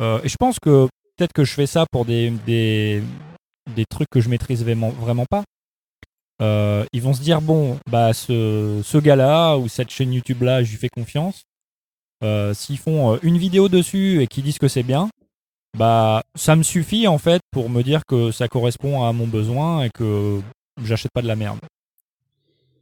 Euh, 0.00 0.20
et 0.22 0.28
je 0.28 0.36
pense 0.38 0.58
que 0.60 0.88
peut-être 1.16 1.32
que 1.32 1.44
je 1.44 1.52
fais 1.52 1.66
ça 1.66 1.84
pour 1.90 2.04
des, 2.04 2.30
des, 2.46 3.02
des 3.74 3.84
trucs 3.90 4.08
que 4.08 4.20
je 4.20 4.28
maîtrise 4.28 4.62
vraiment, 4.62 4.90
vraiment 4.90 5.26
pas. 5.28 5.42
Euh, 6.40 6.84
ils 6.92 7.02
vont 7.02 7.12
se 7.12 7.20
dire 7.22 7.40
bon, 7.42 7.78
bah 7.90 8.12
ce, 8.14 8.80
ce 8.84 8.98
gars-là 8.98 9.56
ou 9.58 9.68
cette 9.68 9.90
chaîne 9.90 10.12
YouTube-là, 10.12 10.62
je 10.62 10.70
lui 10.70 10.78
fais 10.78 10.88
confiance. 10.88 11.42
Euh, 12.22 12.54
S'ils 12.54 12.78
font 12.78 13.18
une 13.22 13.36
vidéo 13.36 13.68
dessus 13.68 14.22
et 14.22 14.26
qu'ils 14.28 14.44
disent 14.44 14.58
que 14.58 14.68
c'est 14.68 14.82
bien, 14.84 15.10
bah 15.76 16.22
ça 16.34 16.56
me 16.56 16.62
suffit 16.62 17.06
en 17.06 17.18
fait 17.18 17.40
pour 17.50 17.70
me 17.70 17.82
dire 17.82 18.04
que 18.06 18.30
ça 18.32 18.48
correspond 18.48 19.04
à 19.04 19.12
mon 19.12 19.26
besoin 19.26 19.84
et 19.84 19.90
que 19.90 20.40
j'achète 20.82 21.12
pas 21.12 21.22
de 21.22 21.28
la 21.28 21.36
merde. 21.36 21.58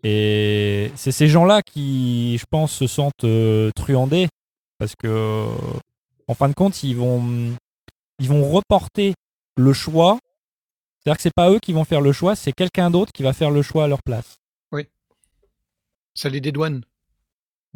Et 0.05 0.93
c'est 0.95 1.13
ces 1.13 1.27
gens-là 1.29 1.61
qui, 1.63 2.39
je 2.39 2.45
pense, 2.49 2.73
se 2.73 2.87
sentent 2.87 3.25
euh, 3.25 3.71
truandés 3.75 4.29
parce 4.79 4.95
que, 4.95 5.47
en 6.29 6.35
fin 6.35 6.49
de 6.49 6.55
compte, 6.55 6.83
ils 6.85 6.95
vont, 6.97 7.53
ils 8.21 8.29
vont 8.29 8.49
reporter 8.49 9.15
le 9.57 9.73
choix. 9.73 10.19
C'est-à-dire 10.99 11.17
que 11.17 11.23
c'est 11.23 11.35
pas 11.35 11.51
eux 11.51 11.59
qui 11.59 11.73
vont 11.73 11.85
faire 11.85 12.01
le 12.01 12.13
choix, 12.13 12.37
c'est 12.37 12.53
quelqu'un 12.53 12.91
d'autre 12.91 13.13
qui 13.13 13.23
va 13.25 13.33
faire 13.33 13.51
le 13.51 13.63
choix 13.63 13.85
à 13.85 13.89
leur 13.89 14.03
place. 14.03 14.37
Ça 16.15 16.29
les 16.29 16.41
dédouane. 16.41 16.83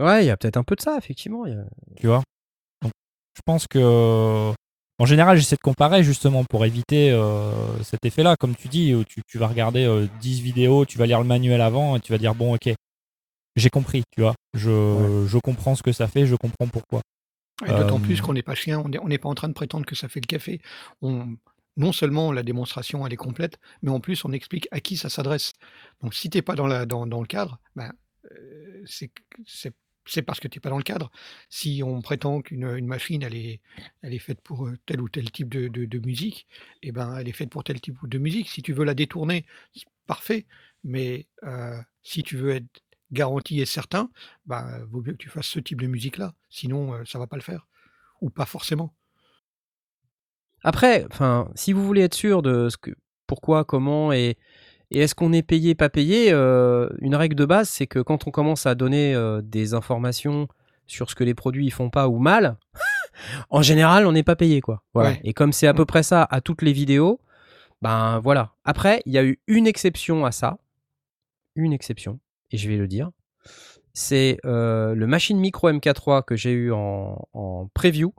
Ouais, 0.01 0.25
il 0.25 0.27
y 0.27 0.31
a 0.31 0.37
peut-être 0.37 0.57
un 0.57 0.65
peu 0.65 0.75
de 0.75 0.81
ça, 0.81 0.97
effectivement. 0.99 1.47
il 1.47 1.53
y 1.55 1.57
a- 1.57 1.65
tu 1.97 2.09
vois? 2.09 2.25
Donc, 2.83 2.91
je 3.37 3.41
pense 3.45 3.69
que, 3.69 4.53
en 5.03 5.05
général, 5.05 5.37
j'essaie 5.37 5.57
de 5.57 5.61
comparer 5.61 6.05
justement 6.05 6.45
pour 6.45 6.65
éviter 6.65 7.11
euh, 7.11 7.51
cet 7.83 8.05
effet-là. 8.05 8.37
Comme 8.39 8.55
tu 8.55 8.69
dis, 8.69 8.95
où 8.95 9.03
tu, 9.03 9.21
tu 9.27 9.37
vas 9.37 9.49
regarder 9.49 9.85
euh, 9.85 10.07
10 10.21 10.41
vidéos, 10.43 10.87
tu 10.87 10.97
vas 10.97 11.07
lire 11.07 11.19
le 11.19 11.27
manuel 11.27 11.61
avant 11.61 11.97
et 11.97 12.01
tu 12.01 12.13
vas 12.13 12.19
dire 12.19 12.37
bon, 12.37 12.55
ok, 12.55 12.73
j'ai 13.57 13.69
compris, 13.69 14.05
tu 14.13 14.21
vois. 14.21 14.37
Je, 14.55 15.27
je 15.27 15.39
comprends 15.39 15.75
ce 15.75 15.83
que 15.83 15.91
ça 15.91 16.07
fait, 16.07 16.25
je 16.25 16.37
comprends 16.37 16.69
pourquoi. 16.69 17.01
Et 17.67 17.71
d'autant 17.71 17.97
Euh, 17.97 17.99
plus 17.99 18.21
qu'on 18.21 18.33
n'est 18.33 18.45
pas 18.45 18.55
chien, 18.55 18.81
on 18.81 19.09
n'est 19.09 19.19
pas 19.19 19.29
en 19.29 19.35
train 19.35 19.49
de 19.49 19.55
prétendre 19.55 19.87
que 19.87 19.97
ça 19.97 20.09
fait 20.09 20.21
le 20.21 20.27
café. 20.27 20.61
On, 21.01 21.37
non 21.77 21.91
seulement 21.91 22.31
la 22.31 22.45
démonstration 22.45 23.05
elle 23.05 23.13
est 23.13 23.17
complète, 23.17 23.59
mais 23.83 23.91
en 23.91 23.99
plus 23.99 24.25
on 24.25 24.31
explique 24.31 24.69
à 24.71 24.79
qui 24.79 24.97
ça 24.97 25.09
s'adresse. 25.09 25.53
Donc 26.01 26.15
si 26.15 26.31
tu 26.31 26.39
n'es 26.39 26.43
pas 26.43 26.55
dans, 26.55 26.69
la, 26.69 26.87
dans, 26.87 27.09
dans 27.09 27.21
le 27.21 27.27
cadre, 27.27 27.59
ben, 27.75 27.93
euh, 28.31 28.85
c'est 28.87 29.11
c'est- 30.05 30.23
parce 30.23 30.41
que 30.41 30.49
tu 30.49 30.59
n'es 30.59 30.61
pas 30.61 30.71
dans 30.71 30.79
le 30.79 30.83
cadre. 30.83 31.11
Si 31.49 31.83
on 31.85 32.01
prétend 32.03 32.43
qu'une 32.43 32.65
une 32.65 32.87
machine 32.87 33.23
elle 33.23 33.35
est, 33.35 34.19
faite 34.19 34.41
pour 34.41 34.67
euh, 34.67 34.79
tel 34.87 35.01
ou 35.01 35.09
tel 35.09 35.31
type 35.31 35.49
de, 35.49 35.99
musique, 35.99 36.47
eh 36.83 36.93
ben, 36.93 37.17
elle 37.19 37.29
est 37.29 37.33
faite 37.33 37.51
pour 37.51 37.65
tel 37.65 37.81
type 37.81 37.97
de 38.07 38.19
musique. 38.19 38.49
Si 38.49 38.63
tu 38.63 38.73
veux 38.73 38.85
la 38.85 38.95
détourner, 38.95 39.47
parfait. 40.07 40.47
Mais 40.85 41.27
euh, 41.45 41.81
si 42.03 42.23
tu 42.23 42.37
veux 42.37 42.51
être 42.51 42.83
garanti 43.13 43.61
et 43.61 43.67
certain, 43.67 44.11
ben, 44.47 44.85
vaut 44.91 45.03
mieux 45.03 45.13
que 45.13 45.19
tu 45.19 45.29
fasses 45.29 45.47
ce 45.47 45.61
type 45.61 45.81
de 45.81 45.87
musique-là. 45.87 46.35
Sinon, 46.51 46.95
euh, 46.95 47.05
ça 47.05 47.19
va 47.19 47.27
pas 47.27 47.37
le 47.37 47.43
faire. 47.43 47.67
Ou 48.21 48.31
pas 48.31 48.47
forcément. 48.47 48.95
Après, 50.65 51.07
si 51.57 51.73
vous 51.73 51.85
voulez 51.85 52.03
être 52.03 52.15
sûr 52.15 52.41
de 52.41 52.69
ce 52.69 52.77
que, 52.77 52.93
pourquoi, 53.27 53.65
comment 53.65 54.13
et, 54.13 54.37
et 54.93 55.01
est-ce 55.01 55.15
qu'on 55.15 55.33
est 55.33 55.43
payé, 55.43 55.75
pas 55.75 55.89
payé, 55.89 56.33
euh, 56.33 56.89
une 57.01 57.15
règle 57.15 57.35
de 57.35 57.45
base, 57.45 57.69
c'est 57.69 57.87
que 57.87 57.99
quand 57.99 58.27
on 58.27 58.31
commence 58.31 58.67
à 58.67 58.75
donner 58.75 59.15
euh, 59.15 59.41
des 59.43 59.75
informations 59.75 60.49
sur 60.87 61.09
ce 61.11 61.15
que 61.15 61.25
les 61.25 61.35
produits 61.35 61.71
font 61.71 61.91
pas 61.91 62.09
ou 62.09 62.19
mal, 62.19 62.59
en 63.51 63.63
général, 63.63 64.07
on 64.07 64.13
n'est 64.13 64.23
pas 64.23 64.37
payé, 64.37 64.61
quoi. 64.61 64.83
Voilà. 64.95 65.11
Ouais. 65.11 65.21
Et 65.25 65.33
comme 65.33 65.53
c'est 65.53 65.67
à 65.67 65.75
peu 65.75 65.83
Mm. 65.83 65.87
près 65.87 66.03
ça 66.03 66.27
à 66.31 66.41
toutes 66.41 66.63
les 66.63 66.73
vidéos, 66.73 67.21
ben 67.81 68.19
voilà. 68.21 68.53
Après, 68.65 69.03
il 69.07 69.13
y 69.13 69.19
a 69.19 69.25
eu 69.25 69.41
une 69.47 69.67
exception 69.67 70.25
à 70.25 70.33
ça, 70.33 70.59
une 71.57 71.73
exception, 71.73 72.21
et 72.51 72.57
je 72.57 72.69
vais 72.69 72.77
le 72.77 72.87
dire. 72.89 73.11
C'est 73.95 74.39
euh, 74.47 74.95
le 74.95 75.07
Machine 75.07 75.39
Micro 75.39 75.71
MK3 75.71 76.25
que 76.25 76.37
j'ai 76.37 76.53
eu 76.53 76.73
en, 76.73 77.29
en 77.35 77.69
preview 77.75 78.15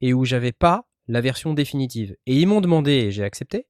et 0.00 0.12
où 0.14 0.24
j'avais 0.24 0.52
pas 0.52 0.84
la 1.08 1.20
version 1.20 1.54
définitive. 1.54 2.16
Et 2.26 2.38
ils 2.40 2.46
m'ont 2.46 2.60
demandé, 2.60 2.92
et 2.92 3.10
j'ai 3.10 3.24
accepté, 3.24 3.66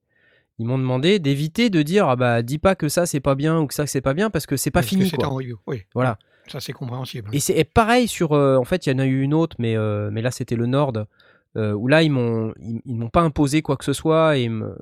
ils 0.59 0.66
m'ont 0.66 0.78
demandé 0.78 1.18
d'éviter 1.18 1.70
de 1.70 1.82
dire 1.82 2.09
ah 2.09 2.16
bah 2.16 2.43
dis 2.43 2.59
pas 2.59 2.74
que 2.74 2.89
ça 2.89 3.06
c'est 3.06 3.20
pas 3.20 3.35
bien 3.35 3.59
ou 3.60 3.66
que 3.66 3.74
ça 3.74 3.86
c'est 3.86 4.01
pas 4.01 4.14
bien 4.14 4.30
parce 4.30 4.47
que 4.47 4.56
c'est 4.56 4.70
pas 4.70 4.80
Parce 4.80 4.89
fini 4.89 5.10
quoi. 5.10 5.26
en 5.28 5.35
review. 5.35 5.59
Oui, 5.66 5.82
Voilà. 5.94 6.18
ça 6.48 6.60
c'est 6.60 6.72
compréhensible. 6.72 7.30
Et 7.32 7.40
c'est 7.40 7.62
pareil 7.64 8.09
sur 8.09 8.32
euh, 8.32 8.56
en 8.56 8.64
fait 8.64 8.86
il 8.86 8.90
y 8.90 8.94
en 8.94 8.98
a 8.98 9.06
eu 9.06 9.20
une 9.22 9.35
autre 9.35 9.56
mais 9.59 9.76
euh, 9.76 10.10
mais 10.12 10.22
là 10.22 10.30
c'était 10.30 10.56
le 10.56 10.66
Nord 10.66 10.93
euh, 11.56 11.72
où 11.72 11.86
là 11.89 12.02
ils 12.02 12.10
m'ont 12.10 12.52
ils, 12.60 12.80
ils 12.85 12.97
m'ont 12.97 13.09
pas 13.09 13.22
imposé 13.22 13.62
quoi 13.62 13.76
que 13.76 13.85
ce 13.85 13.93
soit 13.93 14.36
et 14.36 14.48
me- 14.48 14.76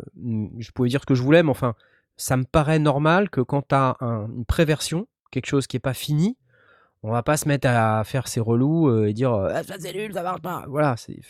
je 0.59 0.71
pouvais 0.73 0.89
dire 0.89 1.01
ce 1.03 1.07
que 1.07 1.15
je 1.15 1.23
voulais 1.23 1.43
mais 1.43 1.51
enfin 1.51 1.75
ça 2.17 2.37
me 2.39 2.45
paraît 2.45 2.79
normal 2.79 3.29
que 3.29 3.41
quand 3.43 3.69
tu 3.69 3.75
as 3.75 3.97
une 4.01 4.45
préversion 4.47 5.07
quelque 5.31 5.47
chose 5.47 5.67
qui 5.67 5.77
est 5.77 5.81
pas 5.81 5.95
fini 5.95 6.37
on 7.03 7.11
va 7.13 7.23
pas 7.23 7.37
se 7.37 7.47
mettre 7.47 7.69
à 7.69 8.03
faire 8.05 8.27
ces 8.27 8.41
relous 8.41 8.89
euh, 8.89 9.07
et 9.09 9.13
dire 9.13 9.33
ah, 9.35 9.63
ça 9.63 9.75
c'est 9.79 9.93
nul 9.93 10.13
ça 10.15 10.23
marche 10.23 10.41
pas 10.41 10.65
voilà 10.69 10.97
c'est 10.97 11.21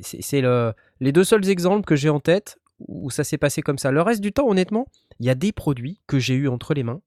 c'est 0.00 0.22
c'est 0.22 0.40
le, 0.40 0.72
les 1.00 1.12
deux 1.12 1.24
seuls 1.24 1.48
exemples 1.48 1.84
que 1.84 1.96
j'ai 1.96 2.08
en 2.08 2.20
tête 2.20 2.58
où 2.78 3.10
ça 3.10 3.24
s'est 3.24 3.38
passé 3.38 3.62
comme 3.62 3.78
ça. 3.78 3.90
Le 3.90 4.02
reste 4.02 4.20
du 4.20 4.32
temps, 4.32 4.48
honnêtement, 4.48 4.86
il 5.20 5.26
y 5.26 5.30
a 5.30 5.34
des 5.34 5.52
produits 5.52 6.00
que 6.06 6.18
j'ai 6.18 6.34
eu 6.34 6.48
entre 6.48 6.74
les 6.74 6.82
mains 6.82 7.00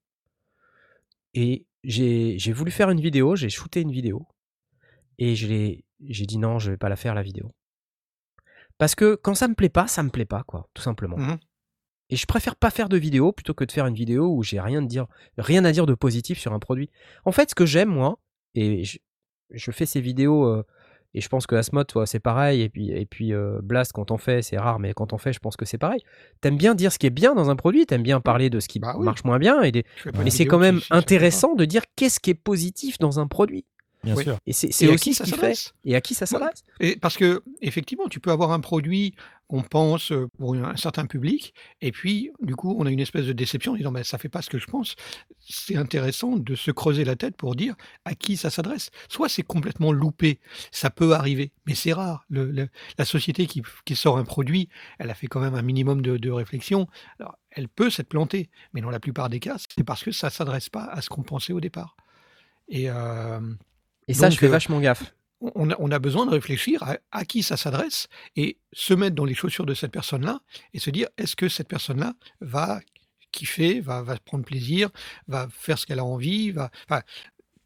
et 1.34 1.66
j'ai 1.84 2.52
voulu 2.52 2.70
faire 2.70 2.90
une 2.90 3.00
vidéo, 3.00 3.36
j'ai 3.36 3.48
shooté 3.48 3.80
une 3.80 3.92
vidéo 3.92 4.26
et 5.18 5.36
je 5.36 5.46
l'ai- 5.46 5.84
j'ai 6.08 6.26
dit 6.26 6.38
non, 6.38 6.58
je 6.58 6.70
vais 6.72 6.76
pas 6.76 6.88
la 6.88 6.96
faire 6.96 7.14
la 7.14 7.22
vidéo. 7.22 7.52
Parce 8.78 8.94
que 8.94 9.14
quand 9.14 9.34
ça 9.34 9.46
me 9.48 9.54
plaît 9.54 9.68
pas, 9.68 9.86
ça 9.86 10.02
me 10.02 10.08
plaît 10.10 10.24
pas, 10.24 10.42
quoi, 10.42 10.68
tout 10.74 10.82
simplement. 10.82 11.18
Mhm. 11.18 11.38
Et 12.08 12.16
je 12.16 12.26
préfère 12.26 12.56
pas 12.56 12.70
faire 12.70 12.88
de 12.88 12.96
vidéo 12.96 13.30
plutôt 13.30 13.54
que 13.54 13.64
de 13.64 13.70
faire 13.70 13.86
une 13.86 13.94
vidéo 13.94 14.34
où 14.34 14.42
j'ai 14.42 14.58
rien, 14.60 14.82
de 14.82 14.88
dire, 14.88 15.06
rien 15.38 15.64
à 15.64 15.70
dire 15.70 15.86
de 15.86 15.94
positif 15.94 16.38
sur 16.40 16.52
un 16.52 16.58
produit. 16.58 16.90
En 17.24 17.30
fait, 17.30 17.50
ce 17.50 17.54
que 17.54 17.66
j'aime, 17.66 17.90
moi, 17.90 18.18
et 18.54 18.82
je, 18.82 18.98
je 19.50 19.70
fais 19.70 19.86
ces 19.86 20.00
vidéos, 20.00 20.46
euh, 20.46 20.66
et 21.14 21.20
je 21.20 21.28
pense 21.28 21.46
que 21.46 21.54
Asmod, 21.56 21.86
toi, 21.86 22.06
c'est 22.06 22.20
pareil, 22.20 22.62
et 22.62 22.68
puis, 22.68 22.90
et 22.90 23.04
puis 23.06 23.32
euh, 23.32 23.58
Blast, 23.62 23.92
quand 23.92 24.10
on 24.10 24.16
fait, 24.16 24.42
c'est 24.42 24.58
rare, 24.58 24.78
mais 24.78 24.92
quand 24.94 25.12
on 25.12 25.18
fait, 25.18 25.32
je 25.32 25.40
pense 25.40 25.56
que 25.56 25.64
c'est 25.64 25.78
pareil. 25.78 26.00
T'aimes 26.40 26.56
bien 26.56 26.74
dire 26.74 26.92
ce 26.92 26.98
qui 26.98 27.06
est 27.06 27.10
bien 27.10 27.34
dans 27.34 27.50
un 27.50 27.56
produit, 27.56 27.84
t'aimes 27.86 28.02
bien 28.02 28.20
parler 28.20 28.48
de 28.50 28.60
ce 28.60 28.68
qui 28.68 28.78
Bah 28.80 28.94
oui. 28.96 29.04
marche 29.04 29.24
moins 29.24 29.38
bien, 29.38 29.62
et 29.62 29.72
des- 29.72 29.84
mais 30.22 30.30
c'est 30.30 30.46
quand 30.46 30.58
même 30.58 30.80
intéressant 30.90 31.54
de 31.54 31.64
dire 31.64 31.82
qu'est-ce 31.96 32.20
qui 32.20 32.30
est 32.30 32.34
positif 32.34 32.98
dans 32.98 33.18
un 33.20 33.26
produit. 33.26 33.64
Bien 34.02 34.14
Oui. 34.16 34.24
sûr. 34.24 34.38
Et 34.46 34.52
c'est 34.54 34.88
aussi 34.88 35.10
qui 35.10 35.14
ce 35.14 35.18
ça 35.18 35.24
qui 35.24 35.30
fait. 35.32 35.36
s'adresse 35.36 35.74
Et 35.84 35.94
à 35.94 36.00
qui 36.00 36.14
ça 36.14 36.24
s'adresse 36.26 36.64
Et 36.80 36.96
parce 36.96 37.16
que 37.18 37.42
effectivement, 37.60 38.08
tu 38.08 38.18
peux 38.20 38.30
avoir 38.30 38.52
un 38.52 38.60
produit 38.60 39.14
qu'on 39.46 39.62
pense 39.62 40.12
euh, 40.12 40.28
pour 40.38 40.54
un 40.54 40.76
certain 40.76 41.06
public, 41.06 41.52
et 41.80 41.90
puis 41.90 42.30
du 42.40 42.54
coup, 42.54 42.76
on 42.78 42.86
a 42.86 42.90
une 42.90 43.00
espèce 43.00 43.26
de 43.26 43.32
déception 43.32 43.72
en 43.72 43.76
disant 43.76 43.90
mais 43.90 44.04
ça 44.04 44.16
fait 44.16 44.28
pas 44.28 44.42
ce 44.42 44.48
que 44.48 44.58
je 44.58 44.66
pense. 44.66 44.94
C'est 45.40 45.74
intéressant 45.76 46.36
de 46.36 46.54
se 46.54 46.70
creuser 46.70 47.04
la 47.04 47.16
tête 47.16 47.36
pour 47.36 47.56
dire 47.56 47.74
à 48.04 48.14
qui 48.14 48.36
ça 48.36 48.48
s'adresse. 48.48 48.90
Soit 49.08 49.28
c'est 49.28 49.42
complètement 49.42 49.90
loupé, 49.92 50.38
ça 50.70 50.88
peut 50.88 51.12
arriver, 51.14 51.50
mais 51.66 51.74
c'est 51.74 51.92
rare. 51.92 52.24
Le- 52.30 52.50
le- 52.50 52.68
la 52.96 53.04
société 53.04 53.46
qui, 53.46 53.62
qui 53.84 53.96
sort 53.96 54.18
un 54.18 54.24
produit, 54.24 54.68
elle 55.00 55.10
a 55.10 55.14
fait 55.14 55.26
quand 55.26 55.40
même 55.40 55.56
un 55.56 55.62
minimum 55.62 56.00
de, 56.00 56.16
de 56.16 56.30
réflexion. 56.30 56.86
Alors, 57.18 57.36
elle 57.50 57.68
peut 57.68 57.90
s'être 57.90 58.08
plantée, 58.08 58.48
mais 58.72 58.80
dans 58.80 58.90
la 58.90 59.00
plupart 59.00 59.28
des 59.28 59.40
cas, 59.40 59.56
c'est 59.58 59.82
parce 59.84 60.04
que 60.04 60.12
ça 60.12 60.30
s'adresse 60.30 60.68
pas 60.68 60.84
à 60.84 61.02
ce 61.02 61.08
qu'on 61.10 61.22
pensait 61.24 61.52
au 61.52 61.60
départ. 61.60 61.96
Et 62.68 62.88
euh, 62.88 63.40
Et 64.10 64.14
ça, 64.14 64.26
Donc, 64.26 64.34
je 64.34 64.38
fais 64.38 64.46
euh, 64.46 64.50
vachement 64.50 64.80
gaffe. 64.80 65.14
on 65.40 65.70
a, 65.70 65.76
on 65.78 65.90
a 65.90 65.98
besoin 65.98 66.26
de 66.26 66.30
réfléchir 66.30 66.82
à, 66.82 66.98
à 67.12 67.24
qui 67.24 67.42
ça 67.42 67.56
s'adresse 67.56 68.08
et 68.36 68.58
se 68.72 68.94
mettre 68.94 69.16
dans 69.16 69.24
les 69.24 69.34
chaussures 69.34 69.66
de 69.66 69.74
cette 69.74 69.92
personne-là 69.92 70.40
et 70.74 70.78
se 70.78 70.90
dire 70.90 71.08
est-ce 71.16 71.36
que 71.36 71.48
cette 71.48 71.68
personne-là 71.68 72.14
va 72.40 72.80
kiffer, 73.32 73.80
va, 73.80 74.02
va 74.02 74.16
prendre 74.18 74.44
plaisir, 74.44 74.90
va 75.28 75.48
faire 75.50 75.78
ce 75.78 75.86
qu'elle 75.86 76.00
a 76.00 76.04
envie, 76.04 76.50
va, 76.50 76.70
enfin, 76.88 77.02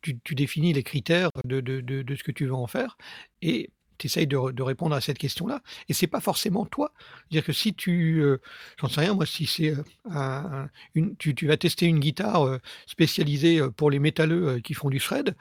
tu, 0.03 0.19
tu 0.23 0.35
définis 0.35 0.73
les 0.75 0.83
critères 0.83 1.31
de, 1.45 1.61
de- 1.61 1.81
de- 1.81 2.03
de 2.03 2.15
ce 2.17 2.23
que 2.23 2.33
tu 2.33 2.45
veux 2.47 2.55
en 2.55 2.67
faire 2.67 2.97
et 3.43 3.71
tu 3.99 4.07
essayes 4.07 4.27
de, 4.27 4.51
de 4.53 4.63
répondre 4.63 4.95
à 4.95 5.01
cette 5.01 5.19
question-là. 5.19 5.61
Et 5.89 5.95
c'est 5.95 6.07
pas 6.07 6.21
forcément 6.21 6.65
toi. 6.67 6.93
C'est-à-dire 7.31 7.45
que 7.45 7.53
si 7.53 7.75
tu, 7.75 8.21
euh, 8.23 8.39
j'en 8.81 8.89
sais 8.89 9.01
rien, 9.01 9.15
moi, 9.15 9.27
si 9.27 9.47
c'est 9.47 9.71
euh, 9.71 9.83
un- 10.11 10.69
une, 10.95 11.17
tu, 11.17 11.35
tu 11.35 11.47
vas 11.47 11.57
tester 11.57 11.87
une 11.87 12.01
guitare 12.01 12.47
euh, 12.47 12.59
spécialisée 12.87 13.61
pour 13.77 13.91
les 13.91 13.99
métalleux 13.99 14.61
qui 14.61 14.75
font 14.75 14.91
du 14.91 14.99
shred, 15.01 15.35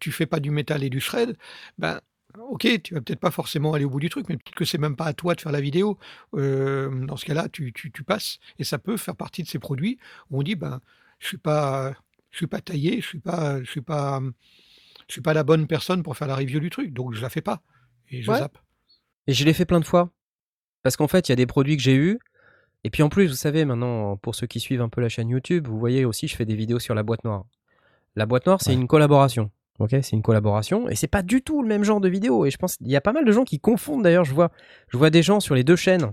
tu 0.00 0.12
fais 0.12 0.26
pas 0.26 0.40
du 0.40 0.50
métal 0.50 0.82
et 0.84 0.90
du 0.90 1.00
shred, 1.00 1.36
ben 1.78 2.00
ok, 2.38 2.82
tu 2.82 2.94
vas 2.94 3.00
peut-être 3.00 3.20
pas 3.20 3.30
forcément 3.30 3.74
aller 3.74 3.84
au 3.84 3.90
bout 3.90 4.00
du 4.00 4.08
truc, 4.08 4.28
mais 4.28 4.36
peut-être 4.36 4.54
que 4.56 4.64
c'est 4.64 4.78
même 4.78 4.96
pas 4.96 5.06
à 5.06 5.12
toi 5.14 5.34
de 5.34 5.40
faire 5.40 5.52
la 5.52 5.60
vidéo. 5.60 5.98
Dans 6.32 7.16
ce 7.16 7.24
cas-là, 7.24 7.48
tu, 7.48 7.72
tu, 7.72 7.90
tu 7.92 8.04
passes 8.04 8.38
et 8.58 8.64
ça 8.64 8.78
peut 8.78 8.96
faire 8.96 9.16
partie 9.16 9.42
de 9.42 9.48
ces 9.48 9.58
produits 9.58 9.98
où 10.30 10.38
on 10.40 10.42
dit 10.42 10.54
ben 10.56 10.80
je 11.18 11.28
suis 11.28 11.38
pas, 11.38 11.94
je 12.30 12.38
suis 12.38 12.46
pas 12.46 12.60
taillé, 12.60 13.00
je 13.00 13.06
suis 13.06 13.20
pas, 13.20 13.62
je 13.62 13.70
suis 13.70 13.80
pas, 13.80 14.20
je 15.08 15.12
suis 15.14 15.20
pas 15.22 15.34
la 15.34 15.42
bonne 15.44 15.66
personne 15.66 16.02
pour 16.02 16.16
faire 16.16 16.28
la 16.28 16.36
review 16.36 16.60
du 16.60 16.70
truc, 16.70 16.92
donc 16.92 17.14
je 17.14 17.20
la 17.22 17.28
fais 17.30 17.40
pas 17.42 17.62
et 18.10 18.22
je 18.22 18.30
Ouais. 18.30 18.38
zappe. 18.38 18.58
Et 19.26 19.32
je 19.32 19.44
l'ai 19.44 19.52
fait 19.54 19.64
plein 19.64 19.80
de 19.80 19.84
fois. 19.86 20.10
Parce 20.82 20.96
qu'en 20.96 21.08
fait, 21.08 21.28
il 21.28 21.32
y 21.32 21.34
a 21.34 21.36
des 21.36 21.46
produits 21.46 21.76
que 21.76 21.82
j'ai 21.82 21.94
eus. 21.96 22.18
Et 22.84 22.90
puis 22.90 23.02
en 23.02 23.08
plus, 23.08 23.28
vous 23.28 23.34
savez, 23.34 23.64
maintenant, 23.64 24.16
pour 24.18 24.34
ceux 24.34 24.46
qui 24.46 24.60
suivent 24.60 24.82
un 24.82 24.90
peu 24.90 25.00
la 25.00 25.08
chaîne 25.08 25.30
YouTube, 25.30 25.66
vous 25.66 25.78
voyez 25.78 26.04
aussi, 26.04 26.28
je 26.28 26.36
fais 26.36 26.44
des 26.44 26.54
vidéos 26.54 26.78
sur 26.78 26.94
la 26.94 27.02
boîte 27.02 27.24
noire. 27.24 27.46
La 28.16 28.26
boîte 28.26 28.44
noire, 28.46 28.60
c'est 28.60 28.70
Ouais. 28.70 28.76
une 28.76 28.86
collaboration. 28.86 29.50
Ok, 29.78 29.90
c'est 29.90 30.10
une 30.12 30.22
collaboration 30.22 30.88
et 30.88 30.94
c'est 30.94 31.08
pas 31.08 31.22
du 31.22 31.42
tout 31.42 31.60
le 31.62 31.66
même 31.68 31.82
genre 31.82 32.00
de 32.00 32.08
vidéo. 32.08 32.44
Et 32.46 32.50
je 32.50 32.58
pense 32.58 32.76
qu'il 32.76 32.86
y 32.88 32.94
a 32.96 33.00
pas 33.00 33.12
mal 33.12 33.24
de 33.24 33.32
gens 33.32 33.44
qui 33.44 33.58
confondent. 33.58 34.02
D'ailleurs, 34.04 34.24
je 34.24 34.34
vois, 34.34 34.50
je 34.88 34.96
vois 34.98 35.10
des 35.10 35.22
gens 35.22 35.40
sur 35.40 35.54
les 35.56 35.64
deux 35.64 35.74
chaînes 35.76 36.12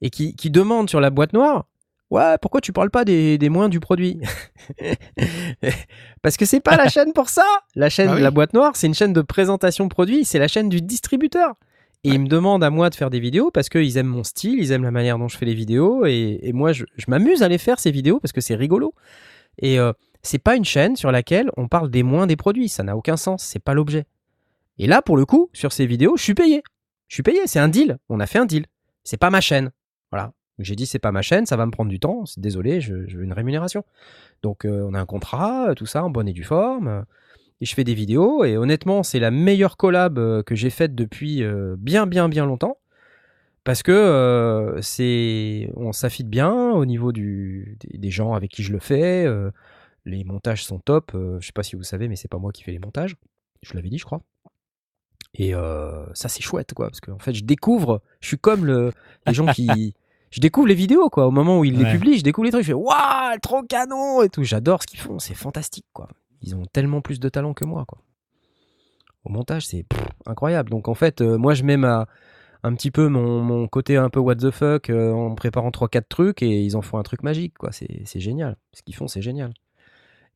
et 0.00 0.08
qui, 0.10 0.34
qui 0.36 0.50
demandent 0.50 0.88
sur 0.88 1.00
la 1.00 1.10
boîte 1.10 1.32
noire. 1.34 1.66
Ouais, 2.12 2.36
pourquoi 2.42 2.60
tu 2.60 2.72
parles 2.74 2.90
pas 2.90 3.04
des, 3.06 3.38
des 3.38 3.48
moins 3.48 3.68
du 3.70 3.80
produit? 3.80 4.20
Parce 6.22 6.36
que 6.36 6.44
c'est 6.44 6.60
pas 6.60 6.76
la 6.76 6.88
chaîne 6.88 7.12
pour 7.12 7.28
ça. 7.28 7.44
La 7.74 7.88
chaîne, 7.88 8.08
Bah 8.08 8.14
oui. 8.16 8.20
la 8.20 8.30
boîte 8.30 8.52
noire, 8.52 8.72
c'est 8.76 8.86
une 8.86 8.94
chaîne 8.94 9.12
de 9.12 9.22
présentation 9.22 9.88
produit. 9.88 10.24
C'est 10.24 10.38
la 10.38 10.48
chaîne 10.48 10.68
du 10.68 10.80
distributeur. 10.82 11.54
Et 12.04 12.10
ils 12.10 12.20
me 12.20 12.26
demandent 12.28 12.64
à 12.64 12.70
moi 12.70 12.90
de 12.90 12.94
faire 12.96 13.10
des 13.10 13.20
vidéos 13.20 13.50
parce 13.50 13.68
qu'ils 13.68 13.96
aiment 13.96 14.08
mon 14.08 14.24
style, 14.24 14.58
ils 14.58 14.72
aiment 14.72 14.82
la 14.82 14.90
manière 14.90 15.18
dont 15.18 15.28
je 15.28 15.36
fais 15.38 15.46
les 15.46 15.54
vidéos. 15.54 16.04
Et, 16.04 16.38
et 16.42 16.52
moi, 16.52 16.72
je, 16.72 16.84
je 16.96 17.04
m'amuse 17.08 17.42
à 17.42 17.48
les 17.48 17.58
faire, 17.58 17.78
ces 17.78 17.90
vidéos, 17.92 18.18
parce 18.20 18.32
que 18.32 18.40
c'est 18.40 18.56
rigolo. 18.56 18.92
Et 19.58 19.78
euh, 19.78 19.92
c'est 20.22 20.38
pas 20.38 20.56
une 20.56 20.64
chaîne 20.64 20.96
sur 20.96 21.12
laquelle 21.12 21.50
on 21.56 21.68
parle 21.68 21.90
des 21.90 22.02
moins 22.02 22.26
des 22.26 22.36
produits. 22.36 22.68
Ça 22.68 22.82
n'a 22.82 22.96
aucun 22.96 23.16
sens. 23.16 23.42
C'est 23.44 23.62
pas 23.62 23.72
l'objet. 23.72 24.04
Et 24.78 24.86
là, 24.86 25.00
pour 25.00 25.16
le 25.16 25.24
coup, 25.26 25.48
sur 25.52 25.72
ces 25.72 25.86
vidéos, 25.86 26.16
je 26.16 26.22
suis 26.24 26.34
payé. 26.34 26.62
Je 27.08 27.14
suis 27.14 27.22
payé. 27.22 27.40
C'est 27.46 27.60
un 27.60 27.68
deal. 27.68 27.98
On 28.08 28.20
a 28.20 28.26
fait 28.26 28.38
un 28.38 28.46
deal. 28.46 28.66
C'est 29.04 29.16
pas 29.16 29.30
ma 29.30 29.40
chaîne. 29.40 29.70
J'ai 30.58 30.76
dit, 30.76 30.86
c'est 30.86 30.98
pas 30.98 31.12
ma 31.12 31.22
chaîne, 31.22 31.46
ça 31.46 31.56
va 31.56 31.66
me 31.66 31.70
prendre 31.70 31.90
du 31.90 31.98
temps. 31.98 32.24
Désolé, 32.36 32.80
je, 32.80 32.94
veux 32.94 33.24
une 33.24 33.32
rémunération. 33.32 33.84
Donc, 34.42 34.64
euh, 34.64 34.86
on 34.88 34.94
a 34.94 35.00
un 35.00 35.06
contrat, 35.06 35.70
euh, 35.70 35.74
tout 35.74 35.86
ça, 35.86 36.04
en 36.04 36.10
bonne 36.10 36.28
et 36.28 36.32
due 36.32 36.44
forme. 36.44 37.04
et 37.60 37.64
je 37.64 37.74
fais 37.74 37.84
des 37.84 37.94
vidéos. 37.94 38.44
Et 38.44 38.56
honnêtement, 38.56 39.02
c'est 39.02 39.18
la 39.18 39.30
meilleure 39.30 39.76
collab 39.76 40.18
euh, 40.18 40.42
que 40.42 40.54
j'ai 40.54 40.70
faite 40.70 40.94
depuis 40.94 41.42
bien, 41.78 42.06
bien, 42.06 42.28
bien 42.28 42.46
longtemps. 42.46 42.78
Parce 43.64 43.82
que 43.82 44.76
on 45.76 45.92
s'affite 45.92 46.28
bien 46.28 46.72
au 46.72 46.84
niveau 46.84 47.12
du, 47.12 47.78
des, 47.94 48.10
gens 48.10 48.34
avec 48.34 48.50
qui 48.50 48.62
je 48.62 48.72
le 48.72 48.80
fais. 48.80 49.26
les 50.04 50.24
montages 50.24 50.64
sont 50.64 50.78
top. 50.80 51.12
je 51.14 51.46
sais 51.46 51.52
pas 51.52 51.62
si 51.62 51.76
vous 51.76 51.84
savez, 51.84 52.08
mais 52.08 52.16
c'est 52.16 52.28
pas 52.28 52.38
moi 52.38 52.52
qui 52.52 52.64
fais 52.64 52.72
les 52.72 52.80
montages. 52.80 53.16
Je 53.62 53.74
l'avais 53.74 53.88
dit, 53.88 53.98
je 53.98 54.04
crois. 54.04 54.22
Et 55.34 55.52
ça, 56.14 56.28
c'est 56.28 56.42
chouette, 56.42 56.74
quoi. 56.74 56.88
Parce 56.88 57.00
qu'en 57.00 57.18
fait, 57.20 57.34
je 57.34 57.44
découvre. 57.44 58.02
Je 58.20 58.28
suis 58.28 58.38
comme 58.38 58.66
le, 58.66 58.92
les 59.26 59.34
gens 59.34 59.46
qui. 59.46 59.94
Je 60.32 60.40
découvre 60.40 60.66
les 60.66 60.74
vidéos, 60.74 61.10
quoi. 61.10 61.26
Au 61.26 61.30
moment 61.30 61.58
où 61.58 61.64
ils 61.64 61.78
les 61.78 61.90
publient, 61.92 62.16
je 62.16 62.24
découvre 62.24 62.46
les 62.46 62.50
trucs. 62.50 62.62
Je 62.62 62.68
fais 62.68 62.72
Waouh, 62.72 63.38
trop 63.42 63.62
canon 63.62 64.22
et 64.22 64.30
tout. 64.30 64.42
J'adore 64.42 64.82
ce 64.82 64.86
qu'ils 64.86 64.98
font. 64.98 65.18
C'est 65.18 65.34
fantastique, 65.34 65.84
quoi. 65.92 66.08
Ils 66.40 66.56
ont 66.56 66.64
tellement 66.72 67.02
plus 67.02 67.20
de 67.20 67.28
talent 67.28 67.52
que 67.52 67.66
moi, 67.66 67.84
quoi. 67.86 67.98
Au 69.24 69.30
montage, 69.30 69.66
c'est 69.66 69.84
incroyable. 70.24 70.70
Donc, 70.70 70.88
en 70.88 70.94
fait, 70.94 71.20
euh, 71.20 71.36
moi, 71.36 71.52
je 71.52 71.64
mets 71.64 71.76
ma, 71.76 72.06
un 72.62 72.74
petit 72.74 72.90
peu 72.90 73.08
mon, 73.08 73.42
mon 73.42 73.68
côté 73.68 73.98
un 73.98 74.08
peu 74.08 74.20
what 74.20 74.36
the 74.36 74.50
fuck 74.50 74.88
euh, 74.88 75.12
en 75.12 75.34
préparant 75.34 75.68
3-4 75.68 76.04
trucs 76.08 76.42
et 76.42 76.62
ils 76.62 76.76
en 76.78 76.82
font 76.82 76.96
un 76.96 77.02
truc 77.02 77.22
magique, 77.22 77.58
quoi. 77.58 77.70
C'est 77.70 78.02
c'est 78.06 78.20
génial. 78.20 78.56
Ce 78.72 78.82
qu'ils 78.82 78.94
font, 78.94 79.08
c'est 79.08 79.22
génial. 79.22 79.52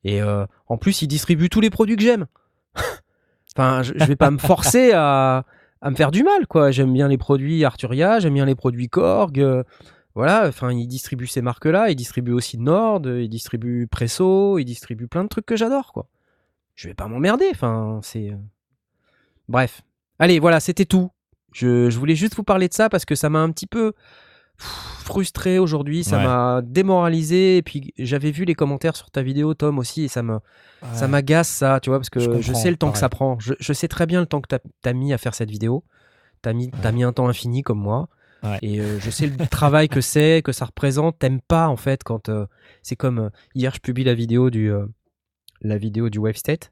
Et 0.03 0.21
euh, 0.21 0.45
en 0.67 0.77
plus, 0.77 1.01
ils 1.01 1.07
distribuent 1.07 1.49
tous 1.49 1.59
les 1.59 1.71
produits 1.71 1.95
que 1.95 2.03
j'aime. 2.03 2.27
enfin, 3.57 3.81
je, 3.81 3.93
je 3.95 4.05
vais 4.05 4.15
pas 4.15 4.29
me 4.29 4.37
forcer 4.37 4.91
à, 4.93 5.43
à 5.81 5.89
me 5.89 5.95
faire 5.95 6.11
du 6.11 6.23
mal, 6.23 6.47
quoi. 6.47 6.71
J'aime 6.71 6.93
bien 6.93 7.07
les 7.07 7.17
produits 7.17 7.63
Arturia, 7.65 8.19
j'aime 8.19 8.33
bien 8.33 8.45
les 8.45 8.55
produits 8.55 8.89
Korg. 8.89 9.39
euh, 9.39 9.63
voilà, 10.15 10.47
enfin, 10.47 10.71
ils 10.71 10.87
distribuent 10.87 11.27
ces 11.27 11.41
marques-là. 11.41 11.89
Ils 11.91 11.95
distribuent 11.95 12.31
aussi 12.33 12.57
Nord, 12.57 13.01
euh, 13.05 13.21
ils 13.21 13.29
distribuent 13.29 13.87
Presso, 13.87 14.57
ils 14.57 14.65
distribuent 14.65 15.07
plein 15.07 15.23
de 15.23 15.29
trucs 15.29 15.45
que 15.45 15.55
j'adore, 15.55 15.93
quoi. 15.93 16.07
Je 16.75 16.87
vais 16.87 16.93
pas 16.93 17.07
m'emmerder. 17.07 17.47
Enfin, 17.51 17.99
c'est. 18.03 18.31
euh, 18.31 18.37
Bref. 19.47 19.81
Allez, 20.19 20.39
voilà, 20.39 20.59
c'était 20.59 20.85
tout. 20.85 21.11
Je, 21.53 21.89
je 21.89 21.97
voulais 21.99 22.15
juste 22.15 22.35
vous 22.35 22.43
parler 22.43 22.67
de 22.67 22.73
ça 22.73 22.89
parce 22.89 23.05
que 23.05 23.15
ça 23.15 23.29
m'a 23.29 23.39
un 23.39 23.51
petit 23.51 23.67
peu 23.67 23.93
frustré 24.57 25.59
aujourd'hui, 25.59 26.03
ça 26.03 26.17
Ouais. 26.17 26.23
m'a 26.25 26.61
démoralisé. 26.63 27.57
Et 27.57 27.61
puis 27.61 27.93
j'avais 27.97 28.31
vu 28.31 28.45
les 28.45 28.55
commentaires 28.55 28.95
sur 28.95 29.09
ta 29.11 29.21
vidéo, 29.21 29.53
Tom 29.53 29.79
aussi, 29.79 30.03
et 30.03 30.07
ça 30.07 30.23
me, 30.23 30.39
ça 30.93 31.07
m'agace 31.07 31.47
ça, 31.49 31.79
tu 31.81 31.89
vois, 31.89 31.99
parce 31.99 32.09
que 32.09 32.19
Je 32.41 32.53
sais 32.53 32.69
le 32.71 32.77
temps 32.77 32.91
que 32.91 32.97
ça 32.97 33.09
prend. 33.09 33.39
Je, 33.39 33.53
je 33.59 33.73
sais 33.73 33.87
très 33.87 34.05
bien 34.05 34.19
le 34.21 34.25
temps 34.27 34.41
que 34.41 34.47
tu 34.55 34.89
as, 34.89 34.93
mis 34.93 35.13
à 35.13 35.17
faire 35.17 35.33
cette 35.33 35.49
vidéo. 35.51 35.83
Tu 36.43 36.49
as, 36.49 36.53
mis- 36.53 36.71
t'as 36.81 36.91
mis 36.91 37.03
un 37.03 37.13
temps 37.13 37.27
infini 37.27 37.63
comme 37.63 37.79
moi. 37.79 38.09
Et 38.61 38.79
euh, 38.79 38.99
je 38.99 39.09
sais 39.09 39.27
le 39.27 39.47
travail 39.47 39.89
que 39.89 39.99
c'est, 39.99 40.41
que 40.43 40.51
ça 40.51 40.65
représente. 40.65 41.17
T'aimes 41.19 41.41
pas 41.41 41.67
en 41.67 41.75
fait 41.75 42.03
quand 42.03 42.29
euh, 42.29 42.45
c'est 42.81 42.95
comme 42.95 43.19
euh, 43.19 43.29
hier 43.55 43.73
je 43.73 43.79
publie 43.79 44.03
la 44.05 44.13
vidéo 44.13 44.49
du 44.49 44.71
la 45.61 45.77
vidéo 45.77 46.09
du 46.09 46.19
Wave 46.19 46.35
State. 46.37 46.71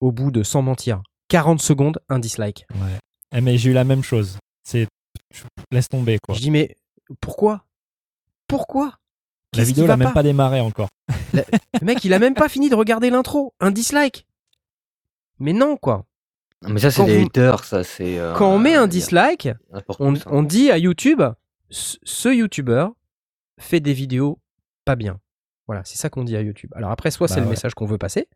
Au 0.00 0.10
bout 0.10 0.30
de 0.32 0.42
sans 0.42 0.62
mentir 0.62 1.02
40 1.28 1.60
secondes 1.60 1.98
un 2.08 2.18
dislike. 2.18 2.66
Ouais. 2.74 2.98
Eh, 3.36 3.40
mais 3.40 3.56
j'ai 3.56 3.70
eu 3.70 3.72
la 3.74 3.84
même 3.84 4.02
chose. 4.02 4.38
C'est 4.64 4.88
laisse 5.70 5.88
tomber 5.88 6.18
quoi. 6.20 6.34
Je 6.34 6.40
dis 6.40 6.50
mais 6.50 6.76
pourquoi? 7.20 7.64
Pourquoi? 8.48 8.98
La 9.54 9.64
vidéo 9.64 9.86
n'a 9.86 9.96
même 9.96 10.08
pas? 10.08 10.14
pas 10.14 10.22
démarré 10.22 10.60
encore. 10.60 10.88
Le 11.34 11.84
mec 11.84 12.04
il 12.04 12.12
a 12.14 12.18
même 12.18 12.34
pas 12.34 12.48
fini 12.48 12.68
de 12.70 12.74
regarder 12.74 13.10
l'intro, 13.10 13.54
un 13.60 13.70
dislike. 13.70 14.26
Mais 15.38 15.52
non 15.52 15.76
quoi. 15.76 16.04
Non, 16.62 16.70
Mais 16.70 16.80
ça, 16.80 16.90
c'est 16.92 16.98
Quand 16.98 17.06
des 17.06 17.18
vous- 17.18 17.26
haters, 17.26 17.64
ça, 17.64 17.82
c'est. 17.82 18.18
euh, 18.20 18.34
Quand 18.34 18.48
on 18.52 18.58
met 18.58 18.76
un 18.76 18.86
dislike, 18.86 19.48
on, 19.98 20.42
dit 20.44 20.70
à 20.70 20.78
YouTube, 20.78 21.20
ce 21.70 22.28
YouTuber 22.28 22.86
fait 23.58 23.80
des 23.80 23.92
vidéos 23.94 24.38
pas 24.84 24.94
bien. 24.94 25.18
Voilà, 25.66 25.84
c'est 25.84 25.96
ça 25.98 26.08
qu'on 26.08 26.22
dit 26.22 26.36
à 26.36 26.40
YouTube. 26.42 26.70
Alors 26.76 26.90
après, 26.92 27.10
soit 27.10 27.26
Bah 27.26 27.34
c'est 27.34 27.40
le 27.40 27.46
message 27.48 27.74
qu'on 27.74 27.86
veut 27.86 27.98
passer, 27.98 28.28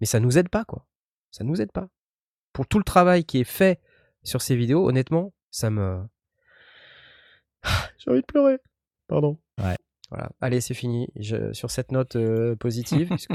mais 0.00 0.06
ça 0.06 0.18
nous 0.18 0.38
aide 0.38 0.48
pas, 0.48 0.64
quoi. 0.64 0.86
Ça 1.30 1.44
nous 1.44 1.60
aide 1.60 1.70
pas. 1.70 1.86
Pour 2.52 2.66
tout 2.66 2.78
le 2.78 2.84
travail 2.84 3.24
qui 3.24 3.38
est 3.38 3.44
fait 3.44 3.78
sur 4.24 4.42
ces 4.42 4.56
vidéos, 4.56 4.88
honnêtement, 4.88 5.32
ça 5.52 5.70
me. 5.70 6.02
J'ai 7.98 8.10
envie 8.10 8.20
de 8.20 8.26
pleurer. 8.26 8.58
Pardon. 9.08 9.38
Ouais. 9.58 9.76
Voilà. 10.10 10.30
Allez, 10.40 10.60
c'est 10.60 10.74
fini. 10.74 11.08
Je- 11.16 11.52
sur 11.52 11.70
cette 11.70 11.92
note 11.92 12.16
euh, 12.16 12.54
positive, 12.56 13.08
puisque 13.10 13.32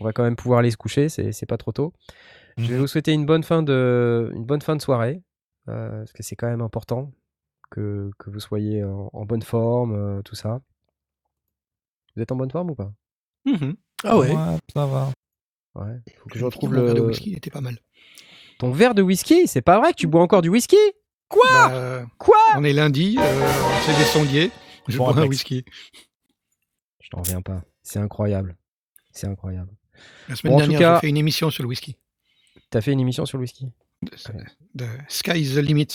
on 0.00 0.04
va 0.04 0.12
quand 0.12 0.22
même 0.24 0.36
pouvoir 0.36 0.60
aller 0.60 0.70
se 0.70 0.76
coucher, 0.76 1.08
c'est 1.08 1.46
pas 1.46 1.56
trop 1.58 1.72
tôt. 1.72 1.92
Je 2.56 2.66
vais 2.66 2.74
Mhm. 2.74 2.80
vous 2.80 2.86
souhaiter 2.88 3.12
une 3.12 3.26
bonne 3.26 3.44
fin 3.44 3.62
de, 3.62 4.30
une 4.34 4.44
bonne 4.44 4.62
fin 4.62 4.74
de 4.76 4.82
soirée, 4.82 5.22
euh, 5.68 5.98
parce 5.98 6.12
que 6.12 6.22
c'est 6.22 6.34
quand 6.36 6.48
même 6.48 6.60
important 6.62 7.12
que, 7.70 8.10
que 8.18 8.30
vous 8.30 8.40
soyez 8.40 8.82
en, 8.84 9.10
en 9.12 9.24
bonne 9.24 9.42
forme, 9.42 9.94
euh, 9.94 10.22
tout 10.22 10.34
ça. 10.34 10.60
Vous 12.16 12.22
êtes 12.22 12.32
en 12.32 12.36
bonne 12.36 12.50
forme 12.50 12.70
ou 12.70 12.74
pas? 12.74 12.92
Mhm. 13.44 13.76
Ah 14.04 14.18
ouais. 14.18 14.34
ça 14.74 14.86
va. 14.86 15.10
Ouais. 15.74 16.00
Faut 16.18 16.28
que 16.28 16.36
je 16.38 16.40
Mon 16.40 16.46
retrouve 16.46 16.74
verre 16.74 16.94
de 16.94 17.00
le... 17.00 17.06
whisky 17.06 17.34
était 17.34 17.50
pas 17.50 17.60
mal. 17.60 17.78
ton 18.58 18.70
verre 18.72 18.94
de 18.94 19.02
whisky. 19.02 19.46
C'est 19.46 19.62
pas 19.62 19.78
vrai 19.78 19.92
que 19.92 19.96
tu 19.98 20.06
bois 20.08 20.22
encore 20.22 20.42
du 20.42 20.48
whisky? 20.48 20.76
Bah, 21.30 21.70
euh, 21.72 22.04
Quoi 22.18 22.36
on 22.56 22.64
est 22.64 22.72
lundi, 22.72 23.16
euh, 23.18 23.48
c'est 23.84 23.96
des 23.96 24.04
sondiers. 24.04 24.50
Je 24.88 24.96
Bon 24.96 25.12
bois 25.12 25.22
un 25.22 25.26
whisky. 25.26 25.64
Je 27.02 27.10
t'en 27.10 27.18
reviens 27.22 27.42
pas. 27.42 27.62
C'est 27.82 27.98
incroyable. 27.98 28.56
C'est 29.12 29.26
incroyable. 29.26 29.70
La 30.28 30.36
semaine 30.36 30.52
Bon, 30.54 30.58
dernière, 30.58 30.94
j'ai 30.96 31.00
fait 31.00 31.08
une 31.08 31.16
émission 31.16 31.50
sur 31.50 31.62
le 31.62 31.68
whisky. 31.68 31.96
T'as 32.70 32.80
fait 32.80 32.92
une 32.92 33.00
émission 33.00 33.26
sur 33.26 33.38
le 33.38 33.42
whisky 33.42 33.68
De 34.74 34.86
Sky 35.08 35.40
is 35.40 35.54
the 35.54 35.58
limit, 35.58 35.88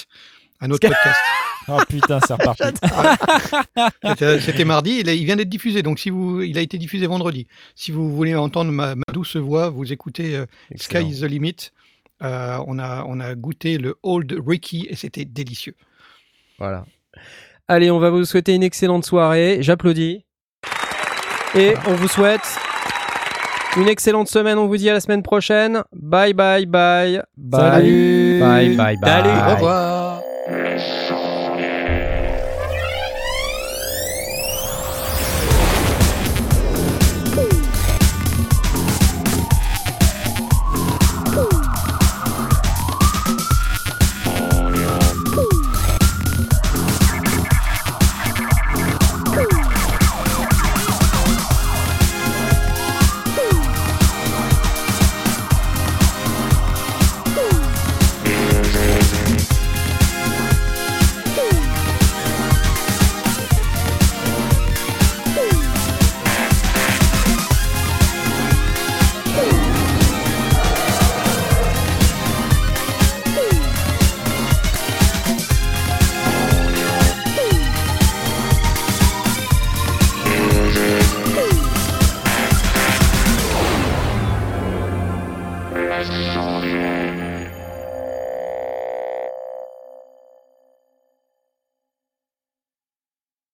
un 0.59 0.69
autre 0.71 0.87
Sky- 0.87 0.93
podcast. 0.93 1.19
Oh 1.69 1.79
putain, 1.87 2.19
c'est 2.27 2.33
reparti. 2.33 2.61
C'était 4.05 4.41
c'était 4.41 4.65
mardi, 4.65 4.97
il, 4.99 5.07
a- 5.07 5.13
il 5.13 5.23
vient 5.23 5.37
d'être 5.37 5.47
diffusé, 5.47 5.81
donc 5.81 5.97
si 5.97 6.09
vous, 6.09 6.41
il 6.41 6.57
a 6.57 6.61
été 6.61 6.77
diffusé 6.77 7.07
vendredi. 7.07 7.47
Si 7.73 7.91
vous 7.93 8.13
voulez 8.13 8.35
entendre 8.35 8.69
ma, 8.73 8.95
ma 8.95 9.03
douce 9.13 9.37
voix, 9.37 9.69
vous 9.69 9.93
écoutez 9.93 10.35
euh, 10.35 10.45
Sky 10.75 11.03
is 11.07 11.21
the 11.21 11.23
limit. 11.23 11.55
Euh, 12.21 12.57
on, 12.67 12.79
a, 12.79 13.03
on 13.07 13.19
a 13.19 13.35
goûté 13.35 13.77
le 13.77 13.95
Old 14.03 14.33
Ricky 14.45 14.87
et 14.89 14.95
c'était 14.95 15.25
délicieux. 15.25 15.75
Voilà. 16.59 16.85
Allez, 17.67 17.91
on 17.91 17.99
va 17.99 18.09
vous 18.09 18.25
souhaiter 18.25 18.53
une 18.55 18.63
excellente 18.63 19.05
soirée. 19.05 19.57
J'applaudis. 19.61 20.25
Et 21.55 21.73
on 21.87 21.93
vous 21.93 22.07
souhaite 22.07 22.57
une 23.77 23.87
excellente 23.87 24.27
semaine. 24.27 24.57
On 24.57 24.67
vous 24.67 24.77
dit 24.77 24.89
à 24.89 24.93
la 24.93 24.99
semaine 24.99 25.23
prochaine. 25.23 25.83
Bye 25.91 26.33
bye 26.33 26.65
bye. 26.65 27.21
Bye 27.37 27.61
Salut. 27.61 28.39
bye 28.39 28.75
bye 28.75 28.97
bye. 28.97 29.51
Au 29.51 29.55
revoir. 29.55 30.21